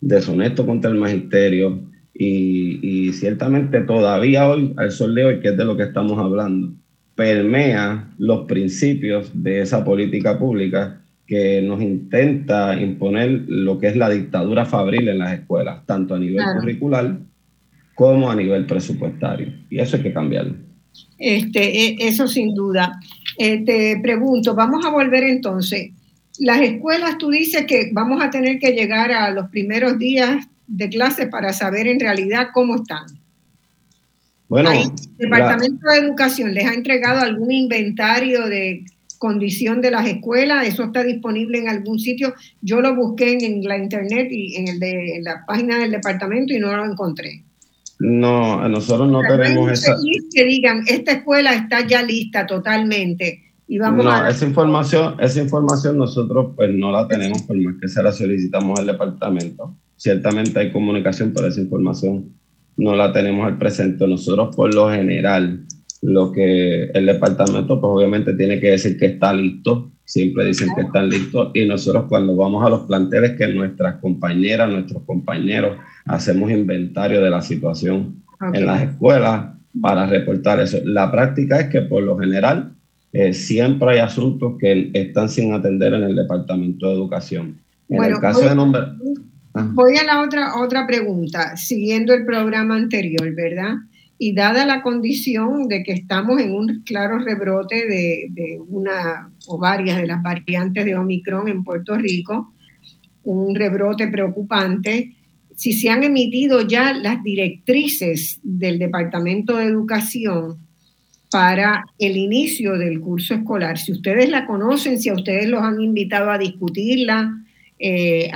deshonesto 0.00 0.66
contra 0.66 0.90
el 0.90 0.96
magisterio 0.96 1.80
y, 2.14 2.80
y 2.82 3.12
ciertamente 3.12 3.80
todavía 3.82 4.48
hoy, 4.48 4.74
al 4.76 4.90
sol 4.90 5.14
de 5.14 5.24
hoy, 5.24 5.40
que 5.40 5.48
es 5.48 5.56
de 5.56 5.64
lo 5.64 5.76
que 5.76 5.84
estamos 5.84 6.18
hablando, 6.18 6.72
permea 7.14 8.12
los 8.18 8.46
principios 8.46 9.30
de 9.34 9.60
esa 9.60 9.84
política 9.84 10.38
pública 10.38 11.00
que 11.26 11.60
nos 11.60 11.82
intenta 11.82 12.80
imponer 12.80 13.44
lo 13.48 13.78
que 13.78 13.88
es 13.88 13.96
la 13.96 14.08
dictadura 14.08 14.64
fabril 14.64 15.08
en 15.08 15.18
las 15.18 15.34
escuelas, 15.34 15.84
tanto 15.84 16.14
a 16.14 16.18
nivel 16.18 16.42
curricular 16.58 17.18
como 17.98 18.30
a 18.30 18.36
nivel 18.36 18.64
presupuestario. 18.64 19.52
Y 19.68 19.80
eso 19.80 19.96
hay 19.96 20.04
que 20.04 20.12
cambiarlo. 20.12 20.54
Este, 21.18 21.60
e, 21.60 21.96
eso 21.98 22.28
sin 22.28 22.54
duda. 22.54 22.92
Eh, 23.36 23.64
te 23.64 23.98
pregunto, 24.00 24.54
vamos 24.54 24.86
a 24.86 24.90
volver 24.90 25.24
entonces. 25.24 25.90
Las 26.38 26.60
escuelas, 26.60 27.18
tú 27.18 27.28
dices 27.28 27.66
que 27.66 27.90
vamos 27.92 28.22
a 28.22 28.30
tener 28.30 28.60
que 28.60 28.70
llegar 28.70 29.10
a 29.10 29.32
los 29.32 29.48
primeros 29.48 29.98
días 29.98 30.46
de 30.68 30.88
clase 30.88 31.26
para 31.26 31.52
saber 31.52 31.88
en 31.88 31.98
realidad 31.98 32.50
cómo 32.54 32.76
están. 32.76 33.06
Bueno, 34.48 34.70
¿El 34.70 34.90
Departamento 35.18 35.90
de 35.90 35.98
Educación 35.98 36.54
les 36.54 36.66
ha 36.66 36.74
entregado 36.74 37.20
algún 37.20 37.50
inventario 37.50 38.46
de 38.46 38.84
condición 39.18 39.80
de 39.80 39.90
las 39.90 40.06
escuelas? 40.06 40.68
¿Eso 40.68 40.84
está 40.84 41.02
disponible 41.02 41.58
en 41.58 41.68
algún 41.68 41.98
sitio? 41.98 42.32
Yo 42.62 42.80
lo 42.80 42.94
busqué 42.94 43.38
en, 43.40 43.64
la 43.64 43.76
internet 43.76 44.28
y 44.30 44.54
en, 44.54 44.68
el 44.68 44.78
de, 44.78 45.16
en 45.16 45.24
la 45.24 45.44
página 45.44 45.78
del 45.78 45.90
departamento 45.90 46.54
y 46.54 46.60
no 46.60 46.76
lo 46.76 46.84
encontré. 46.84 47.42
No, 48.00 48.68
nosotros 48.68 49.08
no 49.10 49.20
tenemos 49.22 49.72
esa. 49.72 49.96
Que 50.32 50.44
digan, 50.44 50.82
esta 50.86 51.12
escuela 51.12 51.54
está 51.54 51.86
ya 51.86 52.02
lista 52.02 52.46
totalmente. 52.46 53.42
Y 53.66 53.78
vamos 53.78 54.04
no, 54.04 54.26
esa 54.26 54.46
información, 54.46 55.16
esa 55.20 55.42
información 55.42 55.98
nosotros 55.98 56.52
pues 56.56 56.72
no 56.72 56.90
la 56.90 57.06
tenemos 57.06 57.42
por 57.42 57.56
más 57.58 57.74
que 57.80 57.88
se 57.88 58.02
la 58.02 58.12
solicitamos 58.12 58.78
al 58.78 58.86
departamento. 58.86 59.76
Ciertamente 59.96 60.58
hay 60.58 60.72
comunicación, 60.72 61.32
pero 61.34 61.48
esa 61.48 61.60
información 61.60 62.30
no 62.78 62.94
la 62.96 63.12
tenemos 63.12 63.46
al 63.46 63.58
presente. 63.58 64.06
Nosotros 64.06 64.56
por 64.56 64.72
lo 64.72 64.90
general, 64.90 65.66
lo 66.00 66.32
que 66.32 66.84
el 66.84 67.06
departamento 67.06 67.80
pues 67.80 67.90
obviamente 67.92 68.32
tiene 68.34 68.58
que 68.58 68.70
decir 68.70 68.96
que 68.96 69.06
está 69.06 69.34
listo, 69.34 69.90
siempre 70.04 70.46
dicen 70.46 70.70
que 70.74 70.82
están 70.82 71.10
listos 71.10 71.50
y 71.52 71.66
nosotros 71.66 72.06
cuando 72.08 72.34
vamos 72.34 72.64
a 72.64 72.70
los 72.70 72.86
planteles 72.86 73.36
que 73.36 73.48
nuestras 73.48 73.96
compañeras, 73.96 74.70
nuestros 74.70 75.02
compañeros 75.02 75.76
hacemos 76.08 76.50
inventario 76.50 77.22
de 77.22 77.30
la 77.30 77.42
situación 77.42 78.22
en 78.52 78.66
las 78.66 78.82
escuelas 78.82 79.54
para 79.80 80.06
reportar 80.06 80.60
eso. 80.60 80.78
La 80.84 81.10
práctica 81.10 81.60
es 81.60 81.68
que 81.68 81.82
por 81.82 82.02
lo 82.02 82.18
general 82.18 82.72
eh, 83.12 83.32
siempre 83.32 83.92
hay 83.92 83.98
asuntos 83.98 84.54
que 84.58 84.90
están 84.94 85.28
sin 85.28 85.52
atender 85.52 85.94
en 85.94 86.02
el 86.02 86.16
Departamento 86.16 86.88
de 86.88 86.94
Educación. 86.94 87.58
En 87.88 88.04
el 88.04 88.18
caso 88.18 88.40
de 88.40 88.54
nombre... 88.54 88.82
Ah. 89.54 89.70
Voy 89.72 89.96
a 89.96 90.04
la 90.04 90.22
otra, 90.22 90.60
otra 90.60 90.86
pregunta, 90.86 91.56
siguiendo 91.56 92.12
el 92.12 92.26
programa 92.26 92.76
anterior, 92.76 93.34
¿verdad? 93.34 93.76
Y 94.18 94.34
dada 94.34 94.66
la 94.66 94.82
condición 94.82 95.68
de 95.68 95.82
que 95.84 95.92
estamos 95.92 96.40
en 96.40 96.54
un 96.54 96.82
claro 96.84 97.18
rebrote 97.18 97.86
de, 97.86 98.28
de 98.30 98.60
una 98.68 99.30
o 99.46 99.58
varias 99.58 99.96
de 99.98 100.06
las 100.06 100.22
variantes 100.22 100.84
de 100.84 100.96
Omicron 100.96 101.48
en 101.48 101.64
Puerto 101.64 101.96
Rico, 101.96 102.52
un 103.22 103.54
rebrote 103.54 104.08
preocupante, 104.08 105.14
si 105.58 105.72
se 105.72 105.90
han 105.90 106.04
emitido 106.04 106.60
ya 106.60 106.92
las 106.92 107.20
directrices 107.24 108.38
del 108.44 108.78
Departamento 108.78 109.56
de 109.56 109.64
Educación 109.64 110.56
para 111.32 111.84
el 111.98 112.16
inicio 112.16 112.78
del 112.78 113.00
curso 113.00 113.34
escolar, 113.34 113.76
si 113.76 113.90
ustedes 113.90 114.28
la 114.28 114.46
conocen, 114.46 115.00
si 115.00 115.08
a 115.08 115.14
ustedes 115.14 115.48
los 115.48 115.60
han 115.60 115.80
invitado 115.80 116.30
a 116.30 116.38
discutirla, 116.38 117.44
eh, 117.76 118.30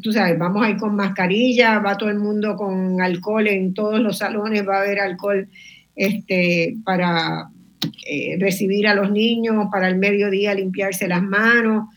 tú 0.00 0.10
sabes, 0.10 0.38
vamos 0.38 0.64
a 0.64 0.70
ir 0.70 0.78
con 0.78 0.96
mascarilla, 0.96 1.80
va 1.80 1.98
todo 1.98 2.08
el 2.08 2.18
mundo 2.18 2.56
con 2.56 2.98
alcohol 2.98 3.46
en 3.46 3.74
todos 3.74 4.00
los 4.00 4.16
salones, 4.16 4.66
va 4.66 4.78
a 4.78 4.80
haber 4.84 5.00
alcohol 5.00 5.46
este, 5.94 6.78
para, 6.82 7.50
eh, 8.08 8.38
recibir 8.40 8.86
a 8.86 8.94
los 8.94 9.10
niños 9.10 9.66
para 9.70 9.86
el 9.86 9.98
mediodía 9.98 10.54
limpiarse 10.54 11.08
las 11.08 11.22
manos. 11.22 11.90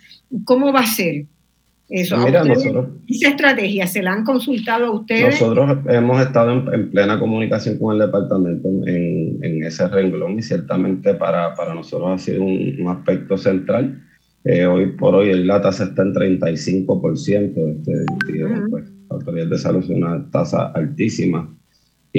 ¿Cómo 0.43 0.73
va 0.73 0.81
a 0.81 0.87
ser? 0.87 1.23
Eso, 1.89 2.17
Mira, 2.17 2.43
nosotros, 2.43 2.87
¿Esa 3.07 3.29
estrategia 3.29 3.87
se 3.87 4.03
la 4.03 4.11
han 4.11 4.25
consultado 4.25 4.87
a 4.87 4.91
ustedes? 4.91 5.39
Nosotros 5.39 5.77
hemos 5.87 6.21
estado 6.21 6.73
en, 6.73 6.91
plena 6.91 7.17
comunicación 7.17 7.77
con 7.77 7.93
el 7.93 8.05
departamento 8.05 8.67
en, 8.67 9.39
en, 9.41 9.63
ese 9.63 9.87
renglón 9.87 10.37
y 10.37 10.41
ciertamente 10.41 11.13
para, 11.13 11.55
para 11.55 11.73
nosotros 11.73 12.09
ha 12.11 12.17
sido 12.17 12.43
un, 12.43 12.85
aspecto 12.89 13.37
central. 13.37 14.03
Eh, 14.43 14.65
hoy 14.65 14.87
por 14.97 15.15
hoy 15.15 15.33
la 15.45 15.61
tasa 15.61 15.85
está 15.85 16.01
en 16.01 16.13
35%, 16.13 17.77
este, 17.77 18.05
y, 18.33 18.69
pues, 18.69 18.85
la 19.09 19.15
autoridad 19.15 19.47
de 19.47 19.57
salud 19.57 19.83
es 19.83 19.89
una 19.89 20.29
tasa 20.29 20.67
altísima 20.73 21.49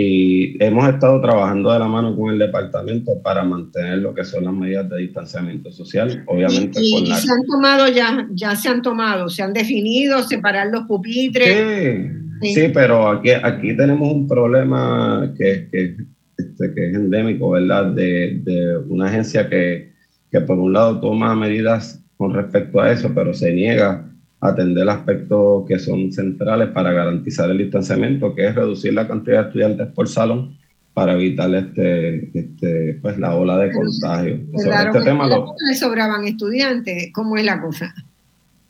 y 0.00 0.56
hemos 0.62 0.88
estado 0.88 1.20
trabajando 1.20 1.72
de 1.72 1.78
la 1.80 1.88
mano 1.88 2.14
con 2.14 2.30
el 2.32 2.38
departamento 2.38 3.20
para 3.20 3.42
mantener 3.42 3.98
lo 3.98 4.14
que 4.14 4.24
son 4.24 4.44
las 4.44 4.54
medidas 4.54 4.88
de 4.88 4.98
distanciamiento 4.98 5.72
social, 5.72 6.22
obviamente 6.26 6.80
y, 6.80 7.04
se 7.06 7.32
han 7.32 7.44
tomado 7.44 7.88
ya, 7.88 8.28
ya 8.30 8.54
se 8.54 8.68
han 8.68 8.80
tomado, 8.80 9.28
se 9.28 9.42
han 9.42 9.52
definido 9.52 10.22
separar 10.22 10.68
los 10.68 10.82
pupitres. 10.84 12.08
Sí, 12.40 12.54
sí. 12.54 12.70
pero 12.72 13.08
aquí, 13.08 13.30
aquí 13.30 13.76
tenemos 13.76 14.12
un 14.12 14.28
problema 14.28 15.34
que, 15.36 15.68
que, 15.72 15.96
este, 16.36 16.74
que 16.74 16.90
es 16.90 16.94
endémico, 16.94 17.50
¿verdad? 17.50 17.86
De, 17.86 18.40
de 18.44 18.76
una 18.88 19.06
agencia 19.06 19.48
que, 19.48 19.94
que 20.30 20.40
por 20.42 20.60
un 20.60 20.74
lado 20.74 21.00
toma 21.00 21.34
medidas 21.34 22.04
con 22.16 22.34
respecto 22.34 22.80
a 22.80 22.92
eso, 22.92 23.10
pero 23.12 23.34
se 23.34 23.52
niega 23.52 24.08
atender 24.40 24.88
aspectos 24.88 25.64
que 25.66 25.78
son 25.78 26.12
centrales 26.12 26.68
para 26.68 26.92
garantizar 26.92 27.50
el 27.50 27.58
distanciamiento, 27.58 28.34
que 28.34 28.46
es 28.46 28.54
reducir 28.54 28.94
la 28.94 29.08
cantidad 29.08 29.42
de 29.42 29.46
estudiantes 29.48 29.88
por 29.88 30.08
salón 30.08 30.56
para 30.94 31.14
evitar 31.14 31.52
este, 31.54 32.30
este 32.38 32.98
pues 33.00 33.18
la 33.18 33.34
ola 33.34 33.58
de 33.58 33.72
contagio. 33.72 34.40
Sobre 34.56 34.76
este 34.76 35.00
tema 35.02 35.26
lo... 35.26 35.54
sobraban 35.78 36.26
estudiantes, 36.26 37.10
¿cómo 37.12 37.36
es 37.36 37.44
la 37.44 37.60
cosa? 37.60 37.94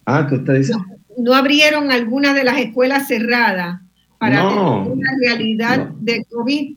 Ah, 0.04 0.26
¿qué 0.28 0.36
usted 0.36 0.54
dice? 0.58 0.74
No, 1.18 1.34
abrieron 1.34 1.90
algunas 1.90 2.34
de 2.34 2.44
las 2.44 2.58
escuelas 2.58 3.08
cerradas 3.08 3.80
para 4.18 4.48
tener 4.48 4.92
una 4.92 5.10
realidad 5.22 5.88
de 6.00 6.24
COVID. 6.30 6.76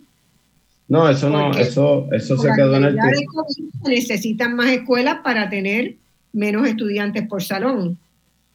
No, 0.88 1.10
eso 1.10 1.30
no, 1.30 1.52
eso, 1.52 2.08
eso 2.12 2.38
se 2.38 2.50
quedó 2.54 2.76
en 2.76 2.84
el 2.86 2.94
tiempo. 2.94 3.46
necesitan 3.88 4.56
más 4.56 4.70
escuelas 4.70 5.20
para 5.24 5.50
tener 5.50 5.96
menos 6.34 6.68
estudiantes 6.68 7.28
por 7.28 7.42
salón. 7.42 7.98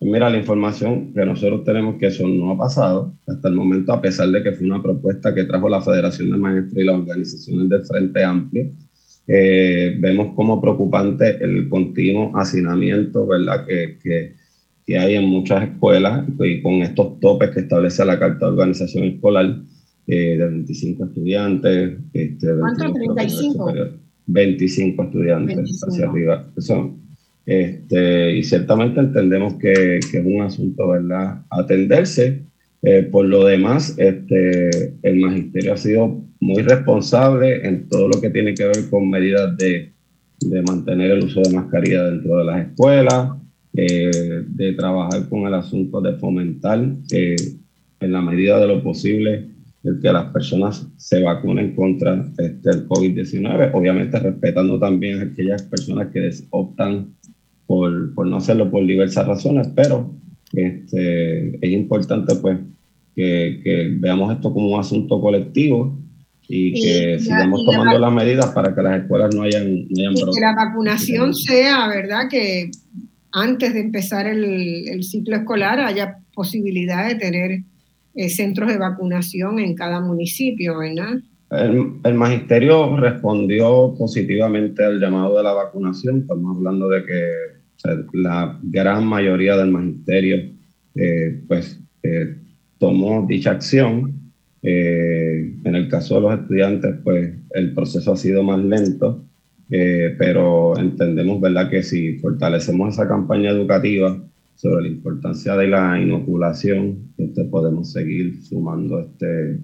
Mira, 0.00 0.28
la 0.28 0.36
información 0.36 1.14
que 1.14 1.24
nosotros 1.24 1.64
tenemos 1.64 1.96
que 1.96 2.06
eso 2.06 2.28
no 2.28 2.50
ha 2.50 2.58
pasado 2.58 3.14
hasta 3.26 3.48
el 3.48 3.54
momento, 3.54 3.92
a 3.92 4.00
pesar 4.00 4.28
de 4.28 4.42
que 4.42 4.52
fue 4.52 4.66
una 4.66 4.82
propuesta 4.82 5.34
que 5.34 5.44
trajo 5.44 5.68
la 5.68 5.80
Federación 5.80 6.30
de 6.30 6.36
Maestros 6.36 6.76
y 6.76 6.84
las 6.84 6.96
organizaciones 6.96 7.68
del 7.68 7.84
Frente 7.84 8.22
Amplio. 8.22 8.70
Eh, 9.26 9.96
vemos 9.98 10.34
como 10.36 10.60
preocupante 10.60 11.42
el 11.42 11.68
continuo 11.68 12.30
hacinamiento 12.36 13.26
¿verdad? 13.26 13.66
Que, 13.66 13.98
que, 14.00 14.34
que, 14.86 14.96
hay 14.96 15.16
en 15.16 15.24
muchas 15.24 15.64
escuelas 15.64 16.24
y 16.38 16.62
con 16.62 16.74
estos 16.74 17.18
topes 17.18 17.50
que 17.50 17.60
establece 17.60 18.04
la 18.04 18.20
Carta 18.20 18.46
de 18.46 18.52
Organización 18.52 19.04
Escolar 19.04 19.62
eh, 20.06 20.36
de 20.36 20.48
25 20.48 21.04
estudiantes. 21.06 21.98
Este, 22.12 22.46
¿Cuántos? 22.54 22.92
35. 22.94 23.74
25 24.26 25.02
estudiantes 25.02 25.82
hacia 25.84 26.08
arriba. 26.08 26.46
Son 26.58 27.05
este, 27.46 28.36
y 28.36 28.42
ciertamente 28.42 28.98
entendemos 28.98 29.54
que, 29.54 30.00
que, 30.10 30.18
es 30.18 30.24
un 30.24 30.42
asunto, 30.42 30.88
¿verdad?, 30.88 31.42
atenderse. 31.50 32.42
Eh, 32.82 33.04
por 33.04 33.24
lo 33.24 33.44
demás, 33.44 33.94
este, 33.98 34.94
el 35.02 35.16
magisterio 35.16 35.72
ha 35.72 35.76
sido 35.76 36.22
muy 36.40 36.62
responsable 36.62 37.66
en 37.66 37.88
todo 37.88 38.08
lo 38.08 38.20
que 38.20 38.30
tiene 38.30 38.54
que 38.54 38.66
ver 38.66 38.90
con 38.90 39.08
medidas 39.08 39.56
de, 39.56 39.92
de 40.40 40.62
mantener 40.62 41.12
el 41.12 41.24
uso 41.24 41.40
de 41.40 41.54
mascarilla 41.54 42.04
dentro 42.04 42.38
de 42.38 42.44
las 42.44 42.66
escuelas, 42.66 43.30
eh, 43.74 44.44
de 44.46 44.72
trabajar 44.72 45.28
con 45.28 45.46
el 45.46 45.54
asunto 45.54 46.00
de 46.00 46.14
fomentar 46.14 46.84
eh, 47.12 47.36
en 48.00 48.12
la 48.12 48.20
medida 48.20 48.58
de 48.58 48.66
lo 48.66 48.82
posible 48.82 49.48
el 49.84 50.00
que 50.00 50.12
las 50.12 50.32
personas 50.32 50.88
se 50.96 51.22
vacunen 51.22 51.74
contra 51.74 52.24
este, 52.38 52.70
el 52.70 52.88
COVID-19, 52.88 53.70
obviamente 53.72 54.18
respetando 54.18 54.78
también 54.78 55.20
aquellas 55.20 55.62
personas 55.62 56.08
que 56.12 56.28
optan 56.50 57.14
por, 57.66 58.14
por 58.14 58.26
no 58.26 58.36
hacerlo 58.36 58.70
por 58.70 58.86
diversas 58.86 59.26
razones, 59.26 59.68
pero 59.74 60.14
este, 60.52 61.56
es 61.64 61.72
importante 61.72 62.34
pues 62.36 62.58
que, 63.14 63.60
que, 63.62 63.88
veamos 63.98 64.32
esto 64.32 64.52
como 64.52 64.74
un 64.74 64.80
asunto 64.80 65.20
colectivo 65.20 65.98
y, 66.48 66.80
que 66.80 67.18
sigamos 67.18 67.64
tomando 67.64 67.98
las 67.98 68.12
medidas 68.12 68.46
para 68.52 68.74
que 68.74 68.82
las 68.82 69.02
escuelas 69.02 69.34
no 69.34 69.42
hayan, 69.42 69.88
no 69.88 70.12
y 70.12 70.14
que 70.14 70.40
la 70.40 70.54
vacunación 70.54 71.34
sea, 71.34 71.88
¿verdad? 71.88 72.28
Que 72.30 72.70
antes 73.32 73.74
de 73.74 73.80
empezar 73.80 74.26
el, 74.26 74.88
el 74.88 75.02
ciclo 75.02 75.36
escolar 75.36 75.80
haya 75.80 76.18
posibilidad 76.34 77.08
de 77.08 77.16
tener 77.16 77.62
eh, 78.14 78.28
centros 78.28 78.68
de 78.68 78.78
vacunación 78.78 79.58
en 79.58 79.74
cada 79.74 80.00
municipio, 80.00 80.78
¿verdad? 80.78 81.18
El, 81.50 82.00
el, 82.02 82.14
magisterio 82.14 82.96
respondió 82.96 83.94
positivamente 83.96 84.84
al 84.84 85.00
llamado 85.00 85.36
de 85.36 85.42
la 85.42 85.52
vacunación. 85.52 86.20
Estamos 86.20 86.56
hablando 86.56 86.88
de 86.88 87.04
que 87.04 87.55
la 88.12 88.58
gran 88.62 89.06
mayoría 89.06 89.56
del 89.56 89.70
magisterio 89.70 90.56
eh, 90.96 91.42
pues 91.46 91.78
eh, 92.02 92.36
tomó 92.78 93.26
dicha 93.28 93.52
acción. 93.52 94.14
Eh, 94.62 95.54
en 95.62 95.74
el 95.76 95.88
caso 95.88 96.16
de 96.16 96.20
los 96.22 96.40
estudiantes, 96.40 96.96
pues 97.04 97.34
el 97.50 97.72
proceso 97.72 98.12
ha 98.12 98.16
sido 98.16 98.42
más 98.42 98.58
lento, 98.64 99.22
pero 99.68 100.76
entendemos, 100.78 101.40
¿verdad?, 101.40 101.68
que 101.68 101.82
si 101.82 102.18
fortalecemos 102.18 102.94
esa 102.94 103.08
campaña 103.08 103.50
educativa 103.50 104.16
sobre 104.54 104.82
la 104.82 104.88
importancia 104.88 105.56
de 105.56 105.68
la 105.68 106.00
inoculación, 106.00 107.12
este, 107.18 107.44
podemos 107.44 107.92
seguir 107.92 108.42
sumando 108.42 109.00
este, 109.00 109.58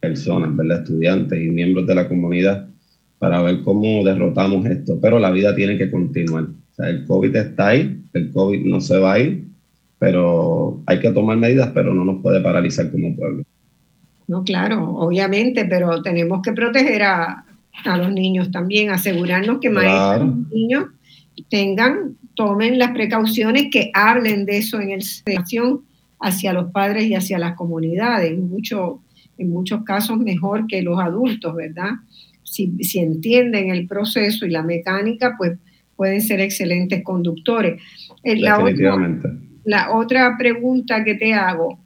personas, 0.00 0.56
¿verdad?, 0.56 0.82
estudiantes 0.82 1.42
y 1.42 1.50
miembros 1.50 1.86
de 1.86 1.94
la 1.94 2.08
comunidad 2.08 2.68
para 3.18 3.40
ver 3.42 3.60
cómo 3.62 4.04
derrotamos 4.04 4.66
esto. 4.66 4.98
Pero 5.00 5.18
la 5.18 5.30
vida 5.30 5.54
tiene 5.54 5.78
que 5.78 5.90
continuar 5.90 6.46
el 6.78 7.06
COVID 7.06 7.34
está 7.34 7.68
ahí, 7.68 8.02
el 8.12 8.32
COVID 8.32 8.64
no 8.66 8.80
se 8.80 8.98
va 8.98 9.14
a 9.14 9.18
ir, 9.20 9.44
pero 9.98 10.82
hay 10.86 11.00
que 11.00 11.10
tomar 11.10 11.36
medidas, 11.36 11.70
pero 11.74 11.94
no 11.94 12.04
nos 12.04 12.22
puede 12.22 12.40
paralizar 12.40 12.90
como 12.90 13.14
pueblo. 13.16 13.44
No, 14.28 14.42
claro, 14.44 14.90
obviamente, 14.96 15.64
pero 15.64 16.02
tenemos 16.02 16.42
que 16.42 16.52
proteger 16.52 17.02
a, 17.02 17.44
los 17.84 18.10
niños 18.10 18.50
también, 18.50 18.90
asegurarnos 18.90 19.58
que 19.60 19.68
maestros 19.68 20.34
y 20.50 20.54
niños 20.54 20.86
tengan, 21.50 22.16
tomen 22.34 22.78
las 22.78 22.92
precauciones, 22.92 23.66
que 23.70 23.90
hablen 23.92 24.46
de 24.46 24.58
eso 24.58 24.80
en 24.80 24.92
el 24.92 25.02
hacia 26.18 26.52
los 26.54 26.72
padres 26.72 27.04
y 27.04 27.14
hacia 27.14 27.38
las 27.38 27.54
comunidades, 27.54 28.36
mucho, 28.38 29.02
en 29.36 29.50
muchos 29.50 29.84
casos 29.84 30.18
mejor 30.18 30.66
que 30.66 30.80
los 30.80 30.98
adultos, 30.98 31.54
¿verdad? 31.54 31.90
Si, 32.42 32.72
si 32.82 33.00
entienden 33.00 33.70
el 33.70 33.86
proceso 33.86 34.46
y 34.46 34.50
la 34.50 34.62
mecánica, 34.62 35.34
pues 35.36 35.58
pueden 35.96 36.20
ser 36.20 36.40
excelentes 36.40 37.02
conductores. 37.02 37.80
Eh, 38.22 38.36
la 38.36 38.58
otra, 38.58 38.96
la 39.64 39.96
otra 39.96 40.36
pregunta 40.38 41.02
que 41.04 41.14
te 41.14 41.34
hago, 41.34 41.78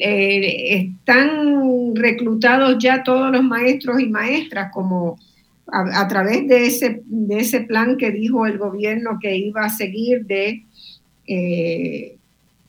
eh, 0.00 0.90
¿están 0.98 1.94
reclutados 1.94 2.76
ya 2.78 3.02
todos 3.02 3.32
los 3.32 3.42
maestros 3.42 4.00
y 4.00 4.08
maestras 4.08 4.70
como 4.72 5.18
a, 5.72 6.06
través 6.06 6.46
de 6.48 6.66
ese, 6.66 7.02
de 7.06 7.38
ese 7.38 7.62
plan 7.62 7.96
que 7.96 8.10
dijo 8.10 8.46
el 8.46 8.58
gobierno 8.58 9.18
que 9.20 9.36
iba 9.36 9.64
a 9.64 9.70
seguir 9.70 10.26
de 10.26 10.64
eh, 11.26 12.16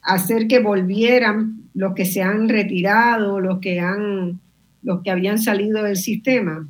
hacer 0.02 0.48
que 0.48 0.60
volvieran 0.60 1.64
los 1.74 1.94
que 1.94 2.06
se 2.06 2.22
han 2.22 2.48
retirado, 2.48 3.40
los 3.40 3.60
que 3.60 3.80
han 3.80 4.40
los 4.84 5.02
que 5.02 5.12
habían 5.12 5.40
salido 5.40 5.84
del 5.84 5.96
sistema? 5.96 6.68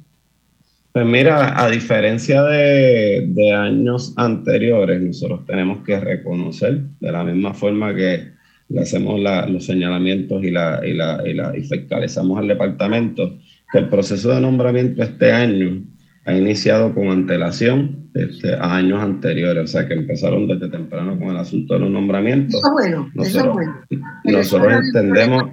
Pues 0.94 1.07
mira, 1.07 1.60
a 1.60 1.72
diferencia 1.72 2.44
de, 2.44 3.26
de, 3.28 3.52
años 3.52 4.14
anteriores, 4.15 5.02
nosotros 5.02 5.44
tenemos 5.48 5.80
que 5.84 5.99
reconocer, 5.99 6.82
de 6.99 7.11
la 7.11 7.24
misma 7.24 7.56
forma 7.56 7.95
que 7.95 8.32
le 8.70 8.82
hacemos 8.82 9.20
los 9.49 9.65
señalamientos 9.65 10.44
y, 10.44 10.52
la, 10.52 10.82
y, 10.86 10.94
la, 10.94 11.24
y, 11.26 11.34
la, 11.34 11.57
y 11.57 11.64
fiscalizamos 11.64 12.38
al 12.38 12.48
departamento, 12.48 13.40
que 13.72 13.80
el 13.80 13.90
proceso 13.90 14.36
de 14.36 14.41
nombramiento 14.41 15.02
este 15.02 15.32
año 15.32 15.84
ha 16.26 16.34
iniciado 16.36 16.94
con 16.94 17.10
antelación 17.10 18.10
este, 18.14 18.53
a 18.53 18.76
años 18.76 19.02
anteriores, 19.02 19.64
o 19.64 19.68
sea 19.68 19.88
que 19.88 19.95
empezaron 19.95 20.48
desde 20.48 20.70
temprano 20.70 21.18
con 21.18 21.30
el 21.30 21.38
asunto 21.38 21.74
de 21.74 21.80
los 21.80 21.90
nombramientos. 21.90 22.60
Eso 22.60 22.68
es 22.68 22.72
bueno, 22.72 23.11
nosotros, 23.15 23.26
eso 23.26 23.48
es 23.90 23.99
bueno. 23.99 24.38
Nosotros 24.38 24.74
entendemos 24.74 25.44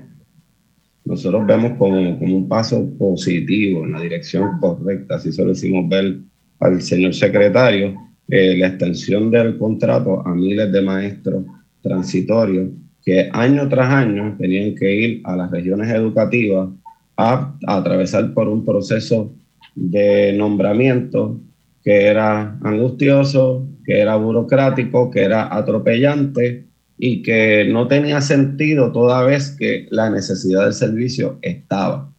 nosotros 1.11 1.45
vemos 1.45 1.73
como, 1.77 2.19
como, 2.21 2.37
un 2.37 2.49
paso 2.49 2.89
positivo 2.97 3.85
en 3.85 3.93
la 3.93 4.01
dirección 4.01 4.61
correcta, 4.61 5.17
así 5.17 5.33
se 5.33 5.45
lo 5.45 5.51
hicimos 5.51 5.89
ver 5.89 6.19
al 6.61 6.81
señor 6.81 7.15
secretario, 7.15 7.97
eh, 8.29 8.57
la 8.57 8.69
extensión 8.69 9.29
del 9.29 9.59
contrato 9.59 10.25
a 10.25 10.33
miles 10.37 10.71
de 10.71 10.81
maestros 10.81 11.45
transitorios 11.83 12.69
que 13.05 13.29
año 13.33 13.69
tras 13.69 13.93
año 13.93 14.37
tenían 14.39 14.77
que 14.77 14.95
ir 14.95 15.21
a 15.25 15.35
las 15.35 15.51
regiones 15.51 15.91
educativas 15.91 16.69
a, 17.17 17.57
a 17.67 17.77
atravesar 17.77 18.33
por 18.33 18.49
un 18.49 18.65
proceso 18.65 19.33
de 19.75 20.33
nombramiento 20.35 21.41
que 21.83 22.05
era 22.05 22.57
angustioso, 22.63 23.67
que 23.85 23.99
era 23.99 24.15
burocrático, 24.15 25.11
que 25.11 25.23
era 25.23 25.53
atropellante 25.53 26.70
y 27.03 27.23
que 27.23 27.65
no 27.65 27.89
tenía 27.89 28.21
sentido 28.21 28.93
toda 28.93 29.25
vez 29.25 29.57
que 29.59 29.89
la 29.91 30.11
necesidad 30.11 30.65
del 30.65 30.75
servicio 30.75 31.39
estaba. 31.41 32.13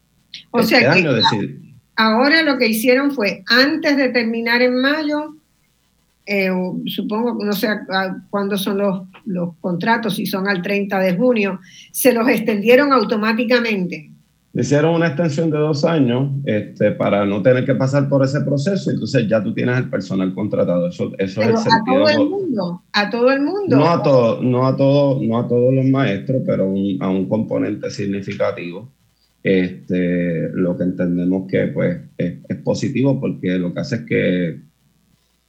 O 0.50 0.60
este 0.60 0.80
sea 0.80 0.92
que 0.92 1.56
ahora 1.94 2.42
lo 2.42 2.58
que 2.58 2.66
hicieron 2.66 3.12
fue, 3.12 3.44
antes 3.46 3.96
de 3.96 4.08
terminar 4.08 4.60
en 4.60 4.80
mayo, 4.80 5.36
eh, 6.26 6.50
supongo, 6.86 7.44
no 7.44 7.52
sé 7.52 7.68
cuándo 8.28 8.58
son 8.58 8.78
los, 8.78 9.02
los 9.24 9.54
contratos, 9.60 10.16
si 10.16 10.26
son 10.26 10.48
al 10.48 10.62
30 10.62 10.98
de 10.98 11.16
junio, 11.16 11.60
se 11.92 12.12
los 12.12 12.28
extendieron 12.28 12.92
automáticamente. 12.92 14.11
Hicieron 14.54 14.94
una 14.94 15.06
extensión 15.06 15.50
de 15.50 15.56
dos 15.56 15.82
años 15.84 16.30
este, 16.44 16.92
para 16.92 17.24
no 17.24 17.42
tener 17.42 17.64
que 17.64 17.74
pasar 17.74 18.08
por 18.10 18.22
ese 18.22 18.42
proceso, 18.42 18.90
entonces 18.90 19.26
ya 19.26 19.42
tú 19.42 19.54
tienes 19.54 19.78
el 19.78 19.88
personal 19.88 20.34
contratado. 20.34 20.88
Eso, 20.88 21.10
eso 21.18 21.40
es 21.40 21.48
el 21.48 21.54
a 21.54 21.82
todo 21.86 22.08
el 22.08 22.28
mundo, 22.28 22.82
a 22.92 23.08
todo 23.08 23.30
el 23.32 23.40
mundo. 23.40 23.76
No 23.76 23.88
a, 23.88 24.02
todo, 24.02 24.42
no 24.42 24.66
a, 24.66 24.76
todo, 24.76 25.22
no 25.22 25.38
a 25.38 25.48
todos 25.48 25.72
los 25.72 25.86
maestros, 25.86 26.42
pero 26.44 26.64
a 26.64 27.08
un 27.08 27.28
componente 27.28 27.90
significativo. 27.90 28.92
Este, 29.42 30.50
lo 30.50 30.76
que 30.76 30.84
entendemos 30.84 31.50
que 31.50 31.68
pues, 31.68 31.98
es, 32.18 32.34
es 32.46 32.56
positivo 32.58 33.18
porque 33.18 33.58
lo 33.58 33.72
que 33.72 33.80
hace 33.80 33.96
es 33.96 34.02
que 34.02 34.71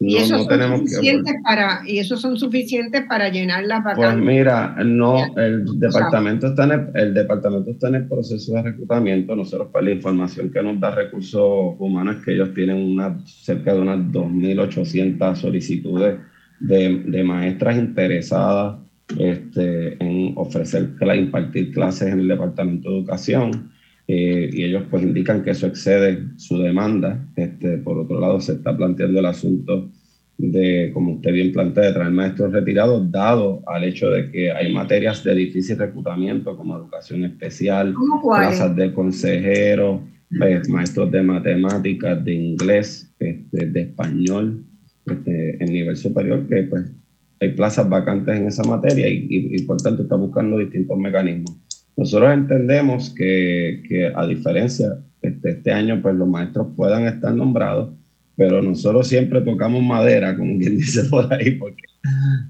y, 0.06 0.18
esos 0.18 0.46
son 0.46 0.88
suficientes 0.88 1.34
para, 1.44 1.82
y 1.86 2.00
esos 2.00 2.22
son 2.22 2.38
suficientes 2.38 3.04
para 3.08 3.30
llenar 3.30 3.64
la 3.64 3.80
vacantes. 3.80 4.14
Pues 4.14 4.18
mira, 4.18 4.76
no, 4.84 5.36
el 5.38 5.80
departamento, 5.80 6.48
está 6.48 6.66
en 6.66 6.72
el, 6.72 6.90
el, 6.94 7.14
departamento 7.14 7.72
está 7.72 7.88
en 7.88 7.96
el 7.96 8.08
proceso 8.08 8.54
de 8.54 8.64
reclutamiento. 8.64 9.36
Nosotros, 9.36 9.70
para 9.70 9.84
pues, 9.84 9.86
la 9.86 9.92
información 9.92 10.52
que 10.52 10.62
nos 10.62 10.80
da 10.80 10.92
Recursos 10.92 11.76
Humanos, 11.80 12.18
es 12.18 12.26
que 12.26 12.34
ellos 12.34 12.54
tienen 12.54 12.78
una, 12.78 13.18
cerca 13.26 13.74
de 13.74 13.82
unas 13.82 14.00
2.800 14.12 15.36
solicitudes 15.36 16.20
de, 16.60 17.04
de, 17.06 17.24
maestras 17.24 17.78
interesadas 17.78 18.78
este, 19.18 20.04
en 20.04 20.34
ofrecer, 20.36 20.90
impartir 21.16 21.72
clases 21.72 22.12
en 22.12 22.20
el 22.20 22.28
departamento 22.28 22.90
de 22.90 22.98
educación. 22.98 23.73
Eh, 24.08 24.50
y 24.52 24.64
ellos 24.64 24.84
pues 24.90 25.04
indican 25.04 25.44
que 25.44 25.52
eso 25.52 25.68
excede 25.68 26.28
su 26.38 26.58
demanda. 26.58 27.26
Este, 27.36 27.78
por 27.78 27.98
otro 27.98 28.20
lado, 28.20 28.40
se 28.40 28.54
está 28.54 28.76
planteando 28.76 29.20
el 29.20 29.26
asunto 29.26 29.90
de, 30.38 30.92
como 30.94 31.14
usted 31.14 31.32
bien 31.32 31.52
plantea, 31.52 31.86
de 31.86 31.94
traer 31.94 32.12
maestros 32.12 32.52
retirados, 32.52 33.10
dado 33.12 33.62
al 33.68 33.84
hecho 33.84 34.10
de 34.10 34.32
que 34.32 34.52
hay 34.52 34.74
materias 34.74 35.24
de 35.24 35.36
difícil 35.36 35.78
reclutamiento 35.78 36.58
como 36.58 36.76
educación 36.76 37.24
especial, 37.24 37.94
plazas 38.22 38.76
de 38.76 38.92
consejeros, 38.94 40.02
pues, 40.38 40.68
maestros 40.70 41.12
de 41.12 41.24
matemáticas, 41.24 42.24
de 42.26 42.34
inglés, 42.34 43.14
este, 43.20 43.68
de 43.68 43.82
español, 43.82 44.66
este, 45.06 45.64
en 45.64 45.72
nivel 45.72 45.96
superior, 45.96 46.48
que 46.48 46.64
pues 46.64 46.92
hay 47.40 47.50
plazas 47.50 47.88
vacantes 47.88 48.38
en 48.38 48.48
esa 48.48 48.64
materia 48.64 49.08
y, 49.08 49.28
y 49.30 49.62
por 49.64 49.78
tanto 49.78 50.04
está 50.04 50.16
buscando 50.16 50.58
distintos 50.58 50.98
mecanismos. 50.98 51.63
Nosotros 51.96 52.34
entendemos 52.34 53.10
que, 53.12 53.84
que 53.88 54.12
a 54.14 54.26
diferencia 54.26 54.98
este, 55.22 55.52
este 55.52 55.72
año, 55.72 56.02
pues 56.02 56.16
los 56.16 56.28
maestros 56.28 56.68
puedan 56.76 57.06
estar 57.06 57.34
nombrados, 57.34 57.90
pero 58.36 58.62
nosotros 58.62 59.08
siempre 59.08 59.42
tocamos 59.42 59.82
madera, 59.82 60.36
como 60.36 60.58
quien 60.58 60.78
dice 60.78 61.04
por 61.06 61.32
ahí, 61.34 61.52
porque 61.52 61.84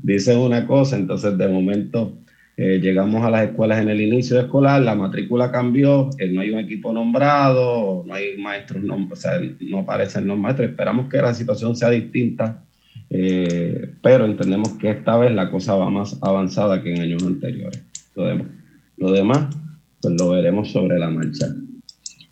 dicen 0.02 0.40
una 0.40 0.66
cosa, 0.66 0.98
entonces 0.98 1.38
de 1.38 1.48
momento 1.48 2.18
eh, 2.56 2.80
llegamos 2.82 3.24
a 3.24 3.30
las 3.30 3.50
escuelas 3.50 3.82
en 3.82 3.90
el 3.90 4.02
inicio 4.02 4.40
escolar, 4.40 4.82
la 4.82 4.96
matrícula 4.96 5.52
cambió, 5.52 6.10
eh, 6.18 6.30
no 6.30 6.42
hay 6.42 6.52
un 6.52 6.60
equipo 6.60 6.94
nombrado, 6.94 8.04
no 8.06 8.14
hay 8.14 8.38
maestros, 8.38 8.84
o 8.88 9.16
sea, 9.16 9.42
no 9.60 9.80
aparecen 9.80 10.28
los 10.28 10.38
maestros, 10.38 10.70
esperamos 10.70 11.10
que 11.10 11.18
la 11.18 11.34
situación 11.34 11.76
sea 11.76 11.90
distinta, 11.90 12.64
eh, 13.10 13.90
pero 14.02 14.26
entendemos 14.26 14.70
que 14.74 14.90
esta 14.92 15.18
vez 15.18 15.32
la 15.32 15.50
cosa 15.52 15.76
va 15.76 15.90
más 15.90 16.18
avanzada 16.22 16.82
que 16.82 16.94
en 16.94 17.02
años 17.02 17.24
anteriores. 17.24 17.84
Lo 18.16 18.26
lo 18.98 19.12
demás, 19.12 19.56
pues 20.02 20.16
lo 20.20 20.30
veremos 20.30 20.72
sobre 20.72 21.00
la 21.00 21.10
marcha. 21.10 21.48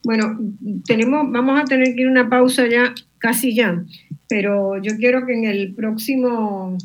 Bueno, 0.03 0.39
tenemos, 0.85 1.31
vamos 1.31 1.61
a 1.61 1.65
tener 1.65 1.93
que 1.95 2.01
ir 2.01 2.07
una 2.07 2.29
pausa 2.29 2.67
ya, 2.67 2.93
casi 3.19 3.53
ya, 3.53 3.83
pero 4.27 4.81
yo 4.81 4.95
quiero 4.97 5.25
que 5.25 5.33
en 5.33 5.45
el 5.45 5.73
próximo, 5.75 6.77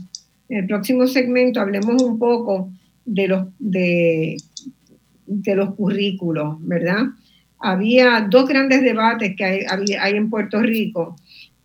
el 0.49 0.67
próximo 0.67 1.07
segmento 1.07 1.61
hablemos 1.61 2.03
un 2.03 2.19
poco 2.19 2.71
de 3.05 3.29
los, 3.29 3.47
de, 3.59 4.37
de 5.27 5.55
los 5.55 5.75
currículos, 5.75 6.57
¿verdad? 6.61 7.05
Había 7.59 8.27
dos 8.29 8.49
grandes 8.49 8.83
debates 8.83 9.35
que 9.35 9.45
hay, 9.45 9.61
hay 9.99 10.15
en 10.15 10.29
Puerto 10.29 10.61
Rico. 10.61 11.17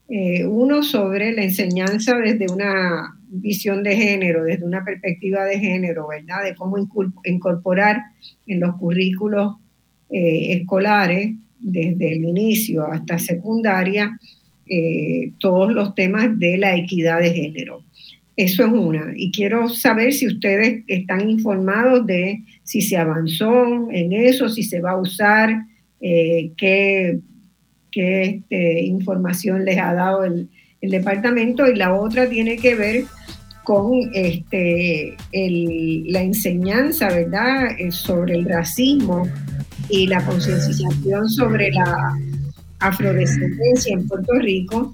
Eh, 0.07 0.45
uno 0.45 0.83
sobre 0.83 1.33
la 1.33 1.43
enseñanza 1.43 2.17
desde 2.17 2.51
una 2.51 3.17
visión 3.31 3.81
de 3.83 3.95
género, 3.95 4.43
desde 4.43 4.65
una 4.65 4.83
perspectiva 4.83 5.45
de 5.45 5.59
género, 5.59 6.07
¿verdad? 6.07 6.43
De 6.43 6.55
cómo 6.55 6.77
incorporar 7.23 8.01
en 8.45 8.59
los 8.59 8.75
currículos 8.75 9.55
eh, 10.09 10.57
escolares, 10.57 11.33
desde 11.59 12.13
el 12.13 12.25
inicio 12.25 12.85
hasta 12.85 13.17
secundaria, 13.17 14.19
eh, 14.67 15.31
todos 15.39 15.71
los 15.71 15.95
temas 15.95 16.37
de 16.37 16.57
la 16.57 16.75
equidad 16.75 17.19
de 17.19 17.33
género. 17.33 17.83
Eso 18.35 18.65
es 18.65 18.71
una. 18.71 19.13
Y 19.15 19.31
quiero 19.31 19.69
saber 19.69 20.13
si 20.13 20.27
ustedes 20.27 20.83
están 20.87 21.29
informados 21.29 22.05
de 22.05 22.43
si 22.63 22.81
se 22.81 22.97
avanzó 22.97 23.89
en 23.91 24.13
eso, 24.13 24.49
si 24.49 24.63
se 24.63 24.81
va 24.81 24.91
a 24.91 25.01
usar, 25.01 25.65
eh, 25.99 26.51
qué, 26.57 27.19
qué 27.91 28.23
este, 28.23 28.81
información 28.81 29.63
les 29.65 29.77
ha 29.77 29.93
dado 29.93 30.23
el, 30.23 30.49
el 30.81 30.91
departamento. 30.91 31.69
Y 31.69 31.75
la 31.75 31.93
otra 31.93 32.29
tiene 32.29 32.57
que 32.57 32.75
ver 32.75 33.05
con 33.72 34.11
este, 34.14 35.15
la 35.31 36.22
enseñanza, 36.22 37.07
¿verdad?, 37.07 37.68
eh, 37.80 37.89
sobre 37.89 38.35
el 38.35 38.43
racismo 38.43 39.30
y 39.88 40.07
la 40.07 40.26
concienciación 40.26 41.30
sobre 41.30 41.72
la 41.72 42.18
afrodescendencia 42.80 43.93
en 43.93 44.10
Puerto 44.10 44.34
Rico, 44.39 44.93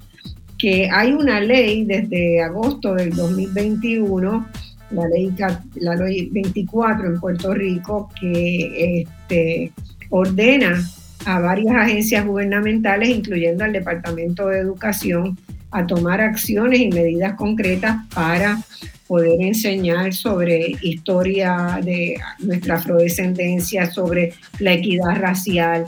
que 0.59 0.87
hay 0.91 1.11
una 1.11 1.39
ley 1.39 1.85
desde 1.85 2.43
agosto 2.43 2.93
del 2.93 3.15
2021, 3.15 4.47
la 4.91 5.07
ley, 5.07 5.33
la 5.77 5.95
ley 5.95 6.29
24 6.31 7.07
en 7.07 7.19
Puerto 7.19 7.55
Rico, 7.55 8.11
que 8.19 9.01
este, 9.01 9.71
ordena 10.11 10.87
a 11.25 11.39
varias 11.39 11.75
agencias 11.77 12.27
gubernamentales, 12.27 13.09
incluyendo 13.09 13.63
al 13.63 13.73
Departamento 13.73 14.49
de 14.49 14.59
Educación, 14.59 15.35
a 15.71 15.85
tomar 15.85 16.21
acciones 16.21 16.79
y 16.79 16.89
medidas 16.89 17.33
concretas 17.33 17.97
para 18.13 18.59
poder 19.07 19.41
enseñar 19.41 20.13
sobre 20.13 20.75
historia 20.81 21.79
de 21.83 22.17
nuestra 22.39 22.75
afrodescendencia, 22.75 23.89
sobre 23.89 24.33
la 24.59 24.73
equidad 24.73 25.15
racial. 25.17 25.85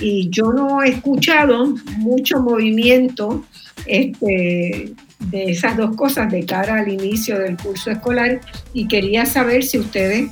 Y 0.00 0.28
yo 0.30 0.52
no 0.52 0.82
he 0.82 0.90
escuchado 0.90 1.74
mucho 1.98 2.40
movimiento 2.40 3.44
este, 3.86 4.92
de 5.18 5.50
esas 5.50 5.76
dos 5.76 5.96
cosas 5.96 6.30
de 6.30 6.44
cara 6.44 6.76
al 6.76 6.88
inicio 6.88 7.38
del 7.38 7.56
curso 7.56 7.90
escolar 7.90 8.40
y 8.72 8.88
quería 8.88 9.26
saber 9.26 9.62
si 9.62 9.78
ustedes 9.78 10.30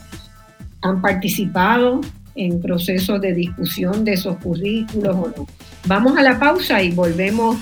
han 0.83 1.01
participado 1.01 2.01
en 2.35 2.61
procesos 2.61 3.21
de 3.21 3.35
discusión 3.35 4.05
de 4.05 4.13
esos 4.13 4.37
currículos 4.39 5.17
o 5.17 5.33
no. 5.37 5.47
Vamos 5.87 6.17
a 6.17 6.23
la 6.23 6.39
pausa 6.39 6.83
y 6.83 6.91
volvemos 6.91 7.57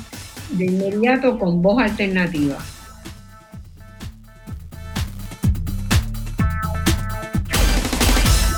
de 0.50 0.66
inmediato 0.66 1.38
con 1.38 1.62
voz 1.62 1.82
alternativa. 1.82 2.56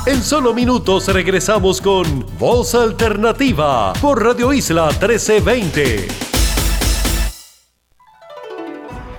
En 0.06 0.23
solo 0.23 0.55
minutos 0.55 1.06
regresamos 1.09 1.82
con 1.82 2.24
Voz 2.39 2.74
Alternativa 2.74 3.93
por 4.01 4.24
Radio 4.24 4.55
Isla 4.55 4.86
1320. 4.89 6.28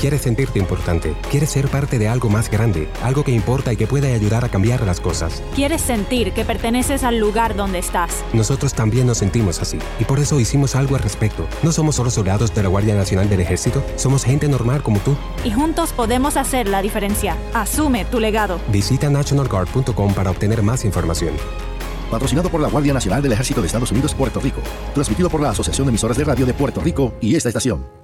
Quieres 0.00 0.22
sentirte 0.22 0.58
importante. 0.58 1.14
Quieres 1.30 1.50
ser 1.50 1.68
parte 1.68 1.98
de 1.98 2.08
algo 2.08 2.28
más 2.28 2.50
grande, 2.50 2.88
algo 3.02 3.24
que 3.24 3.30
importa 3.32 3.72
y 3.72 3.76
que 3.76 3.86
puede 3.86 4.12
ayudar 4.12 4.44
a 4.44 4.50
cambiar 4.50 4.84
las 4.84 5.00
cosas. 5.00 5.42
Quieres 5.54 5.80
sentir 5.80 6.32
que 6.32 6.44
perteneces 6.44 7.04
al 7.04 7.18
lugar 7.18 7.54
donde 7.56 7.78
estás. 7.78 8.22
Nosotros 8.34 8.74
también 8.74 9.06
nos 9.06 9.18
sentimos 9.18 9.62
así 9.62 9.78
y 9.98 10.04
por 10.04 10.18
eso 10.18 10.38
hicimos 10.38 10.74
algo 10.74 10.96
al 10.96 11.02
respecto. 11.02 11.46
No 11.62 11.72
somos 11.72 11.94
solo 11.94 12.10
soldados 12.10 12.54
de 12.54 12.62
la 12.62 12.68
Guardia 12.68 12.94
Nacional 12.94 13.30
del 13.30 13.40
Ejército, 13.40 13.82
somos 13.96 14.24
gente 14.24 14.46
normal 14.46 14.82
como 14.82 14.98
tú. 15.00 15.16
Y 15.42 15.52
juntos 15.52 15.92
podemos 15.92 16.36
hacer 16.36 16.68
la 16.68 16.82
diferencia. 16.82 17.38
Asume 17.54 18.04
tu 18.04 18.20
legado. 18.20 18.60
Visita 18.70 19.08
nationalguard.com 19.08 20.12
para 20.12 20.30
obtener 20.30 20.62
más 20.62 20.84
información. 20.84 21.34
Patrocinado 22.10 22.50
por 22.50 22.60
la 22.60 22.68
Guardia 22.68 22.92
Nacional 22.92 23.22
del 23.22 23.32
Ejército 23.32 23.62
de 23.62 23.68
Estados 23.68 23.90
Unidos, 23.90 24.14
Puerto 24.14 24.38
Rico. 24.38 24.60
Transmitido 24.92 25.30
por 25.30 25.40
la 25.40 25.50
Asociación 25.50 25.86
de 25.86 25.90
Emisoras 25.90 26.18
de 26.18 26.24
Radio 26.24 26.44
de 26.44 26.52
Puerto 26.52 26.80
Rico 26.80 27.14
y 27.22 27.36
esta 27.36 27.48
estación. 27.48 28.03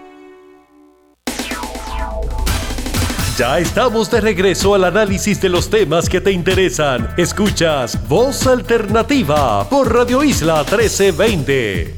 Ya 3.41 3.57
estamos 3.57 4.11
de 4.11 4.21
regreso 4.21 4.75
al 4.75 4.83
análisis 4.83 5.41
de 5.41 5.49
los 5.49 5.67
temas 5.67 6.07
que 6.07 6.21
te 6.21 6.31
interesan. 6.31 7.07
Escuchas 7.17 8.07
Voz 8.07 8.45
Alternativa 8.45 9.67
por 9.67 9.91
Radio 9.91 10.23
Isla 10.23 10.57
1320. 10.59 11.95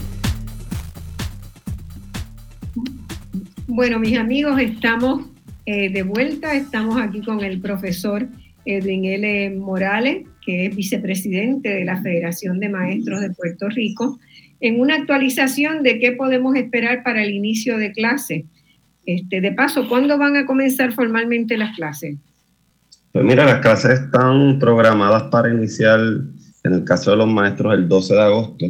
Bueno, 3.67 3.99
mis 3.99 4.17
amigos, 4.17 4.57
estamos 4.57 5.25
eh, 5.65 5.91
de 5.91 6.03
vuelta. 6.03 6.55
Estamos 6.55 6.97
aquí 7.01 7.19
con 7.19 7.43
el 7.43 7.59
profesor 7.59 8.25
Edwin 8.63 9.03
L. 9.03 9.49
Morales, 9.57 10.25
que 10.45 10.67
es 10.67 10.75
vicepresidente 10.77 11.67
de 11.67 11.83
la 11.83 12.01
Federación 12.01 12.61
de 12.61 12.69
Maestros 12.69 13.19
de 13.19 13.31
Puerto 13.31 13.67
Rico, 13.67 14.17
en 14.61 14.79
una 14.79 14.95
actualización 14.95 15.83
de 15.83 15.99
qué 15.99 16.13
podemos 16.13 16.55
esperar 16.55 17.03
para 17.03 17.21
el 17.21 17.31
inicio 17.31 17.77
de 17.77 17.91
clase. 17.91 18.45
Este, 19.05 19.41
de 19.41 19.51
paso, 19.51 19.87
¿cuándo 19.89 20.17
van 20.17 20.35
a 20.37 20.45
comenzar 20.45 20.93
formalmente 20.93 21.57
las 21.57 21.75
clases? 21.75 22.17
Pues 23.11 23.25
mira, 23.25 23.45
las 23.45 23.59
clases 23.59 23.99
están 23.99 24.57
programadas 24.59 25.23
para 25.23 25.53
iniciar, 25.53 25.99
en 25.99 26.73
el 26.73 26.83
caso 26.83 27.11
de 27.11 27.17
los 27.17 27.27
maestros, 27.27 27.73
el 27.73 27.87
12 27.87 28.13
de 28.13 28.21
agosto. 28.21 28.65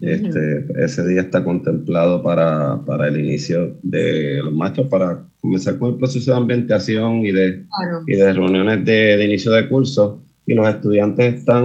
Este, 0.00 0.66
ese 0.76 1.06
día 1.06 1.22
está 1.22 1.42
contemplado 1.42 2.22
para, 2.22 2.84
para, 2.84 3.08
el 3.08 3.18
inicio 3.18 3.78
de 3.82 4.42
los 4.42 4.52
maestros, 4.52 4.88
para 4.88 5.24
comenzar 5.40 5.78
con 5.78 5.92
el 5.92 5.96
proceso 5.96 6.30
de 6.32 6.36
ambientación 6.36 7.24
y 7.24 7.32
de, 7.32 7.64
y 8.06 8.16
de 8.16 8.32
reuniones 8.32 8.84
de, 8.84 9.16
de, 9.16 9.24
inicio 9.24 9.50
de 9.52 9.68
curso. 9.68 10.22
Y 10.46 10.54
los 10.54 10.68
estudiantes 10.68 11.36
están 11.36 11.64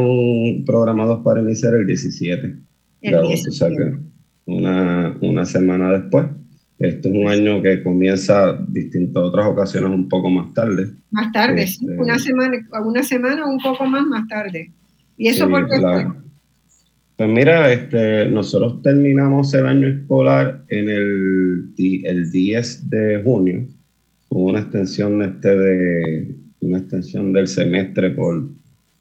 programados 0.66 1.20
para 1.24 1.42
iniciar 1.42 1.74
el 1.74 1.86
17 1.86 2.56
de 3.02 3.16
agosto, 3.16 3.50
o 3.50 3.54
sea 3.54 3.70
que 3.70 3.98
una, 4.46 5.18
una 5.22 5.46
semana 5.46 5.92
después. 5.92 6.26
Este 6.80 7.10
es 7.10 7.14
un 7.14 7.28
año 7.28 7.62
que 7.62 7.84
comienza 7.84 8.58
distinto 8.70 9.20
a 9.20 9.24
otras 9.26 9.48
ocasiones 9.48 9.92
un 9.92 10.08
poco 10.08 10.30
más 10.30 10.54
tarde. 10.54 10.90
Más 11.12 11.32
tarde, 11.34 11.68
sí, 11.68 11.86
Este, 11.86 12.02
una 12.02 12.18
semana, 12.18 12.58
una 12.86 13.04
semana 13.04 13.46
o 13.46 13.52
un 13.52 13.60
poco 13.60 13.86
más 13.86 14.06
más 14.06 14.28
tarde. 14.30 14.72
¿Y 15.18 15.28
eso 15.28 15.46
Sí, 15.46 15.52
por 15.52 15.70
qué 15.70 15.78
la-? 15.78 16.16
Pues 17.18 17.30
mira, 17.30 17.70
este, 17.74 18.30
nosotros 18.30 18.82
terminamos 18.82 19.54
el 19.54 19.66
año 19.66 19.90
escolar 19.90 20.64
en 20.70 20.88
el, 20.88 21.74
el 21.78 22.32
10 22.32 22.90
de 22.90 23.22
junio, 23.26 23.68
con 24.30 24.44
una 24.44 24.60
extensión, 24.60 25.22
este 25.22 25.54
de, 25.58 26.36
una 26.62 26.78
extensión 26.78 27.34
del 27.34 27.50
semestre 27.50 28.12
por 28.12 28.48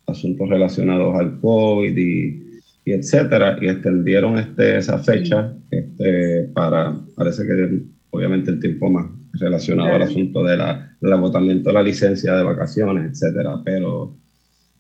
asuntos 0.09 0.49
relacionados 0.49 1.15
al 1.15 1.39
COVID 1.39 1.97
y, 1.97 2.48
y 2.89 2.93
etcétera, 2.93 3.59
y 3.61 3.69
extendieron 3.69 4.39
este, 4.39 4.79
esa 4.79 4.99
fecha 4.99 5.53
este, 5.71 6.45
para, 6.55 6.97
parece 7.17 7.47
que 7.47 7.83
obviamente 8.11 8.51
el 8.51 8.61
tiempo 8.61 8.89
más 8.91 9.07
relacionado 9.35 9.95
al 9.95 10.03
asunto 10.03 10.43
de 10.43 10.57
la, 10.57 10.97
del 11.01 11.13
agotamiento 11.13 11.69
de 11.71 11.75
la 11.75 11.83
licencia 11.83 12.35
de 12.35 12.43
vacaciones, 12.43 13.11
etcétera, 13.13 13.61
pero 13.65 14.17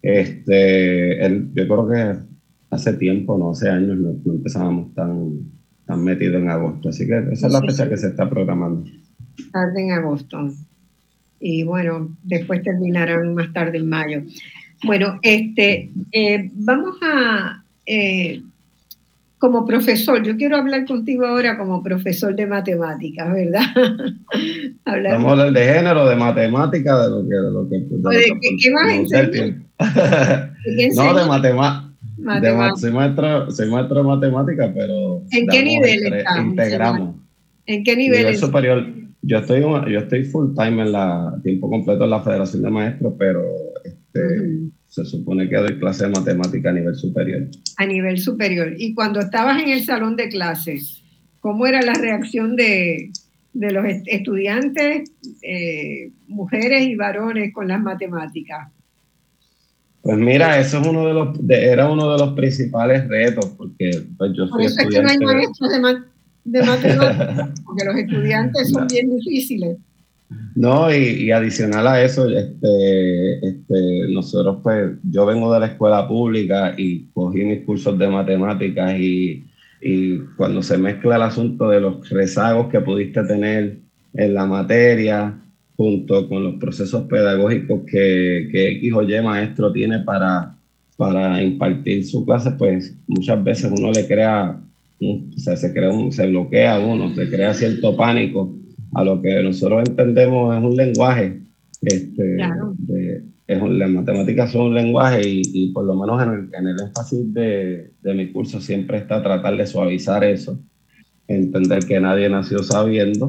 este, 0.02 1.24
el- 1.24 1.48
yo 1.54 1.66
creo 1.68 1.88
que 1.88 2.18
hace 2.70 2.92
tiempo, 2.94 3.36
no 3.38 3.50
hace 3.50 3.68
años, 3.68 3.96
no, 3.98 4.14
no 4.24 4.32
empezábamos 4.34 4.94
tan, 4.94 5.40
tan 5.86 6.04
metidos 6.04 6.36
en 6.42 6.50
agosto. 6.50 6.88
Así 6.88 7.06
que 7.06 7.18
esa 7.32 7.46
es 7.46 7.52
la 7.52 7.60
fecha 7.60 7.88
que 7.88 7.96
se 7.96 8.08
está 8.08 8.28
programando. 8.28 8.84
tarde 9.52 9.82
en 9.84 9.92
agosto. 9.92 10.50
Y 11.40 11.62
bueno, 11.62 12.16
después 12.24 12.62
terminarán 12.62 13.34
más 13.34 13.52
tarde 13.52 13.78
en 13.78 13.88
mayo. 13.88 14.22
Bueno, 14.84 15.18
este, 15.22 15.90
eh, 16.12 16.50
vamos 16.54 16.96
a, 17.02 17.64
eh, 17.88 18.42
como 19.38 19.64
profesor, 19.64 20.20
yo 20.24 20.36
quiero 20.36 20.56
hablar 20.56 20.84
contigo 20.84 21.24
ahora 21.24 21.56
como 21.56 21.80
profesor 21.82 22.34
de 22.34 22.46
matemáticas, 22.46 23.32
¿verdad? 23.32 23.62
hablar 24.84 25.12
Vamos 25.12 25.28
a 25.28 25.30
hablar 25.32 25.52
de 25.52 25.64
género, 25.74 26.08
de 26.08 26.16
matemática, 26.16 27.02
de 27.04 27.10
lo 27.10 27.22
que... 27.28 27.34
De 27.36 27.50
lo 27.50 27.68
que, 27.68 27.76
de 27.78 27.98
lo 28.02 28.08
¿O 28.08 28.12
de 28.12 28.24
que- 28.40 28.56
qué- 28.60 28.72
vas 28.72 28.82
a 28.88 28.94
enseñar? 28.96 29.30
tiempo. 29.30 29.64
¿De 29.78 30.76
qué 30.76 30.88
No, 30.96 31.02
de 31.02 31.08
enseñas? 31.22 31.28
matemática. 31.28 31.84
Matemática. 32.18 32.76
soy, 32.80 32.90
maestro, 32.92 33.50
soy 33.52 33.70
maestro 33.70 33.96
de 33.98 34.02
matemática, 34.08 34.72
pero 34.74 35.22
¿En 35.30 35.46
qué 35.46 35.62
nivel 35.62 36.12
estás? 36.14 36.38
integramos. 36.44 37.14
¿En 37.66 37.84
qué 37.84 37.94
nivel? 37.96 38.18
Nivel 38.22 38.36
superior. 38.36 38.86
Yo 39.22 39.38
estoy, 39.38 39.60
yo 39.60 39.98
estoy 40.00 40.24
full 40.24 40.52
time 40.54 40.82
en 40.82 40.90
la, 40.92 41.32
tiempo 41.44 41.70
completo 41.70 42.04
en 42.04 42.10
la 42.10 42.20
Federación 42.22 42.62
de 42.62 42.70
Maestros, 42.70 43.14
pero 43.18 43.42
este, 43.84 44.68
se 44.88 45.04
supone 45.04 45.48
que 45.48 45.56
doy 45.56 45.78
clase 45.78 46.04
de 46.06 46.10
matemática 46.12 46.70
a 46.70 46.72
nivel 46.72 46.94
superior. 46.96 47.46
A 47.76 47.86
nivel 47.86 48.18
superior. 48.18 48.74
Y 48.76 48.94
cuando 48.94 49.20
estabas 49.20 49.62
en 49.62 49.68
el 49.68 49.84
salón 49.84 50.16
de 50.16 50.28
clases, 50.28 51.02
¿cómo 51.40 51.66
era 51.66 51.82
la 51.82 51.92
reacción 51.94 52.56
de, 52.56 53.10
de 53.52 53.70
los 53.72 53.84
est- 53.84 54.06
estudiantes, 54.08 55.10
eh, 55.42 56.10
mujeres 56.26 56.86
y 56.88 56.94
varones 56.96 57.52
con 57.52 57.68
las 57.68 57.80
matemáticas? 57.80 58.68
Pues 60.00 60.16
mira, 60.16 60.58
eso 60.58 60.80
es 60.80 60.86
uno 60.86 61.06
de 61.06 61.12
los, 61.14 61.46
de- 61.46 61.64
era 61.66 61.90
uno 61.90 62.12
de 62.12 62.18
los 62.24 62.32
principales 62.34 63.06
retos, 63.08 63.46
porque 63.58 63.90
pues, 64.16 64.32
yo 64.34 64.48
Por 64.48 64.58
fui 64.58 64.66
eso 64.66 64.80
es 64.80 64.88
que 64.88 65.02
no 65.02 65.08
hay 65.10 65.18
maestros 65.18 65.70
de, 65.70 65.98
de 66.44 66.62
matemáticas, 66.62 67.50
porque 67.66 67.84
los 67.84 67.96
estudiantes 67.96 68.70
son 68.70 68.86
bien 68.86 69.14
difíciles. 69.16 69.76
No, 70.54 70.92
y, 70.94 70.96
y 71.24 71.30
adicional 71.30 71.86
a 71.86 72.02
eso, 72.02 72.28
este, 72.28 73.38
este, 73.46 74.08
nosotros 74.12 74.58
pues, 74.62 74.92
yo 75.10 75.24
vengo 75.24 75.52
de 75.54 75.60
la 75.60 75.66
escuela 75.68 76.06
pública 76.06 76.74
y 76.76 77.06
cogí 77.14 77.44
mis 77.44 77.64
cursos 77.64 77.98
de 77.98 78.08
matemáticas 78.08 78.98
y, 78.98 79.46
y 79.80 80.18
cuando 80.36 80.62
se 80.62 80.76
mezcla 80.76 81.16
el 81.16 81.22
asunto 81.22 81.70
de 81.70 81.80
los 81.80 82.08
rezagos 82.10 82.68
que 82.68 82.80
pudiste 82.80 83.22
tener 83.24 83.78
en 84.14 84.34
la 84.34 84.44
materia, 84.46 85.34
junto 85.76 86.28
con 86.28 86.42
los 86.44 86.54
procesos 86.56 87.04
pedagógicos 87.04 87.82
que, 87.86 88.48
que 88.52 88.68
X 88.72 88.92
o 88.94 89.02
Y 89.02 89.22
maestro 89.22 89.72
tiene 89.72 90.00
para, 90.00 90.56
para 90.96 91.42
impartir 91.42 92.04
su 92.04 92.26
clase, 92.26 92.50
pues 92.52 92.94
muchas 93.06 93.42
veces 93.44 93.70
uno 93.74 93.92
le 93.92 94.06
crea, 94.06 94.60
o 95.00 95.38
sea, 95.38 95.56
se, 95.56 95.72
crea 95.72 95.90
un- 95.90 96.12
se 96.12 96.26
bloquea 96.26 96.80
uno, 96.80 97.14
se 97.14 97.30
crea 97.30 97.54
cierto 97.54 97.96
pánico 97.96 98.54
a 98.94 99.04
lo 99.04 99.20
que 99.22 99.42
nosotros 99.42 99.88
entendemos 99.88 100.56
es 100.56 100.62
un 100.64 100.76
lenguaje. 100.76 101.40
Este, 101.82 102.36
Claro. 102.36 102.74
de- 102.78 103.22
es 103.46 103.62
un- 103.62 103.78
las 103.78 103.88
matemáticas 103.90 104.50
son 104.52 104.66
un 104.68 104.74
lenguaje 104.74 105.26
y, 105.26 105.42
y 105.54 105.72
por 105.72 105.84
lo 105.84 105.94
menos 105.94 106.22
en 106.22 106.28
el, 106.30 106.54
en 106.54 106.66
el 106.68 106.80
énfasis 106.80 107.32
de, 107.32 107.92
de 108.02 108.14
mi 108.14 108.30
curso 108.30 108.60
siempre 108.60 108.98
está 108.98 109.22
tratar 109.22 109.56
de 109.56 109.66
suavizar 109.66 110.22
eso, 110.24 110.58
entender 111.26 111.84
que 111.86 111.98
nadie 112.00 112.28
nació 112.28 112.62
sabiendo 112.62 113.28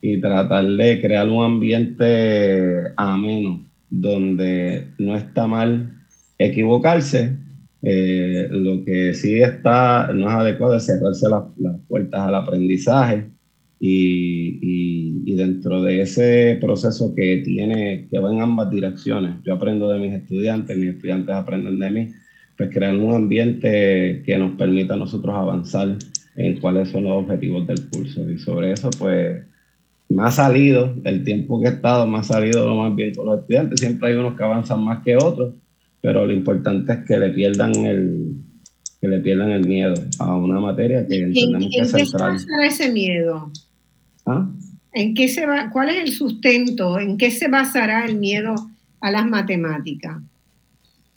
y 0.00 0.20
tratar 0.20 0.66
de 0.66 1.00
crear 1.00 1.28
un 1.28 1.44
ambiente 1.44 2.92
ameno 2.96 3.64
donde 3.88 4.88
no 4.98 5.16
está 5.16 5.46
mal 5.46 5.92
equivocarse. 6.38 7.36
Eh, 7.84 8.48
lo 8.50 8.84
que 8.84 9.12
sí 9.14 9.40
está, 9.40 10.12
no 10.14 10.28
es 10.28 10.34
adecuado 10.34 10.76
es 10.76 10.86
cerrarse 10.86 11.28
las, 11.28 11.42
las 11.58 11.76
puertas 11.88 12.20
al 12.20 12.34
aprendizaje 12.36 13.26
y, 13.84 14.60
y- 14.62 15.22
y 15.26 15.34
dentro 15.34 15.82
de 15.82 16.02
ese 16.02 16.56
proceso 16.60 17.12
que 17.16 17.38
tiene, 17.44 18.06
que 18.08 18.18
va 18.20 18.32
en 18.32 18.40
ambas 18.40 18.70
direcciones, 18.70 19.34
yo 19.44 19.54
aprendo 19.54 19.88
de 19.90 19.98
mis 19.98 20.12
estudiantes, 20.12 20.76
mis 20.78 20.90
estudiantes 20.90 21.34
aprenden 21.34 21.80
de 21.80 21.90
mí, 21.90 22.08
pues 22.56 22.70
crear 22.70 22.94
un 22.96 23.12
ambiente 23.12 24.22
que 24.24 24.38
nos 24.38 24.52
permita 24.52 24.94
a 24.94 24.98
nosotros 24.98 25.34
avanzar 25.34 25.96
en 26.36 26.60
cuáles 26.60 26.90
son 26.90 27.04
los 27.04 27.24
objetivos 27.24 27.66
del 27.66 27.88
curso. 27.88 28.30
Y 28.30 28.38
sobre 28.38 28.70
eso, 28.72 28.88
pues, 28.98 29.42
me 30.08 30.22
ha 30.22 30.30
salido, 30.30 30.94
el 31.02 31.24
tiempo 31.24 31.60
que 31.60 31.66
he 31.68 31.72
estado, 31.72 32.06
me 32.06 32.18
ha 32.18 32.22
salido 32.22 32.64
lo 32.68 32.76
más 32.76 32.94
bien 32.94 33.12
con 33.14 33.26
los 33.26 33.40
estudiantes. 33.40 33.80
Siempre 33.80 34.10
hay 34.10 34.14
unos 34.14 34.36
que 34.36 34.44
avanzan 34.44 34.80
más 34.84 35.02
que 35.02 35.16
otros, 35.16 35.54
pero 36.00 36.24
lo 36.24 36.32
importante 36.32 36.92
es 36.92 36.98
que 37.06 37.18
le 37.18 37.30
pierdan 37.30 37.74
el, 37.74 38.34
que 39.00 39.08
le 39.08 39.18
pierdan 39.18 39.50
el 39.50 39.66
miedo 39.66 39.94
a 40.20 40.36
una 40.36 40.60
materia 40.60 41.04
que 41.06 41.18
entendemos 41.24 41.68
que 41.74 41.80
es 41.82 41.90
central. 41.90 42.30
¿En 42.32 42.36
qué 42.36 42.42
se 42.44 42.46
basa 42.52 42.66
ese 42.84 42.92
miedo? 42.92 43.50
¿Ah? 44.26 44.48
¿En 44.92 45.14
qué 45.14 45.28
se 45.28 45.46
va, 45.46 45.70
¿Cuál 45.70 45.90
es 45.90 46.02
el 46.02 46.12
sustento? 46.12 46.98
¿En 46.98 47.16
qué 47.16 47.30
se 47.30 47.48
basará 47.48 48.04
el 48.04 48.18
miedo 48.18 48.54
a 49.00 49.10
las 49.10 49.26
matemáticas? 49.26 50.18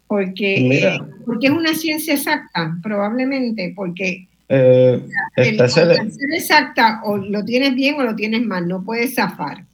Porque, 0.08 1.00
porque 1.26 1.48
es 1.48 1.54
una 1.54 1.74
ciencia 1.74 2.14
exacta, 2.14 2.78
probablemente, 2.82 3.74
porque 3.76 4.28
eh, 4.48 5.02
el, 5.36 5.70
ser 5.70 5.98
exacta 6.32 7.02
o 7.04 7.18
lo 7.18 7.44
tienes 7.44 7.74
bien 7.74 7.96
o 7.96 8.04
lo 8.04 8.16
tienes 8.16 8.46
mal, 8.46 8.68
no 8.68 8.84
puedes 8.84 9.16
zafar. 9.16 9.66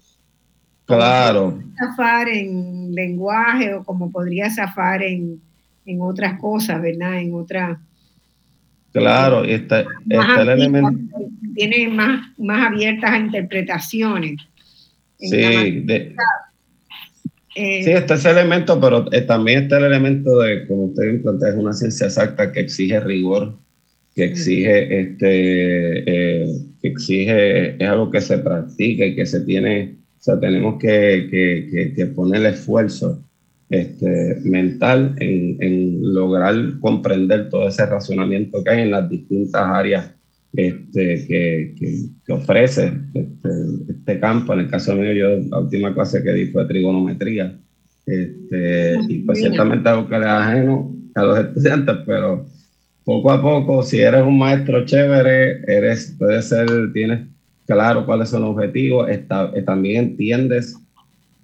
Claro. 0.86 1.62
zafar 1.78 2.28
en 2.30 2.94
lenguaje 2.94 3.74
o 3.74 3.84
como 3.84 4.12
podría 4.12 4.50
zafar 4.50 5.04
en, 5.04 5.42
en 5.86 6.02
otras 6.02 6.40
cosas, 6.40 6.82
¿verdad? 6.82 7.20
En 7.20 7.34
otras... 7.34 7.78
Claro, 8.92 9.46
y 9.46 9.52
está, 9.52 9.86
el 10.10 10.50
elemento... 10.50 11.00
Tiene 11.56 11.90
más, 11.90 12.30
más 12.38 12.72
abiertas 12.72 13.12
a 13.12 13.18
interpretaciones. 13.18 14.38
Sí, 15.18 15.38
de, 15.38 16.16
eh, 17.56 17.84
sí, 17.84 17.92
está 17.92 18.14
ese 18.14 18.32
elemento, 18.32 18.80
pero 18.80 19.12
eh, 19.12 19.22
también 19.22 19.64
está 19.64 19.78
el 19.78 19.86
elemento 19.86 20.40
de, 20.40 20.66
como 20.68 20.86
usted 20.86 21.22
plantea, 21.22 21.50
es 21.50 21.56
una 21.56 21.74
ciencia 21.74 22.08
exacta 22.08 22.52
que 22.52 22.62
exige 22.62 23.00
rigor, 23.02 23.58
que 24.16 24.24
exige, 24.24 25.02
este, 25.02 26.44
eh, 26.44 26.48
que 26.82 26.88
exige, 26.88 27.84
es 27.84 27.90
algo 27.90 28.10
que 28.10 28.22
se 28.22 28.38
practica 28.38 29.06
y 29.06 29.16
que 29.16 29.26
se 29.26 29.42
tiene, 29.42 29.96
o 30.18 30.24
sea, 30.24 30.40
tenemos 30.40 30.80
que, 30.80 31.28
que, 31.30 31.94
que, 31.94 32.06
poner 32.08 32.46
esfuerzo 32.46 33.22
este, 33.72 34.38
mental 34.44 35.16
en, 35.20 35.58
en, 35.62 36.14
lograr 36.14 36.56
comprender 36.82 37.50
todo 37.50 37.70
ese 37.70 37.86
razonamiento 37.86 38.62
que 38.64 38.70
hay 38.70 38.82
en 38.82 38.92
las 38.92 39.10
distintas 39.10 39.66
áreas 39.66 40.12
este, 40.54 41.26
que, 41.26 41.76
que, 42.26 42.34
ofrece 42.34 42.92
este, 43.14 43.50
este, 43.90 44.20
campo. 44.20 44.54
En 44.54 44.60
el 44.60 44.70
caso 44.70 44.94
mío, 44.96 45.14
yo 45.14 45.30
la 45.50 45.60
última 45.60 45.94
clase 45.94 46.22
que 46.22 46.34
di 46.34 46.48
fue 46.48 46.66
trigonometría. 46.66 47.58
Este, 48.06 48.98
y 49.08 49.20
pues 49.20 49.40
ciertamente 49.40 49.88
algo 49.88 50.10
que 50.10 50.20
le 50.20 50.26
ajeno 50.26 50.94
a 51.16 51.24
los 51.24 51.40
estudiantes, 51.46 51.96
pero 52.06 52.46
poco 53.06 53.32
a 53.32 53.42
poco, 53.42 53.84
si 53.84 54.00
eres 54.00 54.24
un 54.24 54.38
maestro 54.38 54.86
chévere, 54.86 55.62
eres, 55.66 56.16
puede 56.20 56.42
ser, 56.42 56.68
tienes 56.92 57.28
claro 57.66 58.06
cuáles 58.06 58.30
son 58.30 58.42
los 58.42 58.52
objetivos, 58.52 59.10
está, 59.10 59.50
eh, 59.56 59.62
también 59.62 60.04
entiendes 60.04 60.76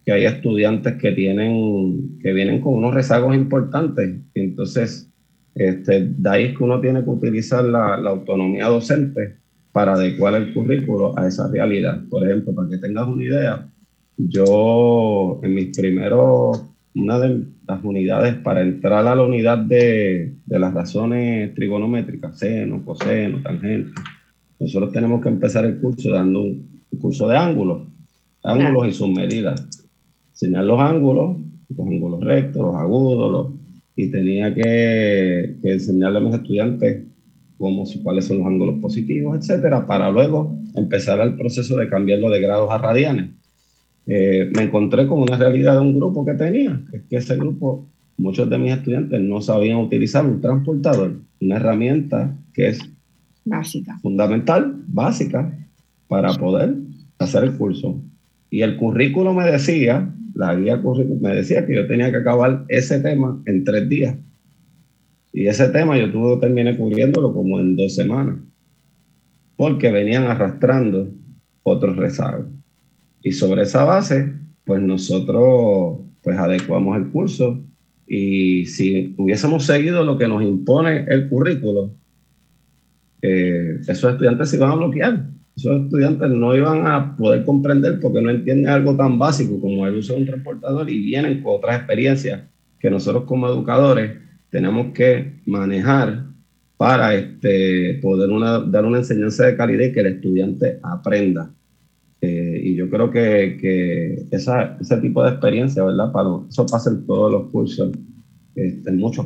que 0.08 0.14
hay 0.14 0.26
estudiantes 0.26 0.96
que 0.96 1.12
tienen, 1.12 2.18
que 2.24 2.32
vienen 2.32 2.62
con 2.62 2.76
unos 2.76 2.94
rezagos 2.94 3.36
importantes. 3.36 4.16
Entonces, 4.36 5.12
este, 5.54 6.14
de 6.18 6.30
ahí 6.30 6.44
es 6.46 6.58
que 6.58 6.64
uno 6.64 6.80
tiene 6.80 7.04
que 7.04 7.10
utilizar 7.10 7.66
la, 7.66 7.98
la, 7.98 8.12
autonomía 8.12 8.68
docente 8.68 9.36
para 9.74 9.96
adecuar 9.96 10.36
el 10.36 10.54
currículo 10.54 11.14
a 11.20 11.28
esa 11.28 11.52
realidad. 11.52 12.02
Por 12.10 12.24
ejemplo, 12.24 12.56
para 12.56 12.70
que 12.70 12.78
tengas 12.78 13.06
una 13.06 13.22
idea, 13.22 13.68
yo 14.16 15.42
en 15.44 15.54
mis 15.54 15.78
primeros, 15.78 16.64
una 16.96 17.20
de 17.20 17.44
las 17.68 17.84
unidades 17.84 18.36
para 18.36 18.62
entrar 18.62 19.06
a 19.06 19.14
la 19.14 19.24
unidad 19.24 19.58
de, 19.58 20.36
de 20.46 20.58
las 20.60 20.74
razones 20.74 21.54
trigonométricas, 21.54 22.40
seno, 22.40 22.82
coseno, 22.86 23.42
tangente, 23.44 23.92
nosotros 24.58 24.94
tenemos 24.94 25.22
que 25.22 25.28
empezar 25.28 25.66
el 25.66 25.82
curso 25.82 26.12
dando 26.12 26.44
un, 26.44 26.78
curso 27.02 27.28
de 27.28 27.36
ángulos, 27.36 27.90
ángulos 28.42 28.88
y 28.88 28.94
sus 28.94 29.10
medidas. 29.10 29.77
Enseñar 30.40 30.66
los 30.66 30.80
ángulos, 30.80 31.36
los 31.68 31.88
ángulos 31.88 32.24
rectos, 32.24 32.62
los 32.62 32.76
agudos, 32.76 33.32
los, 33.32 33.48
y 33.96 34.12
tenía 34.12 34.54
que, 34.54 35.56
que, 35.64 35.72
enseñarle 35.74 36.20
a 36.20 36.22
mis 36.22 36.36
estudiantes 36.36 37.06
cómo, 37.58 37.86
cuáles 38.04 38.26
son 38.26 38.38
los 38.38 38.46
ángulos 38.46 38.80
positivos, 38.80 39.36
etcétera, 39.36 39.88
para 39.88 40.12
luego 40.12 40.56
empezar 40.76 41.20
el 41.22 41.36
proceso 41.36 41.76
de 41.78 41.90
cambiarlo 41.90 42.30
de 42.30 42.40
grados 42.40 42.70
a 42.70 42.78
radianes. 42.78 43.32
Eh, 44.06 44.52
me 44.56 44.62
encontré 44.62 45.08
con 45.08 45.24
una 45.24 45.38
realidad 45.38 45.74
de 45.74 45.82
un 45.82 45.98
grupo 45.98 46.24
que 46.24 46.36
tenía, 46.36 46.84
es 46.94 47.02
que 47.10 47.18
ese 47.18 47.36
grupo, 47.36 47.88
muchos 48.18 48.48
de 48.48 48.60
mis 48.60 48.74
estudiantes 48.74 49.20
no 49.20 49.42
sabían 49.42 49.80
utilizar 49.80 50.24
un 50.24 50.40
transportador, 50.40 51.20
una 51.42 51.56
herramienta 51.56 52.38
que 52.54 52.68
es 52.68 52.80
básica, 53.44 53.98
fundamental, 54.04 54.84
básica, 54.86 55.52
para 56.08 56.32
poder 56.36 56.76
hacer 57.18 57.44
el 57.44 57.58
curso. 57.58 58.00
Y 58.52 58.62
el 58.62 58.78
currículo 58.78 59.34
me 59.34 59.44
decía, 59.44 60.14
la 60.38 60.56
guía 60.56 60.82
me 61.20 61.36
decía 61.36 61.66
que 61.66 61.76
yo 61.76 61.88
tenía 61.88 62.12
que 62.12 62.18
acabar 62.18 62.66
ese 62.68 63.00
tema 63.00 63.42
en 63.46 63.64
tres 63.64 63.90
días. 63.90 64.16
Y 65.34 65.48
ese 65.48 65.70
tema 65.70 65.98
yo 65.98 66.12
tuve 66.12 66.36
que 66.36 66.42
terminar 66.42 66.78
cubriéndolo 66.78 67.34
como 67.34 67.60
en 67.60 67.76
dos 67.76 67.96
semanas, 67.96 68.38
porque 69.56 69.92
venían 69.92 70.24
arrastrando 70.24 71.10
otros 71.64 71.98
rezagos. 71.98 72.46
Y 73.24 73.32
sobre 73.32 73.64
esa 73.64 73.84
base, 73.84 74.32
pues 74.64 74.82
nosotros 74.82 76.00
pues 76.22 76.38
adecuamos 76.38 76.98
el 76.98 77.08
curso 77.10 77.64
y 78.06 78.66
si 78.68 79.16
hubiésemos 79.18 79.66
seguido 79.66 80.04
lo 80.06 80.18
que 80.18 80.28
nos 80.28 80.44
impone 80.44 81.06
el 81.08 81.28
currículo, 81.30 81.94
eh, 83.22 83.78
esos 83.88 84.12
estudiantes 84.12 84.50
se 84.50 84.58
iban 84.58 84.72
a 84.72 84.76
bloquear. 84.76 85.26
Esos 85.58 85.86
estudiantes 85.86 86.30
no 86.30 86.56
iban 86.56 86.86
a 86.86 87.18
poder 87.18 87.44
comprender 87.44 88.00
porque 88.00 88.22
no 88.22 88.30
entienden 88.30 88.70
algo 88.70 88.96
tan 88.96 89.18
básico 89.18 89.60
como 89.60 89.88
el 89.88 89.96
uso 89.96 90.14
de 90.14 90.20
un 90.20 90.28
transportador 90.28 90.88
y 90.88 91.00
vienen 91.00 91.42
con 91.42 91.56
otras 91.56 91.78
experiencias 91.78 92.44
que 92.80 92.92
nosotros 92.92 93.24
como 93.24 93.48
educadores 93.48 94.20
tenemos 94.52 94.94
que 94.94 95.42
manejar 95.48 96.26
para 96.78 97.16
este, 97.16 97.96
poder 98.04 98.30
una, 98.30 98.60
dar 98.60 98.86
una 98.86 99.00
enseñanza 99.00 99.48
de 99.48 99.58
calidad 99.58 99.86
y 99.86 99.94
que 99.94 100.00
el 100.02 100.06
estudiante 100.06 100.80
aprenda. 100.84 101.52
Eh, 102.22 102.62
y 102.64 102.76
yo 102.76 102.88
creo 102.88 103.10
que, 103.10 103.58
que 103.60 104.28
esa, 104.30 104.78
ese 104.80 104.98
tipo 104.98 105.24
de 105.24 105.32
experiencia, 105.32 105.84
¿verdad? 105.84 106.12
Para, 106.12 106.30
eso 106.48 106.68
pasa 106.68 106.92
en 106.92 107.04
todos 107.08 107.32
los 107.32 107.50
cursos, 107.50 107.94
este, 108.54 108.90
en 108.92 108.98
muchos 108.98 109.26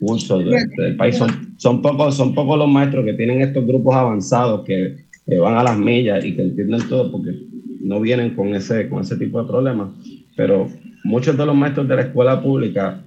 cursos 0.00 0.44
del 0.44 0.96
país. 0.96 1.16
Son, 1.16 1.54
son, 1.56 1.80
pocos, 1.80 2.16
son 2.16 2.34
pocos 2.34 2.58
los 2.58 2.68
maestros 2.68 3.04
que 3.04 3.14
tienen 3.14 3.42
estos 3.42 3.64
grupos 3.64 3.94
avanzados 3.94 4.64
que, 4.64 5.11
que, 5.26 5.38
van 5.38 5.56
a 5.56 5.62
las 5.62 5.78
millas 5.78 6.24
y 6.24 6.34
que 6.34 6.42
entienden 6.42 6.88
todo 6.88 7.10
porque 7.10 7.34
no 7.80 8.00
vienen 8.00 8.34
con 8.34 8.54
ese, 8.54 8.88
con 8.88 9.00
ese 9.00 9.16
tipo 9.16 9.42
de 9.42 9.48
problemas. 9.48 9.88
Pero 10.36 10.68
muchos 11.04 11.36
de 11.36 11.46
los 11.46 11.54
maestros 11.54 11.88
de 11.88 11.96
la 11.96 12.02
escuela 12.02 12.42
pública 12.42 13.02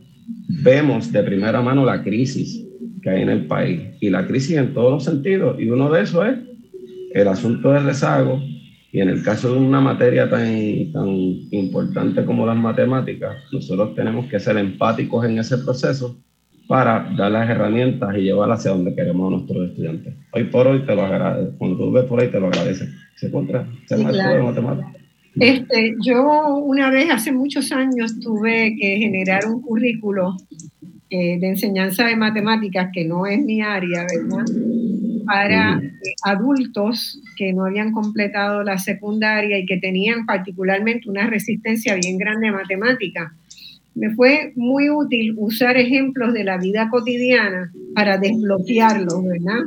vemos 0.63 1.11
de 1.11 1.23
primera 1.23 1.61
mano 1.61 1.85
la 1.85 2.03
crisis 2.03 2.65
que 3.01 3.09
hay 3.09 3.21
en 3.21 3.29
el 3.29 3.45
país 3.45 3.81
y 4.01 4.09
la 4.09 4.25
crisis 4.27 4.57
en 4.57 4.73
todos 4.73 4.91
los 4.91 5.03
sentidos. 5.03 5.59
Y 5.59 5.69
uno 5.69 5.91
de 5.91 6.01
esos 6.01 6.25
es 6.25 6.37
el 7.13 7.27
asunto 7.27 7.71
del 7.71 7.85
rezago, 7.85 8.41
y 8.95 9.01
en 9.01 9.09
el 9.09 9.23
caso 9.23 9.53
de 9.53 9.59
una 9.59 9.81
materia 9.81 10.29
tan, 10.29 10.91
tan 10.93 11.07
importante 11.51 12.23
como 12.23 12.45
las 12.45 12.55
matemáticas, 12.55 13.35
nosotros 13.51 13.93
tenemos 13.93 14.25
que 14.27 14.39
ser 14.39 14.57
empáticos 14.57 15.25
en 15.25 15.37
ese 15.37 15.57
proceso 15.57 16.17
para 16.67 17.11
dar 17.15 17.31
las 17.31 17.49
herramientas 17.49 18.15
y 18.17 18.21
llevarlas 18.21 18.59
hacia 18.59 18.71
donde 18.71 18.95
queremos 18.95 19.27
a 19.27 19.37
nuestros 19.37 19.69
estudiantes. 19.69 20.13
Hoy 20.31 20.45
por 20.45 20.67
hoy 20.67 20.85
te 20.85 20.95
lo 20.95 21.05
agradezco, 21.05 21.57
cuando 21.57 21.77
tú 21.77 21.91
ves 21.91 22.05
por 22.05 22.21
ahí 22.21 22.29
te 22.29 22.39
lo 22.39 22.47
agradece. 22.47 22.89
Se 23.15 23.31
contra, 23.31 23.67
se 23.85 23.97
sí, 23.97 24.03
claro. 24.03 24.45
matemáticas. 24.45 25.01
Este, 25.37 25.95
yo 26.01 26.57
una 26.57 26.89
vez 26.89 27.09
hace 27.11 27.31
muchos 27.31 27.71
años 27.71 28.19
tuve 28.19 28.75
que 28.79 28.97
generar 28.97 29.45
un 29.45 29.61
currículo 29.61 30.37
eh, 31.09 31.37
de 31.39 31.49
enseñanza 31.49 32.05
de 32.07 32.15
matemáticas, 32.15 32.89
que 32.93 33.05
no 33.05 33.25
es 33.25 33.43
mi 33.43 33.61
área, 33.61 34.05
¿verdad? 34.09 34.45
para 35.25 35.81
adultos 36.23 37.19
que 37.35 37.51
no 37.51 37.65
habían 37.65 37.91
completado 37.91 38.63
la 38.63 38.77
secundaria 38.77 39.57
y 39.57 39.65
que 39.65 39.77
tenían 39.77 40.25
particularmente 40.25 41.09
una 41.09 41.27
resistencia 41.27 41.95
bien 41.95 42.17
grande 42.17 42.47
a 42.47 42.53
matemática. 42.53 43.33
Me 43.95 44.13
fue 44.13 44.51
muy 44.55 44.89
útil 44.89 45.34
usar 45.38 45.77
ejemplos 45.77 46.34
de 46.34 46.43
la 46.43 46.57
vida 46.57 46.89
cotidiana 46.89 47.72
para 47.93 48.17
desbloquearlos, 48.17 49.23
¿verdad? 49.23 49.61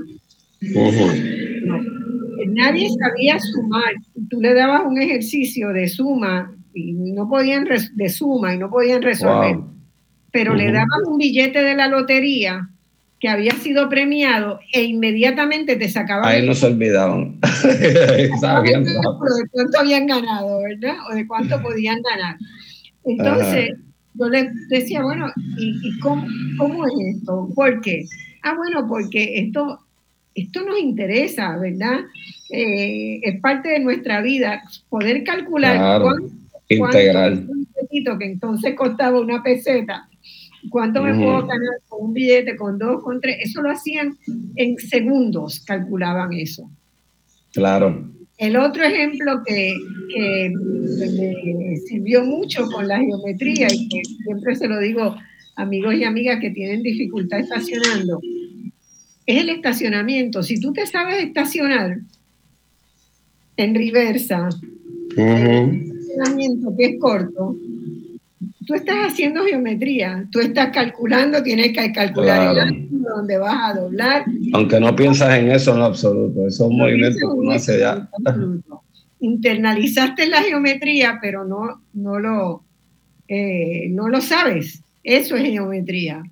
Nadie 2.46 2.88
sabía 2.98 3.38
sumar. 3.40 3.94
Tú 4.28 4.40
le 4.40 4.52
dabas 4.54 4.82
un 4.84 5.00
ejercicio 5.00 5.70
de 5.70 5.88
suma 5.88 6.54
y 6.74 6.92
no 6.92 7.28
podían 7.28 7.66
de 7.94 8.08
suma 8.10 8.54
y 8.54 8.58
no 8.58 8.70
podían 8.70 9.00
resolver. 9.00 9.58
Pero 10.30 10.54
le 10.54 10.72
dabas 10.72 11.00
un 11.06 11.16
billete 11.16 11.62
de 11.62 11.74
la 11.74 11.88
lotería 11.88 12.68
que 13.20 13.28
había 13.28 13.52
sido 13.52 13.88
premiado 13.88 14.60
e 14.72 14.84
inmediatamente 14.84 15.76
te 15.76 15.88
sacaban. 15.88 16.26
Ahí 16.26 16.46
no 16.46 16.54
se 16.54 16.66
olvidaban. 16.66 17.40
de 17.40 18.30
cuánto 19.50 19.78
habían 19.80 20.06
ganado, 20.06 20.60
¿verdad? 20.62 20.96
O 21.10 21.14
de 21.14 21.26
cuánto 21.26 21.60
podían 21.62 22.00
ganar. 22.02 22.36
Entonces, 23.04 23.70
yo 24.14 24.28
les 24.28 24.68
decía, 24.68 25.02
bueno, 25.02 25.26
¿y, 25.58 25.98
cómo, 26.00 26.26
cómo, 26.58 26.86
es 26.86 27.16
esto? 27.16 27.48
¿Por 27.54 27.80
qué? 27.80 28.04
Ah, 28.42 28.54
bueno, 28.56 28.86
porque 28.88 29.40
esto, 29.40 29.80
esto 30.34 30.62
nos 30.64 30.78
interesa, 30.78 31.56
¿verdad? 31.56 32.00
eh, 32.50 33.20
es 33.22 33.40
parte 33.40 33.70
de 33.70 33.80
nuestra 33.80 34.20
vida. 34.20 34.62
Poder 34.88 35.22
calcular 35.24 35.76
claro, 35.76 36.16
integral. 36.68 37.48
que 37.90 38.24
entonces 38.24 38.74
costaba 38.74 39.20
una 39.20 39.42
peseta, 39.42 40.08
cuánto 40.70 41.02
me 41.02 41.14
puedo 41.14 41.46
ganar 41.46 41.80
con 41.88 42.06
un 42.06 42.14
billete, 42.14 42.56
con 42.56 42.78
dos, 42.78 43.02
con 43.02 43.20
tres, 43.20 43.38
eso 43.40 43.62
lo 43.62 43.70
hacían 43.70 44.16
en 44.56 44.76
segundos, 44.78 45.60
calculaban 45.60 46.32
eso. 46.32 46.70
Claro. 47.52 48.10
El 48.38 48.56
otro 48.56 48.84
ejemplo 48.84 49.42
que, 49.44 49.76
que 50.14 50.52
me 51.54 51.76
sirvió 51.76 52.24
mucho 52.24 52.66
con 52.70 52.86
la 52.86 52.98
geometría 53.00 53.66
y 53.72 53.88
que 53.88 54.02
siempre 54.22 54.54
se 54.54 54.68
lo 54.68 54.78
digo 54.78 55.02
a 55.02 55.62
amigos 55.62 55.94
y 55.96 56.04
amigas 56.04 56.38
que 56.40 56.50
tienen 56.50 56.82
dificultad 56.82 57.40
estacionando, 57.40 58.20
es 59.26 59.40
el 59.42 59.50
estacionamiento. 59.50 60.42
Si 60.42 60.60
tú 60.60 60.72
te 60.72 60.86
sabes 60.86 61.24
estacionar 61.24 61.98
en 63.56 63.74
reversa, 63.74 64.48
el 65.16 65.92
estacionamiento 65.98 66.74
que 66.76 66.84
es 66.86 67.00
corto, 67.00 67.56
tú 68.68 68.74
estás 68.74 69.12
haciendo 69.12 69.46
geometría, 69.46 70.28
tú 70.30 70.40
estás 70.40 70.68
calculando, 70.74 71.42
tienes 71.42 71.72
que 71.72 71.90
calcular 71.90 72.52
el 72.52 72.58
ángulo 72.60 73.08
donde 73.16 73.38
vas 73.38 73.70
a 73.70 73.80
doblar. 73.80 74.26
Aunque 74.52 74.78
no 74.78 74.94
piensas 74.94 75.38
en 75.38 75.50
eso 75.50 75.74
en 75.74 75.80
absoluto, 75.80 76.46
eso 76.46 76.66
es 76.66 76.70
un 76.70 76.76
movimiento 76.76 77.18
que 77.18 77.24
uno 77.24 77.52
hace 77.52 77.80
ya. 77.80 78.06
Internalizaste 79.20 80.28
la 80.28 80.42
geometría, 80.42 81.18
pero 81.22 81.46
no, 81.46 81.80
no, 81.94 82.18
lo, 82.18 82.62
eh, 83.26 83.88
no 83.88 84.08
lo 84.08 84.20
sabes. 84.20 84.82
Eso 85.02 85.36
es 85.36 85.44
geometría. 85.44 86.22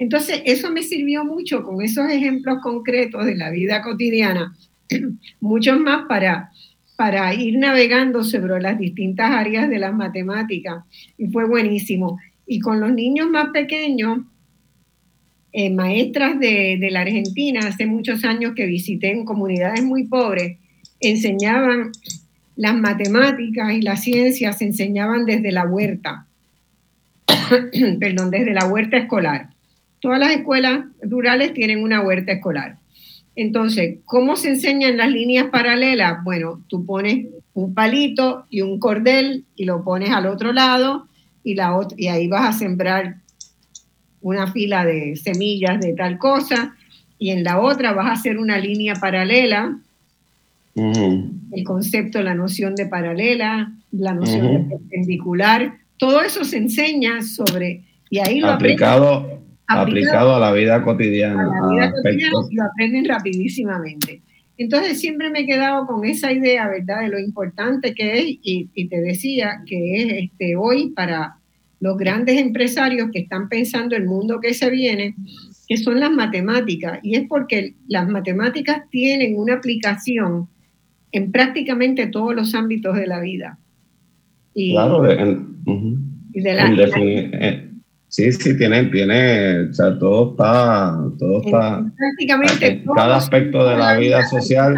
Entonces, 0.00 0.42
eso 0.44 0.72
me 0.72 0.82
sirvió 0.82 1.24
mucho 1.24 1.62
con 1.62 1.82
esos 1.82 2.10
ejemplos 2.10 2.58
concretos 2.64 3.24
de 3.26 3.36
la 3.36 3.50
vida 3.50 3.80
cotidiana, 3.82 4.56
muchos 5.40 5.78
más 5.78 6.06
para, 6.08 6.50
para 6.96 7.34
ir 7.34 7.58
navegando 7.58 8.24
sobre 8.24 8.60
las 8.60 8.78
distintas 8.78 9.30
áreas 9.30 9.68
de 9.68 9.78
las 9.78 9.94
matemáticas. 9.94 10.84
Y 11.18 11.28
fue 11.28 11.46
buenísimo. 11.46 12.18
Y 12.46 12.60
con 12.60 12.80
los 12.80 12.92
niños 12.92 13.28
más 13.28 13.50
pequeños, 13.50 14.20
eh, 15.52 15.70
maestras 15.70 16.38
de, 16.40 16.78
de 16.80 16.90
la 16.90 17.00
Argentina, 17.02 17.60
hace 17.66 17.86
muchos 17.86 18.24
años 18.24 18.54
que 18.54 18.66
visité 18.66 19.10
en 19.12 19.24
comunidades 19.24 19.82
muy 19.84 20.04
pobres, 20.04 20.58
enseñaban 21.00 21.92
las 22.56 22.74
matemáticas 22.74 23.72
y 23.74 23.82
las 23.82 24.02
ciencias, 24.02 24.58
se 24.58 24.64
enseñaban 24.64 25.26
desde 25.26 25.52
la 25.52 25.66
huerta, 25.66 26.26
perdón, 28.00 28.30
desde 28.30 28.54
la 28.54 28.66
huerta 28.66 28.96
escolar. 28.96 29.50
Todas 30.00 30.18
las 30.18 30.30
escuelas 30.30 30.86
rurales 31.02 31.52
tienen 31.52 31.82
una 31.82 32.00
huerta 32.00 32.32
escolar. 32.32 32.78
Entonces, 33.36 33.98
¿cómo 34.06 34.34
se 34.36 34.48
enseñan 34.48 34.96
las 34.96 35.10
líneas 35.10 35.48
paralelas? 35.50 36.24
Bueno, 36.24 36.62
tú 36.68 36.86
pones 36.86 37.26
un 37.52 37.74
palito 37.74 38.46
y 38.48 38.62
un 38.62 38.80
cordel 38.80 39.44
y 39.54 39.66
lo 39.66 39.84
pones 39.84 40.10
al 40.10 40.26
otro 40.26 40.54
lado 40.54 41.06
y, 41.44 41.54
la 41.54 41.78
y 41.98 42.06
ahí 42.08 42.28
vas 42.28 42.48
a 42.48 42.58
sembrar 42.58 43.16
una 44.22 44.50
fila 44.50 44.86
de 44.86 45.16
semillas 45.16 45.78
de 45.80 45.92
tal 45.92 46.18
cosa 46.18 46.74
y 47.18 47.30
en 47.30 47.44
la 47.44 47.60
otra 47.60 47.92
vas 47.92 48.06
a 48.06 48.12
hacer 48.12 48.38
una 48.38 48.58
línea 48.58 48.94
paralela. 48.94 49.78
El 50.74 51.64
concepto, 51.64 52.22
la 52.22 52.34
noción 52.34 52.74
de 52.74 52.86
paralela, 52.86 53.72
la 53.92 54.14
noción 54.14 54.52
de 54.52 54.76
perpendicular, 54.76 55.78
todo 55.98 56.22
eso 56.22 56.44
se 56.44 56.56
enseña 56.56 57.22
sobre 57.22 57.84
y 58.08 58.18
ahí 58.18 58.40
lo 58.40 58.50
aplicado 58.50 59.40
aplicado, 59.68 60.36
a 60.36 60.40
la 60.40 60.52
vida 60.52 60.82
cotidiana. 60.82 61.42
A 61.42 61.66
la 61.66 61.72
vida 61.72 61.92
cotidiana 61.92 62.32
lo 62.50 62.64
aprenden 62.64 63.04
rapidísimamente. 63.04 64.22
Entonces 64.58 64.98
siempre 65.00 65.30
me 65.30 65.40
he 65.40 65.46
quedado 65.46 65.86
con 65.86 66.04
esa 66.04 66.32
idea, 66.32 66.68
¿verdad?, 66.68 67.02
de 67.02 67.08
lo 67.08 67.18
importante 67.18 67.94
que 67.94 68.18
es, 68.18 68.24
y, 68.42 68.88
te 68.88 69.00
decía 69.00 69.62
que 69.66 70.02
es 70.02 70.24
este, 70.24 70.56
hoy 70.56 70.90
para 70.90 71.36
los 71.80 71.98
grandes 71.98 72.40
empresarios 72.40 73.10
que 73.12 73.20
están 73.20 73.48
pensando 73.50 73.96
el 73.96 74.06
mundo 74.06 74.40
que 74.40 74.54
se 74.54 74.70
viene, 74.70 75.14
que 75.68 75.76
son 75.76 76.00
las 76.00 76.10
matemáticas, 76.10 77.00
y 77.02 77.16
es 77.16 77.26
porque 77.28 77.74
las 77.86 78.08
matemáticas 78.08 78.88
tienen 78.90 79.36
una 79.36 79.54
aplicación 79.54 80.48
en 81.12 81.32
prácticamente 81.32 82.06
todos 82.06 82.34
los 82.34 82.54
ámbitos 82.54 82.96
de 82.96 83.06
la 83.06 83.20
vida. 83.20 83.58
Y, 84.54 84.72
claro, 84.72 85.04
y 86.32 86.40
de 86.40 86.54
la, 86.54 87.65
Sí, 88.16 88.32
sí, 88.32 88.56
tiene, 88.56 88.84
tiene, 88.84 89.68
o 89.68 89.74
sea, 89.74 89.98
todo 89.98 90.30
está, 90.30 90.96
todo 91.18 91.42
está, 91.44 91.84
prácticamente 91.98 92.82
cada 92.94 93.16
aspecto 93.16 93.68
de 93.68 93.76
la 93.76 93.98
vida 93.98 94.26
social. 94.26 94.74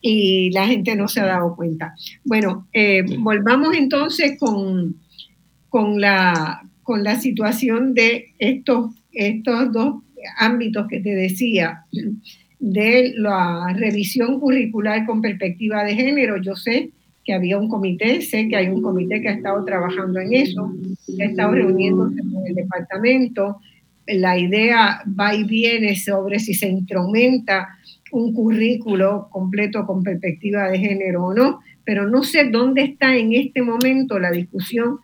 y 0.00 0.50
la 0.50 0.66
gente 0.66 0.96
no 0.96 1.06
se 1.06 1.20
ha 1.20 1.26
dado 1.26 1.54
cuenta. 1.54 1.94
Bueno, 2.24 2.66
eh, 2.72 3.04
volvamos 3.20 3.76
entonces 3.76 4.36
con, 4.36 4.96
con, 5.68 6.00
la, 6.00 6.60
con 6.82 7.04
la 7.04 7.20
situación 7.20 7.94
de 7.94 8.34
estos, 8.40 8.90
estos 9.12 9.72
dos 9.72 10.02
ámbitos 10.38 10.88
que 10.88 10.98
te 10.98 11.14
decía, 11.14 11.84
de 12.58 13.12
la 13.16 13.72
revisión 13.76 14.40
curricular 14.40 15.06
con 15.06 15.22
perspectiva 15.22 15.84
de 15.84 15.94
género. 15.94 16.42
Yo 16.42 16.56
sé 16.56 16.90
que 17.26 17.34
había 17.34 17.58
un 17.58 17.68
comité, 17.68 18.22
sé 18.22 18.46
que 18.48 18.56
hay 18.56 18.68
un 18.68 18.80
comité 18.80 19.20
que 19.20 19.28
ha 19.28 19.32
estado 19.32 19.64
trabajando 19.64 20.20
en 20.20 20.32
eso, 20.32 20.72
que 21.06 21.24
ha 21.24 21.26
estado 21.26 21.52
reuniéndose 21.52 22.20
con 22.20 22.46
el 22.46 22.54
departamento. 22.54 23.56
La 24.06 24.38
idea 24.38 25.02
va 25.18 25.34
y 25.34 25.42
viene 25.42 25.96
sobre 25.96 26.38
si 26.38 26.54
se 26.54 26.68
instrumenta 26.68 27.76
un 28.12 28.32
currículo 28.32 29.28
completo 29.30 29.84
con 29.84 30.04
perspectiva 30.04 30.68
de 30.68 30.78
género 30.78 31.24
o 31.24 31.34
no, 31.34 31.60
pero 31.84 32.08
no 32.08 32.22
sé 32.22 32.44
dónde 32.44 32.82
está 32.82 33.16
en 33.16 33.32
este 33.32 33.60
momento 33.60 34.20
la 34.20 34.30
discusión 34.30 35.00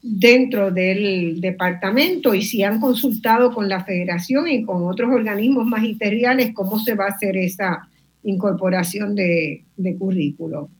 dentro 0.00 0.70
del 0.70 1.40
departamento 1.40 2.32
y 2.34 2.42
si 2.42 2.62
han 2.62 2.78
consultado 2.78 3.52
con 3.52 3.68
la 3.68 3.82
federación 3.82 4.46
y 4.46 4.62
con 4.62 4.86
otros 4.86 5.10
organismos 5.10 5.66
magisteriales 5.66 6.52
cómo 6.54 6.78
se 6.78 6.94
va 6.94 7.06
a 7.06 7.08
hacer 7.08 7.36
esa 7.36 7.88
incorporación 8.22 9.16
de, 9.16 9.64
de 9.76 9.96
currículo. 9.96 10.70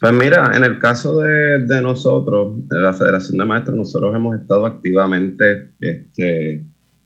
Pues 0.00 0.14
mira, 0.14 0.52
en 0.56 0.64
el 0.64 0.78
caso 0.78 1.20
de, 1.20 1.82
nosotros, 1.82 2.66
de 2.68 2.78
la 2.78 2.94
Federación 2.94 3.36
de 3.36 3.44
Maestros, 3.44 3.76
nosotros 3.76 4.16
hemos 4.16 4.40
estado 4.40 4.64
activamente 4.64 5.72
este, 5.78 6.64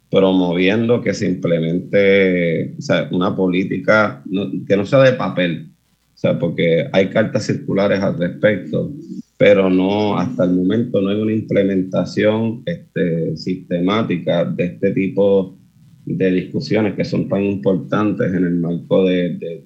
promoviendo 0.09 1.03
que 1.03 1.13
se 1.13 1.27
implemente 1.27 2.77
una 3.11 3.35
política 3.35 4.23
que 4.69 4.77
no 4.77 4.87
sea 4.87 5.01
de 5.01 5.15
papel, 5.15 5.71
o 6.15 6.17
sea, 6.17 6.39
porque 6.39 6.89
hay 6.93 7.09
cartas 7.09 7.47
circulares 7.47 8.01
al 8.01 8.17
respecto, 8.17 8.93
pero 9.37 9.69
no, 9.69 10.17
hasta 10.17 10.45
el 10.45 10.53
momento 10.53 11.03
no 11.03 11.09
hay 11.09 11.21
una 11.21 11.33
implementación 11.33 12.63
este, 12.65 13.37
sistemática 13.37 14.45
de 14.45 14.67
este 14.67 14.93
tipo 14.93 15.59
de 16.05 16.31
discusiones 16.31 16.95
que 16.95 17.05
son 17.05 17.29
tan 17.29 17.43
importantes 17.43 18.33
en 18.33 18.45
el 18.45 18.55
marco 18.57 19.05
de 19.05 19.65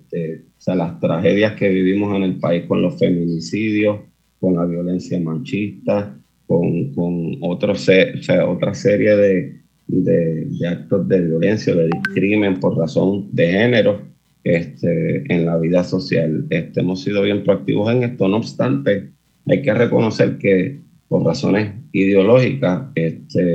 o 0.59 0.61
sea, 0.61 0.75
las 0.75 0.99
tragedias 0.99 1.55
que 1.55 1.69
vivimos 1.69 2.17
en 2.17 2.25
el 2.25 2.39
país 2.39 2.65
con 2.67 2.83
los 2.83 2.99
feminicidios, 2.99 4.01
con 4.41 4.57
la 4.57 4.65
violencia 4.65 5.19
machista, 5.21 6.19
con, 6.47 6.93
con 6.95 7.37
otros, 7.43 7.89
o 7.89 8.23
sea, 8.23 8.49
otra 8.49 8.75
serie 8.75 9.17
de, 9.17 9.61
de, 9.87 10.69
actos 10.69 11.07
de 11.07 11.21
violencia, 11.21 11.75
de 11.75 11.89
discrimen 11.89 12.59
por 12.59 12.77
razón 12.77 13.29
de 13.33 13.53
género 13.53 14.03
este, 14.43 15.33
en 15.33 15.47
la 15.47 15.59
vida 15.59 15.85
social. 15.85 16.47
Este, 16.51 16.81
hemos 16.81 17.03
sido 17.03 17.23
bien 17.23 17.45
proactivos 17.45 17.93
en 17.93 18.03
esto, 18.03 18.27
no 18.27 18.39
obstante, 18.39 19.11
hay 19.47 19.63
que 19.63 19.75
reconocer 19.75 20.39
que 20.39 20.81
por 21.09 21.25
razones 21.25 21.73
ideológicas 21.93 22.89
este, 22.95 23.55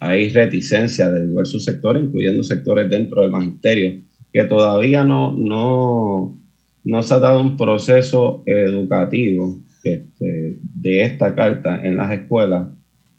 hay 0.00 0.30
reticencia 0.30 1.10
de 1.10 1.26
diversos 1.26 1.62
sectores, 1.62 2.02
incluyendo 2.02 2.42
sectores 2.42 2.88
dentro 2.88 3.20
del 3.20 3.30
magisterio, 3.30 4.00
que 4.32 4.44
todavía 4.44 5.04
no, 5.04 5.32
no, 5.32 6.38
no 6.84 7.02
se 7.02 7.14
ha 7.14 7.18
dado 7.18 7.42
un 7.42 7.58
proceso 7.58 8.42
educativo 8.46 9.60
este, 9.84 10.58
de 10.74 11.02
esta 11.02 11.34
carta 11.34 11.86
en 11.86 11.98
las 11.98 12.10
escuelas 12.12 12.68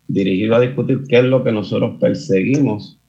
dirigido 0.08 0.56
a 0.56 0.60
discutir 0.60 1.04
qué 1.08 1.20
es 1.20 1.24
lo 1.24 1.44
que 1.44 1.52
nosotros 1.52 1.98
perseguimos, 2.00 3.00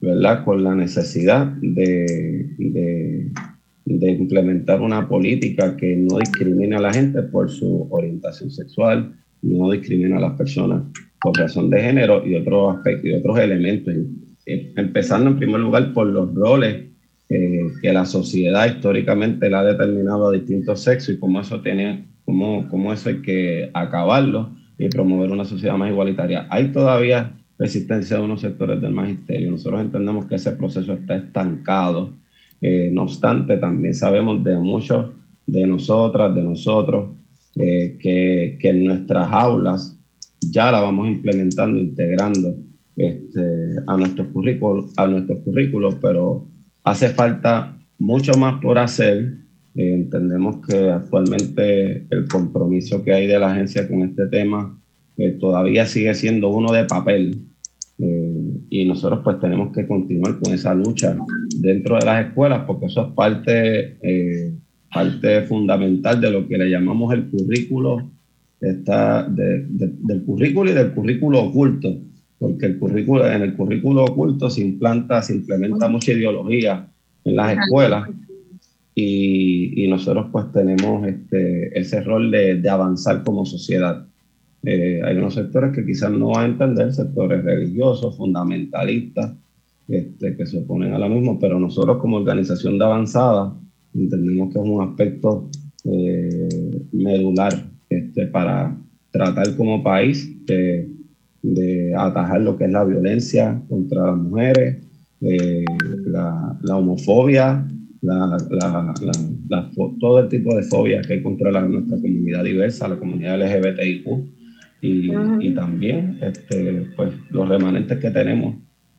¿verdad? 0.00 0.44
Con 0.44 0.64
la 0.64 0.74
necesidad 0.74 1.46
de, 1.46 2.50
de, 2.58 3.30
de 3.84 4.10
implementar 4.10 4.80
una 4.80 5.08
política 5.08 5.76
que 5.76 5.96
no 5.96 6.18
discrimine 6.18 6.76
a 6.76 6.80
la 6.80 6.92
gente 6.92 7.22
por 7.22 7.48
su 7.48 7.86
orientación 7.90 8.50
sexual, 8.50 9.14
no 9.40 9.70
discrimina 9.70 10.16
a 10.16 10.20
las 10.20 10.36
personas 10.36 10.82
por 11.22 11.36
razón 11.38 11.70
de 11.70 11.80
género 11.80 12.26
y 12.26 12.34
otros 12.36 12.76
aspectos 12.76 13.10
y 13.10 13.14
otros 13.14 13.38
elementos. 13.38 13.94
Empezando 14.46 15.30
en 15.30 15.38
primer 15.38 15.60
lugar 15.60 15.92
por 15.92 16.06
los 16.06 16.34
roles 16.34 16.86
que 17.28 17.92
la 17.92 18.04
sociedad 18.04 18.66
históricamente 18.66 19.48
la 19.48 19.60
ha 19.60 19.64
determinado 19.64 20.28
a 20.28 20.32
distintos 20.32 20.80
sexos 20.80 21.14
y 21.14 21.18
cómo 21.18 21.40
eso 21.40 21.60
tiene, 21.60 22.06
cómo, 22.24 22.66
cómo 22.68 22.92
eso 22.92 23.10
hay 23.10 23.22
que 23.22 23.70
acabarlo 23.72 24.50
y 24.76 24.88
promover 24.88 25.30
una 25.30 25.44
sociedad 25.44 25.76
más 25.76 25.90
igualitaria. 25.90 26.48
Hay 26.50 26.72
todavía 26.72 27.32
resistencia 27.58 28.16
de 28.16 28.24
unos 28.24 28.40
sectores 28.40 28.80
del 28.80 28.92
magisterio. 28.92 29.50
Nosotros 29.50 29.82
entendemos 29.82 30.26
que 30.26 30.36
ese 30.36 30.52
proceso 30.52 30.94
está 30.94 31.16
estancado 31.16 32.18
Eh, 32.62 32.90
no 32.92 33.04
obstante, 33.04 33.56
también 33.56 33.94
sabemos 33.94 34.44
de 34.44 34.56
muchos 34.58 35.12
de 35.46 35.66
nosotras, 35.66 36.34
de 36.34 36.42
nosotros, 36.42 37.16
eh, 37.56 37.96
que, 37.98 38.58
que, 38.60 38.68
en 38.68 38.84
nuestras 38.84 39.32
aulas 39.32 39.98
ya 40.40 40.72
la 40.72 40.80
vamos 40.80 41.08
implementando, 41.08 41.78
integrando 41.78 42.56
este, 42.96 43.40
a, 43.86 43.96
nuestros 43.96 44.28
currículos, 44.28 44.92
a 44.96 45.06
nuestros 45.06 45.40
pero 46.00 46.48
hace 46.84 47.10
falta 47.10 47.78
mucho 47.98 48.34
más 48.34 48.60
por 48.60 48.78
hacer. 48.78 49.36
Eh, 49.74 49.94
entendemos 49.94 50.66
que 50.66 50.90
actualmente 50.90 52.06
el 52.10 52.26
compromiso 52.28 53.04
que 53.04 53.12
hay 53.12 53.26
de 53.26 53.38
la 53.38 53.52
agencia 53.52 53.86
con 53.86 54.02
este 54.02 54.26
tema 54.26 54.80
todavía 55.38 55.86
sigue 55.86 56.14
siendo 56.14 56.48
uno 56.48 56.72
de 56.72 56.84
papel. 56.84 57.46
y 58.70 58.84
nosotros 58.86 59.20
pues 59.22 59.38
tenemos 59.40 59.72
que 59.74 59.86
continuar 59.86 60.38
con 60.38 60.54
esa 60.54 60.74
lucha 60.74 61.14
dentro 61.58 61.98
de 61.98 62.06
las 62.06 62.26
escuelas, 62.26 62.64
porque 62.66 62.86
eso 62.86 63.08
es 63.08 63.12
parte, 63.14 63.98
eh, 64.02 64.54
parte 64.92 65.42
fundamental 65.42 66.18
de 66.18 66.30
lo 66.30 66.48
que 66.48 66.56
le 66.56 66.70
llamamos 66.70 67.12
el 67.12 67.28
currículo, 67.28 68.10
está 68.60 69.26
del 69.28 70.22
currículo 70.24 70.70
y 70.70 70.74
del 70.74 70.92
currículo 70.92 71.44
oculto, 71.44 71.96
porque 72.38 72.66
el 72.66 72.78
currículo, 72.78 73.26
en 73.26 73.42
el 73.42 73.54
currículo 73.54 74.04
oculto 74.04 74.50
se 74.50 74.62
implanta, 74.62 75.22
se 75.22 75.34
implementa 75.34 75.88
mucha 75.88 76.12
ideología 76.12 76.88
en 77.24 77.36
las 77.36 77.58
escuelas 77.58 78.08
y, 78.94 79.84
y 79.84 79.88
nosotros 79.88 80.26
pues 80.32 80.52
tenemos 80.52 81.06
este, 81.06 81.78
ese 81.78 82.02
rol 82.02 82.30
de, 82.30 82.56
de 82.56 82.68
avanzar 82.68 83.22
como 83.24 83.46
sociedad. 83.46 84.06
Eh, 84.62 85.00
hay 85.02 85.16
unos 85.16 85.34
sectores 85.34 85.72
que 85.74 85.86
quizás 85.86 86.10
no 86.10 86.30
van 86.30 86.42
a 86.42 86.52
entender, 86.52 86.92
sectores 86.92 87.42
religiosos, 87.42 88.16
fundamentalistas, 88.16 89.32
este, 89.88 90.36
que 90.36 90.46
se 90.46 90.58
oponen 90.58 90.92
a 90.92 90.98
la 90.98 91.08
misma, 91.08 91.38
pero 91.38 91.58
nosotros 91.58 91.98
como 91.98 92.18
organización 92.18 92.78
de 92.78 92.84
avanzada 92.84 93.54
entendemos 93.94 94.52
que 94.52 94.60
es 94.60 94.64
un 94.64 94.82
aspecto 94.82 95.48
eh, 95.84 96.48
medular 96.92 97.69
este, 98.10 98.26
para 98.26 98.76
tratar 99.12 99.56
como 99.56 99.82
país 99.84 100.28
de, 100.46 100.88
atajar 101.96 102.40
lo 102.40 102.58
que 102.58 102.64
es 102.64 102.70
la 102.70 102.84
violencia 102.84 103.62
contra 103.68 104.06
las 104.06 104.16
mujeres, 104.16 104.84
eh, 105.20 105.64
la, 106.06 106.76
homofobia, 106.76 107.66
la, 108.02 108.36
todo 110.00 110.20
el 110.20 110.28
tipo 110.28 110.54
de 110.54 110.62
fobia 110.64 111.00
que 111.02 111.14
hay 111.14 111.22
contra 111.22 111.50
nuestra 111.62 111.96
comunidad 111.98 112.44
diversa, 112.44 112.88
la 112.88 112.96
comunidad 112.96 113.40
LGBTIQ, 113.40 114.06
y, 114.82 115.12
y 115.40 115.54
también 115.54 116.18
este, 116.20 116.86
pues, 116.96 117.12
los 117.30 117.48
remanentes 117.48 117.98
que 117.98 118.10
tenemos 118.10 118.56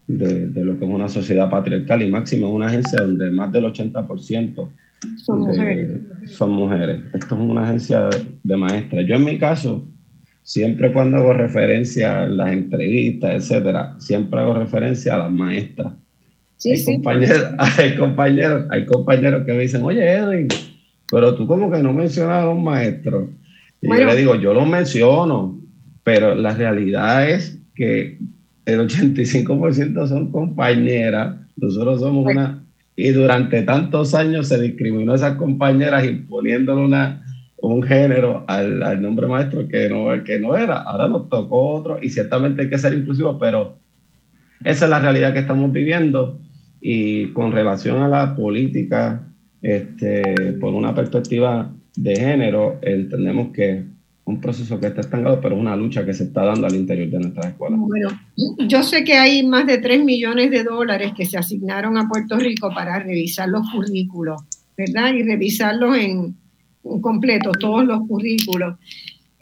de, 0.07 0.63
lo 0.63 0.79
que 0.79 0.85
es 0.85 0.91
una 0.91 1.09
sociedad 1.09 1.49
patriarcal 1.49 2.01
y 2.01 2.09
máximo 2.09 2.49
una 2.49 2.67
agencia 2.67 3.01
donde 3.01 3.29
más 3.29 3.51
del 3.51 3.65
80% 3.65 4.69
son 5.17 5.39
mujeres. 5.39 6.01
son 6.25 6.51
mujeres. 6.51 7.01
Esto 7.13 7.35
es 7.35 7.41
una 7.41 7.63
agencia 7.63 8.09
de, 8.43 8.57
maestras. 8.57 9.05
Yo 9.07 9.15
en 9.15 9.25
mi 9.25 9.37
caso, 9.37 9.87
siempre 10.43 10.91
cuando 10.91 11.17
hago 11.17 11.33
referencia 11.33 12.23
a 12.23 12.27
las 12.27 12.51
entrevistas, 12.51 13.35
etcétera, 13.35 13.95
siempre 13.99 14.39
hago 14.39 14.53
referencia 14.53 15.15
a 15.15 15.19
las 15.19 15.31
maestras. 15.31 15.93
hay, 16.63 16.83
Compañeros, 16.85 17.45
hay, 17.57 17.95
compañeros, 17.95 18.65
hay 18.69 18.85
compañeros 18.85 19.45
que 19.45 19.53
me 19.53 19.61
dicen, 19.61 19.83
oye 19.83 20.11
Edwin, 20.11 20.47
pero 21.09 21.35
tú 21.35 21.47
como 21.47 21.71
que 21.71 21.81
no 21.81 21.93
mencionas 21.93 22.43
a 22.43 22.45
los 22.45 22.59
maestros. 22.59 23.29
Y 23.81 23.87
yo 23.87 24.05
le 24.05 24.15
digo, 24.15 24.35
yo 24.35 24.53
los 24.53 24.67
menciono, 24.67 25.59
pero 26.03 26.35
la 26.35 26.53
realidad 26.53 27.27
es 27.27 27.59
que 27.73 28.19
el 28.65 28.79
85% 28.79 30.07
son 30.07 30.31
compañeras, 30.31 31.35
nosotros 31.55 31.99
somos 31.99 32.25
una, 32.31 32.60
y 33.01 33.11
durante 33.13 33.63
tantos 33.63 34.13
años 34.13 34.47
se 34.47 34.61
discriminó 34.61 35.13
a 35.13 35.15
esas 35.15 35.35
compañeras 35.35 36.05
imponiéndole 36.05 36.81
una, 36.81 37.25
un 37.57 37.81
género 37.81 38.45
al, 38.47 38.83
al, 38.83 39.01
nombre 39.01 39.25
maestro 39.25 39.67
que 39.67 39.89
no, 39.89 40.23
que 40.23 40.39
no 40.39 40.55
era, 40.55 40.83
ahora 40.83 41.07
nos 41.07 41.27
tocó 41.27 41.69
otro 41.71 41.97
y 41.99 42.09
ciertamente 42.09 42.61
hay 42.61 42.69
que 42.69 42.77
ser 42.77 42.93
inclusivos, 42.93 43.37
pero 43.39 43.79
esa 44.63 44.85
es 44.85 44.91
la 44.91 44.99
realidad 44.99 45.33
que 45.33 45.39
estamos 45.39 45.71
viviendo. 45.71 46.39
Y 46.79 47.27
con 47.27 47.51
relación 47.51 48.03
a 48.03 48.07
la 48.07 48.35
política, 48.35 49.23
este, 49.63 50.53
por 50.59 50.73
una 50.73 50.93
perspectiva 50.93 51.71
de 51.95 52.15
género, 52.15 52.77
entendemos 52.83 53.51
que 53.51 53.83
un 54.23 54.39
proceso 54.39 54.79
que 54.79 54.87
está 54.87 55.01
estancado, 55.01 55.41
pero 55.41 55.55
una 55.55 55.75
lucha 55.75 56.05
que 56.05 56.13
se 56.13 56.25
está 56.25 56.45
dando 56.45 56.67
al 56.67 56.75
interior 56.75 57.09
de 57.09 57.19
nuestras 57.19 57.47
escuelas. 57.47 57.79
Bueno, 57.79 58.09
yo 58.67 58.83
sé 58.83 59.03
que 59.03 59.13
hay 59.13 59.45
más 59.45 59.65
de 59.65 59.79
3 59.79 60.03
millones 60.03 60.51
de 60.51 60.63
dólares 60.63 61.11
que 61.15 61.25
se 61.25 61.37
asignaron 61.37 61.97
a 61.97 62.07
Puerto 62.07 62.37
Rico 62.37 62.69
para 62.73 62.99
revisar 62.99 63.49
los 63.49 63.69
currículos, 63.71 64.41
¿verdad? 64.77 65.13
Y 65.13 65.23
revisarlos 65.23 65.97
en, 65.97 66.35
completo, 67.01 67.51
todos 67.51 67.85
los 67.85 68.07
currículos. 68.07 68.77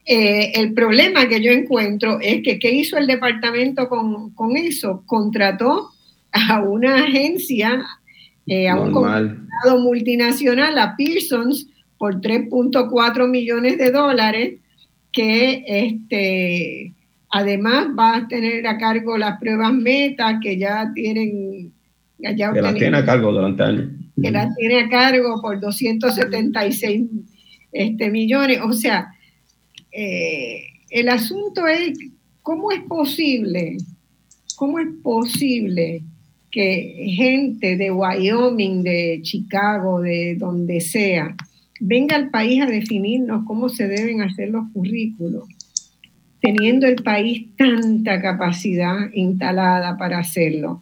Eh, 0.06 0.54
el 0.56 0.74
problema 0.74 1.28
que 1.28 1.42
yo 1.42 1.52
encuentro 1.52 2.20
es 2.20 2.42
que, 2.42 2.58
¿qué 2.58 2.72
hizo 2.72 2.98
el 2.98 3.06
departamento 3.06 3.88
con, 3.90 4.32
con 4.32 4.58
eso? 4.58 5.04
Contrató 5.06 5.90
a 6.32 6.62
una 6.62 6.96
agencia, 7.04 7.86
eh, 8.48 8.70
a 8.70 8.80
un 8.80 8.92
contratado 8.92 9.80
multinacional, 9.80 10.78
a 10.80 10.96
Pearsons, 10.96 11.68
por 11.98 12.22
3.4 12.22 13.30
millones 13.30 13.78
de 13.78 13.92
dólares, 13.92 14.60
que 15.12 15.64
este, 15.68 16.94
además 17.30 17.88
va 17.98 18.18
a 18.18 18.28
tener 18.28 18.68
a 18.68 18.78
cargo 18.78 19.18
las 19.18 19.40
pruebas 19.40 19.74
meta 19.74 20.40
que 20.42 20.58
ya 20.58 20.92
tienen... 20.94 21.74
Ya 22.18 22.52
que 22.52 22.62
las 22.62 22.76
tiene 22.76 22.98
a 22.98 23.06
cargo 23.06 23.32
durante 23.32 23.64
años. 23.64 23.92
Que 24.22 24.30
las 24.30 24.54
tiene 24.56 24.82
a 24.82 24.90
cargo 24.90 25.42
por 25.42 25.60
276 25.60 27.08
este, 27.72 28.10
millones. 28.10 28.60
O 28.62 28.74
sea, 28.74 29.08
eh, 29.92 30.64
el 30.90 31.08
asunto 31.10 31.66
es 31.68 31.98
cómo 32.42 32.72
es 32.72 32.82
posible, 32.82 33.78
cómo 34.56 34.80
es 34.80 34.88
posible 35.02 36.04
que 36.52 37.06
gente 37.16 37.78
de 37.78 37.92
Wyoming, 37.92 38.84
de 38.84 39.20
Chicago, 39.22 40.02
de 40.02 40.36
donde 40.36 40.82
sea, 40.82 41.36
venga 41.80 42.16
al 42.16 42.30
país 42.30 42.62
a 42.62 42.66
definirnos 42.66 43.46
cómo 43.46 43.70
se 43.70 43.88
deben 43.88 44.22
hacer 44.22 44.50
los 44.50 44.70
currículos, 44.74 45.46
teniendo 46.42 46.88
el 46.88 47.04
país 47.04 47.48
tanta 47.58 48.22
capacidad 48.22 49.12
instalada 49.14 49.98
para 49.98 50.20
hacerlo. 50.20 50.82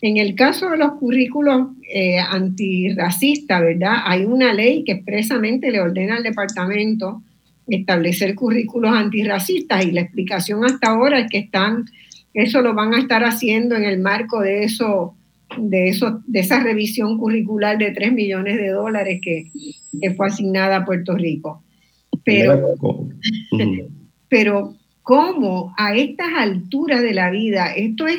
En 0.00 0.18
el 0.18 0.34
caso 0.34 0.68
de 0.70 0.76
los 0.76 0.92
currículos 0.92 1.68
eh, 1.90 2.18
antirracistas, 2.18 3.60
¿verdad? 3.62 3.96
Hay 4.04 4.24
una 4.24 4.52
ley 4.52 4.84
que 4.84 4.92
expresamente 4.92 5.70
le 5.70 5.80
ordena 5.80 6.16
al 6.16 6.22
departamento 6.22 7.22
establecer 7.66 8.34
currículos 8.34 8.94
antirracistas 8.94 9.86
y 9.86 9.92
la 9.92 10.02
explicación 10.02 10.64
hasta 10.64 10.88
ahora 10.88 11.20
es 11.20 11.30
que 11.30 11.38
están, 11.38 11.86
eso 12.34 12.60
lo 12.60 12.74
van 12.74 12.92
a 12.92 12.98
estar 12.98 13.24
haciendo 13.24 13.76
en 13.76 13.84
el 13.84 13.98
marco 13.98 14.40
de 14.40 14.64
eso 14.64 15.16
de, 15.58 15.88
eso, 15.88 16.22
de 16.26 16.40
esa 16.40 16.60
revisión 16.60 17.18
curricular 17.18 17.78
de 17.78 17.90
3 17.90 18.12
millones 18.12 18.56
de 18.56 18.68
dólares 18.68 19.20
que, 19.22 19.50
fue 20.16 20.26
asignada 20.26 20.76
a 20.78 20.84
Puerto 20.84 21.16
Rico. 21.16 21.62
Pero, 22.24 22.76
pero 24.28 24.74
¿cómo 25.02 25.74
a 25.76 25.94
estas 25.94 26.28
alturas 26.36 27.02
de 27.02 27.14
la 27.14 27.30
vida 27.30 27.74
esto 27.74 28.06
es 28.06 28.18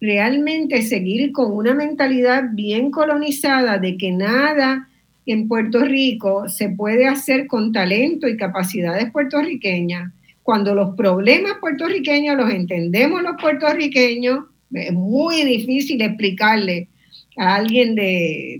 realmente 0.00 0.82
seguir 0.82 1.32
con 1.32 1.52
una 1.52 1.74
mentalidad 1.74 2.44
bien 2.52 2.90
colonizada 2.90 3.78
de 3.78 3.96
que 3.96 4.10
nada 4.10 4.88
en 5.26 5.46
Puerto 5.46 5.84
Rico 5.84 6.48
se 6.48 6.70
puede 6.70 7.06
hacer 7.06 7.46
con 7.46 7.72
talento 7.72 8.26
y 8.26 8.36
capacidades 8.36 9.10
puertorriqueñas, 9.12 10.12
cuando 10.42 10.74
los 10.74 10.96
problemas 10.96 11.54
puertorriqueños 11.60 12.36
los 12.36 12.50
entendemos 12.50 13.22
los 13.22 13.40
puertorriqueños 13.40 14.46
es 14.74 14.92
muy 14.92 15.44
difícil 15.44 16.00
explicarle 16.00 16.88
a 17.36 17.56
alguien 17.56 17.94
de, 17.94 18.58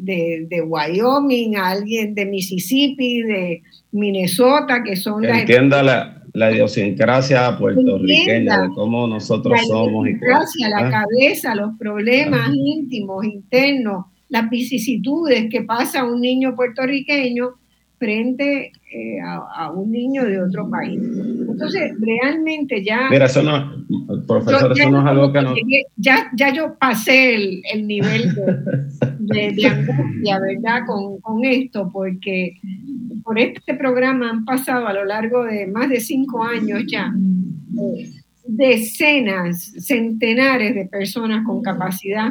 de, 0.48 0.62
Wyoming, 0.62 1.56
a 1.56 1.70
alguien 1.70 2.14
de 2.14 2.26
Mississippi, 2.26 3.22
de 3.22 3.62
Minnesota, 3.93 4.82
que 4.82 4.97
son... 4.97 5.24
entienda 5.24 5.82
la, 5.82 6.22
la, 6.32 6.52
idiosincrasia 6.52 7.59
puertorriqueña, 7.59 8.62
de 8.62 8.68
cómo 8.74 9.06
nosotros 9.06 9.60
somos. 9.66 10.06
La 10.20 10.70
la 10.70 10.89
ah. 10.89 10.90
cabeza, 10.90 11.55
los 11.55 11.76
problemas 11.78 12.51
íntimos, 12.55 13.24
internos, 13.24 14.06
las 14.28 14.48
vicisitudes 14.48 15.51
que 15.51 15.62
pasa 15.62 16.05
un 16.05 16.22
niño 16.22 16.56
puertorriqueño 16.56 17.51
frente 18.03 18.73
eh, 18.93 19.20
a, 19.23 19.70
un 19.70 19.93
niño 19.93 20.24
de 20.24 20.43
otro 20.43 20.69
país. 20.69 21.01
Entonces, 21.01 21.93
realmente 22.01 22.83
ya... 22.85 23.09
Mira, 23.09 23.27
eso 23.27 23.45
no, 23.45 23.87
profesor, 24.27 24.73
eso 24.73 24.91
no 24.91 25.03
es 25.03 25.07
algo 25.07 25.33
que 25.33 25.41
no... 25.41 25.55
Ya, 25.97 26.29
ya 26.35 26.53
yo 26.53 26.74
pasé 26.81 27.37
el, 27.37 27.62
el 27.73 27.87
nivel 27.87 28.35
de, 29.20 29.53
de, 29.53 29.66
angustia, 29.66 30.41
¿verdad? 30.41 30.81
Con, 30.85 31.20
con, 31.20 31.45
esto, 31.45 31.91
porque 31.93 32.59
por 33.23 33.39
este 33.39 33.74
programa 33.74 34.31
han 34.31 34.45
pasado 34.45 34.89
a 34.89 34.93
lo 34.93 35.05
largo 35.05 35.45
de 35.45 35.69
más 35.69 35.89
de 35.89 36.01
cinco 36.01 36.43
años 36.43 36.83
ya 36.89 37.15
eh, 37.79 38.11
decenas, 38.49 39.73
centenares 39.79 40.74
de 40.74 40.87
personas 40.87 41.45
con 41.47 41.62
capacidad 41.62 42.31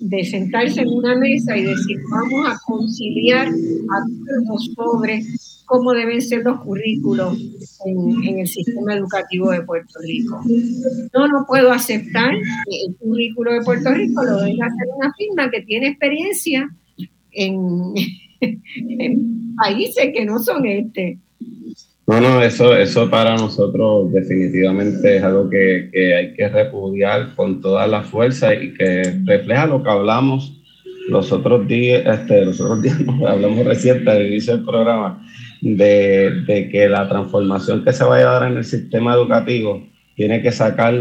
de 0.00 0.24
sentarse 0.24 0.80
en 0.80 0.88
una 0.88 1.16
mesa 1.16 1.56
y 1.56 1.64
decir, 1.64 1.98
vamos 2.10 2.48
a 2.48 2.58
conciliar 2.66 3.48
acuerdos 3.48 4.70
sobre 4.76 5.22
cómo 5.66 5.92
deben 5.92 6.22
ser 6.22 6.44
los 6.44 6.60
currículos 6.60 7.36
en, 7.84 8.38
el 8.38 8.46
sistema 8.46 8.94
educativo 8.94 9.50
de 9.50 9.62
Puerto 9.62 9.98
Rico. 10.00 10.40
No 11.12 11.26
lo 11.26 11.46
puedo 11.46 11.72
aceptar 11.72 12.32
que 12.32 12.82
el 12.86 12.96
currículo 12.96 13.52
de 13.52 13.62
Puerto 13.62 13.92
Rico 13.92 14.22
lo 14.24 14.40
deje 14.40 14.62
hacer 14.62 14.88
una 14.96 15.12
firma 15.14 15.50
que 15.50 15.62
tiene 15.62 15.88
experiencia 15.88 16.68
en, 17.32 17.94
en 18.40 19.56
países 19.56 20.10
que 20.14 20.24
no 20.24 20.38
son 20.38 20.66
este. 20.66 21.18
No, 22.08 22.22
no, 22.22 22.40
eso, 22.40 22.74
eso 22.74 23.10
para 23.10 23.36
nosotros 23.36 24.10
definitivamente 24.14 25.18
es 25.18 25.22
algo 25.22 25.50
que, 25.50 25.90
que, 25.92 26.14
hay 26.14 26.32
que 26.32 26.48
repudiar 26.48 27.34
con 27.36 27.60
toda 27.60 27.86
la 27.86 28.02
fuerza 28.02 28.54
y 28.54 28.72
que 28.72 29.02
refleja 29.26 29.66
lo 29.66 29.82
que 29.82 29.90
hablamos 29.90 30.58
los 31.10 31.30
otros 31.32 31.68
días, 31.68 32.02
este, 32.06 32.46
los 32.46 32.58
otros 32.62 32.80
días, 32.80 32.96
hablamos 33.28 33.62
reciente 33.62 34.10
al 34.10 34.26
inicio 34.26 34.56
del 34.56 34.64
programa, 34.64 35.22
de, 35.60 36.30
de, 36.46 36.70
que 36.70 36.88
la 36.88 37.06
transformación 37.10 37.84
que 37.84 37.92
se 37.92 38.04
vaya 38.04 38.30
a 38.30 38.40
dar 38.40 38.52
en 38.52 38.56
el 38.56 38.64
sistema 38.64 39.12
educativo 39.12 39.86
tiene 40.14 40.40
que 40.40 40.50
sacar 40.50 40.94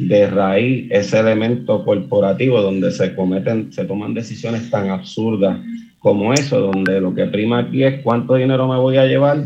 de 0.00 0.26
raíz 0.26 0.88
ese 0.90 1.20
elemento 1.20 1.84
corporativo 1.84 2.60
donde 2.60 2.90
se 2.90 3.14
cometen, 3.14 3.72
se 3.72 3.84
toman 3.84 4.12
decisiones 4.12 4.68
tan 4.70 4.90
absurdas 4.90 5.56
como 6.00 6.32
eso, 6.32 6.60
donde 6.60 7.00
lo 7.00 7.14
que 7.14 7.26
prima 7.26 7.60
aquí 7.60 7.84
es 7.84 8.02
cuánto 8.02 8.34
dinero 8.34 8.66
me 8.66 8.76
voy 8.76 8.96
a 8.96 9.06
llevar 9.06 9.44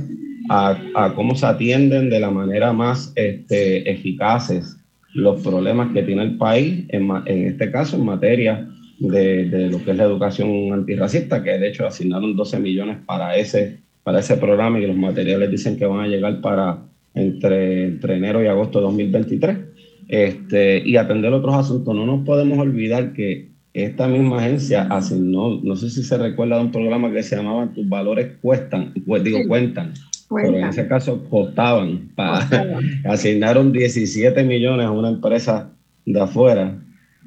a, 0.48 1.12
cómo 1.14 1.35
se 1.35 1.47
atienden 1.47 2.10
de 2.10 2.20
la 2.20 2.31
manera 2.31 2.73
más 2.73 3.12
este, 3.16 3.90
eficaces 3.90 4.77
los 5.14 5.43
problemas 5.43 5.93
que 5.93 6.02
tiene 6.02 6.23
el 6.23 6.36
país, 6.36 6.85
en, 6.89 7.10
en 7.27 7.47
este 7.47 7.70
caso 7.70 7.97
en 7.97 8.05
materia 8.05 8.69
de, 8.98 9.47
de, 9.47 9.70
lo 9.70 9.85
que 9.85 9.90
es 9.90 9.97
la 9.97 10.05
educación 10.05 10.73
antirracista, 10.73 11.43
que 11.43 11.59
de 11.59 11.69
hecho 11.69 11.86
asignaron 11.86 12.35
12 12.35 12.59
millones 12.60 12.98
para 13.05 13.36
ese, 13.36 13.81
para 14.02 14.20
ese 14.20 14.36
programa 14.36 14.78
y 14.78 14.86
los 14.86 14.97
materiales 14.97 15.51
dicen 15.51 15.77
que 15.77 15.86
van 15.86 16.01
a 16.01 16.09
llegar 16.09 16.40
para 16.40 16.78
entre, 17.14 17.85
entre 17.85 18.16
enero 18.16 18.43
y 18.43 18.47
agosto 18.47 18.78
de 18.78 18.85
2023. 18.85 19.59
Este, 20.09 20.82
y 20.85 20.97
atender 20.97 21.32
otros 21.32 21.55
asuntos. 21.55 21.94
No 21.94 22.05
nos 22.05 22.24
podemos 22.27 22.59
olvidar 22.59 23.12
que 23.12 23.48
esta 23.73 24.06
misma 24.09 24.39
agencia 24.39 24.82
asignó, 24.90 25.60
no 25.62 25.77
sé 25.77 25.89
si 25.89 26.02
se 26.02 26.19
recuerda 26.19 26.56
de 26.56 26.64
un 26.64 26.73
programa 26.73 27.10
que 27.10 27.23
se 27.23 27.36
llamaba 27.36 27.73
Tus 27.73 27.89
valores 27.89 28.32
cuestan, 28.43 28.93
pues 29.06 29.24
digo, 29.24 29.39
cuentan 29.48 29.94
pero 30.34 30.59
en 30.59 30.64
ese 30.64 30.86
caso 30.88 31.24
costaban. 31.28 32.10
Para, 32.14 32.78
asignaron 33.04 33.72
17 33.72 34.42
millones 34.44 34.86
a 34.86 34.90
una 34.90 35.09
empresa 35.09 35.70
de 36.04 36.20
afuera 36.20 36.78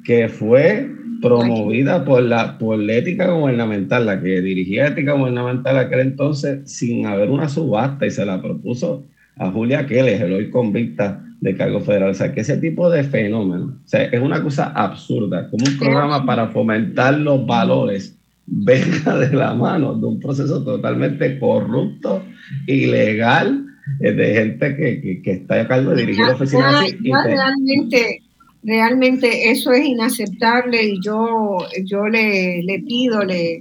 que 0.04 0.28
fue 0.28 0.88
promovida 1.20 2.04
por 2.04 2.22
la, 2.22 2.58
por 2.58 2.80
ética 2.90 3.30
gubernamental, 3.30 4.06
la 4.06 4.20
que 4.20 4.40
dirigía 4.40 4.88
ética 4.88 5.12
gubernamental 5.12 5.78
aquel 5.78 6.00
entonces 6.00 6.70
sin 6.70 7.06
haber 7.06 7.30
una 7.30 7.48
subasta 7.48 8.06
y 8.06 8.10
se 8.10 8.24
la 8.24 8.40
propuso 8.40 9.04
a 9.36 9.50
Julia 9.50 9.86
Keller, 9.86 10.22
el 10.22 10.32
hoy 10.32 10.50
convicta 10.50 11.22
de 11.40 11.56
cargo 11.56 11.80
federal. 11.80 12.10
O 12.10 12.14
sea, 12.14 12.32
que 12.32 12.40
ese 12.40 12.56
tipo 12.58 12.90
de 12.90 13.02
fenómeno, 13.04 13.78
o 13.84 13.88
sea, 13.88 14.04
es 14.04 14.20
una 14.20 14.42
cosa 14.42 14.72
absurda, 14.74 15.48
como 15.50 15.64
un 15.66 15.78
programa 15.78 16.24
para 16.24 16.48
fomentar 16.48 17.18
los 17.18 17.46
valores 17.46 18.16
venga 18.46 19.18
de 19.18 19.36
la 19.36 19.54
mano 19.54 19.94
de 19.94 20.06
un 20.06 20.20
proceso 20.20 20.62
totalmente 20.62 21.38
corrupto, 21.38 22.22
ilegal, 22.66 23.66
eh, 24.00 24.12
de 24.12 24.34
gente 24.34 24.76
que, 24.76 25.22
que, 25.22 25.32
está 25.32 25.60
a 25.60 25.68
cargo 25.68 25.90
de 25.90 26.02
dirigir 26.02 26.24
oficinas. 26.24 26.84
realmente, 27.24 28.22
realmente 28.62 29.50
eso 29.50 29.72
es 29.72 29.86
inaceptable 29.86 30.82
y 30.82 31.00
yo, 31.02 31.58
yo 31.84 32.08
le, 32.08 32.62
le 32.62 32.80
pido, 32.80 33.24
le 33.24 33.60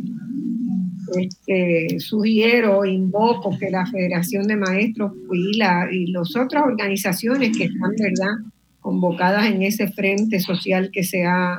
este, 1.18 2.00
sugiero, 2.00 2.86
invoco 2.86 3.58
que 3.58 3.70
la 3.70 3.86
Federación 3.86 4.48
de 4.48 4.58
Maestros 4.58 5.14
y, 5.32 5.58
la, 5.58 5.88
y 5.92 6.08
las 6.08 6.36
otras 6.36 6.64
organizaciones 6.64 7.56
que 7.58 7.66
están, 7.66 7.92
¿verdad?, 7.98 8.34
convocadas 8.80 9.48
en 9.48 9.64
ese 9.64 9.88
frente 9.88 10.40
social 10.40 10.92
que 10.92 11.04
se 11.04 11.24
ha, 11.24 11.58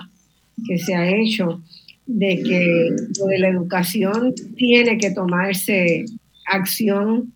que 0.67 0.79
se 0.79 0.95
ha 0.95 1.09
hecho, 1.09 1.63
de 2.07 2.41
que 2.41 2.91
lo 3.19 3.27
de 3.27 3.39
la 3.41 3.49
educación 3.49 4.33
tiene 4.57 4.97
que 4.97 5.11
tomarse 5.11 6.05
acción 6.47 7.33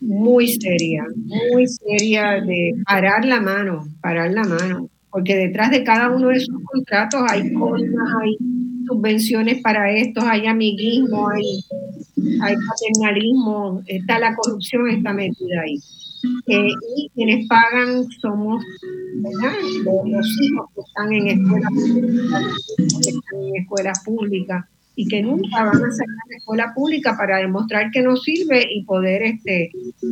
muy 0.00 0.48
seria, 0.48 1.04
muy 1.16 1.66
seria 1.66 2.40
de 2.40 2.72
parar 2.86 3.24
la 3.24 3.40
mano, 3.40 3.86
parar 4.00 4.30
la 4.30 4.44
mano, 4.44 4.90
porque 5.10 5.34
detrás 5.34 5.70
de 5.70 5.82
cada 5.82 6.10
uno 6.10 6.28
de 6.28 6.36
esos 6.36 6.54
contratos 6.64 7.22
hay 7.30 7.52
cosas, 7.54 7.88
hay 8.22 8.36
subvenciones 8.86 9.62
para 9.62 9.90
estos, 9.90 10.24
hay 10.24 10.46
amiguismo, 10.46 11.28
hay, 11.28 11.60
paternalismo, 12.38 13.82
está 13.86 14.18
la 14.18 14.34
corrupción 14.34 14.88
está 14.88 15.12
metida 15.12 15.62
ahí. 15.62 15.78
Eh, 16.48 16.68
y 16.96 17.08
quienes 17.14 17.46
pagan 17.46 18.04
somos 18.20 18.64
Los, 19.14 20.38
hijos 20.42 20.70
que 20.74 20.80
están 20.80 21.12
en 21.12 21.28
escuelas 21.28 21.70
públicas, 21.72 22.42
que 22.76 23.10
están 23.10 23.42
en 23.42 23.56
escuelas 23.56 24.04
públicas 24.04 24.64
y 24.96 25.06
que 25.06 25.22
nunca 25.22 25.62
van 25.62 25.76
a 25.76 25.90
sacar 25.92 26.24
la 26.30 26.36
escuela 26.38 26.72
pública 26.74 27.14
para 27.16 27.36
demostrar 27.36 27.90
que 27.90 28.02
no 28.02 28.16
sirve 28.16 28.66
y 28.68 28.82
poder 28.84 29.22
este, 29.22 29.70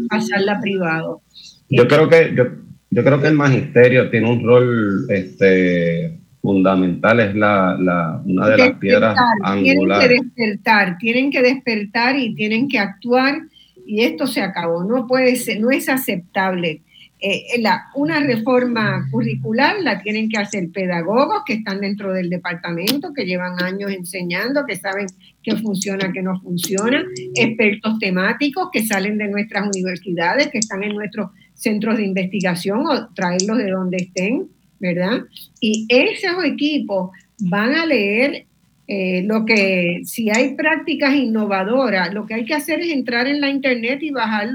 pasarla 0.08 0.60
privado. 0.60 1.22
Yo 1.70 1.88
creo 1.88 2.08
que 2.08 2.34
yo, 2.36 2.44
yo 2.90 3.02
creo 3.02 3.20
que 3.20 3.28
el 3.28 3.34
magisterio 3.34 4.10
tiene 4.10 4.30
un 4.30 4.44
rol 4.44 5.06
este, 5.08 6.20
fundamental, 6.42 7.18
es 7.20 7.34
la, 7.34 7.76
la 7.80 8.22
una 8.26 8.50
de 8.50 8.58
las 8.58 8.72
piedras 8.78 9.16
angulares. 9.42 10.08
Tienen 10.08 10.30
que 10.30 10.44
despertar, 10.44 10.98
tienen 10.98 11.30
que 11.30 11.42
despertar 11.42 12.18
y 12.18 12.34
tienen 12.34 12.68
que 12.68 12.78
actuar 12.78 13.38
y 13.86 14.02
esto 14.02 14.26
se 14.26 14.42
acabó. 14.42 14.84
No 14.84 15.06
puede 15.06 15.36
ser, 15.36 15.60
no 15.60 15.70
es 15.70 15.88
aceptable. 15.88 16.82
Eh, 17.26 17.58
la, 17.58 17.86
una 17.94 18.20
reforma 18.20 19.08
curricular 19.10 19.76
la 19.80 20.02
tienen 20.02 20.28
que 20.28 20.36
hacer 20.36 20.68
pedagogos 20.70 21.42
que 21.46 21.54
están 21.54 21.80
dentro 21.80 22.12
del 22.12 22.28
departamento, 22.28 23.14
que 23.14 23.24
llevan 23.24 23.62
años 23.62 23.90
enseñando, 23.92 24.66
que 24.66 24.76
saben 24.76 25.06
qué 25.42 25.56
funciona, 25.56 26.12
qué 26.12 26.20
no 26.20 26.38
funciona, 26.42 27.02
expertos 27.34 27.98
temáticos 27.98 28.68
que 28.70 28.84
salen 28.84 29.16
de 29.16 29.28
nuestras 29.28 29.66
universidades, 29.74 30.48
que 30.48 30.58
están 30.58 30.84
en 30.84 30.94
nuestros 30.94 31.30
centros 31.54 31.96
de 31.96 32.04
investigación 32.04 32.86
o 32.86 33.08
traerlos 33.14 33.56
de 33.56 33.70
donde 33.70 33.96
estén, 33.96 34.48
¿verdad? 34.78 35.22
Y 35.60 35.86
esos 35.88 36.44
equipos 36.44 37.10
van 37.38 37.74
a 37.74 37.86
leer 37.86 38.44
eh, 38.86 39.22
lo 39.24 39.46
que, 39.46 40.02
si 40.04 40.28
hay 40.28 40.56
prácticas 40.56 41.14
innovadoras, 41.14 42.12
lo 42.12 42.26
que 42.26 42.34
hay 42.34 42.44
que 42.44 42.52
hacer 42.52 42.80
es 42.80 42.92
entrar 42.92 43.26
en 43.28 43.40
la 43.40 43.48
internet 43.48 44.02
y 44.02 44.10
bajar 44.10 44.50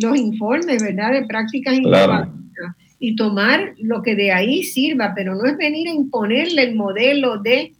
los, 0.00 0.16
informes, 0.16 0.82
¿verdad? 0.82 1.12
De 1.12 1.26
prácticas 1.26 1.74
innovadoras 1.74 2.28
y 2.98 3.16
tomar 3.16 3.74
lo 3.82 4.02
que 4.02 4.14
de 4.14 4.32
ahí 4.32 4.62
sirva, 4.62 5.12
pero 5.14 5.34
no 5.34 5.44
es 5.44 5.56
venir 5.58 5.88
a 5.88 5.92
imponerle 5.92 6.62
el 6.62 6.74
modelo 6.74 7.38
de 7.38 7.72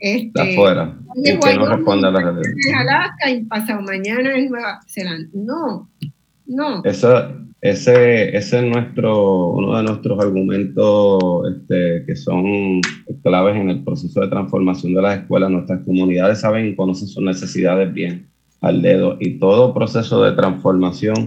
este, 0.00 0.30
de 0.34 0.52
afuera 0.52 0.98
y 1.16 1.38
que 1.38 1.54
no 1.54 1.66
responda 1.66 2.08
a 2.08 2.10
la 2.10 2.20
realidad. 2.20 2.44
Alaska 2.76 3.30
y 3.30 3.44
pasado 3.44 3.82
mañana 3.82 4.36
en 4.36 4.50
Nueva 4.50 4.80
Zelanda. 4.86 5.28
No, 5.32 5.88
no. 6.46 6.82
Eso, 6.84 7.32
ese, 7.60 8.36
ese 8.36 8.58
es 8.58 8.64
nuestro, 8.64 9.48
uno 9.50 9.76
de 9.76 9.82
nuestros 9.84 10.18
argumentos 10.20 11.22
este, 11.52 12.04
que 12.06 12.16
son 12.16 12.80
claves 13.22 13.56
en 13.56 13.70
el 13.70 13.84
proceso 13.84 14.20
de 14.20 14.28
transformación 14.28 14.94
de 14.94 15.02
las 15.02 15.18
escuelas. 15.20 15.50
Nuestras 15.50 15.84
comunidades 15.84 16.40
saben 16.40 16.66
y 16.66 16.76
conocen 16.76 17.08
sus 17.08 17.22
necesidades 17.22 17.92
bien 17.92 18.27
al 18.60 18.82
dedo 18.82 19.16
y 19.20 19.38
todo 19.38 19.74
proceso 19.74 20.22
de 20.24 20.32
transformación 20.32 21.26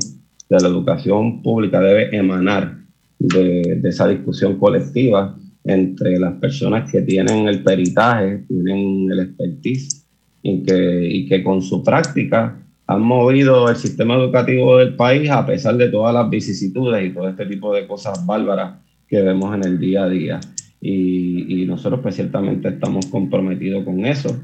de 0.50 0.60
la 0.60 0.68
educación 0.68 1.42
pública 1.42 1.80
debe 1.80 2.16
emanar 2.16 2.78
de, 3.20 3.80
de 3.82 3.90
esa 3.90 4.08
discusión 4.08 4.58
colectiva 4.58 5.38
entre 5.64 6.20
las 6.20 6.34
personas 6.34 6.92
que 6.92 7.02
tienen 7.02 7.48
el 7.48 7.64
peritaje, 7.64 8.44
tienen 8.48 9.12
el 9.12 9.20
expertise 9.20 10.06
y 10.42 10.64
que, 10.64 11.08
y 11.08 11.28
que 11.28 11.44
con 11.44 11.62
su 11.62 11.84
práctica 11.84 12.58
han 12.88 13.02
movido 13.02 13.70
el 13.70 13.76
sistema 13.76 14.16
educativo 14.16 14.78
del 14.78 14.96
país 14.96 15.30
a 15.30 15.46
pesar 15.46 15.78
de 15.78 15.90
todas 15.90 16.14
las 16.14 16.30
vicisitudes 16.30 17.06
y 17.06 17.14
todo 17.14 17.30
este 17.30 17.46
tipo 17.46 17.74
de 17.74 17.88
cosas 17.88 18.26
bárbaras 18.26 18.80
que 19.08 19.22
vemos 19.22 19.56
en 19.56 19.64
el 19.64 19.80
día 19.80 20.04
a 20.04 20.10
día. 20.10 20.40
Y, 20.82 21.66
nosotros 21.68 22.02
pues 22.02 22.16
ciertamente 22.16 22.68
estamos 22.68 23.06
comprometidos 23.06 23.86
con 23.86 24.06
eso. 24.06 24.36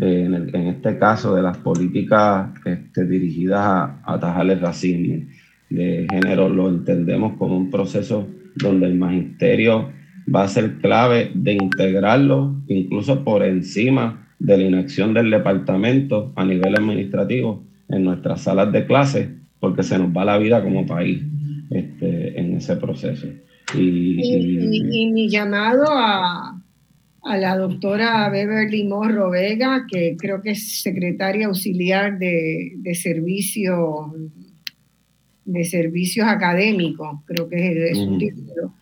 Eh, 0.00 0.24
en, 0.52 0.68
este 0.68 0.96
caso 0.96 1.34
de 1.34 1.42
las 1.42 1.56
políticas 1.58 2.50
este, 2.64 3.04
dirigidas 3.04 3.60
a, 3.60 4.02
atajar 4.04 4.48
el 4.48 4.60
racismo 4.60 5.24
de 5.70 6.06
género, 6.08 6.48
lo 6.48 6.68
entendemos 6.68 7.36
como 7.36 7.56
un 7.56 7.70
proceso 7.70 8.28
donde 8.54 8.86
el 8.86 8.94
magisterio 8.94 9.90
va 10.32 10.44
a 10.44 10.48
ser 10.48 10.78
clave 10.78 11.32
de 11.34 11.54
integrarlo 11.54 12.54
incluso 12.68 13.24
por 13.24 13.42
encima 13.42 14.28
de 14.38 14.56
la 14.56 14.64
inacción 14.64 15.14
del 15.14 15.30
departamento 15.30 16.32
a 16.36 16.44
nivel 16.44 16.76
administrativo 16.76 17.64
en 17.88 18.04
nuestras 18.04 18.42
salas 18.42 18.70
de 18.72 18.86
clase, 18.86 19.30
porque 19.58 19.82
se 19.82 19.98
nos 19.98 20.16
va 20.16 20.24
la 20.24 20.38
vida 20.38 20.62
como 20.62 20.86
país 20.86 21.22
este, 21.70 22.38
en 22.38 22.56
ese 22.56 22.76
proceso. 22.76 23.26
Y, 23.74 25.10
mi 25.12 25.28
llamado 25.28 25.84
a, 25.88 26.57
a 27.28 27.36
la 27.36 27.56
doctora 27.56 28.28
Beverly 28.30 28.84
Morro 28.84 29.30
Vega, 29.30 29.86
que 29.90 30.16
creo 30.18 30.40
que 30.42 30.50
es 30.50 30.82
secretaria 30.82 31.46
auxiliar 31.46 32.18
de, 32.18 32.72
de 32.76 32.94
servicio 32.94 34.12
de 35.48 35.64
servicios 35.64 36.28
académicos, 36.28 37.20
creo 37.24 37.48
que 37.48 37.90
es 37.90 37.96
su 37.96 38.18
título, 38.18 38.74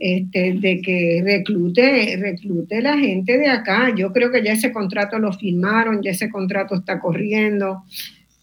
este, 0.00 0.54
de 0.54 0.80
que 0.80 1.22
reclute, 1.24 2.16
reclute 2.20 2.82
la 2.82 2.98
gente 2.98 3.38
de 3.38 3.46
acá. 3.48 3.94
Yo 3.96 4.12
creo 4.12 4.32
que 4.32 4.42
ya 4.42 4.52
ese 4.52 4.72
contrato 4.72 5.18
lo 5.20 5.32
firmaron, 5.32 6.02
ya 6.02 6.10
ese 6.10 6.28
contrato 6.28 6.74
está 6.74 6.98
corriendo, 6.98 7.84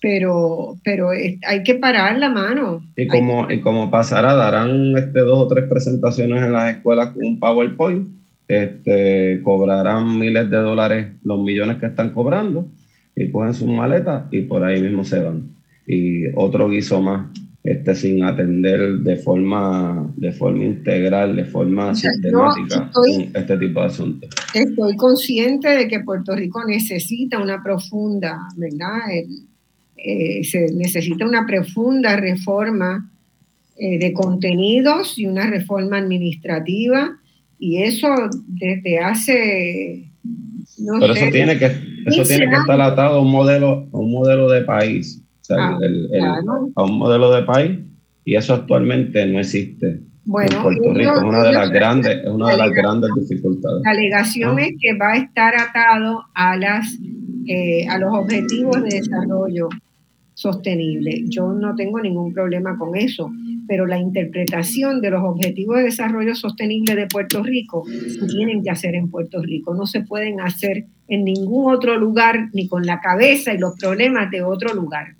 pero, 0.01 0.77
pero 0.85 1.09
hay 1.09 1.63
que 1.65 1.75
parar 1.75 2.17
la 2.17 2.29
mano. 2.29 2.81
Y 2.95 3.07
como, 3.07 3.51
y 3.51 3.59
como 3.59 3.91
pasará, 3.91 4.35
darán 4.35 4.97
este, 4.97 5.19
dos 5.19 5.39
o 5.39 5.47
tres 5.47 5.65
presentaciones 5.67 6.43
en 6.43 6.53
las 6.53 6.77
escuelas 6.77 7.09
con 7.09 7.25
un 7.25 7.39
PowerPoint, 7.39 8.07
este, 8.47 9.41
cobrarán 9.43 10.19
miles 10.19 10.49
de 10.49 10.57
dólares 10.57 11.07
los 11.23 11.41
millones 11.43 11.77
que 11.77 11.87
están 11.87 12.11
cobrando 12.11 12.67
y 13.15 13.29
cogen 13.31 13.53
sus 13.53 13.69
maletas 13.69 14.25
y 14.31 14.41
por 14.41 14.63
ahí 14.63 14.81
mismo 14.81 15.03
se 15.03 15.19
van. 15.19 15.49
Y 15.87 16.25
otro 16.35 16.69
guiso 16.69 17.01
más 17.01 17.27
este, 17.65 17.95
sin 17.95 18.23
atender 18.23 18.99
de 18.99 19.15
forma, 19.15 20.13
de 20.17 20.31
forma 20.31 20.63
integral, 20.63 21.35
de 21.35 21.45
forma 21.45 21.95
sistemática 21.95 22.91
este 23.33 23.57
tipo 23.57 23.79
de 23.79 23.85
asuntos. 23.87 24.29
Estoy 24.53 24.95
consciente 24.95 25.69
de 25.69 25.87
que 25.87 26.01
Puerto 26.01 26.35
Rico 26.35 26.63
necesita 26.63 27.39
una 27.39 27.63
profunda, 27.63 28.37
¿verdad? 28.55 28.99
Eh, 29.97 30.43
se 30.43 30.71
necesita 30.73 31.25
una 31.25 31.47
profunda 31.47 32.15
reforma 32.15 33.09
eh, 33.77 33.97
de 33.97 34.13
contenidos 34.13 35.17
y 35.17 35.25
una 35.25 35.49
reforma 35.49 35.97
administrativa 35.97 37.17
y 37.59 37.83
eso 37.83 38.07
desde 38.47 38.99
hace 38.99 40.11
pero 40.99 41.13
eso 41.13 41.25
tiene 41.31 41.57
que 41.57 41.65
eso 42.05 42.23
tiene 42.23 42.49
que 42.49 42.55
estar 42.55 42.79
atado 42.81 43.17
a 43.17 43.21
un 43.21 43.31
modelo 43.31 43.87
a 43.91 43.97
un 43.97 44.11
modelo 44.11 44.49
de 44.49 44.61
país 44.61 45.21
Ah, 45.53 45.77
a 46.75 46.83
un 46.83 46.97
modelo 46.97 47.31
de 47.31 47.43
país 47.43 47.79
y 48.23 48.35
eso 48.35 48.53
actualmente 48.53 49.25
no 49.25 49.39
existe. 49.39 49.99
Bueno, 50.25 50.57
en 50.57 50.63
Puerto 50.63 50.93
Rico 50.93 51.15
es 51.17 51.23
una 51.23 51.43
de 51.43 51.51
las 51.51 51.69
grandes, 51.69 52.23
es 52.23 52.29
una 52.29 52.51
de 52.51 52.57
las 52.57 52.71
grandes 52.71 53.11
dificultades. 53.15 53.83
La 53.83 53.91
alegación 53.91 54.57
es 54.59 54.71
que 54.79 54.97
va 54.97 55.13
a 55.13 55.17
estar 55.17 55.53
atado 55.55 56.23
a 56.33 56.57
las 56.57 56.97
eh, 57.47 57.87
a 57.87 57.99
los 57.99 58.11
objetivos 58.11 58.81
de 58.83 59.01
desarrollo 59.01 59.69
sostenible. 60.33 61.25
Yo 61.27 61.53
no 61.53 61.75
tengo 61.75 61.99
ningún 62.01 62.33
problema 62.33 62.75
con 62.77 62.95
eso, 62.95 63.31
pero 63.67 63.85
la 63.85 63.99
interpretación 63.99 65.01
de 65.01 65.11
los 65.11 65.23
objetivos 65.23 65.77
de 65.77 65.83
desarrollo 65.83 66.35
sostenible 66.35 66.95
de 66.95 67.07
Puerto 67.07 67.43
Rico 67.43 67.85
se 67.85 68.27
tienen 68.27 68.63
que 68.63 68.69
hacer 68.69 68.95
en 68.95 69.09
Puerto 69.09 69.41
Rico, 69.41 69.73
no 69.75 69.85
se 69.85 70.01
pueden 70.01 70.41
hacer 70.41 70.85
en 71.07 71.23
ningún 71.23 71.73
otro 71.73 71.97
lugar 71.97 72.49
ni 72.53 72.67
con 72.67 72.85
la 72.85 72.99
cabeza 72.99 73.53
y 73.53 73.57
los 73.57 73.75
problemas 73.79 74.31
de 74.31 74.41
otro 74.41 74.73
lugar. 74.73 75.15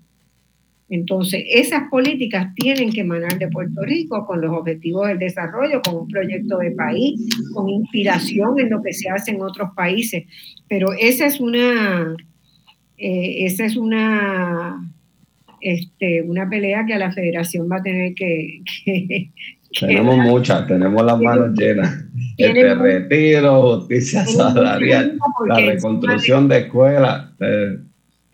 Entonces, 0.88 1.42
esas 1.48 1.88
políticas 1.90 2.54
tienen 2.54 2.92
que 2.92 3.00
emanar 3.00 3.38
de 3.38 3.48
Puerto 3.48 3.82
Rico 3.82 4.24
con 4.24 4.40
los 4.40 4.52
objetivos 4.52 5.08
del 5.08 5.18
desarrollo, 5.18 5.82
con 5.82 5.96
un 5.96 6.08
proyecto 6.08 6.58
de 6.58 6.70
país, 6.70 7.20
con 7.52 7.68
inspiración 7.68 8.60
en 8.60 8.70
lo 8.70 8.82
que 8.82 8.92
se 8.92 9.08
hace 9.08 9.32
en 9.32 9.42
otros 9.42 9.70
países. 9.74 10.24
Pero 10.68 10.92
esa 10.92 11.26
es 11.26 11.40
una, 11.40 12.14
eh, 12.98 13.46
esa 13.46 13.64
es 13.64 13.76
una, 13.76 14.92
este, 15.66 16.22
una 16.22 16.48
pelea 16.48 16.84
que 16.86 16.94
a 16.94 16.98
la 16.98 17.10
federación 17.10 17.68
va 17.70 17.78
a 17.78 17.82
tener 17.82 18.14
que... 18.14 18.62
tenemos 19.80 20.16
muchas, 20.18 20.64
tenemos 20.68 21.04
las 21.04 21.20
manos 21.20 21.58
llenas. 21.58 22.04
El 22.38 22.78
retiro, 22.78 23.78
justicia 23.78 24.24
salarial, 24.26 25.18
la 25.48 25.56
reconstrucción 25.56 26.48
de 26.48 26.58
escuelas. 26.58 27.30
Eh, 27.40 27.78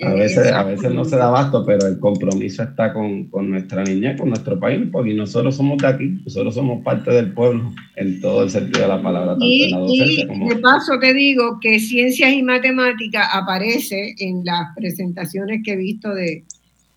a 0.03 0.15
veces, 0.15 0.53
a 0.53 0.65
veces 0.65 0.93
no 0.93 1.05
se 1.05 1.17
da 1.17 1.29
abasto, 1.29 1.65
pero 1.65 1.87
el 1.87 1.99
compromiso 2.01 2.65
está 2.65 2.93
con, 2.93 3.29
con 3.29 3.51
nuestra 3.51 3.85
niñez, 3.85 4.19
con 4.19 4.29
nuestro 4.29 4.59
país, 4.59 4.83
porque 4.91 5.15
nosotros 5.15 5.57
somos 5.57 5.79
de 5.79 5.87
aquí, 5.87 6.09
nosotros 6.25 6.55
somos 6.55 6.83
parte 6.83 7.13
del 7.13 7.33
pueblo 7.33 7.73
en 7.97 8.21
todo 8.21 8.43
el 8.43 8.51
sentido 8.51 8.83
de 8.83 8.89
la 8.89 9.01
palabra. 9.01 9.37
y, 9.41 9.73
de 9.73 10.57
paso 10.57 10.99
te 11.01 11.15
digo 11.15 11.59
que 11.61 11.79
ciencias 11.79 12.33
y 12.33 12.43
matemáticas 12.43 13.29
aparece 13.33 14.15
en 14.19 14.45
las 14.45 14.75
presentaciones 14.75 15.63
que 15.65 15.73
he 15.73 15.77
visto 15.77 16.13
de, 16.13 16.45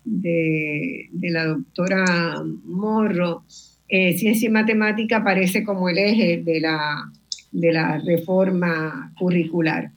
de, 0.06 1.10
la 1.20 1.46
doctora 1.46 2.42
Morro. 2.64 3.44
Eh, 3.88 4.16
ciencia 4.16 4.48
y 4.48 4.52
matemática 4.52 5.18
aparece 5.18 5.62
como 5.62 5.88
el 5.88 5.98
eje 5.98 6.42
de 6.42 6.60
la, 6.60 7.10
de 7.52 7.72
la 7.72 7.98
reforma 7.98 9.12
curricular. 9.18 9.90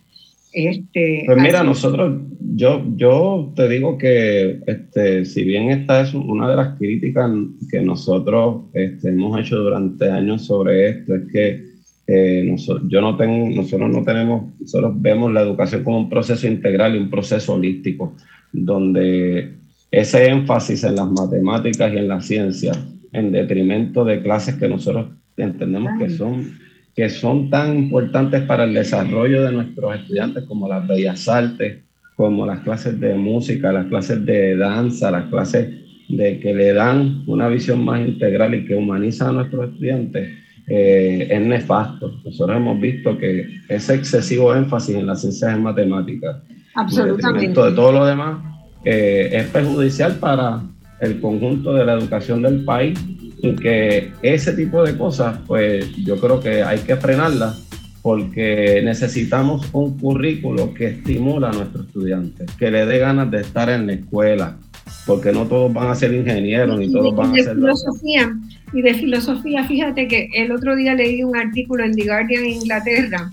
Este, 0.52 1.24
pues 1.28 1.38
mira, 1.40 1.64
nosotros, 1.64 2.22
yo, 2.56 2.84
yo 2.96 3.54
te 3.56 3.70
digo 3.70 4.00
que 4.00 4.60
este, 4.66 5.24
si 5.26 5.44
bien 5.44 5.70
esta 5.70 6.02
es 6.02 6.14
una 6.16 6.50
de 6.50 6.56
las 6.56 6.78
críticas 6.78 7.30
que 7.70 7.82
nosotros 7.82 8.64
este, 8.74 9.10
hemos 9.10 9.40
hecho 9.40 9.58
durante 9.58 10.10
años 10.10 10.46
sobre 10.46 10.90
esto, 10.90 11.16
es 11.16 11.32
que 11.32 11.70
eh, 12.08 12.44
nosotros, 12.44 12.90
yo 12.90 13.02
no 13.02 13.16
tengo, 13.16 13.48
nosotros 13.50 13.92
no 13.92 14.04
tenemos, 14.04 14.60
nosotros 14.60 14.94
vemos 14.96 15.32
la 15.32 15.42
educación 15.42 15.84
como 15.84 16.00
un 16.00 16.10
proceso 16.10 16.48
integral 16.48 16.96
y 16.96 17.00
un 17.00 17.12
proceso 17.12 17.54
holístico, 17.54 18.16
donde 18.52 19.59
ese 19.92 20.30
énfasis 20.30 20.84
en 20.84 20.96
las 20.96 21.10
matemáticas 21.12 21.92
y 21.94 21.98
en 21.98 22.08
la 22.08 22.22
ciencia, 22.22 22.74
en 23.12 23.32
detrimento 23.32 24.06
de 24.06 24.22
clases 24.22 24.56
que 24.56 24.68
nosotros 24.68 25.08
entendemos 25.38 25.92
que 25.98 26.10
son 26.10 26.60
que 26.96 27.10
son 27.10 27.50
tan 27.50 27.78
importantes 27.78 28.42
para 28.42 28.66
el 28.66 28.74
desarrollo 28.74 29.44
de 29.44 29.54
nuestros 29.54 29.96
estudiantes 29.96 30.44
como 30.44 30.68
las 30.68 30.86
bellas 30.86 31.30
artes, 31.30 31.84
como 32.18 32.46
las 32.46 32.60
clases 32.60 33.00
de 33.00 33.16
música, 33.16 33.72
las 33.72 33.86
clases 33.86 34.26
de 34.26 34.58
danza, 34.58 35.10
las 35.10 35.30
clases 35.30 35.70
de 36.10 36.40
que 36.42 36.54
le 36.54 36.74
dan 36.74 37.24
una 37.28 37.48
visión 37.48 37.86
más 37.86 38.06
integral 38.06 38.54
y 38.54 38.66
que 38.66 38.76
humaniza 38.76 39.30
a 39.30 39.32
nuestros 39.32 39.70
estudiantes, 39.70 40.30
eh, 40.68 41.28
es 41.32 41.42
nefasto. 41.42 42.20
Nosotros 42.26 42.58
hemos 42.58 42.82
visto 42.82 43.18
que 43.18 43.48
ese 43.70 43.96
excesivo 43.96 44.54
énfasis 44.54 44.98
en 44.98 45.08
las 45.08 45.22
ciencias 45.22 45.58
y 45.58 45.62
matemáticas, 45.62 46.38
absolutamente, 46.76 47.62
de 47.62 47.72
todo 47.72 47.94
lo 47.94 48.06
demás, 48.06 48.40
eh, 48.84 49.30
es 49.34 49.48
perjudicial 49.48 50.16
para 50.16 50.62
el 51.00 51.20
conjunto 51.20 51.74
de 51.74 51.86
la 51.86 51.94
educación 51.94 52.42
del 52.42 52.64
país 52.64 53.00
y 53.42 53.56
que 53.56 54.12
ese 54.22 54.54
tipo 54.54 54.84
de 54.84 54.98
cosas, 54.98 55.40
pues 55.48 55.96
yo 55.98 56.20
creo 56.20 56.40
que 56.40 56.64
hay 56.64 56.80
que 56.80 56.96
frenarlas 56.96 57.66
porque 58.02 58.82
necesitamos 58.84 59.68
un 59.74 59.98
currículo 59.98 60.74
que 60.74 60.88
estimula 60.88 61.50
a 61.50 61.54
nuestros 61.54 61.88
estudiantes, 61.88 62.50
que 62.58 62.72
le 62.72 62.86
dé 62.86 63.00
ganas 63.00 63.30
de 63.30 63.42
estar 63.42 63.70
en 63.70 63.88
la 63.88 63.94
escuela, 63.94 64.58
porque 65.06 65.32
no 65.32 65.46
todos 65.46 65.74
van 65.74 65.90
a 65.90 65.96
ser 65.96 66.14
ingenieros 66.14 66.80
ni 66.80 66.92
todos 66.92 67.16
van 67.16 67.32
a 67.32 67.36
ser 67.36 67.56
filosofía 67.56 68.36
y 68.74 68.82
de 68.82 68.94
filosofía 68.94 69.64
fíjate 69.64 70.08
que 70.08 70.30
el 70.34 70.52
otro 70.52 70.76
día 70.76 70.94
leí 70.94 71.24
un 71.24 71.36
artículo 71.36 71.84
en 71.84 71.96
The 71.96 72.06
Guardian 72.06 72.46
Inglaterra 72.46 73.32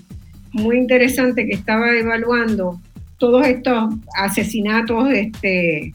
muy 0.53 0.79
interesante 0.79 1.47
que 1.47 1.53
estaba 1.55 1.95
evaluando 1.95 2.81
todos 3.19 3.47
estos 3.47 3.95
asesinatos 4.17 5.11
este 5.11 5.95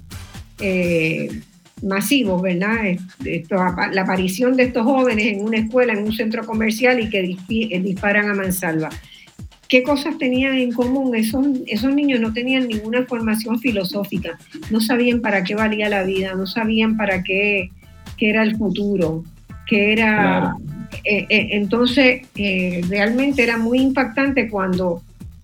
eh, 0.59 1.41
masivos, 1.83 2.41
¿verdad? 2.41 2.97
la 3.91 4.01
aparición 4.01 4.55
de 4.55 4.63
estos 4.63 4.83
jóvenes 4.83 5.25
en 5.25 5.43
una 5.43 5.57
escuela, 5.57 5.93
en 5.93 6.03
un 6.03 6.13
centro 6.13 6.45
comercial 6.45 6.99
y 6.99 7.09
que 7.09 7.37
eh, 7.49 7.81
disparan 7.81 8.29
a 8.29 8.35
mansalva. 8.35 8.89
¿Qué 9.67 9.83
cosas 9.83 10.17
tenían 10.17 10.55
en 10.55 10.73
común? 10.73 11.15
Esos, 11.15 11.47
esos 11.65 11.93
niños 11.93 12.19
no 12.19 12.33
tenían 12.33 12.67
ninguna 12.67 13.05
formación 13.05 13.59
filosófica, 13.59 14.37
no 14.69 14.81
sabían 14.81 15.21
para 15.21 15.43
qué 15.43 15.55
valía 15.55 15.89
la 15.89 16.03
vida, 16.03 16.35
no 16.35 16.45
sabían 16.45 16.97
para 16.97 17.23
qué, 17.23 17.71
qué 18.17 18.29
era 18.29 18.43
el 18.43 18.57
futuro, 18.57 19.23
qué 19.67 19.93
era... 19.93 20.55
Eh, 21.05 21.25
eh, 21.29 21.47
entonces, 21.51 22.23
realmente 22.89 23.41
era 23.41 23.57
muy 23.57 23.79
impactante 23.79 24.49
cuando 24.49 25.01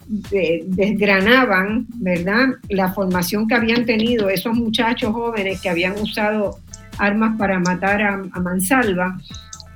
desgranaban, 0.08 1.86
¿verdad? 1.96 2.48
La 2.70 2.94
formación 2.94 3.48
que 3.48 3.56
habían 3.56 3.86
tenido 3.86 4.30
esos 4.30 4.56
muchachos 4.56 5.12
jóvenes 5.14 5.62
que 5.62 5.70
habían 5.70 6.00
usado 6.00 6.60
armas 6.98 7.38
para 7.38 7.60
matar 7.60 8.02
a, 8.02 8.40
Mansalva, 8.40 9.20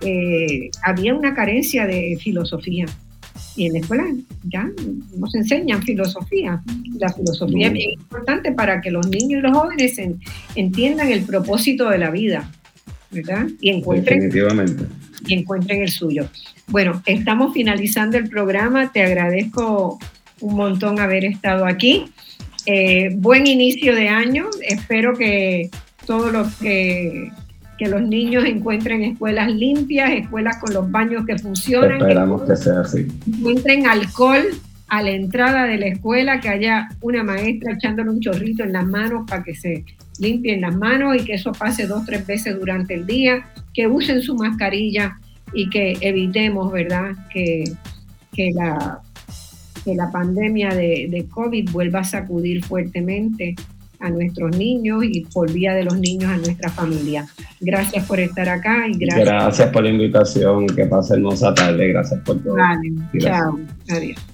eh, 0.02 0.70
había 0.84 1.14
una 1.14 1.34
carencia 1.34 1.86
de 1.86 2.18
filosofía. 2.22 2.86
Y 3.56 3.66
en 3.66 3.74
la 3.74 3.80
escuela 3.80 4.06
ya 4.44 4.70
nos 5.18 5.36
enseñan 5.36 5.84
filosofía. 5.84 6.62
La 6.98 7.12
filosofía 7.12 7.68
es 7.68 7.74
bien 7.74 7.92
importante 7.92 8.54
para 8.54 8.80
que 8.80 8.92
los 8.92 9.08
niños 9.08 9.40
y 9.40 9.42
los 9.42 9.58
jóvenes 9.58 10.00
entiendan 10.56 11.12
el 11.12 11.24
propósito 11.24 11.90
de 11.90 11.98
la 11.98 12.12
vida, 12.12 12.50
¿verdad? 13.12 13.48
Y 13.60 13.70
encuentren, 13.70 14.32
y 15.28 15.34
encuentren 15.34 15.82
el 15.82 15.90
suyo. 15.90 16.30
Bueno, 16.68 17.02
estamos 17.06 17.54
finalizando 17.54 18.18
el 18.18 18.30
programa. 18.30 18.94
Te 18.94 19.04
agradezco 19.04 20.00
un 20.42 20.56
montón 20.56 21.00
haber 21.00 21.26
estado 21.26 21.66
aquí. 21.66 22.06
Eh, 22.66 23.10
buen 23.16 23.48
inicio 23.48 23.96
de 23.96 24.10
año. 24.10 24.50
Espero 24.62 25.16
que 25.18 25.70
todos 26.06 26.32
los 26.32 26.56
que, 26.56 27.32
que 27.78 27.88
los 27.88 28.02
niños 28.02 28.46
encuentren 28.46 29.04
escuelas 29.04 29.52
limpias, 29.52 30.12
escuelas 30.12 30.58
con 30.58 30.74
los 30.74 30.92
baños 30.92 31.26
que 31.26 31.38
funcionan. 31.38 31.94
Esperamos 31.94 32.44
que, 32.44 32.56
sea 32.56 32.82
así. 32.82 33.08
Encuentren 33.28 33.88
alcohol 33.88 34.44
a 34.88 35.02
la 35.02 35.12
entrada 35.12 35.66
de 35.66 35.78
la 35.78 35.88
escuela, 35.88 36.42
que 36.42 36.50
haya 36.50 36.90
una 37.00 37.24
maestra 37.24 37.74
echándole 37.74 38.10
un 38.10 38.20
chorrito 38.20 38.64
en 38.64 38.74
las 38.74 38.86
manos 38.86 39.24
para 39.28 39.42
que 39.42 39.56
se 39.56 39.86
limpien 40.20 40.62
las 40.62 40.76
manos 40.76 41.16
y 41.16 41.24
que 41.24 41.36
eso 41.36 41.54
pase 41.54 41.88
dos, 41.88 42.06
tres 42.06 42.28
veces 42.28 42.60
durante 42.60 42.96
el 42.96 43.08
día, 43.08 43.48
que 43.74 43.88
usen 43.88 44.22
su 44.22 44.36
mascarilla 44.36 45.18
y 45.54 45.70
que 45.70 45.98
evitemos, 46.02 46.72
¿verdad?, 46.72 47.12
que, 47.34 47.64
que, 48.34 48.52
la, 48.54 49.00
que 49.84 49.96
la 49.96 50.12
pandemia 50.12 50.70
de, 50.70 51.08
de 51.10 51.26
COVID 51.30 51.72
vuelva 51.72 52.00
a 52.00 52.04
sacudir 52.04 52.64
fuertemente 52.64 53.56
a 54.02 54.10
nuestros 54.10 54.58
niños 54.58 55.04
y 55.04 55.22
por 55.22 55.52
vía 55.52 55.74
de 55.74 55.84
los 55.84 55.98
niños 55.98 56.32
a 56.32 56.38
nuestra 56.38 56.70
familia. 56.70 57.28
Gracias 57.60 58.06
por 58.06 58.20
estar 58.20 58.50
acá 58.50 58.88
y 58.88 58.98
gracias. 58.98 59.26
Gracias 59.26 59.70
por 59.70 59.84
la 59.84 59.90
invitación. 59.90 60.68
Que 60.68 60.86
pase 60.86 61.14
hermosa 61.14 61.54
tarde. 61.54 61.90
Gracias 61.90 62.20
por 62.22 62.42
todo. 62.42 62.56
Vale, 62.56 62.92
chao. 63.20 63.60
Adiós. 63.90 64.31